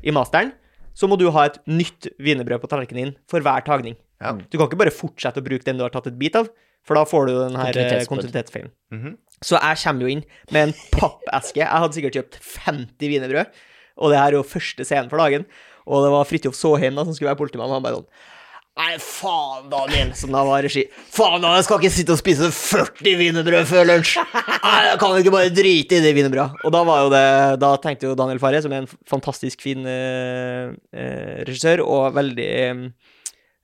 i 0.05 0.14
masteren, 0.14 0.53
så 0.95 1.09
må 1.09 1.18
du 1.20 1.28
ha 1.34 1.47
et 1.49 1.59
nytt 1.70 2.11
wienerbrød 2.22 2.62
på 2.62 2.70
tallerkenen 2.70 3.12
din 3.12 3.14
for 3.30 3.45
hver 3.45 3.64
tagning. 3.66 3.97
Ja. 4.22 4.34
Du 4.36 4.59
kan 4.59 4.68
ikke 4.68 4.80
bare 4.84 4.95
fortsette 4.95 5.43
å 5.43 5.47
bruke 5.47 5.66
den 5.66 5.80
du 5.80 5.86
har 5.86 5.95
tatt 5.95 6.11
et 6.11 6.18
bit 6.20 6.36
av, 6.38 6.51
for 6.86 6.99
da 6.99 7.05
får 7.09 7.28
du 7.28 7.34
den 7.36 7.59
her 7.59 8.07
kontinuitetsfeilen. 8.11 8.72
Mm. 8.93 8.99
Mhm. 9.01 9.18
Så 9.43 9.59
jeg 9.59 9.78
kommer 9.82 10.07
jo 10.07 10.12
inn 10.12 10.24
med 10.55 10.68
en 10.68 10.74
pappeske. 10.95 11.59
Jeg 11.59 11.66
hadde 11.66 11.97
sikkert 11.97 12.18
kjøpt 12.18 12.36
50 12.62 13.11
wienerbrød, 13.11 13.62
og 13.99 14.12
det 14.12 14.20
her 14.20 14.30
er 14.30 14.38
jo 14.38 14.47
første 14.47 14.86
scenen 14.86 15.11
for 15.11 15.18
dagen. 15.18 15.49
Og 15.82 16.05
det 16.05 16.12
var 16.14 16.28
Fridtjof 16.28 16.55
Saaheim 16.55 16.95
da, 16.95 17.03
som 17.03 17.16
skulle 17.16 17.32
være 17.32 17.40
politimann, 17.40 17.72
og 17.72 17.80
han 17.80 17.86
bare 17.86 17.99
sånn 17.99 18.11
Nei, 18.72 18.94
faen, 19.04 19.66
Daniel, 19.68 20.14
som 20.16 20.30
da 20.32 20.40
var 20.48 20.62
regi. 20.64 20.86
Faen, 21.12 21.42
da, 21.44 21.50
jeg 21.58 21.66
skal 21.66 21.80
ikke 21.82 21.90
sitte 21.92 22.14
og 22.14 22.20
spise 22.22 22.46
40 22.56 23.18
wienerbrød 23.20 23.66
før 23.68 23.84
lunsj. 23.90 24.14
Nei, 24.64 24.78
jeg 24.88 25.00
kan 25.02 25.16
ikke 25.20 25.34
bare 25.34 25.50
drite 25.52 25.98
i 25.98 26.04
det 26.06 26.14
wienerbrødet. 26.16 26.62
Og 26.64 26.72
da 26.72 26.80
var 26.88 27.02
jo 27.04 27.10
det 27.12 27.24
Da 27.60 27.72
tenkte 27.84 28.08
jo 28.08 28.14
Daniel 28.16 28.40
Farre, 28.40 28.62
som 28.64 28.72
er 28.72 28.86
en 28.86 28.88
fantastisk 29.10 29.60
fin 29.66 29.84
eh, 29.84 30.72
eh, 30.96 31.42
regissør, 31.44 31.84
og 31.84 32.16
veldig 32.16 32.48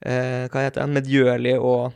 eh, 0.05 0.45
Hva 0.53 0.67
heter 0.67 0.85
han? 0.85 0.93
Medgjørlig 0.99 1.57
og 1.59 1.89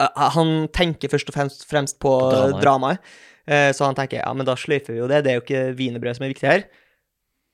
Eh, 0.00 0.28
Han 0.34 0.68
tenker 0.72 1.10
først 1.12 1.28
og 1.28 1.34
fremst, 1.36 1.66
fremst 1.68 1.98
på 2.00 2.08
På 2.08 2.30
dramaet. 2.32 2.60
dramaet. 2.64 2.98
Eh, 3.46 3.70
Så 3.76 3.84
han 3.84 3.94
tenker 3.98 4.22
ja, 4.22 4.30
men 4.32 4.46
da 4.48 4.54
sløyfer 4.56 4.94
vi 4.94 4.98
jo 5.02 5.08
det. 5.10 5.22
Det 5.26 5.30
er 5.32 5.36
jo 5.36 5.42
ikke 5.44 5.76
wienerbrød 5.76 6.16
som 6.16 6.24
er 6.24 6.32
viktig 6.32 6.48
her. 6.48 6.62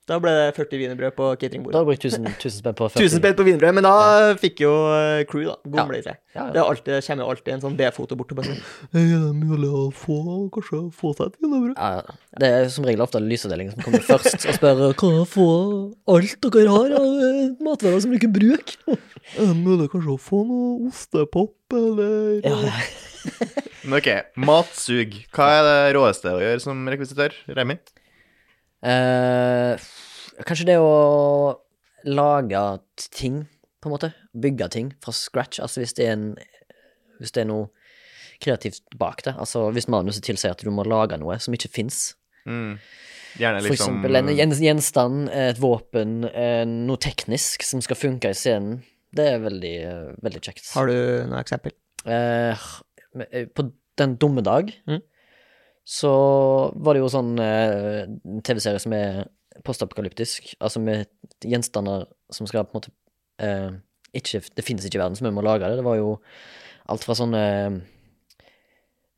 Da 0.07 0.21
ble 0.23 0.31
det 0.31 0.51
40 0.55 0.79
wienerbrød 0.79 1.15
på 1.17 1.25
Da 1.25 1.33
har 1.33 1.39
cateringbordet. 1.41 1.81
du 1.83 1.89
brukt 1.89 2.05
1000, 2.07 2.27
1000 2.31 2.61
spenn 2.61 2.77
på 2.79 2.87
40. 2.87 3.03
1000 3.03 3.19
spenn 3.19 3.35
på 3.35 3.47
wienerbrød, 3.49 3.75
men 3.75 3.87
da 3.89 3.95
fikk 4.39 4.61
jo 4.63 4.71
eh, 4.95 5.23
crew, 5.27 5.49
da, 5.49 5.57
ja. 5.75 5.87
seg. 6.05 6.21
Ja, 6.37 6.45
Det, 6.55 6.61
er 6.61 6.69
alltid, 6.71 6.91
det 6.93 7.01
kommer 7.09 7.25
jo 7.25 7.31
alltid 7.33 7.55
en 7.57 7.65
sånn 7.65 7.79
B-foto 7.81 8.19
bort 8.21 8.31
og 8.31 8.39
bare 8.39 8.53
sånn 8.53 8.61
«Hei, 8.95 9.03
Er 9.03 9.25
det 9.25 9.33
mulig 9.41 9.71
å 9.73 9.89
få, 9.91 10.19
kanskje 10.55 10.83
få 10.95 11.11
seg 11.19 11.33
et 11.33 11.41
wienerbrød? 11.43 11.75
Ja, 11.75 12.17
det 12.39 12.53
er 12.61 12.71
som 12.77 12.87
regel 12.87 13.03
ofte 13.03 13.23
lysavdelingen 13.25 13.75
som 13.75 13.83
kommer 13.89 14.07
først 14.07 14.47
og 14.47 14.59
spør 14.61 14.85
Kan 15.03 15.17
jeg 15.17 15.27
få 15.33 15.49
alt 16.15 16.49
dere 16.55 16.77
har 16.77 16.97
av 17.01 17.27
eh, 17.27 17.43
matvarer 17.67 18.05
som 18.05 18.15
dere 18.15 18.23
kan 18.29 18.37
bruke? 18.39 18.79
Er 19.35 19.43
det 19.51 19.59
mulig 19.59 19.89
kanskje 19.91 20.15
å 20.15 20.21
få 20.23 20.45
noe 20.47 20.87
ostepop, 20.87 21.57
eller 21.75 22.47
Ja, 22.47 22.55
Men 23.87 23.99
ok, 23.99 24.09
matsug. 24.39 25.19
Hva 25.35 25.51
er 25.59 25.67
det 25.67 25.79
råeste 25.99 26.31
å 26.31 26.39
gjøre 26.43 26.63
som 26.63 26.87
rekvisitør? 26.91 27.35
Remi? 27.59 27.75
Eh, 28.87 29.87
kanskje 30.47 30.69
det 30.69 30.77
å 30.79 31.57
lage 32.07 32.63
ting 33.11 33.43
på 33.83 33.89
en 33.89 33.97
måte. 33.97 34.13
Bygge 34.37 34.69
ting 34.75 34.93
fra 35.03 35.15
scratch. 35.17 35.61
Altså 35.63 35.83
hvis 35.83 35.97
det 35.99 36.07
er 36.07 36.15
en 36.17 36.29
Hvis 37.17 37.33
det 37.33 37.47
er 37.47 37.49
noe 37.49 37.71
kreativt 38.45 38.83
bak 39.01 39.23
det. 39.25 39.33
Altså 39.41 39.71
hvis 39.73 39.89
manuset 39.89 40.27
tilsier 40.27 40.53
at 40.53 40.61
du 40.61 40.69
må 40.75 40.85
lage 40.85 41.17
noe 41.17 41.39
som 41.41 41.55
ikke 41.57 41.73
fins. 41.73 42.11
Mm. 42.45 42.77
Gjerne 43.41 43.63
For 43.63 43.73
liksom 43.73 43.97
eksempel 44.03 44.19
en 44.21 44.53
gjenstand, 44.61 45.31
et 45.33 45.59
våpen, 45.61 46.19
eh, 46.29 46.65
noe 46.69 47.01
teknisk 47.01 47.65
som 47.65 47.81
skal 47.85 47.97
funke 47.97 48.33
i 48.33 48.37
scenen. 48.37 48.83
Det 49.17 49.27
er 49.33 49.41
veldig, 49.41 49.75
veldig 50.25 50.43
kjekt. 50.45 50.69
Har 50.75 50.89
du 50.89 50.97
noe 51.31 51.41
eksempel? 51.41 51.73
Eh, 52.05 52.69
eh, 53.31 53.47
på 53.49 53.71
Den 53.97 54.19
dumme 54.21 54.43
dag 54.45 54.69
Mm. 54.87 55.01
Så 55.87 56.11
var 56.83 56.97
det 56.97 57.03
jo 57.05 57.11
sånn 57.13 57.37
eh, 57.39 58.05
TV-serie 58.43 58.81
som 58.83 58.95
er 58.97 59.21
postapokalyptisk, 59.67 60.51
altså 60.61 60.83
med 60.83 61.07
gjenstander 61.47 62.09
som 62.35 62.49
skal 62.51 62.67
på 62.67 62.75
en 62.75 62.81
måte 62.81 62.91
eh, 63.39 63.71
ikke, 64.19 64.41
Det 64.57 64.65
finnes 64.67 64.85
ikke 64.89 64.99
i 64.99 65.03
verden, 65.05 65.17
så 65.19 65.25
vi 65.27 65.33
må 65.37 65.43
lage 65.47 65.69
det. 65.69 65.77
Det 65.79 65.85
var 65.87 65.97
jo 66.01 66.17
alt 66.91 67.05
fra 67.07 67.15
sånne 67.19 67.43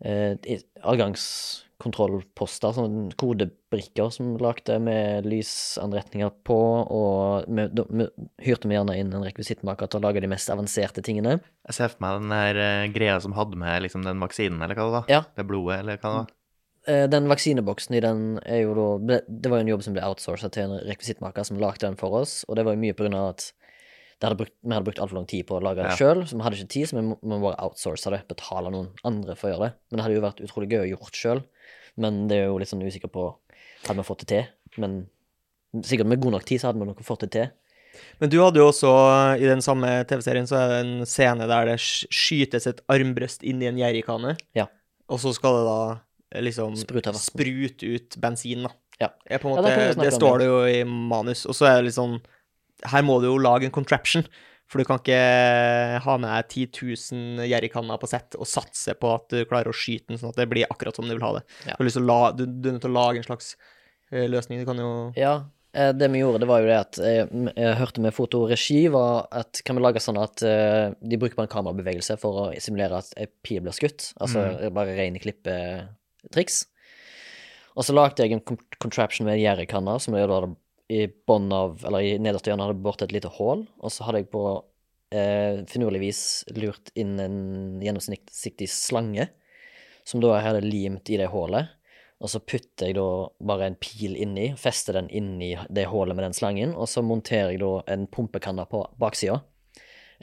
eh, 0.05 0.35
adgangskontrollposter, 0.83 2.73
sånne 2.75 3.13
kodebrikker 3.21 4.11
som 4.15 4.33
lagde 4.43 4.79
med 4.83 5.27
lysanretninger 5.29 6.33
på, 6.47 6.57
og 6.91 7.47
vi, 7.49 7.67
da- 7.71 7.87
vi 7.91 8.07
hyrte 8.49 8.69
vi 8.71 8.75
gjerne 8.79 8.97
inn 8.99 9.13
en 9.15 9.27
rekvisittmaker 9.27 9.87
til 9.91 10.01
å 10.01 10.07
lage 10.09 10.23
de 10.25 10.31
mest 10.33 10.51
avanserte 10.53 11.05
tingene. 11.07 11.39
Jeg 11.69 11.79
ser 11.79 11.93
for 11.95 12.03
meg 12.05 12.21
den 12.23 12.35
der 12.35 12.63
eh, 12.65 12.89
greia 12.95 13.19
som 13.23 13.37
hadde 13.39 13.59
med 13.61 13.85
liksom 13.87 14.03
den 14.07 14.21
vaksinen, 14.23 14.61
eller 14.65 14.75
hva 14.79 14.89
det 14.89 14.97
var. 14.99 15.07
Ja. 15.13 15.23
Det 15.39 15.47
blodet, 15.49 15.81
eller 15.85 16.01
hva 16.01 16.09
det 16.11 16.19
var. 16.25 16.35
Eh, 16.89 17.05
Den 17.11 17.29
vaksineboksen 17.29 17.95
i 17.99 18.01
den 18.01 18.39
er 18.47 18.63
jo 18.65 18.73
da 18.75 19.21
Det 19.29 19.51
var 19.51 19.59
jo 19.61 19.67
en 19.67 19.73
jobb 19.75 19.83
som 19.85 19.95
ble 19.97 20.05
outsourcet 20.07 20.55
til 20.57 20.65
en 20.69 20.79
rekvisittmaker 20.89 21.45
som 21.45 21.59
lagde 21.61 21.85
den 21.85 21.97
for 22.01 22.15
oss, 22.23 22.45
og 22.49 22.57
det 22.57 22.65
var 22.65 22.75
jo 22.77 22.81
mye 22.81 22.97
på 22.97 23.05
grunn 23.05 23.19
av 23.19 23.35
at 23.35 23.53
hadde 24.19 24.35
brukt, 24.41 24.55
vi 24.67 24.75
hadde 24.75 24.85
brukt 24.89 24.99
altfor 24.99 25.15
lang 25.21 25.27
tid 25.31 25.45
på 25.47 25.59
å 25.59 25.63
lage 25.63 25.79
det 25.79 25.93
Ja. 25.93 25.97
sjøl, 25.97 26.25
så 26.27 26.35
vi 26.35 26.43
hadde 26.43 26.57
ikke 26.59 26.73
tid, 26.75 26.89
så 26.91 26.97
vi 26.99 27.03
må, 27.07 27.41
bare 27.41 27.61
outsource 27.63 28.11
det, 28.11 28.27
betale 28.27 28.73
noen 28.75 28.89
andre 29.05 29.37
for 29.37 29.47
å 29.49 29.53
gjøre 29.53 29.69
det. 29.69 29.75
Men 29.91 29.97
det 29.97 30.05
hadde 30.07 30.17
jo 30.17 30.25
vært 30.25 30.43
utrolig 30.43 30.69
gøy 30.73 30.81
å 30.83 30.99
gjort 30.99 31.15
sjøl, 31.15 31.43
men 31.97 32.27
det 32.27 32.39
er 32.41 32.47
jo 32.49 32.59
litt 32.59 32.69
sånn 32.69 32.83
usikker 32.83 33.09
på 33.13 33.35
Hadde 33.87 33.99
vi 34.01 34.03
fått 34.03 34.27
det 34.27 34.27
til? 34.27 34.45
Men 34.83 35.07
sikkert 35.87 36.07
med 36.11 36.21
god 36.21 36.33
nok 36.33 36.45
tid 36.45 36.59
så 36.61 36.67
hadde 36.73 36.81
vi 36.81 36.87
nok 36.87 36.99
fått 37.07 37.21
det 37.21 37.31
til. 37.31 37.51
Men 38.21 38.29
du 38.29 38.41
hadde 38.43 38.59
jo 38.59 38.67
også, 38.73 38.91
i 39.39 39.47
den 39.47 39.61
samme 39.63 40.05
TV-serien, 40.05 40.49
så 40.51 40.57
er 40.59 40.69
det 40.69 40.79
en 40.83 41.07
scene 41.07 41.47
der 41.47 41.65
det 41.71 41.79
skytes 41.79 42.67
et 42.67 42.81
armbrøst 42.91 43.45
inn 43.47 43.63
i 43.63 43.67
en 43.71 43.79
jerrykanne. 43.79 44.37
Ja. 44.53 44.67
Og 45.09 45.21
så 45.21 45.33
skal 45.33 45.61
det 45.61 45.65
da 45.71 46.01
liksom 46.35 46.77
Sprute 46.77 47.95
ut 47.95 48.19
bensin, 48.21 48.67
da. 48.69 48.75
Ja. 48.99 49.13
Jeg, 49.31 49.41
på 49.41 49.49
en 49.51 49.57
Ja, 49.57 49.63
måte, 49.63 49.79
det 49.95 50.09
det, 50.09 50.15
står 50.17 50.43
det 50.43 50.47
jo 50.51 50.61
i 50.67 50.83
manus. 50.85 51.47
Og 51.47 51.55
så 51.57 51.69
er 51.71 51.79
det 51.79 51.89
litt 51.89 51.99
sånn 51.99 52.19
Her 52.91 53.05
må 53.07 53.21
du 53.23 53.29
jo 53.31 53.39
lage 53.43 53.69
en 53.69 53.75
contraption. 53.75 54.27
For 54.69 54.83
du 54.83 54.85
kan 54.85 54.99
ikke 55.01 55.19
ha 56.05 56.15
med 56.21 56.29
deg 56.29 56.69
10 56.69 57.13
000 57.41 57.47
jerrykanner 57.49 58.01
på 58.01 58.09
sett 58.11 58.37
og 58.37 58.49
satse 58.49 58.93
på 59.01 59.15
at 59.15 59.31
du 59.33 59.47
klarer 59.49 59.73
å 59.73 59.77
skyte 59.77 60.13
den 60.13 60.21
sånn 60.21 60.35
at 60.35 60.41
det 60.43 60.49
blir 60.51 60.69
akkurat 60.69 60.99
som 60.99 61.09
du 61.09 61.15
vil 61.15 61.25
ha 61.25 61.39
det. 61.39 61.45
Ja. 61.71 61.79
Du, 61.81 61.89
å 61.89 62.03
la, 62.05 62.19
du, 62.37 62.43
du 62.45 62.69
er 62.69 62.77
nødt 62.77 62.85
til 62.85 62.93
å 62.93 62.99
lage 62.99 63.23
en 63.23 63.25
slags 63.25 63.55
eh, 64.13 64.27
løsning. 64.29 64.61
Du 64.61 64.69
kan 64.69 64.83
jo 64.83 64.91
Ja, 65.17 65.33
eh, 65.73 65.95
det 65.97 66.11
vi 66.13 66.21
gjorde, 66.21 66.43
det 66.45 66.51
var 66.53 66.61
jo 66.61 66.69
det 66.69 66.77
at 66.83 67.01
jeg, 67.01 67.31
jeg 67.49 67.79
hørte 67.81 68.05
med 68.05 68.17
fotoregi 68.19 68.83
var 68.93 69.25
at 69.41 69.63
kan 69.65 69.81
vi 69.81 69.87
lage 69.87 70.05
sånn 70.05 70.21
at 70.21 70.45
eh, 70.45 70.93
de 71.01 71.17
bruker 71.23 71.39
bare 71.41 71.49
en 71.49 71.55
kamerabevegelse 71.57 72.19
for 72.21 72.43
å 72.43 72.47
simulere 72.61 73.01
at 73.01 73.17
ei 73.17 73.25
pil 73.41 73.65
blir 73.65 73.77
skutt? 73.79 74.11
Altså 74.21 74.45
bare 74.77 74.99
rene 75.01 75.25
klippetriks. 76.19 76.67
Og 77.79 77.87
så 77.87 77.95
lagde 77.95 78.25
jeg 78.25 78.35
en 78.35 78.43
contraption 78.83 79.27
med 79.27 79.39
en 79.39 79.45
gjerdekanne 79.45 79.99
som 80.03 80.17
jeg 80.19 80.27
da 80.27 80.41
hadde 80.41 80.57
i 80.89 81.05
bånn 81.29 81.51
av, 81.53 81.83
eller 81.87 82.05
i 82.05 82.19
nederste 82.19 82.51
hjørne 82.51 82.65
hadde 82.65 82.83
bort 82.83 83.03
et 83.05 83.13
lite 83.13 83.31
hull, 83.37 83.67
og 83.79 83.93
så 83.93 84.07
hadde 84.07 84.23
jeg 84.23 84.31
på 84.33 84.45
eh, 85.13 85.61
finurlig 85.69 86.01
vis 86.07 86.23
lurt 86.57 86.93
inn 86.99 87.19
en 87.21 87.41
gjennomsiktig 87.85 88.71
slange, 88.73 89.29
som 90.09 90.23
da 90.25 90.33
jeg 90.35 90.47
hadde 90.47 90.65
limt 90.65 91.13
i 91.13 91.19
det 91.21 91.29
hullet. 91.33 91.75
Og 92.19 92.33
så 92.33 92.41
putter 92.43 92.89
jeg 92.89 92.97
da 92.97 93.29
bare 93.47 93.69
en 93.69 93.77
pil 93.79 94.17
inni, 94.19 94.49
fester 94.59 94.97
den 94.97 95.11
inni 95.15 95.53
det 95.71 95.87
hullet 95.93 96.17
med 96.19 96.25
den 96.27 96.35
slangen, 96.35 96.73
og 96.75 96.89
så 96.91 97.05
monterer 97.05 97.53
jeg 97.53 97.61
da 97.63 97.75
en 97.93 98.09
pumpekanne 98.11 98.65
på 98.73 98.81
baksida, 98.99 99.43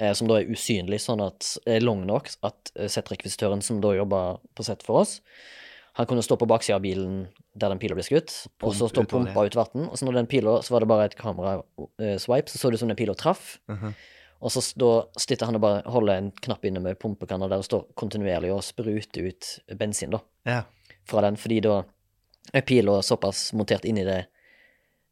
eh, 0.01 0.11
som 0.17 0.27
da 0.27 0.41
er 0.41 0.49
usynlig, 0.49 0.99
sånn 1.05 1.23
at 1.23 1.53
er 1.69 1.85
lang 1.85 2.03
nok 2.09 2.33
at 2.43 2.73
eh, 2.73 2.89
settrekvisitøren 2.91 3.63
som 3.63 3.79
da 3.85 3.93
jobber 3.95 4.41
på 4.57 4.65
sett 4.65 4.83
for 4.83 5.05
oss, 5.05 5.19
han 5.95 6.05
kunne 6.09 6.23
stå 6.25 6.35
på 6.37 6.47
baksida 6.49 6.75
av 6.75 6.83
bilen 6.83 7.27
der 7.55 7.71
den 7.71 7.79
pila 7.79 7.95
ble 7.95 8.03
skutt, 8.03 8.33
og 8.63 8.73
så 8.75 8.89
stå 8.91 9.05
og 9.05 9.07
pumpa 9.11 9.45
ut 9.47 9.55
vann. 9.55 9.85
Og 9.87 9.95
så 9.95 10.03
når 10.07 10.17
den 10.19 10.27
pila, 10.27 10.57
så 10.65 10.73
var 10.75 10.83
det 10.83 10.89
bare 10.91 11.05
et 11.07 11.15
kamera-swipe, 11.15 12.51
så 12.51 12.59
så 12.59 12.69
det 12.69 12.75
ut 12.75 12.83
som 12.83 12.91
den 12.91 12.99
pila 12.99 13.15
traff. 13.15 13.59
Mhm. 13.71 13.93
Og 14.43 14.51
så 14.51 14.61
da 14.77 14.89
sitter 15.17 15.47
han 15.47 15.55
og 15.55 15.61
bare 15.63 15.81
holder 15.89 16.17
en 16.19 16.31
knapp 16.31 16.65
inne 16.67 16.81
med 16.83 16.99
pumpekanna 16.99 17.47
der 17.49 17.63
og 17.63 17.65
står 17.65 17.85
kontinuerlig 17.95 18.51
og 18.53 18.61
spruter 18.67 19.29
ut 19.31 19.51
bensin, 19.79 20.11
da 20.11 20.19
Ja. 20.45 20.63
fra 21.07 21.21
den, 21.21 21.37
fordi 21.37 21.61
da 21.61 21.83
er 22.53 22.61
pila 22.61 22.99
såpass 23.01 23.53
montert 23.53 23.85
inni 23.85 24.03
det, 24.03 24.27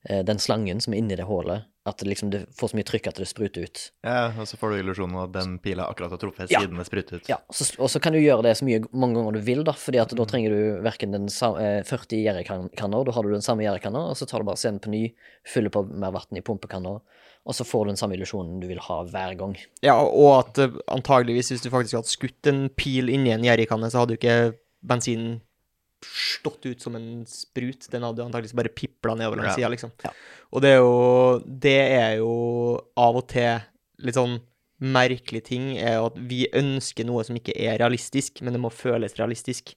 eh, 0.10 0.22
den 0.24 0.38
slangen 0.38 0.82
som 0.82 0.94
er 0.94 0.98
inni 0.98 1.16
det 1.16 1.26
hullet, 1.26 1.64
at 1.86 1.98
det 2.00 2.08
liksom 2.08 2.30
det 2.32 2.46
får 2.56 2.70
så 2.72 2.78
mye 2.80 2.86
trykk 2.88 3.08
at 3.10 3.18
det 3.20 3.26
spruter 3.28 3.66
ut. 3.68 3.80
ja, 4.06 4.30
og 4.40 4.48
så 4.48 4.56
får 4.56 4.70
du 4.72 4.76
illusjonen 4.80 5.16
av 5.20 5.24
at 5.28 5.34
den 5.36 5.58
pila 5.60 5.84
akkurat 5.92 6.12
har 6.16 6.18
truffet 6.22 6.50
Ja. 6.52 6.62
siden 6.62 6.78
det 6.80 6.86
spruter 6.88 7.18
ut. 7.20 7.28
Ja, 7.28 7.38
så, 7.52 7.68
Og 7.80 7.90
så 7.92 8.00
kan 8.00 8.14
du 8.14 8.20
gjøre 8.20 8.42
det 8.44 8.54
så 8.58 8.64
mye 8.64 8.86
mange 8.94 9.16
ganger 9.20 9.34
du 9.34 9.40
vil, 9.42 9.64
da, 9.68 9.74
fordi 9.74 10.00
at 10.00 10.10
da 10.16 10.24
trenger 10.26 10.50
du 10.56 10.82
verken 10.82 11.12
den 11.12 11.28
sa- 11.28 11.58
eh, 11.60 11.84
40 11.84 12.24
gjerdekanner, 12.24 13.04
da 13.06 13.12
har 13.12 13.24
du 13.24 13.30
den 13.32 13.42
samme 13.42 13.64
gjerdekanna, 13.68 14.00
og 14.10 14.16
så 14.16 14.26
tar 14.26 14.40
du 14.40 14.46
bare 14.46 14.56
scenen 14.56 14.80
på 14.80 14.90
ny, 14.90 15.14
fyller 15.46 15.70
på 15.70 15.84
mer 15.92 16.12
vann 16.12 16.38
i 16.38 16.42
pumpekanna, 16.42 17.02
og 17.46 17.54
så 17.54 17.66
får 17.68 17.84
du 17.86 17.90
den 17.92 17.98
samme 17.98 18.16
illusjonen 18.16 18.62
du 18.62 18.68
vil 18.68 18.80
ha 18.80 19.04
hver 19.04 19.36
gang. 19.38 19.58
Ja, 19.84 20.00
og 20.00 20.40
at 20.48 20.58
eh, 20.60 20.72
antageligvis 20.88 21.52
hvis 21.52 21.62
du 21.64 21.70
faktisk 21.70 22.00
hadde 22.00 22.08
skutt 22.08 22.48
en 22.48 22.70
pil 22.70 23.10
inni 23.10 23.32
en 23.36 23.44
gjerdekanne, 23.44 23.92
så 23.92 24.00
hadde 24.06 24.16
du 24.16 24.20
ikke 24.22 24.54
bensinen 24.88 25.42
stått 26.08 26.66
ut 26.66 26.82
som 26.82 26.96
en 26.98 27.26
sprut. 27.30 27.88
Den 27.92 28.06
hadde 28.06 28.26
antakeligvis 28.26 28.58
bare 28.58 28.72
pipla 28.74 29.16
nedover 29.18 29.42
langs 29.42 29.58
sida, 29.58 29.72
liksom. 29.74 29.94
Ja. 30.04 30.14
Og 30.54 30.64
det 30.64 30.74
er 30.76 30.82
jo 30.82 31.44
Det 31.44 31.78
er 31.82 32.18
jo 32.22 32.34
av 33.00 33.22
og 33.22 33.28
til 33.32 33.64
litt 34.04 34.18
sånn 34.20 34.40
merkelig 34.84 35.44
ting, 35.48 35.68
er 35.80 36.02
at 36.04 36.16
vi 36.28 36.44
ønsker 36.52 37.08
noe 37.08 37.24
som 37.24 37.38
ikke 37.40 37.56
er 37.56 37.78
realistisk, 37.80 38.42
men 38.44 38.56
det 38.56 38.60
må 38.60 38.72
føles 38.74 39.16
realistisk. 39.16 39.76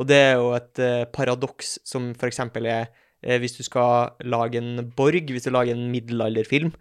Og 0.00 0.08
det 0.08 0.16
er 0.30 0.36
jo 0.38 0.52
et 0.56 0.80
uh, 0.80 1.04
paradoks 1.12 1.76
som 1.84 2.12
eksempel 2.24 2.68
er 2.70 2.86
uh, 2.88 3.36
hvis 3.42 3.58
du 3.58 3.64
skal 3.66 4.14
lage 4.24 4.62
en 4.62 4.86
borg, 4.96 5.28
hvis 5.28 5.44
du 5.44 5.52
lager 5.52 5.76
en 5.76 5.90
middelalderfilm, 5.92 6.72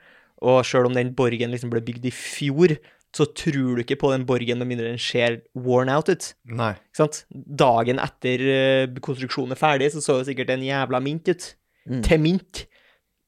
og 0.45 0.63
sjøl 0.67 0.89
om 0.89 0.95
den 0.95 1.13
borgen 1.17 1.51
liksom 1.51 1.71
ble 1.73 1.83
bygd 1.83 2.07
i 2.07 2.13
fjor, 2.15 2.75
så 3.15 3.27
tror 3.31 3.77
du 3.77 3.83
ikke 3.83 3.97
på 4.01 4.11
den 4.11 4.25
borgen 4.27 4.59
med 4.59 4.67
mindre 4.67 4.91
den 4.91 4.99
ser 4.99 5.39
worn 5.55 5.91
out 5.93 6.09
ut. 6.11 6.33
Nei. 6.51 6.73
Ikke 6.75 6.99
sant? 6.99 7.21
Dagen 7.31 8.01
etter 8.03 8.43
eh, 8.51 8.97
konstruksjonen 9.03 9.55
er 9.55 9.59
ferdig, 9.59 9.91
så 9.93 10.03
så 10.03 10.19
jo 10.19 10.27
sikkert 10.27 10.51
en 10.51 10.65
jævla 10.65 10.99
mint 11.03 11.31
ut. 11.31 11.47
Mm. 11.87 12.01
Til 12.03 12.21
mint. 12.21 12.65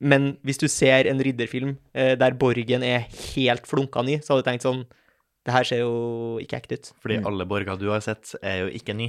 Men 0.04 0.36
hvis 0.46 0.60
du 0.62 0.68
ser 0.70 1.08
en 1.10 1.22
ridderfilm 1.24 1.78
eh, 1.96 2.16
der 2.20 2.36
borgen 2.38 2.84
er 2.86 3.08
helt 3.34 3.70
flunka 3.70 4.04
ny, 4.06 4.20
så 4.22 4.34
hadde 4.34 4.44
du 4.44 4.50
tenkt 4.52 4.68
sånn 4.68 4.84
Det 5.48 5.54
her 5.56 5.64
ser 5.64 5.78
jo 5.80 5.92
ikke 6.44 6.58
ekte 6.60 6.76
ut. 6.76 6.88
Fordi 7.00 7.16
Mm. 7.22 7.28
alle 7.30 7.46
borger 7.48 7.78
du 7.80 7.86
har 7.88 8.02
sett, 8.04 8.34
er 8.44 8.66
jo 8.66 8.68
ikke 8.76 8.92
ny. 8.94 9.06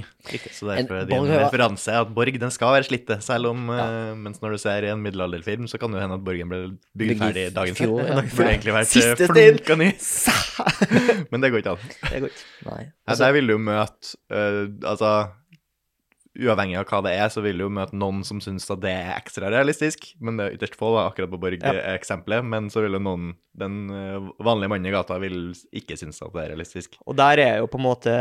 Så 0.55 0.69
derfor 0.69 1.01
er 1.01 1.05
din 1.09 1.17
Borg, 1.17 1.33
referanse 1.35 1.91
at 1.99 2.13
borg 2.15 2.39
den 2.39 2.53
skal 2.55 2.71
være 2.77 2.87
slitte, 2.87 3.17
selv 3.21 3.49
om 3.51 3.65
eh, 3.75 4.13
Mens 4.15 4.39
når 4.39 4.55
du 4.55 4.57
ser 4.63 4.87
i 4.87 4.91
en 4.93 5.03
middelalderfilm, 5.03 5.67
så 5.67 5.77
kan 5.77 5.91
det 5.91 5.99
jo 5.99 6.05
hende 6.05 6.15
at 6.15 6.23
borgen 6.23 6.47
ble 6.47 6.61
bygd 6.95 7.19
ferdig 7.19 7.43
dagen 7.53 7.75
før. 7.75 7.99
ja. 7.99 8.15
Den 8.21 8.31
burde 8.31 8.47
egentlig 8.53 8.73
vært 8.77 8.87
Siste 8.93 9.27
eh, 9.27 9.33
flunka 9.33 9.75
ny. 9.83 9.89
Men 11.31 11.41
det 11.43 11.51
går 11.51 11.61
ikke 11.63 11.75
an. 11.75 11.91
Det 12.07 12.21
går 12.23 12.31
ikke. 12.31 12.47
Nei. 12.69 12.81
Ja, 13.09 13.15
der 13.19 13.35
vil 13.35 13.47
du 13.51 13.57
møte 13.59 14.15
uh, 14.31 14.63
Altså, 14.87 15.11
uavhengig 16.39 16.77
av 16.79 16.85
hva 16.89 17.01
det 17.05 17.11
er, 17.19 17.27
så 17.33 17.41
vil 17.43 17.57
du 17.59 17.65
jo 17.65 17.69
møte 17.73 17.95
noen 17.99 18.23
som 18.27 18.39
syns 18.43 18.65
at 18.71 18.81
det 18.81 18.91
er 18.95 19.13
ekstra 19.17 19.49
realistisk. 19.51 20.13
Men 20.19 20.37
det 20.39 20.45
er 20.47 20.55
ytterst 20.57 20.75
få, 20.79 20.93
da, 20.95 21.07
akkurat 21.11 21.29
på 21.33 21.39
Borg-eksempelet. 21.43 22.45
Men 22.45 22.69
så 22.73 22.81
vil 22.85 22.97
jo 22.97 23.03
noen 23.03 23.35
Den 23.59 23.89
eh, 23.91 24.27
vanlige 24.45 24.69
mannen 24.71 24.87
i 24.87 24.91
gata 24.93 25.17
vil 25.19 25.49
ikke 25.75 25.97
synes 25.99 26.21
at 26.23 26.31
det 26.31 26.43
er 26.45 26.51
realistisk. 26.53 26.93
Og 27.09 27.17
der 27.19 27.41
er 27.43 27.57
jo 27.59 27.67
på 27.67 27.79
en 27.81 27.83
måte 27.89 28.13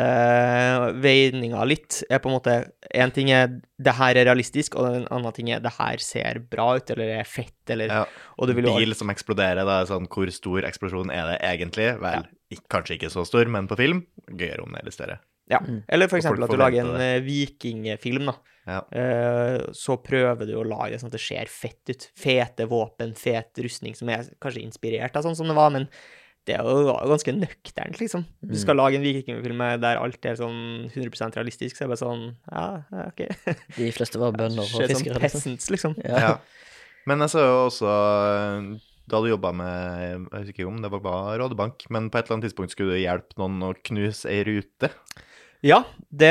veininga 0.99 1.63
litt. 1.69 2.01
er 2.11 2.19
på 2.23 2.31
en 2.31 2.37
måte 2.39 2.57
En 2.95 3.13
ting 3.15 3.31
er 3.31 3.49
det 3.79 3.95
her 3.95 4.17
er 4.19 4.27
realistisk, 4.27 4.75
og 4.81 4.89
en 4.97 5.07
annen 5.15 5.35
ting 5.37 5.51
er 5.55 5.61
det 5.63 5.71
her 5.77 6.01
ser 6.03 6.41
bra 6.51 6.73
ut, 6.81 6.91
eller 6.91 7.21
er 7.21 7.29
fett, 7.29 7.55
eller 7.71 7.87
Ja. 7.87 8.05
Og 8.39 8.51
Bil 8.59 8.95
som 8.95 9.11
eksploderer, 9.11 9.65
da 9.65 9.83
er 9.83 9.87
sånn 9.87 10.09
Hvor 10.09 10.31
stor 10.35 10.63
eksplosjon 10.67 11.13
er 11.15 11.33
det 11.33 11.39
egentlig? 11.47 12.01
Vel, 12.01 12.27
ik- 12.51 12.67
kanskje 12.69 12.97
ikke 12.99 13.11
så 13.13 13.25
stor, 13.27 13.45
men 13.47 13.69
på 13.69 13.77
film 13.77 14.07
gøyere 14.31 14.63
om 14.65 14.73
det 14.73 14.81
er 14.81 14.85
litt 14.85 14.95
større. 14.95 15.19
Ja. 15.49 15.63
Eller 15.89 16.11
for 16.11 16.21
eksempel 16.21 16.45
at 16.45 16.53
du 16.53 16.61
lager 16.61 16.83
en 16.83 16.93
forventer 16.93 17.17
eh, 17.17 17.25
vikingfilm, 17.25 18.31
da. 18.31 18.37
Ja. 18.69 18.83
Eh, 18.93 19.63
så 19.73 19.97
prøver 20.05 20.49
du 20.49 20.55
å 20.61 20.67
lage 20.69 20.93
det 20.93 21.01
sånn 21.01 21.09
at 21.13 21.17
det 21.17 21.25
ser 21.25 21.51
fett 21.53 21.93
ut. 21.93 22.09
Fete 22.19 22.69
våpen, 22.69 23.15
fet 23.17 23.61
rustning, 23.65 23.97
som 23.97 24.11
er 24.13 24.29
kanskje 24.43 24.65
inspirert 24.67 25.17
av 25.17 25.25
sånn 25.25 25.39
som 25.39 25.49
det 25.49 25.57
var, 25.57 25.73
men 25.75 25.89
det 26.49 26.57
er 26.57 26.65
jo 26.65 26.85
var 26.87 27.03
jo 27.05 27.13
ganske 27.13 27.33
nøkternt, 27.37 27.99
liksom. 28.01 28.25
Du 28.41 28.57
skal 28.57 28.79
lage 28.81 28.97
en 28.97 29.05
vikingfilm 29.05 29.61
der 29.83 30.01
alt 30.01 30.29
er 30.29 30.39
sånn 30.39 30.89
100% 30.89 31.37
realistisk, 31.37 31.77
så 31.77 31.85
er 31.85 31.89
det 31.89 31.95
bare 31.97 32.05
sånn 32.05 32.23
Ja, 32.49 33.09
OK. 33.11 33.25
De 33.77 33.91
fleste 33.93 34.21
var 34.21 34.37
bønder 34.37 34.65
og 34.65 34.89
fiskere. 34.89 35.19
Sånn 35.19 35.25
peasants, 35.27 35.69
liksom. 35.73 35.97
Ja. 36.05 36.23
Ja. 36.25 36.33
Men 37.09 37.25
jeg 37.25 37.33
så 37.33 37.45
jo 37.45 37.59
også 37.67 37.89
eh, 37.89 38.71
da 39.09 39.21
du 39.25 39.31
jobba 39.31 39.53
med 39.57 40.29
Jeg 40.29 40.43
husker 40.43 40.55
ikke 40.57 40.69
om 40.69 40.81
det 40.85 40.91
var 40.93 41.05
bare 41.05 41.37
Rådebank, 41.41 41.87
men 41.95 42.09
på 42.13 42.21
et 42.21 42.27
eller 42.27 42.39
annet 42.39 42.51
tidspunkt 42.51 42.75
skulle 42.75 42.97
du 42.97 43.01
hjelpe 43.01 43.41
noen 43.41 43.71
å 43.71 43.75
knuse 43.91 44.29
ei 44.33 44.43
rute. 44.49 44.93
Ja, 45.67 45.81
det 46.15 46.31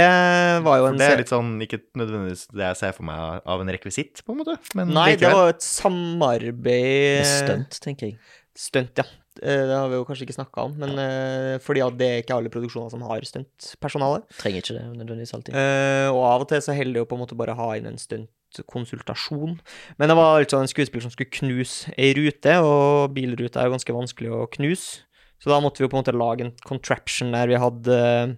var 0.63 0.77
jo 0.79 0.85
For 0.85 0.93
en 0.93 0.99
det 1.01 1.07
er 1.11 1.19
litt 1.19 1.31
sånn 1.33 1.49
ikke 1.65 1.81
nødvendigvis 1.99 2.45
det 2.55 2.63
jeg 2.69 2.77
ser 2.79 2.93
for 2.95 3.03
meg 3.09 3.41
av 3.43 3.63
en 3.63 3.71
rekvisitt, 3.75 4.21
på 4.23 4.31
en 4.31 4.39
måte. 4.39 4.55
Men 4.77 4.93
Nei, 4.95 5.09
det 5.15 5.25
likevel. 5.27 5.35
var 5.35 5.49
et 5.55 5.65
samarbeid 5.67 7.25
stunt, 7.27 7.79
tenker 7.83 8.11
jeg. 8.13 8.19
Stunt, 8.57 8.93
ja. 8.97 9.03
Eh, 9.43 9.65
Det 9.69 9.75
har 9.75 9.89
vi 9.91 9.99
jo 9.99 10.05
kanskje 10.07 10.25
ikke 10.25 10.37
snakka 10.39 10.63
om, 10.65 10.77
men 10.81 10.95
ja. 10.97 11.59
fordi 11.61 11.83
at 11.85 11.97
det 11.99 12.07
er 12.07 12.23
ikke 12.23 12.37
alle 12.39 12.49
produksjoner 12.49 12.89
som 12.89 13.03
har 13.05 13.21
stuntpersonale. 13.27 14.23
Trenger 14.39 14.63
ikke 14.63 14.77
det 14.79 14.85
nødvendigvis 14.95 15.35
alltid. 15.37 15.53
Eh, 15.59 16.07
og 16.09 16.23
av 16.31 16.45
og 16.45 16.49
til 16.49 16.63
så 16.65 16.73
holder 16.73 16.95
det 16.97 17.03
jo 17.03 17.09
på 17.11 17.19
en 17.19 17.21
måte 17.25 17.37
bare 17.37 17.53
å 17.53 17.59
ha 17.59 17.67
inn 17.77 17.91
en 17.91 17.99
stuntkonsultasjon. 18.01 19.59
Men 19.99 20.09
det 20.09 20.17
var 20.17 20.39
altså 20.41 20.61
en 20.63 20.71
skuespiller 20.71 21.05
som 21.05 21.13
skulle 21.13 21.35
knuse 21.35 21.91
ei 21.97 22.13
rute, 22.17 22.57
og 22.63 23.13
bilruter 23.13 23.61
er 23.61 23.69
jo 23.69 23.75
ganske 23.77 23.97
vanskelig 23.99 24.33
å 24.33 24.47
knuse. 24.57 25.03
Så 25.37 25.51
da 25.51 25.59
måtte 25.61 25.83
vi 25.83 25.85
jo 25.85 25.91
på 25.91 25.99
en 25.99 26.01
måte 26.01 26.17
lage 26.17 26.47
en 26.47 26.55
contraption 26.65 27.29
der 27.35 27.51
vi 27.51 27.59
hadde 27.61 27.97
eh, 28.01 28.35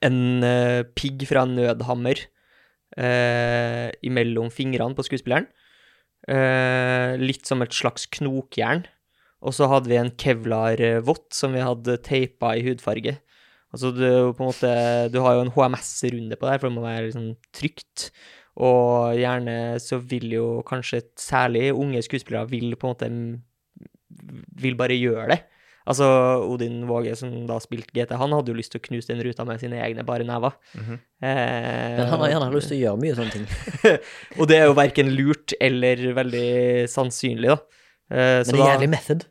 en 0.00 0.18
uh, 0.44 0.82
pigg 0.96 1.26
fra 1.28 1.44
en 1.46 1.56
nødhammer 1.58 2.24
uh, 2.96 3.88
imellom 4.04 4.50
fingrene 4.54 4.96
på 4.96 5.06
skuespilleren. 5.06 5.48
Uh, 6.30 7.18
litt 7.20 7.48
som 7.48 7.64
et 7.64 7.74
slags 7.74 8.06
knokjern. 8.14 8.86
Og 9.42 9.56
så 9.56 9.66
hadde 9.66 9.90
vi 9.90 9.98
en 9.98 10.12
kevlar-vott 10.14 11.32
som 11.34 11.56
vi 11.56 11.64
hadde 11.64 11.98
teipa 12.06 12.54
i 12.54 12.62
hudfarge. 12.68 13.16
Altså 13.72 13.90
du, 13.96 14.04
på 14.36 14.44
en 14.44 14.50
måte, 14.50 14.72
du 15.10 15.18
har 15.24 15.38
jo 15.38 15.46
en 15.46 15.54
HMS-runde 15.54 16.36
på 16.36 16.46
det 16.46 16.52
her, 16.52 16.60
for 16.60 16.68
det 16.68 16.76
må 16.76 16.84
være 16.84 17.08
liksom 17.08 17.32
trygt. 17.56 18.10
Og 18.62 19.16
gjerne 19.16 19.80
så 19.80 19.98
vil 20.04 20.34
jo 20.34 20.46
kanskje 20.68 21.06
særlig 21.18 21.70
unge 21.72 22.02
skuespillere 22.04 22.50
vil 22.50 22.76
på 22.76 22.86
en 22.86 22.92
måte 22.92 23.08
Vil 24.60 24.76
bare 24.76 24.98
gjøre 25.00 25.30
det. 25.32 25.38
Altså 25.88 26.06
Odin 26.46 26.84
Våge, 26.86 27.16
som 27.18 27.32
da 27.48 27.56
spilte 27.62 27.90
GT, 27.96 28.14
han 28.20 28.32
hadde 28.36 28.52
jo 28.52 28.58
lyst 28.58 28.70
til 28.74 28.80
å 28.82 28.86
knuse 28.86 29.10
den 29.10 29.22
ruta 29.26 29.46
med 29.48 29.58
sine 29.62 29.80
egne 29.82 30.04
bare 30.06 30.26
never. 30.28 30.54
Mhm. 30.78 31.00
eh, 31.22 31.96
Men 31.98 32.06
han 32.12 32.20
har 32.22 32.32
gjerne 32.36 32.52
lyst 32.54 32.70
til 32.70 32.78
å 32.78 32.82
gjøre 32.84 33.02
mye 33.02 33.18
sånne 33.18 33.34
ting. 33.34 33.46
Og 34.38 34.46
det 34.50 34.60
er 34.60 34.66
jo 34.70 34.78
verken 34.78 35.10
lurt 35.16 35.56
eller 35.60 36.06
veldig 36.20 36.48
sannsynlig, 36.92 37.50
da. 37.54 37.60
Eh, 38.12 38.40
Men 38.46 38.50
det 38.52 38.60
er 38.60 38.72
jævlig 38.76 38.90
method. 38.94 39.24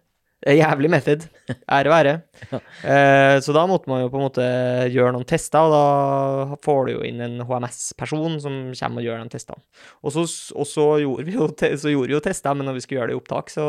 er 0.52 0.56
jævlig 0.58 0.90
method. 0.90 1.26
Ære 1.70 1.90
være. 1.94 2.14
Eh, 2.52 3.38
så 3.46 3.54
da 3.54 3.66
måtte 3.70 3.88
man 3.92 4.02
jo 4.02 4.10
på 4.10 4.18
en 4.18 4.24
måte 4.26 4.46
gjøre 4.92 5.14
noen 5.14 5.28
tester, 5.30 5.68
og 5.70 5.76
da 5.76 6.58
får 6.66 6.80
du 6.88 6.92
jo 6.96 7.04
inn 7.06 7.22
en 7.22 7.36
HMS-person 7.46 8.40
som 8.42 8.56
kommer 8.74 9.04
og 9.04 9.08
gjør 9.08 9.22
de 9.24 9.36
testene. 9.36 9.62
Og 10.02 10.16
så, 10.16 10.26
og 10.58 10.66
så, 10.68 10.88
gjorde, 11.04 11.28
vi 11.30 11.38
jo 11.38 11.48
te, 11.54 11.70
så 11.78 11.94
gjorde 11.94 12.10
vi 12.12 12.18
jo 12.18 12.24
tester, 12.26 12.58
men 12.58 12.66
når 12.68 12.80
vi 12.80 12.84
skulle 12.86 13.02
gjøre 13.04 13.14
det 13.14 13.18
i 13.18 13.22
opptak, 13.22 13.54
så, 13.54 13.68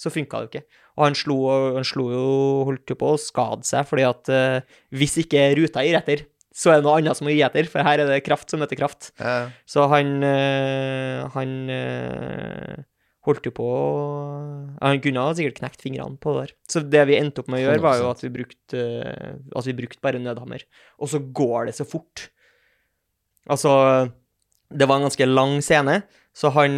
så 0.00 0.12
funka 0.14 0.40
det 0.40 0.48
jo 0.48 0.52
ikke. 0.54 0.80
Og 0.98 1.06
han 1.06 1.16
slo, 1.16 1.38
han 1.78 1.86
slo 1.88 2.08
jo 2.12 2.26
Holdt 2.68 2.92
jo 2.92 2.98
på 3.00 3.14
å 3.14 3.20
skade 3.20 3.66
seg, 3.68 3.86
fordi 3.88 4.04
at 4.08 4.30
uh, 4.32 4.78
hvis 4.94 5.18
ikke 5.22 5.50
ruta 5.58 5.84
gir 5.86 5.98
etter, 5.98 6.26
så 6.52 6.72
er 6.72 6.80
det 6.80 6.86
noe 6.86 6.98
annet 7.00 7.16
som 7.16 7.24
må 7.26 7.32
gi 7.32 7.42
etter, 7.44 7.68
for 7.70 7.84
her 7.84 8.02
er 8.02 8.10
det 8.10 8.24
kraft 8.26 8.52
som 8.52 8.60
heter 8.60 8.76
kraft. 8.76 9.10
Ja. 9.16 9.48
Så 9.64 9.86
han 9.88 10.18
uh, 10.20 11.28
Han 11.32 11.54
uh, 11.72 12.82
holdt 13.24 13.48
jo 13.48 13.54
på 13.56 13.68
Han 14.82 15.00
kunne 15.00 15.24
sikkert 15.38 15.62
knekt 15.62 15.84
fingrene 15.84 16.20
på 16.20 16.36
det 16.36 16.44
der. 16.44 16.54
Så 16.68 16.84
det 16.84 17.06
vi 17.08 17.16
endte 17.20 17.42
opp 17.42 17.48
med 17.52 17.62
å 17.62 17.64
gjøre, 17.64 17.84
var 17.84 18.00
jo 18.02 18.10
at 18.10 18.24
vi 18.24 18.32
brukte 18.34 18.86
At 19.56 19.68
vi 19.68 19.76
brukte 19.78 20.04
bare 20.04 20.20
nødhammer. 20.20 20.66
Og 21.00 21.12
så 21.14 21.22
går 21.22 21.70
det 21.70 21.76
så 21.78 21.88
fort. 21.88 22.28
Altså 23.48 23.72
Det 24.68 24.88
var 24.88 25.00
en 25.00 25.08
ganske 25.08 25.28
lang 25.28 25.56
scene, 25.64 26.02
så 26.36 26.52
han 26.52 26.76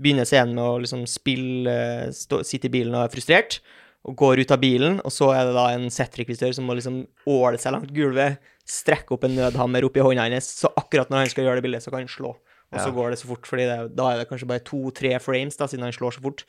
begynner 0.00 0.26
scenen 0.28 0.54
med 0.56 0.64
å 0.64 0.78
liksom 0.82 1.04
spille 1.10 1.74
stå, 2.14 2.42
Sitte 2.46 2.70
i 2.70 2.74
bilen 2.74 2.94
og 2.96 3.06
er 3.06 3.12
frustrert. 3.14 3.60
Og 4.04 4.16
går 4.20 4.42
ut 4.44 4.50
av 4.52 4.60
bilen, 4.60 4.98
og 5.00 5.12
så 5.14 5.30
er 5.32 5.46
det 5.48 5.54
da 5.56 5.68
en 5.72 5.86
setrekvisitør 5.88 6.52
som 6.52 6.66
må 6.68 6.74
liksom 6.76 7.06
åle 7.30 7.56
seg 7.56 7.72
langt 7.72 7.92
gulvet, 7.96 8.36
strekke 8.68 9.16
opp 9.16 9.24
en 9.24 9.32
nødhammer 9.38 9.86
opp 9.86 9.96
i 9.96 10.02
hånda 10.04 10.26
hans, 10.28 10.50
så 10.60 10.68
akkurat 10.76 11.08
når 11.08 11.22
han 11.22 11.30
skal 11.32 11.46
gjøre 11.46 11.56
det 11.60 11.64
bildet, 11.64 11.84
så 11.86 11.92
kan 11.92 12.04
han 12.04 12.12
slå. 12.12 12.34
Og 12.74 12.80
så 12.80 12.90
Ja. 12.90 12.92
går 12.92 13.10
det 13.14 13.18
så 13.22 13.28
fort, 13.30 13.46
fordi 13.48 13.64
da 13.96 14.10
er 14.10 14.18
det 14.18 14.28
kanskje 14.28 14.48
bare 14.50 14.60
to-tre 14.60 15.18
frames, 15.20 15.56
da, 15.56 15.64
siden 15.66 15.84
han 15.88 15.92
slår 15.96 16.12
så 16.18 16.20
fort. 16.20 16.44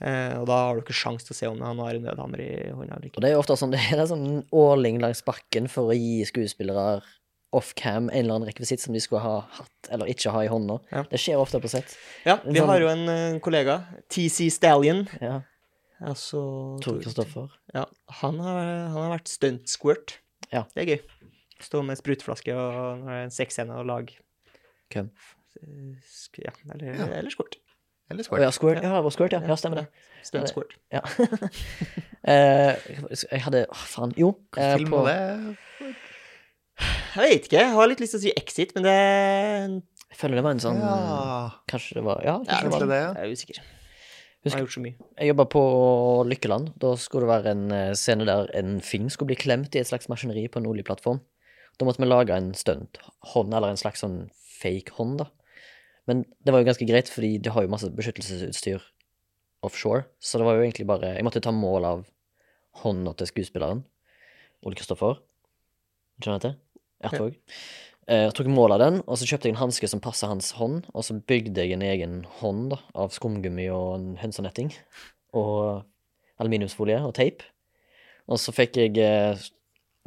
Eh, 0.00 0.38
og 0.40 0.46
da 0.46 0.56
har 0.64 0.74
du 0.74 0.80
ikke 0.80 0.96
sjanse 0.96 1.26
til 1.26 1.34
å 1.34 1.38
se 1.38 1.46
om 1.46 1.60
han 1.60 1.78
har 1.78 1.94
en 1.94 2.02
nødhammer 2.08 2.40
i 2.40 2.72
hånda. 2.72 2.96
Og 3.04 3.20
det 3.20 3.28
er 3.30 3.34
jo 3.34 3.42
ofte 3.42 3.56
sånn, 3.58 3.70
det 3.76 3.92
er 3.92 4.06
sånn 4.06 4.44
åling 4.50 4.98
langs 5.02 5.20
bakken 5.22 5.68
for 5.68 5.92
å 5.92 5.96
gi 5.98 6.24
skuespillere 6.24 7.02
off-cam 7.54 8.08
en 8.10 8.18
eller 8.18 8.34
annen 8.36 8.48
rekvisitt 8.50 8.82
som 8.82 8.94
de 8.96 9.00
skulle 9.02 9.22
ha 9.24 9.36
hatt 9.58 9.90
eller 9.94 10.10
ikke 10.12 10.32
ha 10.34 10.42
i 10.44 10.50
hånda. 10.50 10.78
Ja. 10.92 11.02
Det 11.10 11.20
skjer 11.22 11.40
ofte 11.40 11.60
på 11.62 11.70
sett. 11.72 11.94
Ja, 12.26 12.38
vi 12.44 12.58
sånn- 12.58 12.66
har 12.72 12.80
jo 12.82 12.88
en 12.92 13.08
eh, 13.08 13.38
kollega, 13.44 13.78
TC 14.12 14.50
Stallion. 14.52 15.04
Ja. 15.22 15.40
Altså 16.04 16.40
Tor 16.84 16.98
Kristoffer. 17.00 17.52
Ja, 17.72 17.84
han 18.20 18.40
har, 18.42 18.58
han 18.90 18.96
har 18.98 19.12
vært 19.18 19.30
stunt-squirt. 19.30 20.18
Ja. 20.52 20.64
Det 20.74 20.82
er 20.84 20.90
gøy. 20.96 21.00
Stå 21.64 21.80
med 21.86 21.96
sprutflaske 21.96 22.52
og 22.58 23.06
en 23.14 23.30
sexscene 23.32 23.72
og 23.78 23.86
lag 23.88 24.10
Hvem? 24.92 25.06
eh, 25.62 25.94
Ja, 26.42 26.50
eller, 26.74 26.90
Ja. 26.98 27.06
eller 27.20 27.30
squirt. 27.30 27.56
Eller 28.10 28.22
squirt. 28.26 28.40
Oh, 28.40 28.42
ja, 28.44 28.50
Squirt. 28.52 28.82
Ja, 28.82 28.90
det 28.98 29.04
var 29.06 29.10
Squirt, 29.14 29.32
ja. 29.32 29.40
ja 29.48 29.54
stemmer 29.56 29.78
det. 29.80 29.86
Stunt-squirt. 30.26 30.74
Ja. 30.92 31.00
eh, 32.28 32.74
jeg 33.30 33.40
hadde 33.46 33.62
Å, 33.70 33.78
faen. 33.94 34.12
Jo. 34.20 34.34
Film 34.54 34.90
på- 34.92 35.00
og 35.00 35.06
det 35.08 35.56
Jeg 37.14 37.22
vet 37.30 37.46
ikke, 37.46 37.60
jeg 37.60 37.74
har 37.76 37.88
litt 37.90 38.00
lyst 38.02 38.16
til 38.16 38.20
å 38.20 38.24
si 38.24 38.32
Exit, 38.34 38.72
men 38.74 38.86
det 38.86 38.94
Jeg 38.98 40.18
føler 40.18 40.40
det 40.40 40.44
var 40.46 40.56
en 40.56 40.62
sånn 40.62 40.80
Ja, 40.82 40.94
Kanskje 41.70 42.00
det 42.00 42.04
var 42.06 42.22
Ja, 42.26 42.36
Ja, 42.42 42.58
kanskje 42.58 42.66
det 42.66 42.72
var 42.74 42.86
det, 42.90 43.00
ja. 43.00 43.10
Jeg 43.14 43.28
er 43.30 43.38
usikker. 43.38 43.60
Jeg 44.44 44.52
har 44.52 44.60
gjort 44.60 44.74
så 44.74 44.80
mye. 44.84 44.96
Jeg 45.16 45.28
jobba 45.30 45.44
på 45.48 45.60
Lykkeland. 46.28 46.66
Da 46.82 46.90
skulle 47.00 47.24
det 47.24 47.30
være 47.30 47.52
en 47.54 47.62
eh, 47.72 47.92
scene 47.96 48.26
der 48.28 48.50
en 48.58 48.74
film 48.84 49.06
skulle 49.08 49.30
bli 49.30 49.38
klemt 49.40 49.72
i 49.72 49.80
et 49.80 49.88
slags 49.88 50.10
maskineri 50.12 50.42
på 50.52 50.60
en 50.60 50.68
oljeplattform. 50.68 51.22
Da 51.80 51.86
måtte 51.88 52.02
vi 52.02 52.10
lage 52.10 52.36
en 52.36 52.50
stunthånd, 52.52 53.54
eller 53.56 53.72
en 53.72 53.80
slags 53.80 54.04
sånn 54.04 54.18
fake 54.60 54.92
hånd, 54.98 55.22
da. 55.22 55.30
Men 56.04 56.26
det 56.44 56.52
var 56.52 56.60
jo 56.60 56.68
ganske 56.68 56.84
greit, 56.90 57.08
fordi 57.08 57.38
de 57.40 57.54
har 57.54 57.64
jo 57.64 57.72
masse 57.72 57.88
beskyttelsesutstyr 57.96 58.84
offshore. 59.64 60.04
Så 60.20 60.36
det 60.36 60.44
var 60.44 60.58
jo 60.58 60.66
egentlig 60.66 60.86
bare 60.92 61.14
Jeg 61.16 61.24
måtte 61.24 61.40
ta 61.40 61.54
mål 61.54 61.88
av 61.88 62.04
hånda 62.84 63.16
til 63.16 63.32
skuespilleren. 63.32 63.80
Ole 64.60 64.76
Kristoffer. 64.76 65.22
Skjønner 66.20 66.42
du 66.42 66.48
det? 66.50 66.54
Ertog. 67.10 67.34
Eh, 68.08 68.24
Jeg 68.26 68.34
tok 68.36 68.46
mål 68.52 68.74
av 68.76 68.78
den, 68.82 68.98
og 69.06 69.16
så 69.16 69.24
kjøpte 69.28 69.48
jeg 69.48 69.54
en 69.54 69.62
hanske 69.62 69.88
som 69.88 70.00
passa 70.04 70.28
hans 70.28 70.50
hånd, 70.58 70.84
og 70.92 71.04
så 71.06 71.16
bygde 71.16 71.62
jeg 71.64 71.72
en 71.76 71.82
egen 71.82 72.18
hånd 72.40 72.70
da, 72.74 72.78
av 72.94 73.10
skumgummi 73.16 73.68
og 73.72 73.94
en 73.96 74.10
hønsenetting, 74.20 74.72
og 75.34 75.84
aluminiumsfolie 76.40 76.98
og 77.06 77.14
teip. 77.16 77.42
Og 78.28 78.38
så 78.40 78.52
fikk 78.56 78.76
jeg 78.80 78.98
eh, 79.00 79.40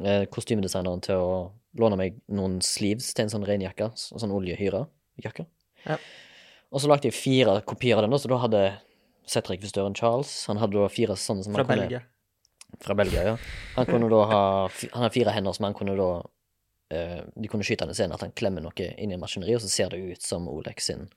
eh, 0.04 0.24
kostymedesigneren 0.30 1.02
til 1.06 1.18
å 1.22 1.32
låne 1.78 1.98
meg 2.00 2.16
noen 2.34 2.60
sleeves 2.64 3.12
til 3.14 3.26
en 3.26 3.30
sånn 3.34 3.46
regnjakke, 3.46 3.90
sånn 3.94 4.32
oljehyre-jakke. 4.34 5.46
Ja. 5.86 5.98
Og 6.72 6.82
så 6.82 6.88
lagde 6.90 7.08
jeg 7.10 7.14
fire 7.16 7.60
kopier 7.66 7.96
av 7.98 8.04
den, 8.06 8.10
da, 8.14 8.18
så 8.20 8.28
da 8.30 8.38
hadde 8.42 8.62
settrekvisitøren 9.28 9.94
Charles 9.96 10.30
Han 10.48 10.56
hadde 10.60 10.78
da 10.80 10.88
fire 10.88 11.14
sånne 11.20 11.44
som 11.44 11.54
Fra 11.56 11.64
Belgia. 11.68 12.00
fra 12.80 12.94
Belgia, 12.96 13.22
ja. 13.26 13.34
Han 13.76 13.86
kunne 13.88 14.08
da 14.12 14.22
ha 14.30 14.40
Han 14.94 15.02
har 15.04 15.10
fire 15.12 15.32
hender, 15.36 15.52
som 15.56 15.64
han 15.68 15.74
kunne 15.76 15.94
da 15.98 16.08
eh, 16.94 17.22
De 17.34 17.50
kunne 17.50 17.66
skyte 17.66 17.86
han 17.86 17.94
i 17.94 17.96
scenen 17.96 18.16
at 18.16 18.24
han 18.26 18.34
klemmer 18.36 18.64
noe 18.64 18.90
inn 18.96 19.12
i 19.12 19.16
en 19.16 19.22
maskineri, 19.22 19.56
og 19.56 19.64
så 19.64 19.70
ser 19.72 19.94
det 19.94 20.02
ut 20.02 20.24
som 20.24 20.48
Olek 20.50 20.82
sin, 20.84 21.08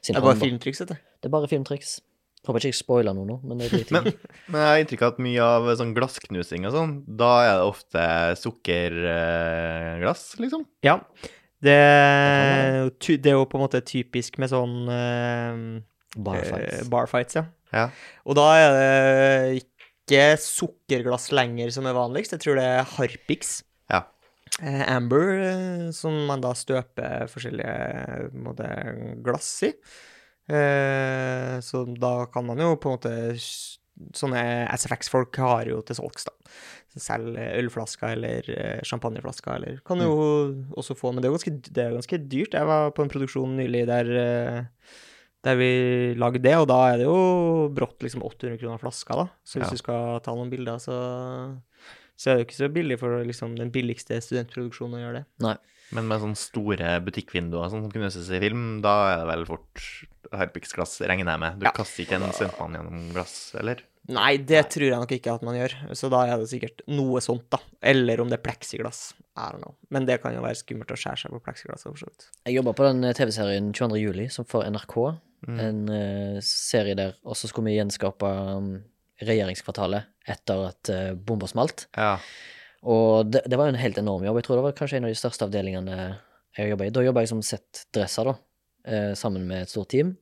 sin 0.00 0.16
Det 0.16 0.22
er 0.22 0.26
bare 0.26 0.40
filmtriks, 0.40 0.82
dette? 0.84 0.98
Det 1.20 1.30
er 1.30 1.34
bare 1.34 1.50
filmtriks. 1.50 2.00
Håper 2.42 2.58
ikke 2.58 2.72
jeg 2.72 2.80
spoiler 2.80 3.14
noe 3.14 3.28
nå, 3.28 3.36
men 3.46 3.60
det 3.60 3.68
er 3.68 3.76
drit 3.76 3.92
i. 3.92 3.94
Men, 3.94 4.08
men 4.50 4.64
jeg 4.64 4.70
har 4.72 4.80
inntrykk 4.82 5.04
av 5.06 5.12
at 5.12 5.20
mye 5.22 5.44
av 5.46 5.68
sånn 5.78 5.92
glassknusing 5.94 6.66
og 6.66 6.74
sånn, 6.74 6.96
da 7.06 7.30
er 7.44 7.52
det 7.60 7.68
ofte 7.68 8.06
sukkerglass, 8.40 10.24
liksom. 10.42 10.66
Ja. 10.82 10.96
Det 11.62 11.78
det 12.98 13.30
er 13.30 13.36
jo 13.36 13.46
på 13.46 13.60
en 13.60 13.62
måte 13.62 13.84
typisk 13.86 14.40
med 14.42 14.50
sånn 14.50 14.74
uh, 14.90 15.60
Barfights. 16.18 16.82
Uh, 16.82 16.88
barfights, 16.90 17.38
ja. 17.38 17.44
Ja. 17.72 17.86
Og 18.26 18.36
da 18.36 18.48
er 18.58 18.74
det 18.76 19.62
ikke 19.62 20.32
sukkerglass 20.42 21.30
lenger 21.32 21.70
som 21.72 21.86
er 21.88 21.96
vanligst. 21.96 22.34
Jeg 22.34 22.42
tror 22.42 22.58
det 22.58 22.66
er 22.66 22.90
Harpix. 22.96 23.60
Eh, 24.60 24.82
Amber, 24.96 25.30
eh, 25.40 25.90
som 25.96 26.12
man 26.28 26.42
da 26.44 26.50
støper 26.54 27.24
forskjellige 27.32 27.72
eh, 27.72 28.26
måte, 28.36 28.66
glass 29.24 29.48
i. 29.64 29.70
Eh, 30.52 31.56
så 31.64 31.84
da 31.96 32.26
kan 32.32 32.44
man 32.46 32.60
jo 32.60 32.74
på 32.76 32.90
en 32.92 32.98
måte 32.98 33.14
Sånne 34.16 34.40
SFX-folk 34.72 35.36
har 35.38 35.68
jo 35.68 35.76
til 35.86 35.94
salgs, 35.98 36.24
da. 36.26 36.32
Selv 36.98 37.36
ølflasker 37.38 38.14
eller 38.16 38.48
champagneflasker, 38.88 39.52
eller 39.60 39.76
Kan 39.86 40.00
du 40.00 40.06
jo 40.08 40.16
også 40.80 40.96
få, 40.98 41.12
men 41.12 41.20
det 41.22 41.28
er 41.28 41.30
jo 41.30 41.36
ganske, 41.36 41.52
det 41.68 41.84
er 41.84 41.94
ganske 41.98 42.18
dyrt. 42.32 42.56
Jeg 42.56 42.66
var 42.66 42.90
på 42.96 43.04
en 43.04 43.12
produksjon 43.12 43.52
nylig 43.60 43.84
der 43.92 44.10
der 45.44 45.58
vi 45.60 45.68
lagde 46.18 46.40
det, 46.42 46.54
og 46.56 46.66
da 46.72 46.80
er 46.92 47.00
det 47.02 47.06
jo 47.06 47.68
brått 47.74 48.02
liksom 48.02 48.24
800 48.24 48.58
kroner 48.62 48.80
flaska, 48.80 49.16
da. 49.20 49.28
Så 49.44 49.58
hvis 49.60 49.68
Ja. 49.68 49.76
du 49.76 49.82
skal 49.84 50.20
ta 50.24 50.34
noen 50.34 50.50
bilder, 50.50 50.78
så, 50.82 50.96
så 52.22 52.30
er 52.30 52.38
det 52.38 52.44
jo 52.44 52.48
ikke 52.48 52.60
så 52.60 52.70
billig 52.72 52.98
for 53.02 53.22
liksom 53.26 53.54
den 53.58 53.72
billigste 53.74 54.20
studentproduksjonen 54.22 54.98
å 54.98 55.02
gjøre 55.02 55.20
det. 55.20 55.24
Nei. 55.42 55.56
Men 55.92 56.06
med 56.08 56.22
sånne 56.22 56.38
store 56.40 56.92
butikkvinduer 57.04 57.68
sånn 57.68 57.84
som 57.84 57.92
knuses 57.92 58.30
i 58.32 58.40
film, 58.40 58.80
da 58.84 58.94
er 59.10 59.16
det 59.20 59.28
vel 59.28 59.42
fort 59.50 59.82
Harpix-glass, 60.32 61.00
regner 61.04 61.34
jeg 61.34 61.42
med. 61.42 61.58
Du 61.60 61.66
Ja. 61.66 61.72
kaster 61.76 62.04
ikke 62.06 62.16
en 62.16 62.32
stuntmann 62.32 62.78
gjennom 62.78 63.12
glass, 63.12 63.54
eller? 63.58 63.82
Nei, 64.08 64.36
det 64.38 64.70
tror 64.70 64.88
jeg 64.88 64.98
nok 64.98 65.12
ikke 65.14 65.34
at 65.34 65.42
man 65.42 65.54
gjør, 65.54 65.74
så 65.94 66.08
da 66.10 66.22
er 66.26 66.38
det 66.38 66.48
sikkert 66.48 66.80
noe 66.88 67.20
sånt, 67.20 67.44
da. 67.50 67.58
Eller 67.82 68.20
om 68.20 68.28
det 68.30 68.38
er 68.40 68.42
pleksiglass. 68.50 69.12
I 69.36 69.50
don't 69.52 69.62
know. 69.62 69.74
Men 69.90 70.06
det 70.06 70.20
kan 70.22 70.34
jo 70.34 70.40
være 70.42 70.58
skummelt 70.58 70.90
å 70.90 70.98
skjære 70.98 71.18
seg 71.22 71.30
på 71.30 71.42
pleksiglass. 71.44 71.82
for. 71.84 71.94
Jeg 72.46 72.54
jobba 72.56 72.72
på 72.72 72.88
den 72.88 73.04
eh, 73.04 73.12
TV-serien 73.12 73.72
22. 73.72 74.00
juli, 74.00 74.28
som 74.30 74.44
for 74.44 74.64
NRK. 74.64 74.96
Mm. 75.46 75.60
En 75.60 75.88
uh, 75.88 76.40
serie 76.40 76.94
der, 76.94 77.14
og 77.24 77.34
så 77.36 77.48
skulle 77.50 77.70
vi 77.70 77.78
gjenskape 77.78 78.28
um, 78.56 78.82
regjeringskvartalet 79.28 80.10
etter 80.32 80.66
at 80.68 80.90
uh, 80.92 81.12
bomba 81.14 81.48
smalt. 81.50 81.86
Ja. 81.96 82.16
Og 82.82 83.30
det, 83.30 83.44
det 83.46 83.58
var 83.58 83.68
jo 83.68 83.76
en 83.76 83.82
helt 83.82 83.98
enorm 84.00 84.24
jobb. 84.26 84.40
Jeg 84.40 84.48
tror 84.48 84.58
det 84.58 84.66
var 84.66 84.76
kanskje 84.78 84.98
en 84.98 85.06
av 85.06 85.12
de 85.12 85.18
største 85.18 85.46
avdelingene 85.46 85.98
jeg 86.58 86.72
jobba 86.72 86.86
i. 86.86 86.94
Da 86.94 87.04
jobba 87.06 87.24
jeg 87.24 87.30
som 87.30 87.42
settdresser, 87.46 88.28
da, 88.28 88.34
eh, 88.84 89.12
sammen 89.18 89.46
med 89.48 89.64
et 89.64 89.72
stort 89.72 89.92
team. 89.94 90.16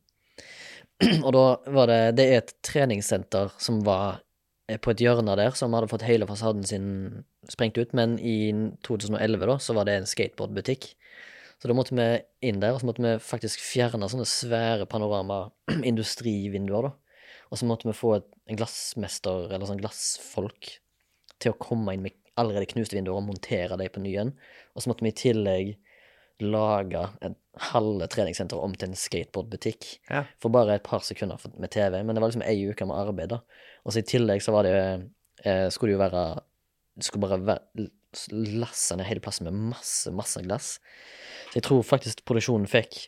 Og 1.25 1.31
da 1.33 1.45
var 1.73 1.89
det 1.89 2.01
Det 2.19 2.27
er 2.29 2.43
et 2.43 2.53
treningssenter 2.67 3.55
som 3.59 3.81
var 3.87 4.21
eh, 4.69 4.77
på 4.77 4.93
et 4.93 5.03
hjørne 5.03 5.37
der, 5.41 5.57
som 5.57 5.73
hadde 5.75 5.91
fått 5.91 6.07
hele 6.07 6.29
fasaden 6.29 6.67
sin 6.69 6.89
sprengt 7.49 7.81
ut, 7.81 7.95
men 7.97 8.19
i 8.21 8.53
2011 8.87 9.47
da, 9.49 9.57
så 9.59 9.75
var 9.75 9.89
det 9.89 9.97
en 9.97 10.11
skateboardbutikk. 10.11 10.93
Så 11.61 11.69
da 11.69 11.77
måtte 11.77 11.97
vi 11.97 12.09
inn 12.49 12.61
der, 12.61 12.73
og 12.77 12.81
så 12.81 12.89
måtte 12.89 13.05
vi 13.05 13.17
faktisk 13.21 13.61
fjerne 13.61 14.09
sånne 14.09 14.29
svære 14.29 14.87
panorama-industrivinduer, 14.89 16.83
da. 16.89 16.93
Og 17.51 17.59
så 17.59 17.67
måtte 17.67 17.89
vi 17.89 17.97
få 17.97 18.15
en 18.21 18.59
glassmester, 18.59 19.49
eller 19.51 19.67
sånn 19.67 19.83
glassfolk, 19.83 20.73
til 21.43 21.55
å 21.55 21.61
komme 21.61 21.95
inn 21.97 22.05
med 22.05 22.17
allerede 22.41 22.69
knuste 22.71 22.97
vinduer 22.97 23.19
og 23.19 23.27
montere 23.27 23.79
dem 23.81 23.91
på 23.93 24.03
ny 24.03 24.13
igjen. 24.15 24.35
Og 24.75 24.83
så 24.83 24.91
måtte 24.91 25.05
vi 25.05 25.13
i 25.13 25.19
tillegg 25.19 25.73
lage 26.41 27.03
et 27.27 27.37
halve 27.71 28.07
treningssenteret 28.09 28.65
om 28.65 28.75
til 28.75 28.91
en 28.91 28.99
skateboardbutikk. 28.99 29.89
Ja. 30.09 30.25
For 30.41 30.53
bare 30.55 30.79
et 30.79 30.87
par 30.87 31.05
sekunder 31.05 31.41
med 31.61 31.73
TV. 31.75 31.99
Men 32.01 32.17
det 32.17 32.23
var 32.23 32.33
liksom 32.33 32.47
ei 32.47 32.71
uke 32.71 32.87
med 32.89 32.97
arbeid, 32.97 33.35
da. 33.35 33.41
Og 33.85 33.93
så 33.93 34.03
i 34.03 34.09
tillegg 34.09 34.45
så 34.45 34.55
var 34.55 34.69
det 34.69 34.77
eh, 35.45 35.67
Skulle 35.73 35.93
det 35.93 35.97
jo 35.97 36.03
være 36.03 36.25
Det 36.97 37.07
skulle 37.07 37.27
bare 37.27 37.41
være 37.49 37.91
lasse 38.61 38.97
ned 38.99 39.07
hele 39.07 39.23
plassen 39.23 39.47
med 39.47 39.59
masse, 39.75 40.11
masse 40.13 40.41
glass. 40.45 40.73
Så 41.51 41.61
jeg 41.61 41.67
tror 41.69 41.85
faktisk 41.87 42.25
produksjonen 42.29 42.69
fikk 42.69 43.05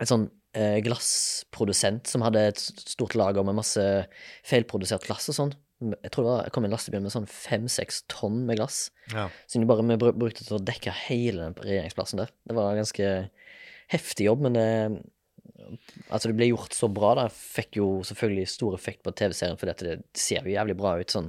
et 0.00 0.08
sånn 0.08 0.28
glassprodusent 0.52 2.10
som 2.10 2.24
hadde 2.26 2.40
et 2.50 2.60
stort 2.60 3.14
lager 3.14 3.44
med 3.46 3.58
masse 3.60 3.84
feilprodusert 4.46 5.06
glass 5.06 5.28
og 5.30 5.36
sånn. 5.36 5.52
Jeg 5.80 6.10
tror 6.12 6.26
det 6.26 6.32
var, 6.32 6.50
kom 6.52 6.66
en 6.66 6.74
lastebil 6.74 7.00
med 7.04 7.12
sånn 7.14 7.28
fem-seks 7.30 8.02
tonn 8.12 8.42
med 8.48 8.58
glass. 8.60 8.90
ja. 9.14 9.28
Som 9.48 9.62
de 9.62 9.68
bare 9.70 9.84
vi 9.86 9.96
brukte 9.96 10.44
til 10.44 10.58
å 10.58 10.64
dekke 10.64 10.92
hele 11.06 11.46
den 11.46 11.56
regjeringsplassen 11.56 12.20
der. 12.20 12.34
Det 12.44 12.56
var 12.58 12.72
en 12.72 12.82
ganske 12.82 13.12
heftig 13.94 14.28
jobb, 14.28 14.46
men 14.48 14.58
det 14.58 14.68
Altså, 16.10 16.30
det 16.30 16.38
ble 16.38 16.48
gjort 16.48 16.74
så 16.74 16.88
bra, 16.90 17.12
da. 17.18 17.26
Fikk 17.30 17.76
jo 17.78 18.00
selvfølgelig 18.06 18.46
stor 18.50 18.74
effekt 18.74 19.04
på 19.06 19.12
TV-serien, 19.14 19.58
for 19.60 19.70
det 19.70 20.00
ser 20.18 20.46
jo 20.46 20.54
jævlig 20.54 20.76
bra 20.78 20.94
ut, 20.98 21.12
sånn, 21.12 21.28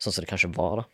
sånn 0.00 0.14
som 0.16 0.24
det 0.24 0.30
kanskje 0.30 0.48
var, 0.56 0.80
da. 0.80 0.84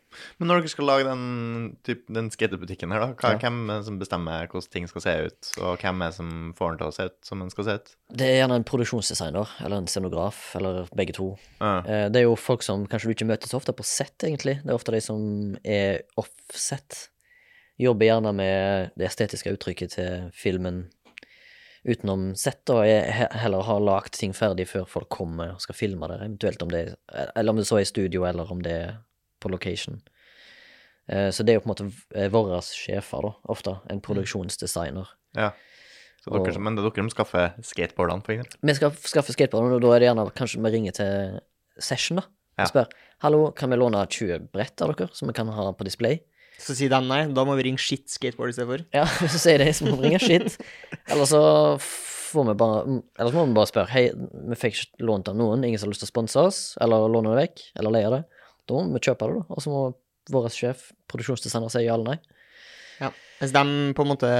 Men 0.40 0.48
når 0.50 0.60
dere 0.64 0.70
skal 0.72 0.88
lage 0.88 1.04
den, 1.06 1.76
typ, 1.86 2.06
den 2.10 2.28
skatebutikken 2.34 2.90
her, 2.90 3.00
da, 3.04 3.08
hva, 3.14 3.30
Ja. 3.36 3.38
hvem 3.38 3.70
er 3.70 3.78
det 3.78 3.86
som 3.86 3.98
bestemmer 4.00 4.48
hvordan 4.50 4.70
ting 4.72 4.88
skal 4.90 5.00
se 5.04 5.14
ut, 5.28 5.50
og 5.62 5.78
hvem 5.78 6.02
er 6.02 6.10
det 6.10 6.16
som 6.18 6.54
får 6.58 6.70
den 6.72 6.78
til 6.78 6.86
å 6.88 6.94
se 6.96 7.04
ut 7.06 7.16
som 7.30 7.38
den 7.44 7.50
skal 7.54 7.64
se 7.68 7.74
ut? 7.78 7.94
Det 8.12 8.26
er 8.26 8.40
gjerne 8.42 8.56
en 8.58 8.64
produksjonsdesigner, 8.64 9.48
eller 9.64 9.76
en 9.76 9.86
scenograf, 9.86 10.40
eller 10.58 10.88
begge 10.94 11.14
to. 11.14 11.28
Ja. 11.60 11.78
Eh, 11.86 12.08
Det 12.10 12.16
er 12.16 12.26
jo 12.26 12.34
folk 12.36 12.62
som 12.62 12.86
kanskje 12.86 13.06
du 13.08 13.14
ikke 13.14 13.30
møter 13.30 13.46
så 13.48 13.56
ofte 13.62 13.72
på 13.72 13.84
sett, 13.84 14.18
egentlig. 14.26 14.58
Det 14.64 14.70
er 14.70 14.74
ofte 14.78 14.90
de 14.92 15.00
som 15.00 15.56
er 15.64 16.02
offset. 16.18 17.08
Jobber 17.78 18.06
gjerne 18.08 18.34
med 18.34 18.90
det 18.96 19.06
estetiske 19.06 19.52
uttrykket 19.52 19.90
til 19.98 20.30
filmen 20.32 20.88
utenom 21.86 22.34
sett, 22.36 22.68
og 22.70 22.84
jeg 22.84 23.28
heller 23.32 23.62
har 23.62 23.80
lagd 23.80 24.12
ting 24.18 24.32
ferdig 24.34 24.66
før 24.68 24.86
folk 24.90 25.08
kommer 25.08 25.52
og 25.54 25.60
skal 25.62 25.74
filme 25.78 26.08
det, 26.10 26.18
eventuelt 26.20 26.62
om 26.62 26.68
det 26.72 26.80
er 27.12 27.30
Eller 27.36 27.50
om 27.52 27.56
det 27.60 27.66
så 27.68 27.76
er 27.78 27.84
i 27.86 27.90
studio, 27.92 28.24
eller 28.26 28.50
om 28.50 28.60
det 28.62 28.72
er 28.72 28.96
på 29.40 29.48
location. 29.50 30.00
Eh, 31.08 31.30
Så 31.30 31.44
det 31.44 31.52
er 31.54 31.60
jo 31.60 31.64
på 31.66 31.70
en 31.70 31.90
måte 31.92 32.30
våre 32.32 32.58
sjefer, 32.62 33.22
da, 33.22 33.32
ofte. 33.48 33.76
En 33.90 34.00
produksjonsdesigner. 34.00 35.06
ja. 35.36 35.50
Så 36.26 36.32
dere, 36.32 36.40
Og- 36.56 36.60
men 36.60 36.74
det 36.74 36.82
er 36.84 36.90
dere 36.90 37.08
som 37.08 37.10
skaffer 37.10 37.52
skateboardene, 37.62 38.24
for 38.24 38.32
eksempel? 38.32 38.56
Vi 38.60 38.74
skal 38.74 38.90
skaffe 38.90 39.32
skateboardene, 39.32 39.74
og 39.76 39.80
da 39.82 39.92
er 39.94 39.98
det 40.00 40.08
gjerne 40.08 40.32
kanskje 40.34 40.60
vi 40.62 40.70
ringer 40.72 40.92
til 40.92 41.40
Session, 41.78 42.16
da. 42.16 42.22
Ja. 42.58 42.64
Og 42.64 42.68
spør 42.72 42.86
hallo, 43.20 43.50
kan 43.52 43.70
vi 43.70 43.76
låne 43.76 44.08
20 44.08 44.48
brett 44.50 44.82
av 44.82 44.96
dere, 44.96 45.08
som 45.14 45.28
vi 45.28 45.34
kan 45.34 45.46
ha 45.46 45.72
på 45.72 45.84
display. 45.84 46.18
Så 46.62 46.76
sier 46.76 46.90
de 46.92 47.00
nei, 47.04 47.20
da 47.36 47.44
må 47.46 47.54
vi 47.58 47.66
ringe 47.68 47.82
Shit 47.82 48.08
Skateboard 48.10 48.52
i 48.52 48.56
stedet 48.56 48.70
for. 48.70 48.84
Ja, 48.96 49.04
så 49.32 49.40
sier 49.40 49.62
de, 49.62 49.68
så 49.76 49.86
må 49.88 49.98
vi 50.00 50.08
ringe 50.08 50.20
shit. 50.22 50.56
Eller 51.12 51.28
så 51.28 51.42
får 51.80 52.48
vi 52.48 52.56
bare 52.58 52.80
Eller 53.20 53.30
så 53.30 53.36
må 53.36 53.44
vi 53.50 53.56
bare 53.58 53.70
spørre 53.70 53.92
hei, 53.92 54.06
vi 54.50 54.58
fikk 54.58 54.80
ikke 54.80 55.06
lånt 55.08 55.30
av 55.30 55.36
noen, 55.38 55.64
ingen 55.66 55.80
som 55.80 55.88
har 55.88 55.94
lyst 55.94 56.04
til 56.04 56.10
å 56.10 56.14
sponse 56.14 56.46
oss, 56.48 56.60
eller 56.82 57.10
låne 57.12 57.34
det 57.34 57.44
vekk, 57.44 57.64
eller 57.80 57.96
leie 57.98 58.12
det. 58.16 58.22
Da 58.66 58.80
må 58.80 58.96
vi 58.96 59.04
kjøpe 59.06 59.28
det, 59.30 59.42
da. 59.42 59.56
Og 59.56 59.62
så 59.62 59.72
må 59.72 59.84
vår 60.34 60.48
sjef, 60.50 60.88
produksjonsdesigner, 61.10 61.70
si 61.70 61.84
ja 61.84 61.94
eller 61.94 62.16
nei. 62.16 62.18
Ja. 62.98 63.12
Mens 63.40 63.52
de 63.54 63.62
på 63.94 64.04
en 64.04 64.10
måte 64.10 64.30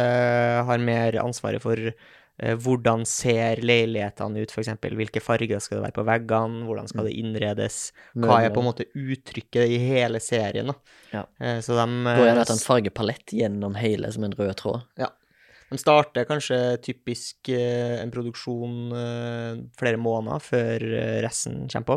har 0.67 0.83
mer 0.83 1.19
ansvaret 1.23 1.63
for 1.63 1.93
hvordan 2.37 3.07
ser 3.09 3.63
leilighetene 3.65 4.43
ut, 4.45 4.53
f.eks. 4.53 4.75
Hvilke 4.83 5.23
farger 5.25 5.61
skal 5.63 5.79
det 5.79 5.85
være 5.87 5.97
på 5.97 6.05
veggene, 6.05 6.65
hvordan 6.69 6.89
skal 6.91 7.09
det 7.09 7.15
innredes, 7.17 7.79
hva 8.13 8.43
er 8.45 8.53
på 8.53 8.61
en 8.61 8.69
måte 8.69 8.89
uttrykket 8.93 9.73
i 9.73 9.79
hele 9.81 10.21
serien, 10.21 10.69
da. 10.73 10.75
Ja. 11.15 11.23
Eh, 11.41 11.61
så 11.65 11.79
de, 11.79 11.87
Da 12.05 12.17
er 12.19 12.35
det 12.37 12.45
eh, 12.45 12.53
en 12.53 12.67
fargepalett 12.67 13.33
gjennom 13.33 13.79
hele 13.81 14.11
som 14.13 14.27
en 14.29 14.37
rød 14.37 14.53
tråd. 14.61 14.85
Ja. 15.01 15.09
de 15.71 15.79
starter 15.81 16.29
kanskje 16.29 16.59
typisk 16.85 17.49
eh, 17.49 17.97
en 18.03 18.13
produksjon 18.15 18.77
eh, 18.95 19.63
flere 19.81 19.99
måneder 19.99 20.45
før 20.45 20.85
eh, 20.93 21.21
resten 21.25 21.65
kommer 21.73 21.89
på, 21.89 21.97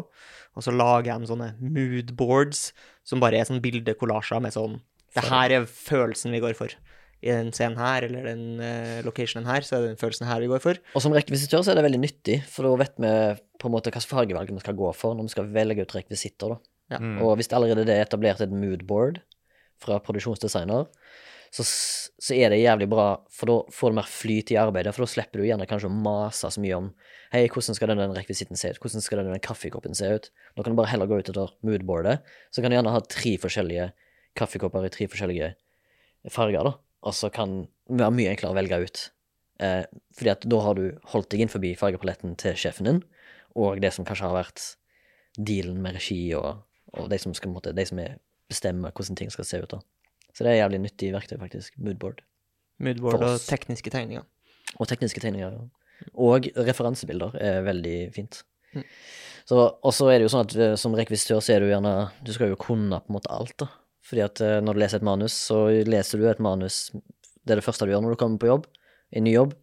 og 0.56 0.66
så 0.66 0.72
lager 0.74 1.20
de 1.20 1.30
sånne 1.30 1.50
moodboards, 1.60 2.70
som 3.04 3.20
bare 3.22 3.42
er 3.42 3.50
sånn 3.50 3.62
bildekollasjer 3.62 4.42
med 4.42 4.56
sånn 4.56 4.80
Det 5.16 5.28
her 5.28 5.52
er 5.52 5.68
følelsen 5.68 6.32
vi 6.32 6.42
går 6.44 6.56
for. 6.58 6.74
I 7.20 7.34
den 7.34 7.52
scenen 7.52 7.80
her, 7.80 8.06
eller 8.08 8.30
den 8.30 8.44
uh, 8.64 9.00
locationen 9.04 9.48
her, 9.50 9.66
så 9.66 9.76
er 9.76 9.84
det 9.84 9.94
den 9.94 10.02
følelsen 10.02 10.28
her 10.30 10.40
vi 10.40 10.50
går 10.52 10.62
for. 10.64 10.80
Og 10.96 11.04
som 11.04 11.16
rekvisitør 11.16 11.66
så 11.66 11.74
er 11.74 11.80
det 11.80 11.86
veldig 11.90 12.02
nyttig, 12.04 12.38
for 12.48 12.68
da 12.68 12.76
vet 12.80 12.96
vi 12.96 13.14
på 13.60 13.68
en 13.68 13.76
måte 13.76 13.92
hvilket 13.92 14.08
fargevalg 14.08 14.54
vi 14.56 14.64
skal 14.64 14.78
gå 14.80 14.92
for 14.96 15.18
når 15.18 15.28
vi 15.28 15.34
skal 15.36 15.50
velge 15.56 15.84
ut 15.84 15.96
rekvisitter. 15.98 16.56
da. 16.56 16.60
Ja. 16.96 17.02
Mm. 17.04 17.18
Og 17.26 17.36
hvis 17.38 17.52
det 17.52 17.58
allerede 17.58 17.92
er 17.92 18.06
etablert 18.06 18.42
et 18.42 18.54
moodboard 18.56 19.20
fra 19.84 20.00
produksjonsdesigner, 20.04 20.88
så, 21.50 21.66
så 21.66 22.36
er 22.38 22.54
det 22.54 22.62
jævlig 22.62 22.88
bra, 22.92 23.08
for 23.34 23.50
da 23.50 23.56
får 23.74 23.92
du 23.92 23.98
mer 23.98 24.10
flyt 24.10 24.52
i 24.54 24.58
arbeidet, 24.62 24.94
for 24.94 25.06
da 25.06 25.10
slipper 25.10 25.42
du 25.42 25.48
gjerne 25.48 25.66
kanskje 25.70 25.90
å 25.90 25.96
mase 25.96 26.52
så 26.54 26.62
mye 26.62 26.78
om 26.78 26.92
hei, 27.34 27.46
hvordan 27.50 27.78
skal 27.78 27.92
denne 27.92 28.10
rekvisitten 28.14 28.60
se 28.60 28.72
ut, 28.74 28.82
hvordan 28.82 29.06
skal 29.06 29.24
denne 29.24 29.40
kaffekoppen 29.44 29.98
se 29.98 30.12
ut. 30.14 30.30
Nå 30.56 30.66
kan 30.66 30.76
du 30.76 30.80
bare 30.80 30.92
heller 30.92 31.10
gå 31.10 31.20
ut 31.20 31.32
etter 31.32 31.56
moodboardet, 31.66 32.22
så 32.54 32.62
kan 32.62 32.72
du 32.72 32.78
gjerne 32.78 32.94
ha 32.94 33.02
tre 33.06 33.34
forskjellige 33.42 33.90
kaffekopper 34.38 34.86
i 34.86 34.94
tre 34.94 35.10
forskjellige 35.10 35.54
farger, 36.34 36.70
da. 36.70 36.78
Og 37.08 37.16
så 37.16 37.30
kan 37.34 37.64
det 37.88 38.02
være 38.02 38.16
mye 38.16 38.34
enklere 38.34 38.54
å 38.54 38.58
velge 38.58 38.80
ut. 38.84 39.04
Eh, 39.64 39.84
fordi 40.16 40.32
at 40.34 40.48
da 40.48 40.62
har 40.64 40.78
du 40.80 40.86
holdt 41.12 41.30
deg 41.34 41.44
inn 41.44 41.52
forbi 41.52 41.74
fargepaletten 41.80 42.36
til 42.40 42.58
sjefen 42.60 42.88
din, 42.88 43.02
og 43.60 43.82
det 43.84 43.92
som 43.96 44.08
kanskje 44.08 44.30
har 44.30 44.38
vært 44.38 44.66
dealen 45.36 45.80
med 45.84 45.98
regi, 45.98 46.22
og, 46.38 46.64
og 46.96 47.10
de 47.12 47.20
som 47.22 47.36
skal 47.36 47.52
måtte, 47.54 47.76
de 47.76 47.86
som 47.88 48.00
er, 48.04 48.18
bestemmer 48.50 48.94
hvordan 48.96 49.18
ting 49.20 49.32
skal 49.34 49.46
se 49.46 49.60
ut. 49.62 49.76
da. 49.76 49.82
Så 50.34 50.46
det 50.46 50.54
er 50.54 50.64
jævlig 50.64 50.80
nyttig 50.86 51.12
verktøy, 51.14 51.38
faktisk. 51.42 51.76
Moodboard. 51.78 52.24
Moodboard 52.80 53.26
og 53.28 53.36
tekniske 53.44 53.92
tegninger. 53.94 54.24
Og 54.80 54.88
tekniske 54.90 55.22
tegninger. 55.22 55.52
ja. 55.52 55.68
Og 56.16 56.48
referansebilder 56.56 57.36
er 57.44 57.62
veldig 57.68 57.98
fint. 58.16 58.42
Mm. 58.74 58.86
Så, 59.50 59.58
og 59.60 59.94
så 59.94 60.08
er 60.10 60.20
det 60.20 60.28
jo 60.28 60.32
sånn 60.32 60.46
at 60.46 60.56
eh, 60.56 60.76
som 60.80 60.96
rekvisitør 60.96 61.42
så 61.42 61.56
er 61.56 61.64
du 61.64 61.72
gjerne 61.72 61.94
Du 62.22 62.30
skal 62.36 62.52
jo 62.52 62.58
kunne 62.60 63.00
på 63.02 63.10
en 63.10 63.18
måte 63.18 63.32
alt, 63.34 63.56
da. 63.60 63.68
Fordi 64.10 64.24
at 64.26 64.42
eh, 64.42 64.60
når 64.66 64.74
du 64.74 64.82
leser 64.82 64.98
et 65.02 65.06
manus, 65.06 65.34
så 65.48 65.64
leser 65.86 66.18
du 66.22 66.28
et 66.30 66.40
manus 66.42 66.90
Det 67.46 67.54
er 67.54 67.60
det 67.62 67.66
første 67.66 67.86
du 67.86 67.92
gjør 67.94 68.02
når 68.06 68.16
du 68.16 68.20
kommer 68.22 68.42
på 68.42 68.50
jobb, 68.50 68.66
i 69.16 69.22
ny 69.22 69.32
jobb. 69.36 69.54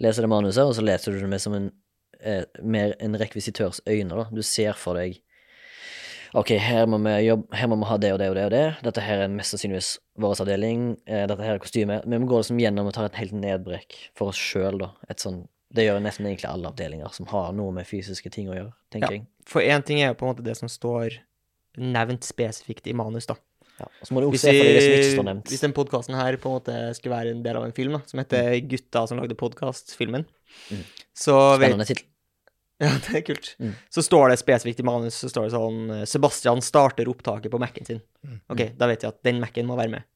Leser 0.00 0.24
det 0.24 0.30
manuset, 0.32 0.64
og 0.64 0.74
så 0.74 0.82
leser 0.82 1.12
du 1.12 1.20
det 1.20 1.28
med 1.30 1.42
som 1.42 1.54
en 1.54 1.66
eh, 2.22 2.44
mer 2.62 2.94
en 3.00 3.18
rekvisitørs 3.20 3.82
øyne, 3.86 4.16
da. 4.16 4.24
Du 4.34 4.40
ser 4.42 4.72
for 4.78 4.94
deg 4.98 5.18
OK, 6.38 6.52
her 6.62 6.86
må 6.86 7.00
vi 7.02 7.12
jobbe, 7.26 7.48
her 7.58 7.66
må 7.66 7.76
vi 7.80 7.86
ha 7.90 7.96
det 7.98 8.12
og 8.14 8.18
det 8.22 8.28
og 8.30 8.36
det 8.38 8.42
og 8.46 8.50
det. 8.54 8.64
Dette 8.86 9.02
her 9.02 9.24
er 9.24 9.32
mest 9.34 9.50
sannsynligvis 9.50 9.88
vår 10.22 10.42
avdeling. 10.44 10.84
Eh, 11.10 11.24
dette 11.26 11.42
her 11.42 11.56
er 11.56 11.62
kostyme. 11.62 11.96
Vi 12.06 12.20
må 12.22 12.28
gå 12.30 12.38
liksom 12.38 12.60
gjennom 12.62 12.86
og 12.86 12.94
ta 12.94 13.08
et 13.08 13.18
helt 13.18 13.34
nedbrekk 13.34 13.96
for 14.18 14.30
oss 14.30 14.38
sjøl, 14.38 14.78
da. 14.78 14.92
Et 15.10 15.18
sånn 15.22 15.42
Det 15.74 15.84
gjør 15.86 16.00
nesten 16.02 16.26
egentlig 16.26 16.48
alle 16.50 16.66
avdelinger 16.70 17.12
som 17.14 17.28
har 17.30 17.52
noe 17.54 17.70
med 17.74 17.86
fysiske 17.86 18.30
ting 18.34 18.48
å 18.50 18.56
gjøre, 18.56 18.72
tenker 18.90 19.12
Ja. 19.12 19.18
jeg. 19.20 19.26
For 19.46 19.62
én 19.62 19.84
ting 19.86 20.00
er 20.02 20.08
jo 20.08 20.16
på 20.18 20.26
en 20.26 20.32
måte 20.34 20.42
det 20.42 20.56
som 20.58 20.66
står 20.70 21.18
nevnt 21.78 22.26
spesifikt 22.26 22.88
i 22.90 22.92
manus, 22.92 23.26
da. 23.26 23.36
Ja. 23.80 23.86
Hvis, 24.34 24.42
vi- 24.52 25.16
hvis 25.48 25.60
den 25.64 25.72
podkasten 25.76 26.14
her 26.18 26.36
på 26.36 26.50
en 26.50 26.56
måte 26.58 26.94
skulle 26.98 27.14
være 27.16 27.30
en 27.34 27.42
del 27.42 27.56
av 27.56 27.64
en 27.64 27.72
film, 27.76 27.92
da, 27.96 28.02
som 28.06 28.20
heter 28.22 28.60
Gutta 28.68 29.06
som 29.08 29.18
lagde 29.22 29.34
podkast-filmen, 29.40 30.26
Mm. 30.70 30.84
så 31.16 31.36
vet. 31.60 31.70
Ja, 32.80 32.94
det 33.04 33.16
er 33.18 33.26
kult. 33.26 33.54
Mm. 33.60 33.74
Så 33.92 34.04
står 34.06 34.32
det 34.32 34.40
spesifikt 34.40 34.80
i 34.80 34.86
manus, 34.88 35.18
så 35.20 35.28
står 35.32 35.48
det 35.48 35.54
sånn 35.56 36.06
Sebastian 36.08 36.62
starter 36.64 37.10
opptaket 37.12 37.52
på 37.52 37.60
Mac-en 37.60 37.88
sin. 37.88 38.00
Mm. 38.24 38.38
Ok, 38.52 38.62
da 38.80 38.88
vet 38.90 39.04
jeg 39.04 39.12
at 39.12 39.20
den 39.26 39.42
Mac-en 39.42 39.68
må 39.68 39.76
være 39.80 39.98
med. 39.98 40.08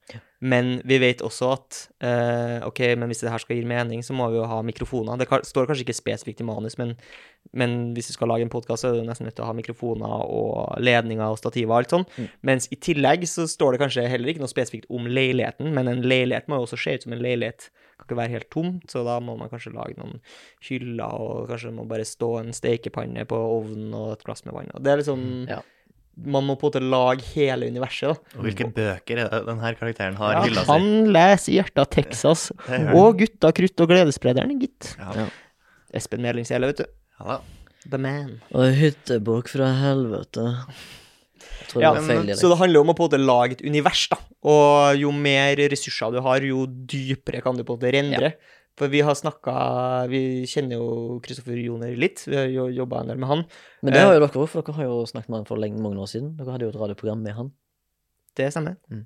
Men 0.45 0.75
vi 0.85 0.99
vet 1.01 1.23
også 1.25 1.47
at 1.55 1.77
uh, 2.05 2.67
ok, 2.69 2.81
men 3.01 3.09
hvis 3.09 3.23
det 3.25 3.31
her 3.33 3.41
skal 3.41 3.57
gi 3.57 3.65
mening, 3.69 4.03
så 4.05 4.13
må 4.17 4.27
vi 4.33 4.37
jo 4.37 4.49
ha 4.49 4.59
mikrofoner. 4.67 5.17
Det 5.17 5.29
står 5.49 5.71
kanskje 5.71 5.87
ikke 5.87 5.97
spesifikt 5.97 6.43
i 6.45 6.47
manus, 6.49 6.77
men, 6.81 6.93
men 7.57 7.95
hvis 7.97 8.11
du 8.11 8.17
skal 8.19 8.29
lage 8.29 8.45
en 8.45 8.53
podkast, 8.53 8.85
så 8.85 8.91
er 8.91 8.99
du 8.99 9.09
nesten 9.09 9.25
nødt 9.29 9.39
til 9.39 9.47
å 9.47 9.49
ha 9.49 9.57
mikrofoner 9.57 10.27
og 10.27 10.77
ledninger 10.85 11.25
og 11.25 11.41
stativer 11.41 11.73
og 11.73 11.79
alt 11.79 11.97
sånn. 11.97 12.05
Mm. 12.19 12.29
Mens 12.51 12.69
i 12.75 12.81
tillegg 12.89 13.25
så 13.31 13.47
står 13.49 13.75
det 13.75 13.85
kanskje 13.87 14.09
heller 14.11 14.35
ikke 14.35 14.45
noe 14.45 14.53
spesifikt 14.53 14.91
om 14.93 15.09
leiligheten, 15.09 15.73
men 15.77 15.89
en 15.89 16.05
leilighet 16.05 16.51
må 16.51 16.61
jo 16.61 16.69
også 16.69 16.81
se 16.83 16.99
ut 16.99 17.09
som 17.09 17.17
en 17.17 17.25
leilighet. 17.25 17.71
Kan 17.99 18.09
ikke 18.09 18.17
være 18.19 18.33
helt 18.35 18.49
tomt, 18.51 18.89
så 18.91 19.05
da 19.07 19.19
må 19.23 19.37
man 19.39 19.49
kanskje 19.53 19.73
lage 19.75 19.95
noen 20.01 20.17
hyller, 20.67 21.15
og 21.21 21.49
kanskje 21.53 21.71
det 21.71 21.77
må 21.77 21.85
bare 21.89 22.05
stå 22.09 22.31
en 22.41 22.51
stekepanne 22.57 23.25
på 23.31 23.39
ovnen 23.39 23.95
og 23.95 24.17
et 24.17 24.25
glass 24.27 24.45
med 24.45 24.55
vann. 24.57 24.73
Og 24.75 24.83
det 24.85 24.93
er 24.93 25.01
liksom 25.03 25.25
Ja. 25.49 25.61
Man 26.17 26.45
må 26.47 26.55
på 26.55 26.69
en 26.69 26.71
måte 26.71 26.81
lage 26.81 27.25
hele 27.35 27.67
universet, 27.67 28.13
da. 28.15 28.39
Og 28.39 28.45
hvilke 28.47 28.69
bøker 28.71 29.19
er 29.19 29.31
det 29.33 29.41
denne 29.49 29.71
karakteren 29.75 30.15
har 30.15 30.33
Ja, 30.37 30.43
hylla 30.45 30.63
si? 30.63 30.71
han 30.71 30.85
leser 31.11 31.53
hjertet 31.57 31.81
av 31.83 31.89
Texas. 31.91 32.45
Og 33.01 33.19
Gutta 33.19 33.51
krutt 33.51 33.81
og 33.83 33.89
Gledessprederen, 33.91 34.61
gitt. 34.63 34.93
Ja. 34.99 35.11
Ja. 35.25 35.27
Espen 35.93 36.23
Medlingshjelle, 36.23 36.71
vet 36.71 36.85
du. 36.85 36.87
Ja 37.19 37.27
da. 37.33 37.41
The 37.91 37.99
man. 37.99 38.31
Og 38.55 38.71
hyttebok 38.79 39.51
fra 39.51 39.73
helvete. 39.83 40.47
Det 41.73 41.83
Ja, 41.83 41.95
feil 41.97 42.35
Så 42.37 42.51
det 42.53 42.59
handler 42.61 42.85
om 42.85 42.93
å 42.93 42.97
på 42.97 43.07
en 43.07 43.11
måte 43.11 43.23
lage 43.23 43.59
et 43.59 43.65
univers, 43.65 44.07
da. 44.13 44.19
Og 44.45 45.01
jo 45.01 45.13
mer 45.17 45.57
ressurser 45.73 46.13
du 46.15 46.21
har, 46.25 46.45
jo 46.45 46.67
dypere 46.67 47.43
kan 47.45 47.57
du 47.57 47.65
på 47.65 47.75
en 47.75 47.81
måte 47.81 47.95
rendre. 47.95 48.35
For 48.79 48.91
vi 48.91 49.05
har 49.07 49.15
snakka 49.15 49.55
Vi 50.11 50.23
kjenner 50.51 50.81
jo 50.81 51.19
Kristoffer 51.23 51.59
Joner 51.59 51.95
litt. 51.99 52.25
Vi 52.27 52.39
har 52.39 52.49
jo 52.51 52.67
jobba 52.75 53.03
en 53.03 53.13
del 53.13 53.21
med 53.23 53.31
han. 53.31 53.45
Men 53.83 53.95
det 53.95 54.01
eh, 54.01 54.09
har 54.09 54.17
jo 54.17 54.25
dere 54.25 54.41
òg, 54.43 54.49
for 54.51 54.63
dere 54.67 54.79
har 54.81 54.89
jo 54.89 55.05
snakket 55.07 55.31
med 55.31 55.41
han 55.43 55.47
for 55.51 55.63
lenge, 55.63 55.83
mange 55.83 56.03
år 56.03 56.11
siden. 56.11 56.33
Dere 56.39 56.57
hadde 56.57 56.67
jo 56.67 56.73
et 56.75 56.81
radioprogram 56.81 57.23
med 57.23 57.39
han. 57.39 57.53
Det 58.35 58.51
stemmer. 58.51 58.75
Mm. 58.91 59.05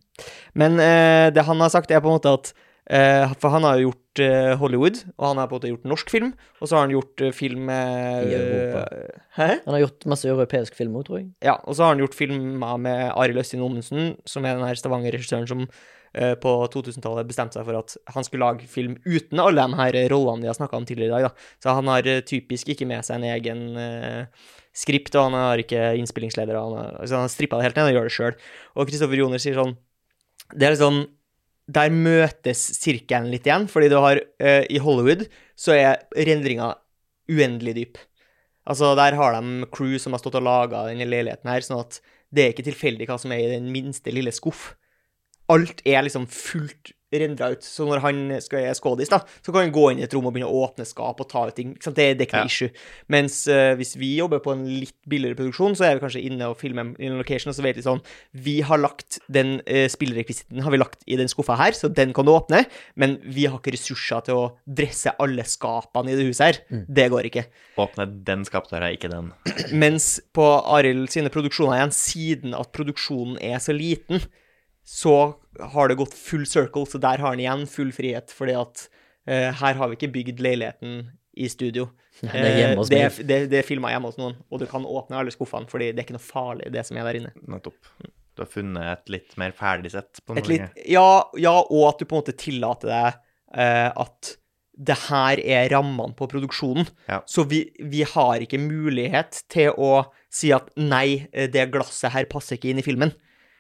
Men 0.56 0.80
eh, 0.80 1.26
det 1.36 1.44
han 1.44 1.60
har 1.60 1.72
sagt, 1.72 1.92
er 1.92 2.00
på 2.00 2.08
en 2.08 2.16
måte 2.16 2.32
at 2.32 2.52
eh, 2.54 2.67
For 2.88 3.52
han 3.52 3.66
har 3.68 3.76
jo 3.78 3.90
gjort 3.90 4.20
eh, 4.24 4.54
Hollywood, 4.56 5.02
og 5.18 5.26
han 5.28 5.40
har 5.42 5.48
på 5.50 5.56
en 5.56 5.60
måte 5.60 5.72
gjort 5.74 5.88
norsk 5.90 6.10
film. 6.14 6.30
Og 6.60 6.70
så 6.70 6.78
har 6.78 6.86
han 6.86 6.94
gjort 6.94 7.20
eh, 7.26 7.34
film 7.36 7.66
med 7.68 8.30
I 8.30 8.34
Europa. 8.38 8.84
eh, 8.96 9.20
Hæ? 9.36 9.48
Han 9.66 9.74
har 9.76 9.82
gjort 9.84 10.06
masse 10.14 10.30
europeisk 10.30 10.78
film 10.78 10.96
òg, 10.96 11.04
tror 11.08 11.18
jeg. 11.20 11.28
Ja, 11.44 11.58
og 11.64 11.76
så 11.76 11.84
har 11.84 11.92
han 11.94 12.00
gjort 12.00 12.16
filmer 12.16 12.80
med 12.80 13.12
Arild 13.12 13.42
Østin 13.44 13.60
Ommensen, 13.66 14.14
som 14.24 14.46
er 14.48 14.56
den 14.56 14.64
her 14.66 14.80
Stavanger-regissøren 14.80 15.46
som 15.50 15.66
eh, 16.14 16.32
på 16.40 16.54
2000-tallet 16.72 17.28
bestemte 17.28 17.58
seg 17.58 17.66
for 17.68 17.76
at 17.82 17.98
han 18.14 18.24
skulle 18.26 18.46
lage 18.48 18.70
film 18.72 18.96
uten 19.04 19.42
alle 19.44 19.66
de 19.68 19.78
her 19.82 19.98
rollene 20.14 20.46
vi 20.46 20.48
har 20.50 20.56
snakka 20.56 20.80
om 20.80 20.88
tidligere 20.88 21.12
i 21.12 21.16
dag. 21.18 21.28
Da. 21.28 21.50
Så 21.60 21.76
han 21.76 21.92
har 21.92 22.08
eh, 22.08 22.22
typisk 22.24 22.72
ikke 22.72 22.88
med 22.88 23.04
seg 23.04 23.20
en 23.20 23.28
egen 23.34 23.62
eh, 23.76 24.48
skript, 24.72 25.12
og 25.18 25.28
han 25.28 25.36
har 25.36 25.60
ikke 25.60 25.92
innspillingsleder. 26.00 26.56
Han 26.56 26.80
har, 26.80 26.96
altså 27.02 27.20
han 27.20 27.28
har 27.28 27.36
strippa 27.36 27.60
det 27.60 27.68
helt 27.68 27.78
ned 27.82 27.92
og 27.92 27.96
gjør 27.98 28.08
det 28.08 28.16
sjøl. 28.16 28.40
Og 28.80 28.88
Kristoffer 28.88 29.20
Joner 29.20 29.44
sier 29.44 29.60
sånn 29.60 29.76
Det 30.56 30.64
er 30.64 30.72
liksom 30.78 31.04
Der 31.68 31.92
møtes 31.92 32.62
sirkelen 32.78 33.28
litt 33.32 33.46
igjen, 33.48 33.66
fordi 33.68 33.90
du 33.92 33.98
har 34.00 34.20
uh, 34.20 34.64
I 34.64 34.80
Hollywood 34.80 35.26
så 35.58 35.74
er 35.76 36.04
rendringa 36.16 36.72
uendelig 37.28 37.74
dyp. 37.76 37.98
Altså, 38.68 38.94
der 38.96 39.16
har 39.16 39.36
de 39.36 39.68
crew 39.72 39.96
som 40.00 40.14
har 40.14 40.22
stått 40.22 40.38
og 40.40 40.44
laga 40.44 40.86
denne 40.88 41.08
leiligheten 41.08 41.48
her, 41.50 41.64
sånn 41.64 41.82
at 41.82 42.00
det 42.32 42.44
er 42.44 42.52
ikke 42.52 42.66
tilfeldig 42.66 43.08
hva 43.08 43.16
som 43.20 43.32
er 43.32 43.44
i 43.44 43.52
den 43.54 43.70
minste 43.72 44.12
lille 44.12 44.32
skuff. 44.36 44.74
Alt 45.48 45.80
er 45.88 46.04
liksom 46.04 46.26
fullt 46.28 46.92
rendra 47.12 47.50
ut. 47.54 47.62
Så 47.64 47.86
når 47.88 48.02
han 48.04 48.18
skal 48.44 48.66
er 48.68 48.74
skådis, 48.76 49.08
da, 49.08 49.20
så 49.40 49.52
kan 49.54 49.62
han 49.64 49.72
gå 49.72 49.86
inn 49.92 50.00
i 50.02 50.04
et 50.04 50.12
rom 50.16 50.26
og 50.28 50.34
begynne 50.34 50.50
å 50.50 50.64
åpne 50.66 50.84
skap 50.88 51.20
og 51.22 51.28
ta 51.30 51.46
ut 51.48 51.54
ting. 51.56 51.70
Ikke 51.76 51.88
sant? 51.88 51.96
Det, 51.96 52.08
det 52.18 52.26
er 52.26 52.28
ikke 52.28 52.42
noe 52.42 52.48
Ja. 52.48 52.52
issue. 52.52 52.70
Mens 53.08 53.38
uh, 53.48 53.72
hvis 53.78 53.94
vi 53.96 54.10
jobber 54.18 54.42
på 54.44 54.52
en 54.52 54.66
litt 54.68 54.96
billigere 55.08 55.38
produksjon, 55.38 55.76
så 55.78 55.86
er 55.88 55.96
vi 55.96 56.04
kanskje 56.04 56.24
inne 56.28 56.50
og 56.52 56.58
filmer 56.60 56.92
en 56.98 57.16
location, 57.20 57.50
og 57.52 57.56
så 57.56 57.64
vet 57.64 57.78
vi 57.80 57.86
sånn 57.86 58.02
Vi 58.36 58.58
har 58.68 58.78
lagt 58.82 59.20
den 59.32 59.60
uh, 59.64 59.86
spillerekvisitten 59.88 60.60
har 60.64 60.74
vi 60.74 60.80
lagt 60.82 61.06
i 61.08 61.16
den 61.16 61.28
skuffa 61.32 61.56
her, 61.58 61.72
så 61.72 61.88
den 61.88 62.12
kan 62.16 62.28
du 62.28 62.32
åpne, 62.34 62.64
men 63.00 63.16
vi 63.24 63.46
har 63.48 63.56
ikke 63.58 63.72
ressurser 63.76 64.26
til 64.28 64.34
å 64.42 64.44
dresse 64.66 65.14
alle 65.18 65.44
skapene 65.48 66.12
i 66.12 66.18
det 66.18 66.26
huset 66.28 66.44
her. 66.44 66.60
Mm. 66.68 66.84
Det 67.00 67.08
går 67.12 67.28
ikke. 67.30 67.46
Åpne 67.80 68.06
den 68.28 68.44
skapdøra, 68.48 68.92
ikke 68.94 69.08
den. 69.12 69.32
Mens 69.72 70.18
på 70.36 70.44
Arild 70.74 71.08
sine 71.12 71.30
produksjoner 71.32 71.78
igjen, 71.78 71.94
siden 71.94 72.54
at 72.58 72.70
produksjonen 72.76 73.38
er 73.44 73.58
så 73.62 73.72
liten, 73.76 74.22
så 74.88 75.14
har 75.60 75.90
det 75.90 75.98
gått 76.00 76.14
full 76.16 76.46
circle, 76.48 76.86
så 76.88 76.98
der 77.02 77.20
har 77.20 77.34
han 77.34 77.40
igjen 77.42 77.66
full 77.68 77.90
frihet, 77.92 78.32
fordi 78.32 78.54
at 78.56 78.86
uh, 79.28 79.50
her 79.60 79.76
har 79.76 79.90
vi 79.90 79.98
ikke 79.98 80.12
bygd 80.14 80.40
leiligheten 80.44 81.02
i 81.36 81.48
studio. 81.52 81.90
Det 82.22 82.32
er 82.32 82.56
hjemme 82.56 82.80
hos 82.80 82.90
Eh, 82.90 83.02
det, 83.18 83.26
det, 83.28 83.38
det 83.52 83.60
er 83.60 83.66
filma 83.68 83.92
hjemme 83.92 84.08
hos 84.08 84.16
noen, 84.18 84.38
og 84.48 84.62
du 84.62 84.64
kan 84.70 84.86
åpne 84.88 85.20
alle 85.20 85.34
skuffene, 85.34 85.68
fordi 85.70 85.90
det 85.92 86.00
er 86.00 86.08
ikke 86.08 86.16
noe 86.16 86.24
farlig, 86.24 86.72
det 86.74 86.86
som 86.88 86.96
er 86.98 87.04
der 87.10 87.20
inne. 87.20 87.34
Nettopp. 87.52 87.76
Du 88.38 88.42
har 88.46 88.50
funnet 88.50 88.88
et 88.94 89.12
litt 89.12 89.36
mer 89.40 89.52
ferdig 89.58 89.92
sett 89.92 90.22
på 90.24 90.38
Et 90.40 90.50
litt, 90.50 90.82
ja, 90.88 91.06
ja, 91.36 91.54
og 91.60 91.84
at 91.90 92.00
du 92.00 92.06
på 92.06 92.16
en 92.16 92.22
måte 92.22 92.36
tillater 92.38 92.88
deg 92.94 93.22
uh, 93.60 93.90
at 94.06 94.34
det 94.78 94.98
her 95.08 95.40
er 95.42 95.72
rammene 95.74 96.14
på 96.16 96.30
produksjonen. 96.30 96.88
Ja. 97.10 97.20
Så 97.28 97.44
vi, 97.50 97.64
vi 97.76 98.04
har 98.06 98.40
ikke 98.40 98.60
mulighet 98.62 99.42
til 99.50 99.74
å 99.74 100.06
si 100.32 100.52
at 100.54 100.70
nei, 100.78 101.26
det 101.34 101.72
glasset 101.74 102.14
her 102.14 102.28
passer 102.30 102.56
ikke 102.56 102.70
inn 102.70 102.80
i 102.80 102.86
filmen. 102.86 103.12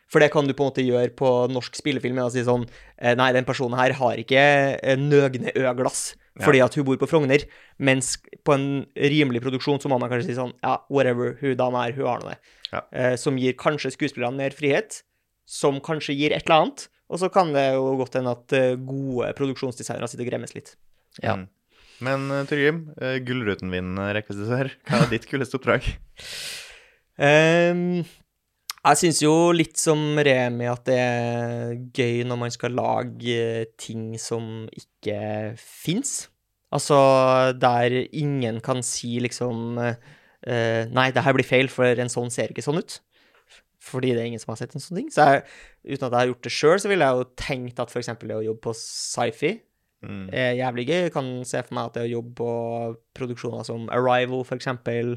For 0.08 0.24
det 0.24 0.30
kan 0.32 0.46
du 0.48 0.54
på 0.56 0.64
en 0.64 0.70
måte 0.70 0.84
gjøre 0.84 1.12
på 1.18 1.30
norsk 1.52 1.76
spillefilm 1.76 2.20
og 2.22 2.32
si 2.32 2.44
sånn 2.46 2.64
eh, 2.96 3.12
Nei, 3.18 3.28
den 3.36 3.46
personen 3.48 3.76
her 3.76 3.92
har 3.98 4.20
ikke 4.20 4.44
eh, 4.80 4.96
nøgne 5.00 5.52
øglass 5.52 6.14
Ja. 6.38 6.44
fordi 6.46 6.60
at 6.64 6.76
hun 6.78 6.86
bor 6.86 6.96
på 7.00 7.08
Frogner. 7.10 7.44
Mens 7.82 8.14
på 8.46 8.54
en 8.54 8.86
rimelig 8.94 9.42
produksjon 9.44 9.80
så 9.82 9.90
må 9.90 9.98
man 10.00 10.08
kanskje 10.08 10.30
si 10.30 10.38
sånn 10.38 10.54
Ja, 10.62 10.78
whatever, 10.88 11.34
hun 11.42 11.56
dama 11.58 11.84
her, 11.84 11.96
hun 11.98 12.06
har 12.06 12.22
nå 12.22 12.30
det. 12.30 12.38
Ja. 12.72 12.84
Eh, 12.92 13.16
som 13.20 13.36
gir 13.40 13.56
kanskje 13.58 13.92
skuespillerne 13.96 14.38
mer 14.38 14.56
frihet, 14.56 15.02
som 15.48 15.80
kanskje 15.84 16.16
gir 16.16 16.32
et 16.36 16.46
eller 16.46 16.62
annet. 16.62 16.88
Og 17.08 17.20
så 17.20 17.30
kan 17.32 17.52
det 17.56 17.70
jo 17.74 17.94
godt 18.00 18.16
hende 18.20 18.34
at 18.36 18.52
eh, 18.56 18.76
gode 18.76 19.32
produksjonsdesignere 19.36 20.08
sitter 20.08 20.26
og 20.26 20.30
gremmes 20.32 20.54
litt. 20.56 20.74
Ja. 21.24 21.36
Mm. 21.40 21.46
Men 22.04 22.28
uh, 22.30 22.44
Torgrim, 22.46 22.84
uh, 23.02 23.16
Gullruten 23.26 23.72
min 23.72 23.96
uh, 23.98 24.12
rekvisitør, 24.14 24.70
hva 24.86 25.00
er 25.02 25.08
ditt 25.10 25.26
kuleste 25.30 25.58
oppdrag? 25.58 25.88
Ehm, 27.18 28.04
jeg 28.84 29.00
syns 29.00 29.20
jo 29.24 29.32
litt 29.56 29.78
som 29.80 30.00
Remi 30.24 30.68
at 30.70 30.84
det 30.86 30.98
er 30.98 31.74
gøy 31.96 32.22
når 32.28 32.40
man 32.44 32.54
skal 32.54 32.76
lage 32.78 33.34
eh, 33.34 33.66
ting 33.80 34.12
som 34.22 34.66
ikke 34.72 35.18
fins. 35.58 36.28
Altså 36.74 36.96
der 37.56 37.94
ingen 38.12 38.60
kan 38.64 38.82
si 38.84 39.16
liksom 39.24 39.78
eh, 39.82 40.84
Nei, 40.94 41.10
det 41.12 41.24
her 41.24 41.34
blir 41.34 41.46
feil, 41.46 41.68
for 41.72 41.98
en 41.98 42.12
sånn 42.12 42.30
ser 42.32 42.52
ikke 42.52 42.62
sånn 42.64 42.78
ut. 42.80 43.00
Fordi 43.82 44.12
det 44.14 44.22
er 44.22 44.28
ingen 44.30 44.42
som 44.42 44.52
har 44.52 44.60
sett 44.60 44.76
en 44.76 44.82
sånn 44.82 45.00
ting. 45.00 45.08
Så 45.12 45.24
jeg, 45.26 45.42
uten 45.86 46.06
at 46.06 46.12
jeg 46.12 46.18
har 46.20 46.30
gjort 46.30 46.44
det 46.46 46.52
sjøl, 46.54 46.76
så 46.82 46.90
ville 46.92 47.08
jeg 47.08 47.18
jo 47.18 47.26
tenkt 47.40 47.82
at 47.82 47.90
f.eks. 47.90 48.12
det 48.20 48.36
å 48.36 48.44
jobbe 48.46 48.62
på 48.68 48.76
sci-fi 48.78 49.56
Mm. 49.98 50.28
er 50.30 50.52
jævlig 50.54 50.86
gøy. 50.86 51.00
Jeg 51.08 51.12
kan 51.14 51.28
se 51.42 51.62
for 51.66 51.74
meg 51.74 51.88
at 51.88 51.96
det 51.98 52.04
å 52.06 52.12
jobbe 52.12 52.34
på 52.38 52.50
produksjoner 53.18 53.64
som 53.66 53.88
Arrival, 53.90 54.44
eksempel, 54.54 55.16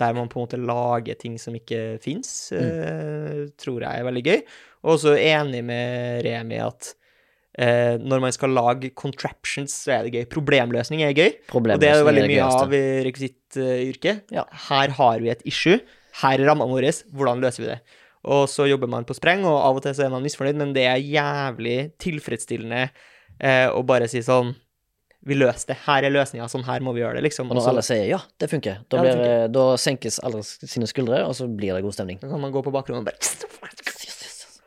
der 0.00 0.14
man 0.16 0.28
på 0.28 0.38
en 0.38 0.44
måte 0.44 0.60
lager 0.60 1.16
ting 1.20 1.38
som 1.40 1.54
ikke 1.56 1.96
fins, 2.04 2.52
tror 2.52 3.84
jeg 3.86 3.90
er 3.90 4.06
veldig 4.06 4.24
gøy. 4.26 4.40
Og 4.84 4.94
også 4.98 5.16
enig 5.18 5.62
med 5.66 6.22
Remi 6.26 6.60
at 6.62 6.92
eh, 7.58 7.96
når 7.98 8.22
man 8.22 8.34
skal 8.34 8.54
lage 8.54 8.92
contraptions, 8.94 9.74
så 9.84 9.96
er 9.96 10.06
det 10.06 10.14
gøy. 10.14 10.26
Problemløsning 10.32 11.02
er 11.02 11.14
gøy, 11.16 11.30
og 11.50 11.70
det 11.82 11.90
er 11.90 12.00
jo 12.00 12.08
veldig 12.08 12.26
mye 12.30 12.48
av 12.48 12.74
i 12.76 12.82
rekvisittyrket. 13.08 14.26
Ja. 14.36 14.46
Her 14.68 14.94
har 15.00 15.22
vi 15.24 15.32
et 15.32 15.46
issue, 15.48 15.80
her 16.22 16.36
er 16.36 16.48
rammene 16.48 16.72
våre, 16.72 16.92
hvordan 17.12 17.42
løser 17.44 17.64
vi 17.64 17.72
det? 17.72 17.80
Og 18.26 18.46
så 18.50 18.66
jobber 18.66 18.90
man 18.90 19.06
på 19.06 19.14
spreng, 19.14 19.44
og 19.46 19.58
av 19.62 19.78
og 19.78 19.84
til 19.84 19.94
så 19.94 20.06
er 20.06 20.14
man 20.14 20.24
misfornøyd, 20.24 20.58
men 20.58 20.72
det 20.74 20.86
er 20.90 21.02
jævlig 21.02 21.78
tilfredsstillende 22.02 22.86
eh, 22.86 23.66
å 23.70 23.82
bare 23.86 24.08
si 24.10 24.22
sånn 24.26 24.54
Vi 25.26 25.34
løser 25.34 25.72
det. 25.72 25.76
Her 25.86 26.06
er 26.06 26.12
løsninga. 26.14 26.46
Sånn 26.50 26.64
her 26.68 26.84
må 26.86 26.92
vi 26.94 27.02
gjøre 27.02 27.18
det, 27.18 27.24
liksom. 27.26 27.50
Og 27.50 27.58
når 27.58 27.70
alle 27.72 27.82
sier 27.86 28.04
ja, 28.06 28.20
det 28.38 28.48
funker, 28.52 28.84
da, 28.86 29.00
Ja, 29.00 29.06
det 29.08 29.14
blir, 29.18 29.48
da 29.56 29.64
senkes 29.80 30.20
alle 30.22 30.42
sine 30.46 30.86
skuldre, 30.90 31.24
og 31.26 31.34
så 31.38 31.48
blir 31.50 31.74
det 31.74 31.82
god 31.82 31.96
stemning. 31.96 32.20
Da 32.22 32.30
kan 32.30 32.42
man 32.42 32.54
gå 32.54 32.62
på 32.62 32.74
bakgrunnen 32.74 33.02
og 33.02 33.10
bare 33.10 33.74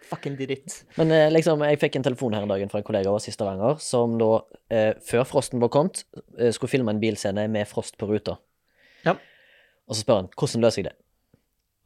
Fucking 0.10 0.36
did 0.40 0.49
it. 0.49 0.73
Men 0.98 1.11
eh, 1.14 1.27
liksom, 1.30 1.61
jeg 1.69 1.77
fikk 1.84 1.99
en 1.99 2.06
telefon 2.07 2.34
her 2.34 2.41
en 2.41 2.49
dag 2.49 2.64
fra 2.72 2.80
en 2.81 2.86
kollega 2.88 3.11
over 3.11 3.22
i 3.30 3.34
Stavanger, 3.34 3.76
som 3.84 4.15
da, 4.18 4.30
eh, 4.73 4.94
før 5.06 5.22
frosten 5.30 5.61
var 5.61 5.69
kommet, 5.73 6.02
eh, 6.40 6.49
skulle 6.56 6.72
filme 6.72 6.90
en 6.95 7.02
bilscene 7.02 7.45
med 7.53 7.69
frost 7.69 7.94
på 8.02 8.10
ruta. 8.10 8.40
Ja. 9.06 9.14
Og 9.86 9.94
så 9.94 10.02
spør 10.02 10.23
han 10.23 10.31
hvordan 10.34 10.65
løser 10.65 10.81
jeg 10.81 10.90
det. 10.90 10.95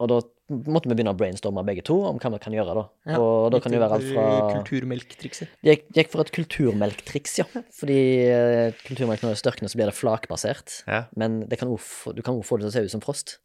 Og 0.00 0.08
da 0.08 0.22
måtte 0.48 0.90
vi 0.90 0.96
begynne 0.96 1.14
å 1.14 1.16
brainstorme 1.16 1.62
begge 1.64 1.84
to 1.88 1.96
om 2.04 2.18
hva 2.20 2.30
vi 2.34 2.40
kan 2.42 2.56
gjøre, 2.56 2.74
da. 2.76 2.84
Ja, 3.14 3.20
og 3.22 3.52
da 3.54 3.60
kan 3.64 3.72
det 3.72 3.78
jo 3.78 3.84
være 3.84 3.98
alt 3.98 4.08
fra 4.10 4.24
Kulturmelktrikset. 4.58 5.54
Det 5.64 5.76
gikk, 5.76 5.86
gikk 5.96 6.12
for 6.12 6.24
et 6.24 6.32
kulturmelktriks, 6.34 7.38
ja. 7.40 7.46
Fordi 7.78 8.00
eh, 8.28 8.82
kulturmelk 8.84 9.24
når 9.24 9.34
det 9.34 9.40
størkner, 9.40 9.72
så 9.72 9.80
blir 9.80 9.88
det 9.88 9.96
flakbasert. 9.96 10.82
Ja. 10.84 11.06
Men 11.16 11.42
det 11.48 11.60
kan 11.62 11.72
også, 11.72 12.12
du 12.12 12.20
kan 12.20 12.36
også 12.36 12.50
få 12.50 12.60
det 12.60 12.66
til 12.66 12.72
å 12.72 12.76
se 12.76 12.84
ut 12.84 12.96
som 12.96 13.04
frost 13.04 13.38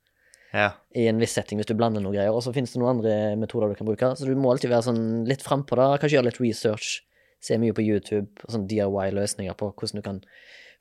ja. 0.51 0.71
i 0.97 1.05
en 1.09 1.19
viss 1.21 1.35
setting 1.37 1.59
hvis 1.59 1.69
du 1.69 1.75
blander 1.77 2.03
noen 2.03 2.17
greier. 2.17 2.35
Og 2.35 2.43
så 2.43 2.53
finnes 2.55 2.73
det 2.73 2.81
noen 2.81 2.97
andre 2.97 3.15
metoder 3.39 3.71
du 3.71 3.79
kan 3.79 3.89
bruke. 3.89 4.13
Så 4.19 4.27
du 4.27 4.35
må 4.35 4.51
alltid 4.51 4.73
være 4.73 4.89
sånn 4.89 5.03
litt 5.29 5.45
frampå 5.45 5.79
det. 5.79 5.89
Kanskje 6.01 6.19
gjøre 6.19 6.29
litt 6.29 6.41
research. 6.43 6.97
Se 7.43 7.55
mye 7.61 7.75
på 7.75 7.85
YouTube 7.85 8.43
og 8.43 8.55
sånn 8.55 8.67
DIY-løsninger 8.67 9.55
på 9.59 9.71
hvordan 9.71 10.01
du 10.01 10.05
kan 10.05 10.23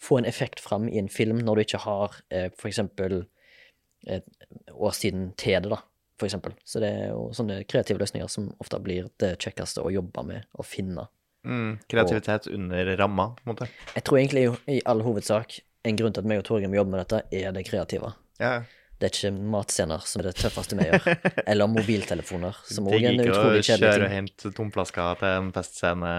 få 0.03 0.19
en 0.19 0.27
effekt 0.31 0.62
fram 0.62 0.89
i 0.90 0.99
en 0.99 1.11
film 1.11 1.43
når 1.43 1.59
du 1.59 1.65
ikke 1.65 1.82
har 1.85 2.19
eh, 2.35 2.51
eksempel 2.66 3.20
eh, 4.07 4.23
årstiden 4.74 5.32
til 5.39 5.62
det, 5.62 5.70
da. 5.74 5.82
For 6.19 6.27
eksempel. 6.27 6.55
Så 6.66 6.81
det 6.82 6.89
er 6.90 7.12
jo 7.12 7.28
sånne 7.36 7.61
kreative 7.70 8.01
løsninger 8.03 8.28
som 8.32 8.49
ofte 8.59 8.81
blir 8.82 9.07
det 9.23 9.36
kjekkeste 9.39 9.85
å 9.86 9.93
jobbe 9.95 10.24
med 10.27 10.49
og 10.59 10.66
finne 10.66 11.07
Mm, 11.47 11.78
kreativitet 11.89 12.49
under 12.51 12.89
ramma, 12.99 13.28
på 13.39 13.45
en 13.47 13.53
måte. 13.55 13.69
Jeg 13.95 14.03
tror 14.05 14.19
egentlig 14.19 14.43
i 14.69 14.81
all 14.90 15.01
hovedsak 15.07 15.61
en 15.86 15.97
grunn 15.97 16.12
til 16.12 16.24
at 16.24 16.28
meg 16.28 16.40
og 16.43 16.45
Torgrim 16.49 16.74
jobber 16.74 16.90
med 16.97 17.05
dette, 17.05 17.20
er 17.31 17.55
det 17.55 17.62
kreative. 17.69 18.11
Ja. 18.43 18.65
Det 18.99 19.07
er 19.07 19.15
ikke 19.15 19.31
matscener 19.55 20.03
som 20.05 20.20
er 20.20 20.28
det 20.28 20.35
tøffeste 20.40 20.77
vi 20.77 20.89
gjør. 20.89 21.07
Eller 21.51 21.70
mobiltelefoner, 21.70 22.59
som 22.66 22.90
òg 22.90 22.99
er 22.99 22.99
Digger 22.99 23.15
en 23.15 23.23
ikke 23.23 23.31
å 23.31 23.39
utrolig 23.39 23.62
kjedelig 23.69 23.86
kjøre 23.86 24.03
og 24.03 24.05
ting. 24.11 24.16
hente 24.19 24.53
tomflasker 24.59 25.20
til 25.23 25.28
en 25.39 25.51
festscene 25.55 26.12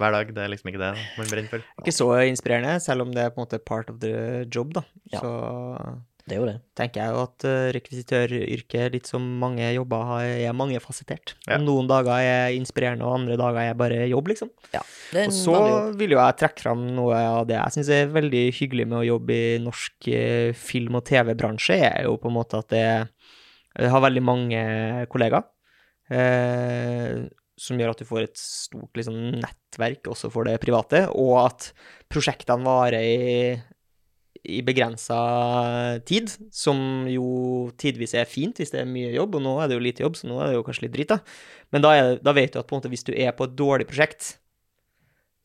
hver 0.00 0.16
dag. 0.16 0.32
Det 0.34 0.42
er 0.46 0.52
liksom 0.54 0.72
ikke 0.72 0.82
det 0.86 0.92
man 1.20 1.30
brenner 1.34 1.52
for. 1.52 1.66
Ikke 1.84 1.94
så 2.00 2.08
inspirerende, 2.32 2.78
selv 2.80 3.04
om 3.04 3.12
det 3.14 3.26
er 3.28 3.34
på 3.36 3.42
en 3.42 3.44
måte 3.44 3.60
part 3.60 3.92
of 3.92 4.00
the 4.00 4.46
job, 4.48 4.72
da. 4.80 4.86
Ja. 5.12 5.20
Så 5.20 6.00
Det 6.30 6.36
er 6.36 6.40
jo 6.40 6.46
det. 6.46 6.54
tenker 6.78 7.02
jeg 7.02 7.12
jo 7.12 7.22
at 7.26 7.44
uh, 7.50 7.68
rekvisitøryrket, 7.74 8.92
litt 8.94 9.08
som 9.10 9.24
mange 9.42 9.66
jobber, 9.74 10.12
er 10.22 10.54
mangefasettert. 10.56 11.34
Ja. 11.48 11.58
Noen 11.58 11.90
dager 11.90 12.22
er 12.22 12.54
inspirerende, 12.54 13.04
og 13.08 13.18
andre 13.18 13.36
dager 13.40 13.60
er 13.64 13.78
bare 13.80 14.06
jobb, 14.08 14.30
liksom. 14.30 14.52
Ja. 14.72 14.84
Det 15.10 15.24
er 15.24 15.26
Og 15.26 15.32
en 15.32 15.36
så 15.40 15.56
vanlig 15.56 15.74
jobb. 15.74 15.98
vil 16.04 16.14
jo 16.14 16.20
jeg 16.22 16.38
trekke 16.44 16.64
fram 16.64 16.86
noe 16.94 17.18
av 17.18 17.42
det 17.50 17.58
jeg 17.58 17.76
syns 17.76 17.90
er 17.98 18.14
veldig 18.14 18.44
hyggelig 18.60 18.86
med 18.86 19.00
å 19.00 19.06
jobbe 19.10 19.36
i 19.36 19.58
norsk 19.66 20.10
eh, 20.14 20.52
film- 20.54 21.00
og 21.00 21.04
TV-bransje, 21.10 21.80
er 21.90 22.06
jo 22.06 22.14
på 22.22 22.30
en 22.30 22.38
måte 22.38 22.62
at 22.62 22.70
det 22.72 22.86
jeg 23.80 23.90
har 23.92 24.02
veldig 24.02 24.22
mange 24.26 24.60
kollegaer. 25.12 25.44
Eh, 26.10 27.26
som 27.60 27.76
gjør 27.78 27.92
at 27.92 28.00
du 28.00 28.06
får 28.08 28.24
et 28.24 28.38
stort 28.40 28.96
liksom, 28.96 29.16
nettverk 29.42 30.08
også 30.10 30.30
for 30.32 30.48
det 30.48 30.56
private, 30.62 31.04
og 31.12 31.34
at 31.44 31.66
prosjektene 32.10 32.64
varer 32.64 33.04
i, 33.04 33.26
i 34.44 34.60
begrensa 34.64 35.18
tid, 36.08 36.30
som 36.54 37.06
jo 37.10 37.70
tidvis 37.80 38.14
er 38.16 38.28
fint 38.28 38.60
hvis 38.60 38.72
det 38.72 38.82
er 38.82 38.88
mye 38.88 39.12
jobb, 39.12 39.36
og 39.36 39.44
nå 39.44 39.56
er 39.60 39.70
det 39.70 39.76
jo 39.76 39.84
lite 39.84 40.04
jobb, 40.04 40.16
så 40.16 40.30
nå 40.30 40.40
er 40.40 40.50
det 40.50 40.58
jo 40.58 40.66
kanskje 40.66 40.86
litt 40.86 40.94
dritt, 40.96 41.12
da. 41.12 41.18
Men 41.74 41.84
da, 41.84 41.94
er, 41.96 42.12
da 42.24 42.34
vet 42.36 42.54
du 42.54 42.60
at 42.60 42.68
på 42.68 42.76
en 42.76 42.80
måte 42.80 42.92
hvis 42.92 43.06
du 43.06 43.12
er 43.12 43.34
på 43.36 43.46
et 43.46 43.56
dårlig 43.58 43.88
prosjekt, 43.90 44.34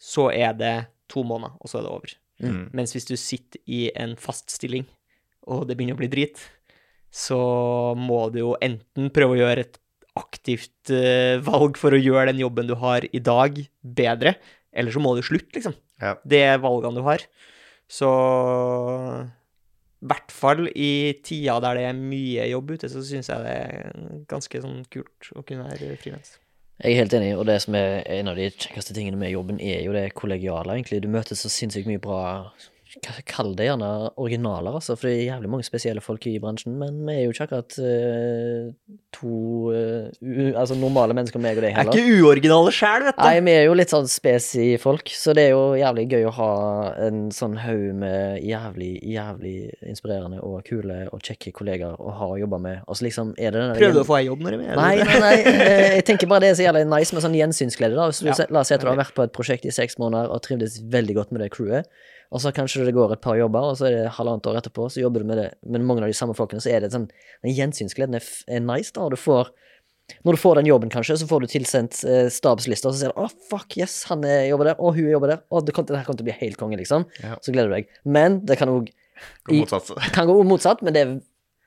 så 0.01 0.29
er 0.31 0.55
det 0.57 0.75
to 1.11 1.25
måneder, 1.27 1.57
og 1.59 1.71
så 1.71 1.79
er 1.79 1.85
det 1.85 1.93
over. 1.93 2.13
Mm. 2.43 2.61
Mens 2.75 2.95
hvis 2.95 3.07
du 3.07 3.15
sitter 3.19 3.61
i 3.71 3.87
en 3.95 4.15
fast 4.19 4.51
stilling, 4.53 4.87
og 5.45 5.67
det 5.69 5.77
begynner 5.77 5.97
å 5.97 6.01
bli 6.01 6.11
drit, 6.11 6.41
så 7.15 7.39
må 7.99 8.25
du 8.33 8.41
jo 8.41 8.53
enten 8.63 9.11
prøve 9.15 9.35
å 9.35 9.41
gjøre 9.43 9.65
et 9.67 9.79
aktivt 10.19 10.91
uh, 10.91 11.41
valg 11.43 11.79
for 11.79 11.95
å 11.95 11.99
gjøre 11.99 12.31
den 12.31 12.41
jobben 12.43 12.69
du 12.69 12.75
har 12.79 13.07
i 13.07 13.21
dag, 13.23 13.59
bedre, 13.83 14.35
eller 14.75 14.91
så 14.91 15.03
må 15.03 15.13
du 15.15 15.23
slutte, 15.23 15.53
liksom. 15.55 15.75
Ja. 16.01 16.15
Det 16.27 16.41
er 16.43 16.63
valgene 16.63 16.99
du 16.99 17.05
har. 17.07 17.23
Så 17.91 18.09
i 20.05 20.07
hvert 20.09 20.33
fall 20.33 20.67
i 20.69 21.15
tida 21.25 21.59
der 21.63 21.79
det 21.79 21.85
er 21.89 21.97
mye 21.97 22.47
jobb 22.51 22.75
ute, 22.75 22.89
så 22.91 23.03
syns 23.05 23.29
jeg 23.31 23.45
det 23.45 23.53
er 23.53 24.25
ganske 24.29 24.61
sånn 24.61 24.83
kult 24.93 25.31
å 25.33 25.45
kunne 25.45 25.67
være 25.69 25.95
frilans. 26.01 26.35
Jeg 26.83 26.91
er 26.91 26.99
helt 26.99 27.13
enig, 27.15 27.29
og 27.39 27.45
det 27.47 27.55
som 27.63 27.75
er 27.79 28.01
en 28.17 28.29
av 28.29 28.35
de 28.35 28.49
kjekkeste 28.51 28.93
tingene 28.97 29.17
med 29.17 29.31
jobben, 29.31 29.61
er 29.63 29.85
jo 29.85 29.93
det 29.95 30.09
kollegiale, 30.17 30.75
egentlig. 30.75 30.99
Du 31.05 31.07
møter 31.07 31.37
så 31.39 31.47
sinnssykt 31.51 31.87
mye 31.87 32.01
bra 32.03 32.51
Kall 33.27 33.51
det 33.59 33.65
gjerne 33.67 33.87
originaler, 34.21 34.77
altså, 34.79 34.95
for 34.95 35.09
det 35.09 35.15
er 35.17 35.33
jævlig 35.33 35.49
mange 35.51 35.65
spesielle 35.67 36.01
folk 36.01 36.23
i 36.31 36.37
bransjen, 36.39 36.77
men 36.79 37.01
vi 37.05 37.15
er 37.17 37.23
jo 37.25 37.33
ikke 37.33 37.43
akkurat 37.49 37.75
uh, 37.83 38.69
to 39.15 39.31
uh, 39.73 40.07
u, 40.23 40.45
altså 40.55 40.77
normale 40.79 41.15
mennesker, 41.17 41.41
meg 41.43 41.59
og 41.59 41.65
deg 41.65 41.73
Jeg 41.75 41.83
er 41.83 41.91
ikke 41.91 42.23
uoriginale 42.23 42.71
sjæl, 42.75 43.05
vet 43.09 43.17
du. 43.19 43.23
Nei, 43.25 43.41
vi 43.45 43.55
er 43.57 43.65
jo 43.67 43.75
litt 43.77 43.91
sånn 43.91 44.07
spesi 44.11 44.67
folk, 44.81 45.11
så 45.11 45.35
det 45.35 45.49
er 45.49 45.53
jo 45.57 45.65
jævlig 45.79 46.05
gøy 46.15 46.25
å 46.29 46.33
ha 46.39 46.49
en 47.07 47.19
sånn 47.35 47.57
haug 47.65 47.83
med 47.99 48.39
jævlig, 48.47 48.93
jævlig 49.15 49.55
inspirerende 49.91 50.39
og 50.45 50.63
kule 50.67 51.01
og 51.11 51.19
kjekke 51.25 51.53
kollegaer 51.59 51.99
å 51.99 52.15
ha 52.21 52.31
å 52.31 52.39
jobbe 52.41 52.61
med. 52.63 52.81
Og 52.87 52.97
så 52.99 53.09
liksom 53.09 53.35
er 53.37 53.51
det 53.55 53.61
den 53.65 53.75
Prøvde 53.81 53.99
du 53.99 54.03
å 54.05 54.07
få 54.07 54.19
ei 54.21 54.25
jobb 54.29 54.43
når 54.47 54.55
du 54.55 54.59
er 54.61 54.63
med? 54.63 54.73
Nei, 54.79 54.95
nei, 55.03 55.19
nei. 55.27 55.35
eh, 55.51 55.85
Jeg 55.99 56.07
tenker 56.13 56.31
bare 56.31 56.47
det 56.47 56.53
er 56.55 56.59
så 56.63 56.67
jævlig 56.69 56.87
nice 56.95 57.15
med 57.15 57.27
sånn 57.27 57.37
gjensynsglede. 57.37 57.95
da 57.99 58.09
Hvis 58.11 58.23
du 58.23 58.31
Ja, 58.31 58.39
La 58.55 58.63
oss 58.63 58.71
si 58.71 58.75
at 58.77 58.83
du 58.83 58.87
har 58.89 58.99
vært 58.99 59.15
på 59.17 59.23
et 59.27 59.35
prosjekt 59.35 59.65
i 59.67 59.73
seks 59.75 59.99
måneder 60.01 60.31
og 60.31 60.43
trivdes 60.45 60.79
veldig 60.95 61.15
godt 61.19 61.31
med 61.35 61.43
det 61.43 61.51
crewet, 61.55 61.87
og 62.35 62.41
så 62.43 62.51
kanskje 62.55 62.83
det 62.85 62.93
går 62.97 63.13
et 63.15 63.21
par 63.23 63.37
jobber, 63.39 63.69
og 63.71 63.77
så 63.79 63.87
er 63.87 63.93
det 63.95 64.11
halvannet 64.17 64.47
år 64.51 64.57
etterpå, 64.59 64.89
så 64.91 64.99
jobber 65.05 65.23
du 65.23 65.29
med 65.31 65.39
det 65.39 65.47
med 65.63 65.85
mange 65.87 66.03
av 66.03 66.11
de 66.11 66.17
samme 66.17 66.35
folkene, 66.35 66.59
så 66.63 66.73
er 66.75 66.83
det 66.83 66.91
sånn 66.91 67.07
Den 67.45 67.53
gjensynsgleden 67.55 68.17
er, 68.19 68.25
er 68.51 68.59
nice, 68.65 68.91
da. 68.95 69.05
Og 69.07 69.15
du 69.15 69.19
får 69.21 69.53
når 70.21 70.35
du 70.35 70.37
får 70.37 70.59
den 70.59 70.67
jobben, 70.69 70.89
kanskje, 70.93 71.15
så 71.17 71.25
får 71.25 71.41
du 71.41 71.47
tilsendt 71.49 72.03
eh, 72.05 72.27
stabslister, 72.29 72.91
og 72.91 72.93
så 72.93 72.99
sier 72.99 73.13
du 73.15 73.21
'Å, 73.23 73.29
fuck, 73.49 73.73
yes, 73.79 74.03
han 74.11 74.21
er- 74.23 74.49
jobber 74.51 74.65
der, 74.69 74.75
og 74.77 74.93
hun 74.99 75.07
jobber 75.09 75.31
der', 75.31 75.41
og 75.49 75.65
det, 75.65 75.73
kom, 75.73 75.85
det 75.85 75.97
her 75.97 76.03
kommer 76.05 76.19
til 76.19 76.27
å 76.27 76.29
bli 76.29 76.35
helt 76.43 76.57
konge, 76.59 76.77
liksom. 76.77 77.07
Ja. 77.23 77.39
Så 77.41 77.51
gleder 77.55 77.71
du 77.71 77.75
deg. 77.79 77.87
Men 78.05 78.45
det 78.45 78.59
kan 78.59 78.69
òg 78.69 78.91
I- 79.49 79.63
kan 80.13 80.27
gå 80.27 80.35
motsatt, 80.45 80.83
men 80.85 80.93
det 80.93 81.01
er 81.07 81.15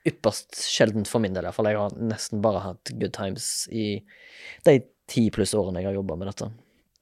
ypperst 0.07 0.55
sjeldent 0.71 1.07
for 1.11 1.19
min 1.19 1.33
del, 1.35 1.43
iallfall. 1.49 1.67
Jeg 1.67 1.75
har 1.81 1.89
nesten 1.99 2.39
bare 2.41 2.61
hatt 2.63 2.93
good 2.95 3.11
times 3.11 3.67
i 3.75 4.03
de 4.63 4.77
ti 5.07 5.29
pluss 5.35 5.51
årene 5.53 5.81
jeg 5.81 5.89
har 5.91 5.97
jobba 5.99 6.15
med 6.15 6.29
dette. 6.31 6.47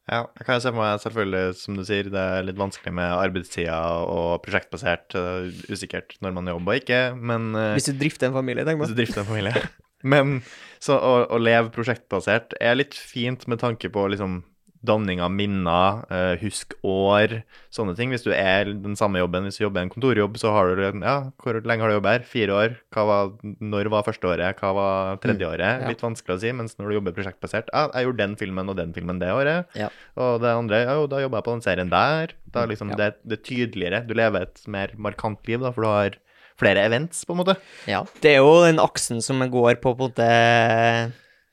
Ja, 0.08 0.22
jeg 0.40 0.46
kan 0.48 0.62
se 0.64 0.72
for 0.72 0.80
meg 0.80 1.02
selvfølgelig, 1.04 1.56
som 1.60 1.76
du 1.76 1.84
sier, 1.88 2.08
det 2.12 2.22
er 2.22 2.46
litt 2.48 2.60
vanskelig 2.60 2.94
med 2.96 3.12
arbeidstida 3.12 3.80
og 4.08 4.38
prosjektbasert, 4.46 5.18
eh, 5.20 5.50
usikkert 5.68 6.16
når 6.24 6.38
man 6.38 6.48
jobber 6.54 6.78
og 6.78 6.80
ikke, 6.80 7.02
men 7.20 7.50
eh, 7.60 7.74
Hvis 7.76 7.90
du 7.90 7.98
drifter 8.00 8.30
en 8.30 8.38
familie, 8.38 8.64
tenk 8.68 8.80
hvis 8.80 8.94
du 8.96 9.02
drifter 9.02 9.26
en 9.26 9.30
familie. 9.30 9.54
Men 10.08 10.44
så 10.78 10.94
å, 11.02 11.14
å 11.34 11.40
leve 11.42 11.72
prosjektbasert 11.74 12.54
er 12.62 12.76
litt 12.78 12.94
fint 12.94 13.42
med 13.50 13.58
tanke 13.64 13.90
på 13.90 14.04
liksom 14.14 14.44
danning 14.86 15.22
av 15.24 15.32
minner, 15.34 16.04
eh, 16.14 16.38
husk 16.42 16.74
år, 16.86 17.42
sånne 17.74 17.96
ting. 17.98 18.12
Hvis 18.14 18.24
du 18.26 18.32
er 18.34 18.66
den 18.66 18.96
samme 18.96 19.20
jobben, 19.20 19.44
hvis 19.48 19.58
du 19.58 19.64
jobber 19.66 19.82
i 19.82 19.88
en 19.88 19.94
kontorjobb, 19.94 20.38
så 20.38 20.52
har 20.54 20.76
du 20.76 20.84
Ja, 21.02 21.32
hvor 21.42 21.60
lenge 21.64 21.82
har 21.82 21.90
du 21.90 21.98
jobbet 21.98 22.12
her? 22.12 22.26
Fire 22.28 22.54
år? 22.54 22.78
Hva 22.94 23.06
var, 23.06 23.32
når 23.44 23.90
var 23.90 24.04
første 24.04 24.28
året? 24.28 24.60
Hva 24.60 24.74
var 24.74 25.18
tredje 25.18 25.48
året? 25.48 25.82
ja. 25.82 25.88
Litt 25.88 26.02
vanskelig 26.02 26.38
å 26.38 26.40
si, 26.40 26.52
mens 26.52 26.78
når 26.78 26.90
du 26.90 26.98
jobber 27.00 27.16
prosjektbasert 27.18 27.70
Ja, 27.74 27.90
jeg 27.94 28.06
gjorde 28.08 28.24
den 28.24 28.36
filmen 28.36 28.70
og 28.70 28.78
den 28.78 28.94
filmen 28.94 29.20
det 29.20 29.32
året. 29.34 29.66
Ja. 29.76 29.90
Og 30.16 30.42
det 30.42 30.54
andre, 30.54 30.84
ja, 30.86 30.94
jo, 31.00 31.08
da 31.08 31.22
jobba 31.22 31.42
jeg 31.42 31.48
på 31.50 31.58
den 31.58 31.66
serien 31.66 31.90
der. 31.90 32.34
Da 32.52 32.64
er 32.64 32.72
liksom 32.72 32.96
det, 32.96 33.16
det 33.24 33.40
er 33.40 33.44
tydeligere. 33.44 34.06
Du 34.08 34.14
lever 34.14 34.48
et 34.48 34.68
mer 34.68 34.94
markant 34.98 35.40
liv, 35.48 35.60
da, 35.60 35.72
for 35.72 35.82
du 35.82 35.88
har 35.88 36.18
flere 36.58 36.82
events, 36.88 37.24
på 37.26 37.36
en 37.36 37.42
måte. 37.44 37.56
Ja. 37.90 38.04
Det 38.22 38.34
er 38.36 38.42
jo 38.42 38.66
den 38.66 38.82
aksen 38.82 39.22
som 39.22 39.44
går 39.46 39.78
på 39.82 39.94
på 39.94 40.08
en 40.08 40.10
måte 40.10 40.30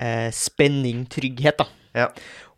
eh, 0.01 0.31
spenning, 0.35 1.05
trygghet, 1.13 1.61
da. 1.61 1.67
Ja. 1.95 2.09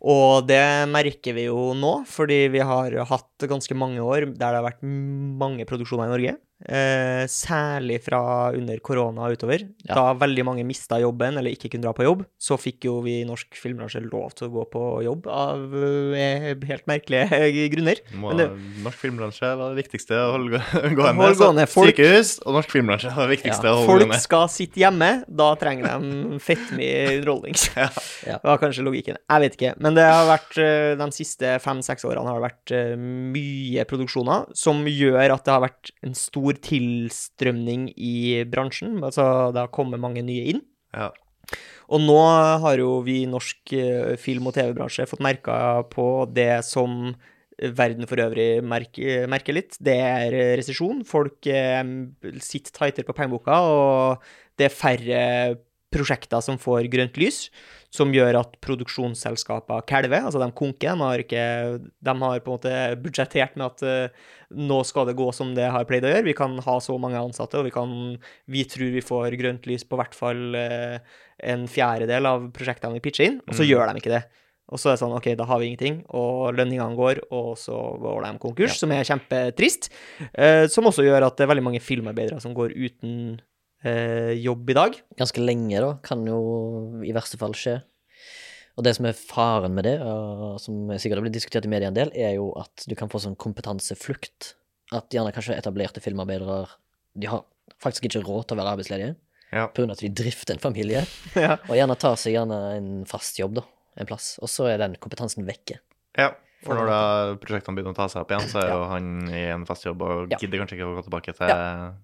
Og 0.07 0.47
det 0.47 0.61
merker 0.87 1.35
vi 1.35 1.47
jo 1.49 1.73
nå, 1.75 1.93
fordi 2.07 2.45
vi 2.53 2.61
har 2.63 2.93
hatt 3.09 3.47
ganske 3.49 3.75
mange 3.75 3.99
år 3.99 4.29
der 4.29 4.37
det 4.39 4.59
har 4.61 4.67
vært 4.69 4.85
mange 4.87 5.67
produksjoner 5.67 6.07
i 6.07 6.13
Norge. 6.13 6.35
Eh, 6.65 7.27
særlig 7.29 7.99
fra 8.01 8.49
under 8.57 8.79
korona 8.81 9.27
og 9.27 9.35
utover. 9.37 9.61
Ja. 9.85 9.93
Da 9.93 10.05
veldig 10.17 10.41
mange 10.47 10.63
mista 10.65 10.97
jobben 10.99 11.37
eller 11.37 11.53
ikke 11.53 11.69
kunne 11.69 11.85
dra 11.85 11.91
på 11.93 12.01
jobb, 12.07 12.23
så 12.41 12.57
fikk 12.57 12.87
jo 12.89 12.95
vi 13.05 13.19
i 13.21 13.27
norsk 13.29 13.53
filmbransje 13.61 14.01
lov 14.07 14.33
til 14.33 14.47
å 14.47 14.53
gå 14.55 14.63
på 14.73 14.81
jobb 15.05 15.27
av 15.29 15.75
eh, 16.17 16.47
helt 16.65 16.87
merkelige 16.89 17.69
grunner. 17.75 18.01
Må, 18.17 18.31
Men 18.33 18.41
det- 18.41 18.47
norsk 18.87 19.03
filmbransje 19.05 19.51
var 19.59 19.75
det 19.75 19.83
viktigste 19.83 20.17
å 20.17 20.31
holde 20.33 20.57
gå- 20.57 20.81
gående. 20.97 21.27
Hold 21.27 21.37
gående. 21.43 21.67
Folk- 21.69 21.93
Sykehus 21.93 22.33
og 22.41 22.57
norsk 22.57 22.73
filmbransje 22.73 23.13
var 23.13 23.27
det 23.29 23.35
viktigste 23.37 23.69
Ja, 23.69 23.75
å 23.75 23.83
holde 23.83 23.91
Folk 23.91 24.05
gående. 24.07 24.19
skal 24.25 24.49
sitte 24.57 24.81
hjemme, 24.81 25.11
da 25.29 25.51
trenger 25.61 25.91
de 25.93 26.39
fettmye 26.47 27.19
underholdning. 27.19 27.59
Ja. 27.77 27.87
Ja. 28.25 28.39
Det 28.41 28.49
var 28.49 28.63
kanskje 28.65 28.87
logikken. 28.89 29.21
Jeg 29.29 29.45
vet 29.45 29.59
ikke. 29.59 29.75
Men 29.85 29.93
det 30.01 30.07
har 30.09 30.25
vært 30.33 30.57
eh, 30.65 30.95
de 30.99 31.09
siste 31.15 31.53
fem-seks 31.63 32.09
årene 32.09 32.33
har 32.33 32.41
det 32.41 32.47
vært 32.49 32.75
eh, 32.81 32.97
mye 32.97 33.85
produksjoner 33.93 34.49
som 34.57 34.81
gjør 34.89 35.37
at 35.37 35.45
det 35.45 35.53
har 35.53 35.63
vært 35.69 35.93
en 36.01 36.17
stor 36.17 36.46
tilstrømning 36.55 37.89
i 37.95 38.43
bransjen. 38.49 38.97
Altså 39.03 39.51
det 39.53 39.65
har 39.65 39.73
kommet 39.73 40.01
mange 40.01 40.23
nye 40.25 40.53
inn. 40.53 40.61
Ja. 40.95 41.11
Og 41.91 42.03
nå 42.03 42.19
har 42.63 42.81
jo 42.81 42.99
vi 43.05 43.21
i 43.23 43.29
norsk 43.29 43.73
eh, 43.75 44.15
film- 44.19 44.49
og 44.49 44.55
TV-bransje 44.57 45.07
fått 45.07 45.23
merka 45.23 45.83
på 45.91 46.27
det 46.31 46.65
som 46.67 47.15
verden 47.57 48.05
for 48.09 48.21
øvrig 48.21 48.61
merker, 48.61 49.25
merker 49.31 49.55
litt. 49.55 49.77
Det 49.79 49.95
er 49.95 50.35
eh, 50.35 50.55
resesjon. 50.59 51.03
Folk 51.07 51.47
eh, 51.47 51.83
sitter 52.43 52.75
tightere 52.75 53.07
på 53.07 53.15
pengeboka, 53.17 53.61
og 53.63 54.27
det 54.59 54.67
er 54.67 54.75
færre 54.75 55.23
prosjekter 55.93 56.43
som 56.43 56.59
får 56.59 56.89
grønt 56.91 57.17
lys, 57.19 57.47
som 57.93 58.11
gjør 58.11 58.35
at 58.41 58.57
produksjonsselskaper 58.61 59.85
kalver. 59.87 60.25
Altså, 60.27 60.41
de 60.41 60.49
konker. 60.57 60.91
De 60.97 61.01
har, 61.05 61.21
ikke, 61.23 61.43
de 62.03 62.15
har 62.21 62.41
på 62.43 62.51
en 62.51 62.57
måte 62.57 62.73
budsjettert 63.03 63.55
med 63.57 63.67
at 63.69 63.83
uh, 63.87 64.25
nå 64.57 64.81
skal 64.87 65.07
det 65.09 65.15
gå 65.19 65.29
som 65.35 65.53
det 65.57 65.69
har 65.71 65.87
pleid 65.89 66.05
å 66.07 66.11
gjøre. 66.11 66.25
Vi 66.27 66.35
kan 66.37 66.57
ha 66.65 66.77
så 66.83 66.97
mange 67.01 67.19
ansatte, 67.21 67.59
og 67.61 67.67
vi, 67.69 67.71
kan, 67.75 67.93
vi 68.51 68.65
tror 68.69 68.91
vi 68.97 69.05
får 69.05 69.37
grønt 69.39 69.69
lys 69.71 69.87
på 69.87 69.99
hvert 69.99 70.17
fall 70.17 70.57
uh, 70.59 70.99
en 71.47 71.63
fjerdedel 71.71 72.27
av 72.27 72.49
prosjektene 72.55 72.97
vi 72.99 73.03
pitcher 73.07 73.29
inn, 73.31 73.39
og 73.47 73.55
så 73.55 73.63
Mm. 73.63 73.69
gjør 73.71 73.87
de 73.93 74.01
ikke 74.03 74.13
det. 74.17 74.25
Og 74.67 74.79
så 74.81 74.89
er 74.89 74.97
det 74.97 74.99
sånn, 74.99 75.13
ok, 75.15 75.27
da 75.39 75.45
har 75.47 75.59
vi 75.61 75.69
ingenting, 75.69 76.01
og 76.11 76.57
lønningene 76.57 76.97
går, 76.99 77.21
og 77.31 77.53
så 77.55 77.71
går 78.03 78.25
de 78.25 78.31
konkurs, 78.43 78.73
som 78.81 78.91
er 78.91 79.05
kjempetrist. 79.07 79.87
Eh, 80.35 80.65
som 80.67 80.83
også 80.89 81.05
gjør 81.07 81.23
at 81.29 81.37
det 81.37 81.45
er 81.45 81.51
veldig 81.53 81.63
mange 81.63 81.79
filmarbeidere 81.79 82.41
som 82.43 82.51
går 82.57 82.73
uten 82.75 83.37
jobb 83.85 84.69
i 84.69 84.75
dag. 84.77 84.95
Ganske 85.19 85.43
lenge, 85.43 85.79
da, 85.83 85.91
kan 86.03 86.25
jo 86.27 86.37
i 87.05 87.13
verste 87.15 87.37
fall 87.37 87.53
skje. 87.57 87.77
Og 88.77 88.83
det 88.85 88.93
som 88.97 89.07
er 89.09 89.17
faren 89.17 89.73
med 89.73 89.87
det, 89.87 89.95
og 90.05 90.59
som 90.61 90.89
sikkert 91.01 91.17
har 91.17 91.25
blitt 91.25 91.33
diskutert 91.37 91.65
i 91.65 91.71
media 91.71 91.89
en 91.89 91.95
del, 91.97 92.11
er 92.13 92.35
jo 92.37 92.51
at 92.61 92.85
du 92.85 92.93
kan 92.97 93.09
få 93.09 93.21
sånn 93.23 93.37
kompetanseflukt. 93.39 94.53
At 94.93 95.09
gjerne 95.11 95.33
kanskje 95.35 95.57
etablerte 95.57 95.99
filmarbeidere 95.99 96.61
De 97.17 97.27
har 97.27 97.41
faktisk 97.83 98.05
ikke 98.07 98.21
råd 98.23 98.45
til 98.47 98.55
å 98.55 98.61
være 98.61 98.75
arbeidsledige 98.77 99.15
Ja. 99.51 99.65
pga. 99.67 99.91
at 99.91 99.99
de 99.99 100.09
drifter 100.09 100.53
en 100.53 100.59
familie, 100.63 101.01
ja. 101.35 101.57
og 101.67 101.75
gjerne 101.75 101.97
tar 101.99 102.15
seg 102.15 102.33
gjerne 102.37 102.59
en 102.77 103.05
fast 103.09 103.39
jobb, 103.39 103.55
da, 103.59 103.63
en 103.97 104.05
plass. 104.05 104.37
Og 104.41 104.47
så 104.51 104.67
er 104.71 104.77
den 104.77 104.95
kompetansen 105.01 105.45
vekke. 105.47 105.79
Ja, 106.17 106.31
for 106.65 106.73
når 106.79 106.89
da 106.89 107.01
prosjektene 107.41 107.77
begynner 107.77 107.93
å 107.93 107.97
ta 107.99 108.07
seg 108.09 108.23
opp 108.23 108.31
igjen, 108.33 108.47
så 108.49 108.61
er 108.63 108.71
jo 108.73 108.85
han 108.89 109.09
i 109.29 109.43
en 109.53 109.65
fast 109.69 109.85
jobb 109.85 110.01
og 110.01 110.31
Ja. 110.33 110.39
gidder 110.41 110.63
kanskje 110.63 110.77
ikke 110.79 110.87
å 110.89 110.95
gå 110.97 111.03
tilbake 111.05 111.35
til 111.37 111.51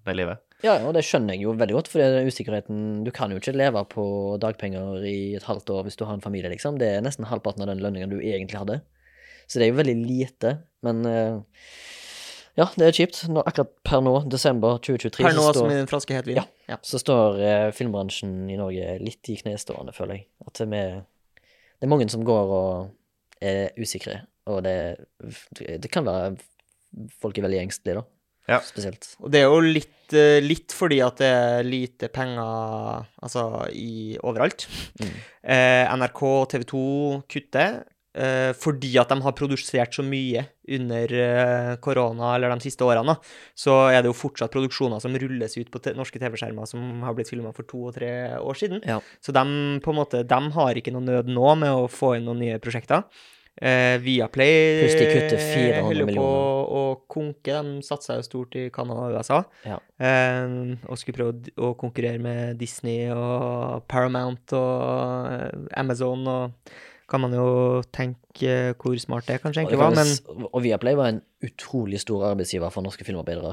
det 0.06 0.14
livet. 0.14 0.38
Ja, 0.62 0.76
og 0.86 0.94
det 0.94 1.02
skjønner 1.04 1.34
jeg 1.34 1.42
jo 1.42 1.54
veldig 1.58 1.74
godt, 1.76 1.88
for 1.92 1.98
den 2.00 2.28
usikkerheten 2.30 3.04
Du 3.04 3.10
kan 3.10 3.30
jo 3.34 3.40
ikke 3.40 3.52
leve 3.56 3.82
på 3.90 4.04
dagpenger 4.40 5.02
i 5.04 5.34
et 5.36 5.42
halvt 5.48 5.70
år 5.74 5.82
hvis 5.84 5.98
du 5.98 6.04
har 6.06 6.14
en 6.14 6.24
familie, 6.24 6.48
liksom. 6.50 6.78
Det 6.78 6.88
er 6.96 7.02
nesten 7.04 7.26
halvparten 7.26 7.62
av 7.66 7.68
den 7.72 7.82
lønninga 7.82 8.08
du 8.08 8.20
egentlig 8.20 8.60
hadde. 8.62 8.80
Så 9.46 9.58
det 9.58 9.66
er 9.66 9.72
jo 9.74 9.80
veldig 9.82 9.96
lite, 10.06 10.54
men 10.82 11.04
eh, 11.04 11.40
Ja, 12.56 12.68
det 12.78 12.86
er 12.86 12.94
kjipt. 12.94 13.24
Nå, 13.28 13.42
akkurat 13.42 13.72
per 13.82 14.00
nå, 14.06 14.14
desember 14.30 14.78
2023, 14.78 15.24
Per 15.26 15.34
nå 15.34 15.42
så, 15.42 15.52
som 15.56 15.64
står, 15.66 15.72
i 15.74 15.80
en 15.82 15.90
flaske 15.90 16.14
hetvin. 16.14 16.36
Ja. 16.38 16.44
ja. 16.70 16.76
så 16.86 17.00
står 17.02 17.40
eh, 17.42 17.70
filmbransjen 17.74 18.44
i 18.48 18.56
Norge 18.60 18.94
litt 19.02 19.26
i 19.28 19.34
knestående, 19.40 19.92
føler 19.92 20.20
jeg. 20.20 20.28
At 20.46 20.62
vi 20.62 20.68
Det 20.70 21.82
er 21.82 21.90
mange 21.90 22.06
som 22.08 22.22
går 22.24 22.54
og 22.54 22.92
er 23.42 23.74
usikre, 23.76 24.22
og 24.50 24.64
det, 24.66 24.78
det 25.80 25.92
kan 25.92 26.06
være 26.08 26.34
Folk 27.18 27.34
er 27.34 27.42
veldig 27.42 27.58
engstelige, 27.58 27.98
da. 27.98 28.04
Ja. 28.46 28.60
Spesielt. 28.62 29.08
Og 29.24 29.32
det 29.32 29.40
er 29.40 29.48
jo 29.48 29.62
litt, 29.64 30.12
eh, 30.14 30.38
litt 30.44 30.70
fordi 30.76 31.00
at 31.02 31.18
det 31.18 31.30
er 31.32 31.64
lite 31.66 32.10
penger 32.12 33.08
altså, 33.18 33.64
i, 33.72 34.14
overalt. 34.22 34.66
Mm. 35.00 35.16
Eh, 35.56 35.94
NRK 35.96 36.22
og 36.28 36.46
TV 36.52 36.66
2 36.70 36.84
kutter 37.34 37.80
eh, 38.14 38.52
fordi 38.60 38.92
at 39.00 39.10
de 39.10 39.18
har 39.24 39.36
produsert 39.36 39.96
så 39.96 40.04
mye 40.06 40.44
under 40.76 41.14
eh, 41.18 41.72
korona 41.84 42.34
eller 42.34 42.54
de 42.54 42.68
siste 42.68 42.86
årene. 42.86 43.14
da. 43.14 43.34
Så 43.56 43.78
er 43.90 44.02
det 44.02 44.12
jo 44.12 44.18
fortsatt 44.18 44.52
produksjoner 44.54 45.02
som 45.02 45.16
rulles 45.18 45.58
ut 45.58 45.72
på 45.72 45.82
te 45.82 45.94
norske 45.96 46.20
TV-skjermer 46.20 46.68
som 46.68 47.04
har 47.04 47.16
blitt 47.16 47.32
filma 47.32 47.54
for 47.56 47.68
to 47.68 47.86
og 47.88 47.96
tre 47.98 48.12
år 48.38 48.60
siden. 48.60 48.84
Ja. 48.84 49.00
Så 49.24 49.34
de, 49.34 49.44
på 49.84 49.94
en 49.94 50.00
måte, 50.02 50.24
de 50.24 50.42
har 50.58 50.80
ikke 50.80 50.94
noe 50.94 51.08
nød 51.08 51.32
nå 51.32 51.54
med 51.64 51.72
å 51.72 51.88
få 51.90 52.16
inn 52.18 52.28
noen 52.28 52.44
nye 52.44 52.60
prosjekter. 52.62 53.08
Eh, 53.62 53.98
Viaplay 54.02 54.80
Pluss 54.80 54.96
de 54.98 55.04
kutter 55.12 55.38
400 55.38 55.82
holder 55.86 56.08
på 56.16 56.24
å 56.74 56.80
konke. 57.06 57.60
De 57.62 57.84
satsa 57.86 58.16
jo 58.18 58.24
stort 58.26 58.56
i 58.58 58.64
Canada 58.74 59.04
og 59.06 59.14
USA. 59.14 59.42
Ja. 59.66 59.76
Eh, 60.02 60.74
og 60.88 60.98
skulle 60.98 61.18
prøve 61.20 61.54
å 61.62 61.74
konkurrere 61.78 62.18
med 62.22 62.58
Disney 62.58 63.06
og 63.14 63.84
Paramount 63.90 64.56
og 64.58 65.30
eh, 65.30 65.78
Amazon 65.80 66.26
og 66.26 66.74
kan 67.10 67.20
man 67.20 67.34
jo 67.36 67.82
tenke 67.92 68.74
hvor 68.80 68.96
smart 68.98 69.28
det 69.28 69.36
kanskje 69.42 69.60
egentlig 69.62 69.78
var, 69.78 69.92
men 69.94 70.46
og 70.48 70.62
Viaplay 70.64 70.96
var 70.98 71.12
en 71.12 71.20
utrolig 71.44 72.00
stor 72.00 72.30
arbeidsgiver 72.30 72.72
for 72.72 72.82
norske 72.82 73.04
filmarbeidere. 73.06 73.52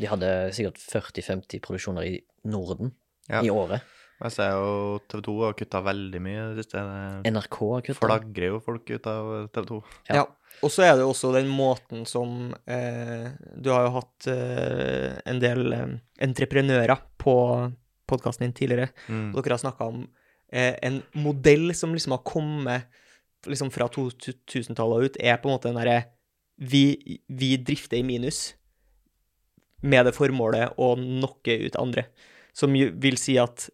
De 0.00 0.08
hadde 0.10 0.30
sikkert 0.56 0.80
40-50 0.82 1.62
produksjoner 1.64 2.08
i 2.08 2.16
Norden 2.50 2.92
Ja. 3.30 3.44
i 3.46 3.50
året. 3.52 3.86
Jeg 4.20 4.34
ser 4.34 4.50
jo 4.52 4.98
TV 5.08 5.22
2 5.24 5.34
har 5.46 5.56
kutta 5.56 5.80
veldig 5.84 6.20
mye 6.20 6.42
i 6.42 6.48
det 6.52 6.64
siste. 6.64 6.82
NRK 7.24 7.56
har 7.70 7.84
kutta. 7.86 8.00
flagrer 8.02 8.52
jo 8.52 8.60
folk 8.64 8.92
ut 8.92 9.08
av 9.08 9.32
TV 9.54 9.66
2. 9.72 9.80
Ja. 10.10 10.20
Ja. 10.20 10.26
Og 10.60 10.72
så 10.74 10.84
er 10.84 10.96
det 10.98 11.06
også 11.06 11.30
den 11.32 11.48
måten 11.48 12.02
som 12.08 12.50
eh, 12.68 13.30
Du 13.56 13.70
har 13.72 13.86
jo 13.86 13.94
hatt 13.94 14.26
eh, 14.28 15.14
en 15.30 15.38
del 15.40 15.72
eh, 15.72 15.94
entreprenører 16.26 17.00
på 17.20 17.34
podkasten 18.10 18.48
din 18.48 18.56
tidligere. 18.58 18.90
Mm. 19.08 19.30
Dere 19.36 19.54
har 19.54 19.62
snakka 19.62 19.88
om 19.88 20.02
eh, 20.52 20.74
en 20.84 21.00
modell 21.16 21.70
som 21.78 21.94
liksom 21.94 22.18
har 22.18 22.24
kommet 22.26 22.90
liksom 23.48 23.70
fra 23.72 23.86
2000-tallet 23.88 24.98
og 24.98 25.06
ut, 25.06 25.16
er 25.16 25.38
på 25.40 25.48
en 25.48 25.54
måte 25.54 25.70
den 25.70 25.78
derre 25.80 26.00
vi, 26.60 27.22
vi 27.24 27.54
drifter 27.56 27.96
i 27.96 28.04
minus 28.04 28.50
med 29.80 30.04
det 30.04 30.12
formålet 30.12 30.76
å 30.76 30.92
knocke 30.98 31.56
ut 31.62 31.78
andre. 31.80 32.10
Som 32.52 32.74
vil 32.74 33.16
si 33.16 33.38
at 33.40 33.70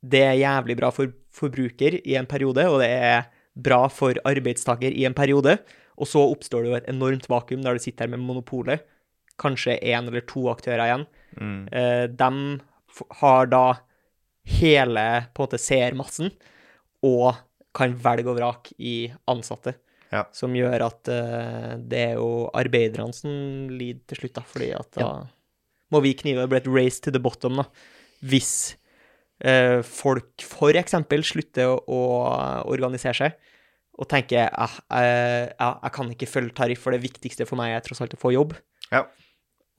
det 0.00 0.22
er 0.24 0.38
jævlig 0.40 0.76
bra 0.80 0.90
for 0.94 1.12
forbruker 1.34 2.00
i 2.00 2.16
en 2.18 2.28
periode, 2.28 2.64
og 2.66 2.80
det 2.82 2.88
er 2.90 3.28
bra 3.54 3.84
for 3.92 4.16
arbeidstaker 4.26 4.94
i 4.94 5.04
en 5.08 5.16
periode. 5.16 5.58
Og 6.00 6.08
så 6.08 6.22
oppstår 6.32 6.64
det 6.64 6.70
jo 6.70 6.78
et 6.78 6.88
enormt 6.90 7.28
vakuum 7.28 7.62
der 7.64 7.76
du 7.76 7.82
sitter 7.82 8.06
her 8.06 8.14
med 8.14 8.24
monopolet. 8.24 8.86
Kanskje 9.40 9.78
én 9.78 10.08
eller 10.08 10.24
to 10.28 10.46
aktører 10.52 10.86
igjen. 10.86 11.06
Mm. 11.36 11.60
Eh, 11.72 12.06
de 12.08 12.30
har 13.20 13.50
da 13.52 13.64
hele 14.50 15.06
på 15.34 15.42
en 15.42 15.46
måte 15.46 15.60
seermassen, 15.60 16.32
og 17.04 17.36
kan 17.76 17.94
velge 18.02 18.32
og 18.32 18.38
vrake 18.40 18.74
i 18.78 19.12
ansatte. 19.30 19.76
Ja. 20.10 20.24
Som 20.34 20.56
gjør 20.58 20.88
at 20.88 21.06
uh, 21.06 21.76
det 21.78 22.00
er 22.00 22.16
jo 22.18 22.48
arbeiderne 22.56 23.14
som 23.14 23.70
lider 23.70 24.02
til 24.10 24.24
slutt, 24.24 24.34
da, 24.40 24.42
fordi 24.42 24.72
at 24.74 24.96
da 24.98 25.10
må 25.94 26.00
vi 26.02 26.16
knive. 26.18 26.42
Det 26.42 26.50
blir 26.50 26.62
et 26.64 26.72
race 26.74 27.02
to 27.02 27.12
the 27.14 27.22
bottom, 27.22 27.60
da. 27.62 27.68
Hvis 28.26 28.74
eh, 29.44 29.80
folk 29.86 30.44
for 30.44 30.76
eksempel 30.78 31.24
slutter 31.26 31.72
å, 31.74 32.00
organisere 32.70 33.16
seg, 33.16 33.56
og 34.00 34.08
tenker 34.08 34.48
ah, 34.48 34.76
eh, 34.96 35.50
ja, 35.50 35.72
jeg 35.84 35.94
kan 35.96 36.12
ikke 36.14 36.30
følge 36.30 36.56
tariff, 36.56 36.84
for 36.84 36.96
det 36.96 37.02
viktigste 37.04 37.46
for 37.48 37.60
meg 37.60 37.74
er 37.74 37.84
tross 37.84 38.00
alt 38.04 38.16
å 38.16 38.20
få 38.20 38.32
jobb. 38.36 38.54
Ja. 38.90 39.04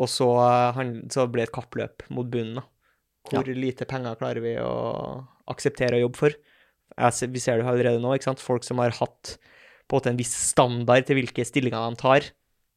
Og 0.01 0.09
så, 0.09 0.29
eh, 0.43 0.69
han, 0.77 0.95
så 1.13 1.27
blir 1.29 1.45
det 1.45 1.51
et 1.51 1.57
kappløp 1.57 2.05
mot 2.13 2.29
bunnen, 2.29 2.61
da. 2.61 2.67
Hvor 3.29 3.45
lite 3.53 3.85
penger 3.85 4.17
klarer 4.17 4.41
vi 4.41 4.55
å 4.57 4.73
akseptere 5.51 5.99
å 5.99 6.05
jobbe 6.07 6.17
for? 6.17 6.37
Jeg 6.97 7.29
vi 7.31 7.41
ser 7.41 7.61
det 7.61 7.67
allerede 7.69 8.01
nå, 8.01 8.15
ikke 8.17 8.31
sant? 8.31 8.41
Folk 8.43 8.65
som 8.65 8.81
har 8.81 8.95
hatt 8.97 9.35
på 9.85 9.95
en 9.95 9.99
måte 9.99 10.11
en 10.11 10.19
viss 10.19 10.33
standard 10.49 11.05
til 11.05 11.19
hvilke 11.19 11.45
stillinger 11.45 11.85
de 11.85 11.99
tar, 12.01 12.31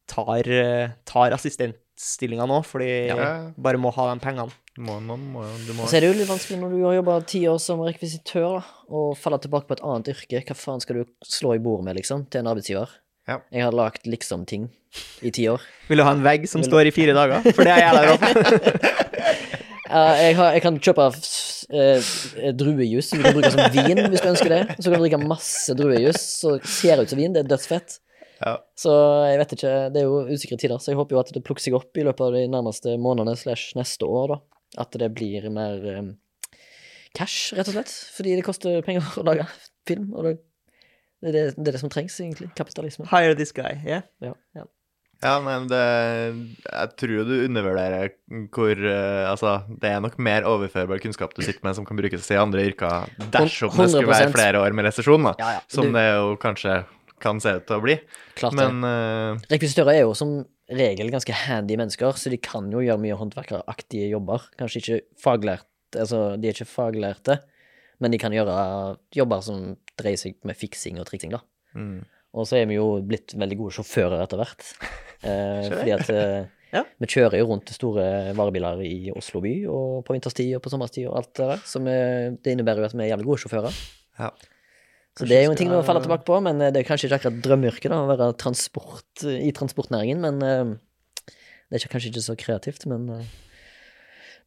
tar, 0.07 0.47
eh, 0.47 0.89
tar 1.05 1.31
assistentstillinga 1.35 2.45
nå, 2.49 2.61
fordi 2.65 3.07
Ja. 3.09 3.51
bare 3.57 3.77
må 3.81 3.91
ha 3.95 4.13
de 4.13 4.19
pengene. 4.23 4.51
Må, 4.77 4.97
noen 4.99 5.21
må, 5.31 5.43
du 5.65 5.71
må. 5.73 5.85
Så 5.87 5.95
er 5.95 6.01
det 6.03 6.09
jo 6.13 6.19
litt 6.19 6.27
vanskelig 6.27 6.59
når 6.59 6.71
du 6.75 6.81
har 6.83 6.95
jobba 6.97 7.25
ti 7.25 7.39
år 7.47 7.59
som 7.63 7.79
rekvisitør, 7.79 8.57
da, 8.59 8.63
og 8.91 9.15
faller 9.17 9.39
tilbake 9.39 9.69
på 9.69 9.77
et 9.77 9.83
annet 9.87 10.09
yrke. 10.11 10.41
Hva 10.49 10.55
faen 10.59 10.81
skal 10.83 10.95
du 10.99 11.05
slå 11.23 11.53
i 11.55 11.61
bordet 11.63 11.85
med, 11.87 11.95
liksom, 12.01 12.25
til 12.29 12.39
en 12.43 12.47
arbeidsgiver? 12.51 12.89
Ja. 13.27 13.39
Jeg 13.55 13.63
har 13.63 13.71
lagd 13.73 14.03
liksom-ting 14.05 14.67
i 15.25 15.31
ti 15.31 15.47
år. 15.49 15.61
Vil 15.87 15.97
du 15.97 16.03
ha 16.03 16.11
en 16.11 16.21
vegg 16.21 16.43
som 16.51 16.61
Vil- 16.61 16.69
står 16.69 16.87
i 16.91 16.91
fire 16.93 17.15
dager? 17.15 17.41
For 17.55 17.63
det 17.63 17.71
er 17.73 17.81
jævla 17.87 18.03
rått. 18.11 18.21
uh, 19.89 20.13
jeg, 20.19 20.35
har, 20.37 20.51
jeg 20.57 20.61
kan 20.65 20.77
kjøpe 20.79 21.07
uh, 21.09 22.51
druejus 22.59 23.09
som 23.09 23.19
du 23.21 23.25
kan 23.25 23.37
bruke 23.39 23.51
som 23.55 23.71
vin, 23.73 24.03
hvis 24.11 24.21
du 24.21 24.29
ønsker 24.29 24.51
det. 24.53 24.61
Så 24.77 24.91
kan 24.91 24.99
du 24.99 25.05
drikke 25.07 25.21
masse 25.23 25.73
druejus 25.79 26.19
som 26.41 26.59
ser 26.67 27.01
ut 27.01 27.09
som 27.09 27.17
vin. 27.23 27.33
Det 27.33 27.45
er 27.45 27.49
dødsfett. 27.55 27.97
Ja. 28.41 28.57
Så 28.75 28.91
jeg 29.29 29.39
vet 29.41 29.53
ikke, 29.55 29.73
det 29.95 30.01
er 30.01 30.07
jo 30.09 30.21
usikre 30.27 30.57
tider, 30.59 30.81
så 30.81 30.91
jeg 30.91 30.99
håper 30.99 31.15
jo 31.15 31.21
at 31.21 31.31
det 31.35 31.43
plukker 31.45 31.63
seg 31.63 31.77
opp 31.77 31.95
i 31.97 32.03
løpet 32.05 32.25
av 32.27 32.35
de 32.35 32.43
nærmeste 32.51 32.97
månedene 33.01 33.37
slash 33.39 33.75
neste 33.79 34.07
år, 34.09 34.35
da. 34.35 34.39
At 34.83 34.97
det 34.99 35.07
blir 35.15 35.45
mer 35.55 35.79
um, 36.01 36.11
cash, 37.15 37.53
rett 37.55 37.69
og 37.71 37.77
slett. 37.77 37.93
Fordi 38.17 38.35
det 38.35 38.45
koster 38.47 38.81
penger 38.85 39.07
å 39.21 39.25
lage 39.27 39.47
film, 39.87 40.09
og 40.17 40.27
det, 40.27 40.33
det, 41.23 41.29
er 41.29 41.35
det, 41.37 41.43
det 41.59 41.69
er 41.69 41.77
det 41.77 41.83
som 41.85 41.93
trengs, 41.93 42.17
egentlig. 42.19 42.49
Kapitalisme. 42.59 43.07
Hire 43.13 43.37
this 43.39 43.55
guy, 43.55 43.77
yeah? 43.87 44.03
Ja, 45.23 45.37
men 45.39 45.69
det 45.71 45.79
Jeg 45.79 46.89
tror 46.99 47.21
du 47.25 47.33
undervurderer 47.45 48.11
hvor 48.53 48.75
uh, 48.75 49.29
Altså, 49.31 49.53
det 49.81 49.93
er 49.93 50.01
nok 50.03 50.17
mer 50.19 50.43
overførbar 50.49 50.99
kunnskap 51.01 51.31
du 51.37 51.39
sitter 51.45 51.63
med 51.63 51.77
som 51.77 51.87
kan 51.87 51.97
brukes 51.97 52.27
i 52.35 52.37
andre 52.39 52.65
yrker 52.67 53.07
dersom 53.31 53.71
det 53.79 53.87
skulle 53.93 54.11
være 54.11 54.33
flere 54.35 54.59
år 54.61 54.75
med 54.75 54.89
resesjon, 54.89 55.23
da. 55.29 55.33
Ja, 55.39 55.53
ja. 55.57 55.63
Som 55.71 55.87
Du- 55.87 55.95
det 55.95 56.03
jo 56.09 56.35
kanskje 56.41 56.81
kan 57.25 57.41
se 57.43 57.55
ut 57.57 57.65
til 57.67 57.79
å 57.79 57.83
bli. 57.83 57.97
Klart 58.39 58.55
det. 58.55 58.67
Men 58.69 58.85
uh, 58.85 59.45
Rekvisitører 59.51 59.97
er 59.97 60.03
jo 60.05 60.13
som 60.17 60.37
regel 60.71 61.11
ganske 61.13 61.33
handy 61.45 61.75
mennesker, 61.77 62.15
så 62.17 62.31
de 62.33 62.39
kan 62.41 62.69
jo 62.73 62.81
gjøre 62.85 63.01
mye 63.01 63.17
håndverkeraktige 63.19 64.07
jobber. 64.13 64.47
Kanskje 64.57 64.81
ikke 64.81 65.01
faglært, 65.21 65.67
altså 65.93 66.23
de 66.41 66.49
er 66.49 66.57
ikke 66.57 66.69
faglærte, 66.71 67.39
men 68.01 68.11
de 68.13 68.17
kan 68.21 68.33
gjøre 68.33 68.55
jobber 69.15 69.43
som 69.45 69.71
dreier 69.99 70.19
seg 70.19 70.39
med 70.47 70.57
fiksing 70.59 70.97
og 71.01 71.05
triksing, 71.09 71.35
da. 71.37 71.43
mm. 71.77 72.03
Og 72.35 72.43
så 72.49 72.57
er 72.59 72.65
vi 72.67 72.75
jo 72.75 72.97
blitt 73.07 73.31
veldig 73.39 73.55
gode 73.61 73.77
sjåfører 73.77 74.25
etter 74.25 74.41
hvert. 74.41 74.65
Eh, 75.25 75.67
fordi 75.71 75.93
at 75.95 76.09
eh, 76.13 76.43
Ja. 76.75 76.81
vi 77.01 77.07
kjører 77.09 77.39
jo 77.39 77.45
rundt 77.49 77.71
store 77.73 78.03
varebiler 78.37 78.81
i 78.85 79.07
Oslo 79.15 79.39
by, 79.41 79.53
og 79.71 80.03
på 80.05 80.13
vinterstid 80.13 80.51
og 80.57 80.61
på 80.61 80.69
sommerstid 80.69 81.07
og 81.07 81.15
alt 81.17 81.31
det 81.39 81.47
der. 81.49 81.63
Så 81.65 81.79
vi, 81.81 81.95
det 82.45 82.51
innebærer 82.53 82.83
jo 82.83 82.89
at 82.89 82.93
vi 82.93 83.01
er 83.05 83.09
jævlig 83.13 83.25
gode 83.31 83.41
sjåfører. 83.41 83.79
Ja. 84.19 84.27
Så 85.15 85.27
det 85.29 85.37
er 85.37 85.45
jo 85.45 85.51
en 85.53 85.59
ting 85.59 85.71
å 85.71 85.79
falle 85.87 86.01
tilbake 86.03 86.25
på, 86.27 86.41
men 86.43 86.59
eh, 86.61 86.71
det 86.75 86.81
er 86.81 86.87
kanskje 86.89 87.07
ikke 87.07 87.19
akkurat 87.21 87.37
drømmeyrket 87.45 87.93
å 87.95 88.01
være 88.09 88.27
transport 88.41 89.23
i 89.31 89.51
transportnæringen, 89.55 90.19
men 90.25 90.41
eh, 90.43 90.73
det 91.71 91.79
er 91.79 91.87
kanskje 91.91 92.11
ikke 92.11 92.23
så 92.25 92.35
kreativt, 92.39 92.83
men 92.91 93.07
eh, 93.15 93.29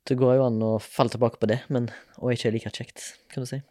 det 0.09 0.19
går 0.21 0.37
jo 0.37 0.45
an 0.49 0.61
å 0.65 0.75
falle 0.85 1.13
tilbake 1.15 1.41
på 1.41 1.49
det, 1.51 1.63
men 1.73 1.89
og 2.21 2.35
ikke 2.35 2.53
like 2.53 2.73
kjekt, 2.77 3.15
kan 3.33 3.45
du 3.45 3.49
si. 3.49 3.63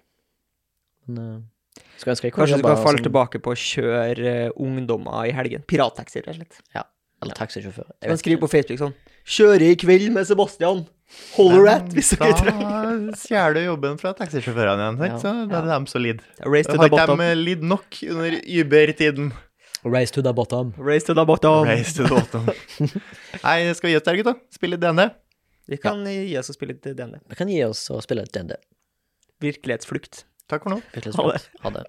Men 1.08 1.46
Kanskje 2.02 2.58
du 2.58 2.64
kan 2.66 2.82
falle 2.82 2.98
som- 2.98 3.06
tilbake 3.06 3.40
på 3.46 3.54
å 3.54 3.58
kjøre 3.62 4.32
ungdommer 4.58 5.30
i 5.30 5.34
helgen. 5.38 5.62
Pirattaxi, 5.70 6.24
rett 6.26 6.34
og 6.34 6.40
slett. 6.42 6.62
Eller 7.24 7.38
taxisjåfør. 7.38 7.88
Jeg 8.04 8.12
vet 8.12 8.22
skrive 8.22 8.42
på 8.44 8.50
Facebook 8.52 8.80
sånn 8.82 8.94
'Kjøre 9.28 9.72
i 9.74 9.76
kveld 9.76 10.12
med 10.16 10.28
Sebastian'. 10.30 10.86
Holler 11.38 11.68
at, 11.72 11.88
hvis 11.96 12.10
dere 12.20 12.36
trenger. 12.36 12.68
Da 13.08 13.16
stjeler 13.16 13.54
du 13.56 13.62
jobben 13.64 13.98
fra 14.00 14.12
taxisjåførene 14.14 14.84
igjen, 14.84 14.98
Ja, 15.08 15.18
så 15.22 15.32
da 15.48 15.60
er 15.62 15.68
det 15.68 15.72
dem 15.72 15.86
så 15.88 16.02
lider. 16.04 16.24
Race 16.44 16.68
to 16.68 16.74
the 16.76 16.80
Har 16.84 16.90
ikke 16.90 16.98
bottom. 16.98 17.20
de 17.24 17.36
lidd 17.36 17.64
nok 17.64 18.00
under 18.12 18.36
Uber-tiden? 18.44 19.32
Race 19.86 20.12
to 20.12 20.22
the 20.22 20.34
bottom. 20.34 20.74
Race 20.78 21.06
to 21.08 21.14
the 21.14 21.24
bottom. 21.26 21.64
Race 21.66 21.94
to 21.96 22.04
the 22.04 22.10
bottom. 22.10 22.46
Nei, 23.46 23.74
skal 23.74 23.88
vi 23.88 23.94
gi 23.94 24.00
oss 24.02 24.04
der, 24.04 24.20
gutta? 24.20 24.36
Spille 24.52 24.78
DND? 24.78 25.08
Vi 25.68 25.78
kan 25.78 26.04
gi 26.04 26.36
oss 26.40 26.52
å 26.52 26.56
spille 26.56 26.76
litt 26.76 26.84
DND. 26.84 27.22
Vi 27.30 27.36
kan 27.40 27.48
gi 27.52 27.64
oss 27.64 27.86
og 27.92 28.04
spille 28.04 28.24
litt 28.28 28.36
DND. 28.36 28.56
Virkelighetsflukt. 29.44 30.26
Takk 30.48 30.64
for 30.68 30.76
nå. 30.76 30.82
Ha 30.92 31.32
det. 31.32 31.42
Ha 31.64 31.70
det. 31.80 31.88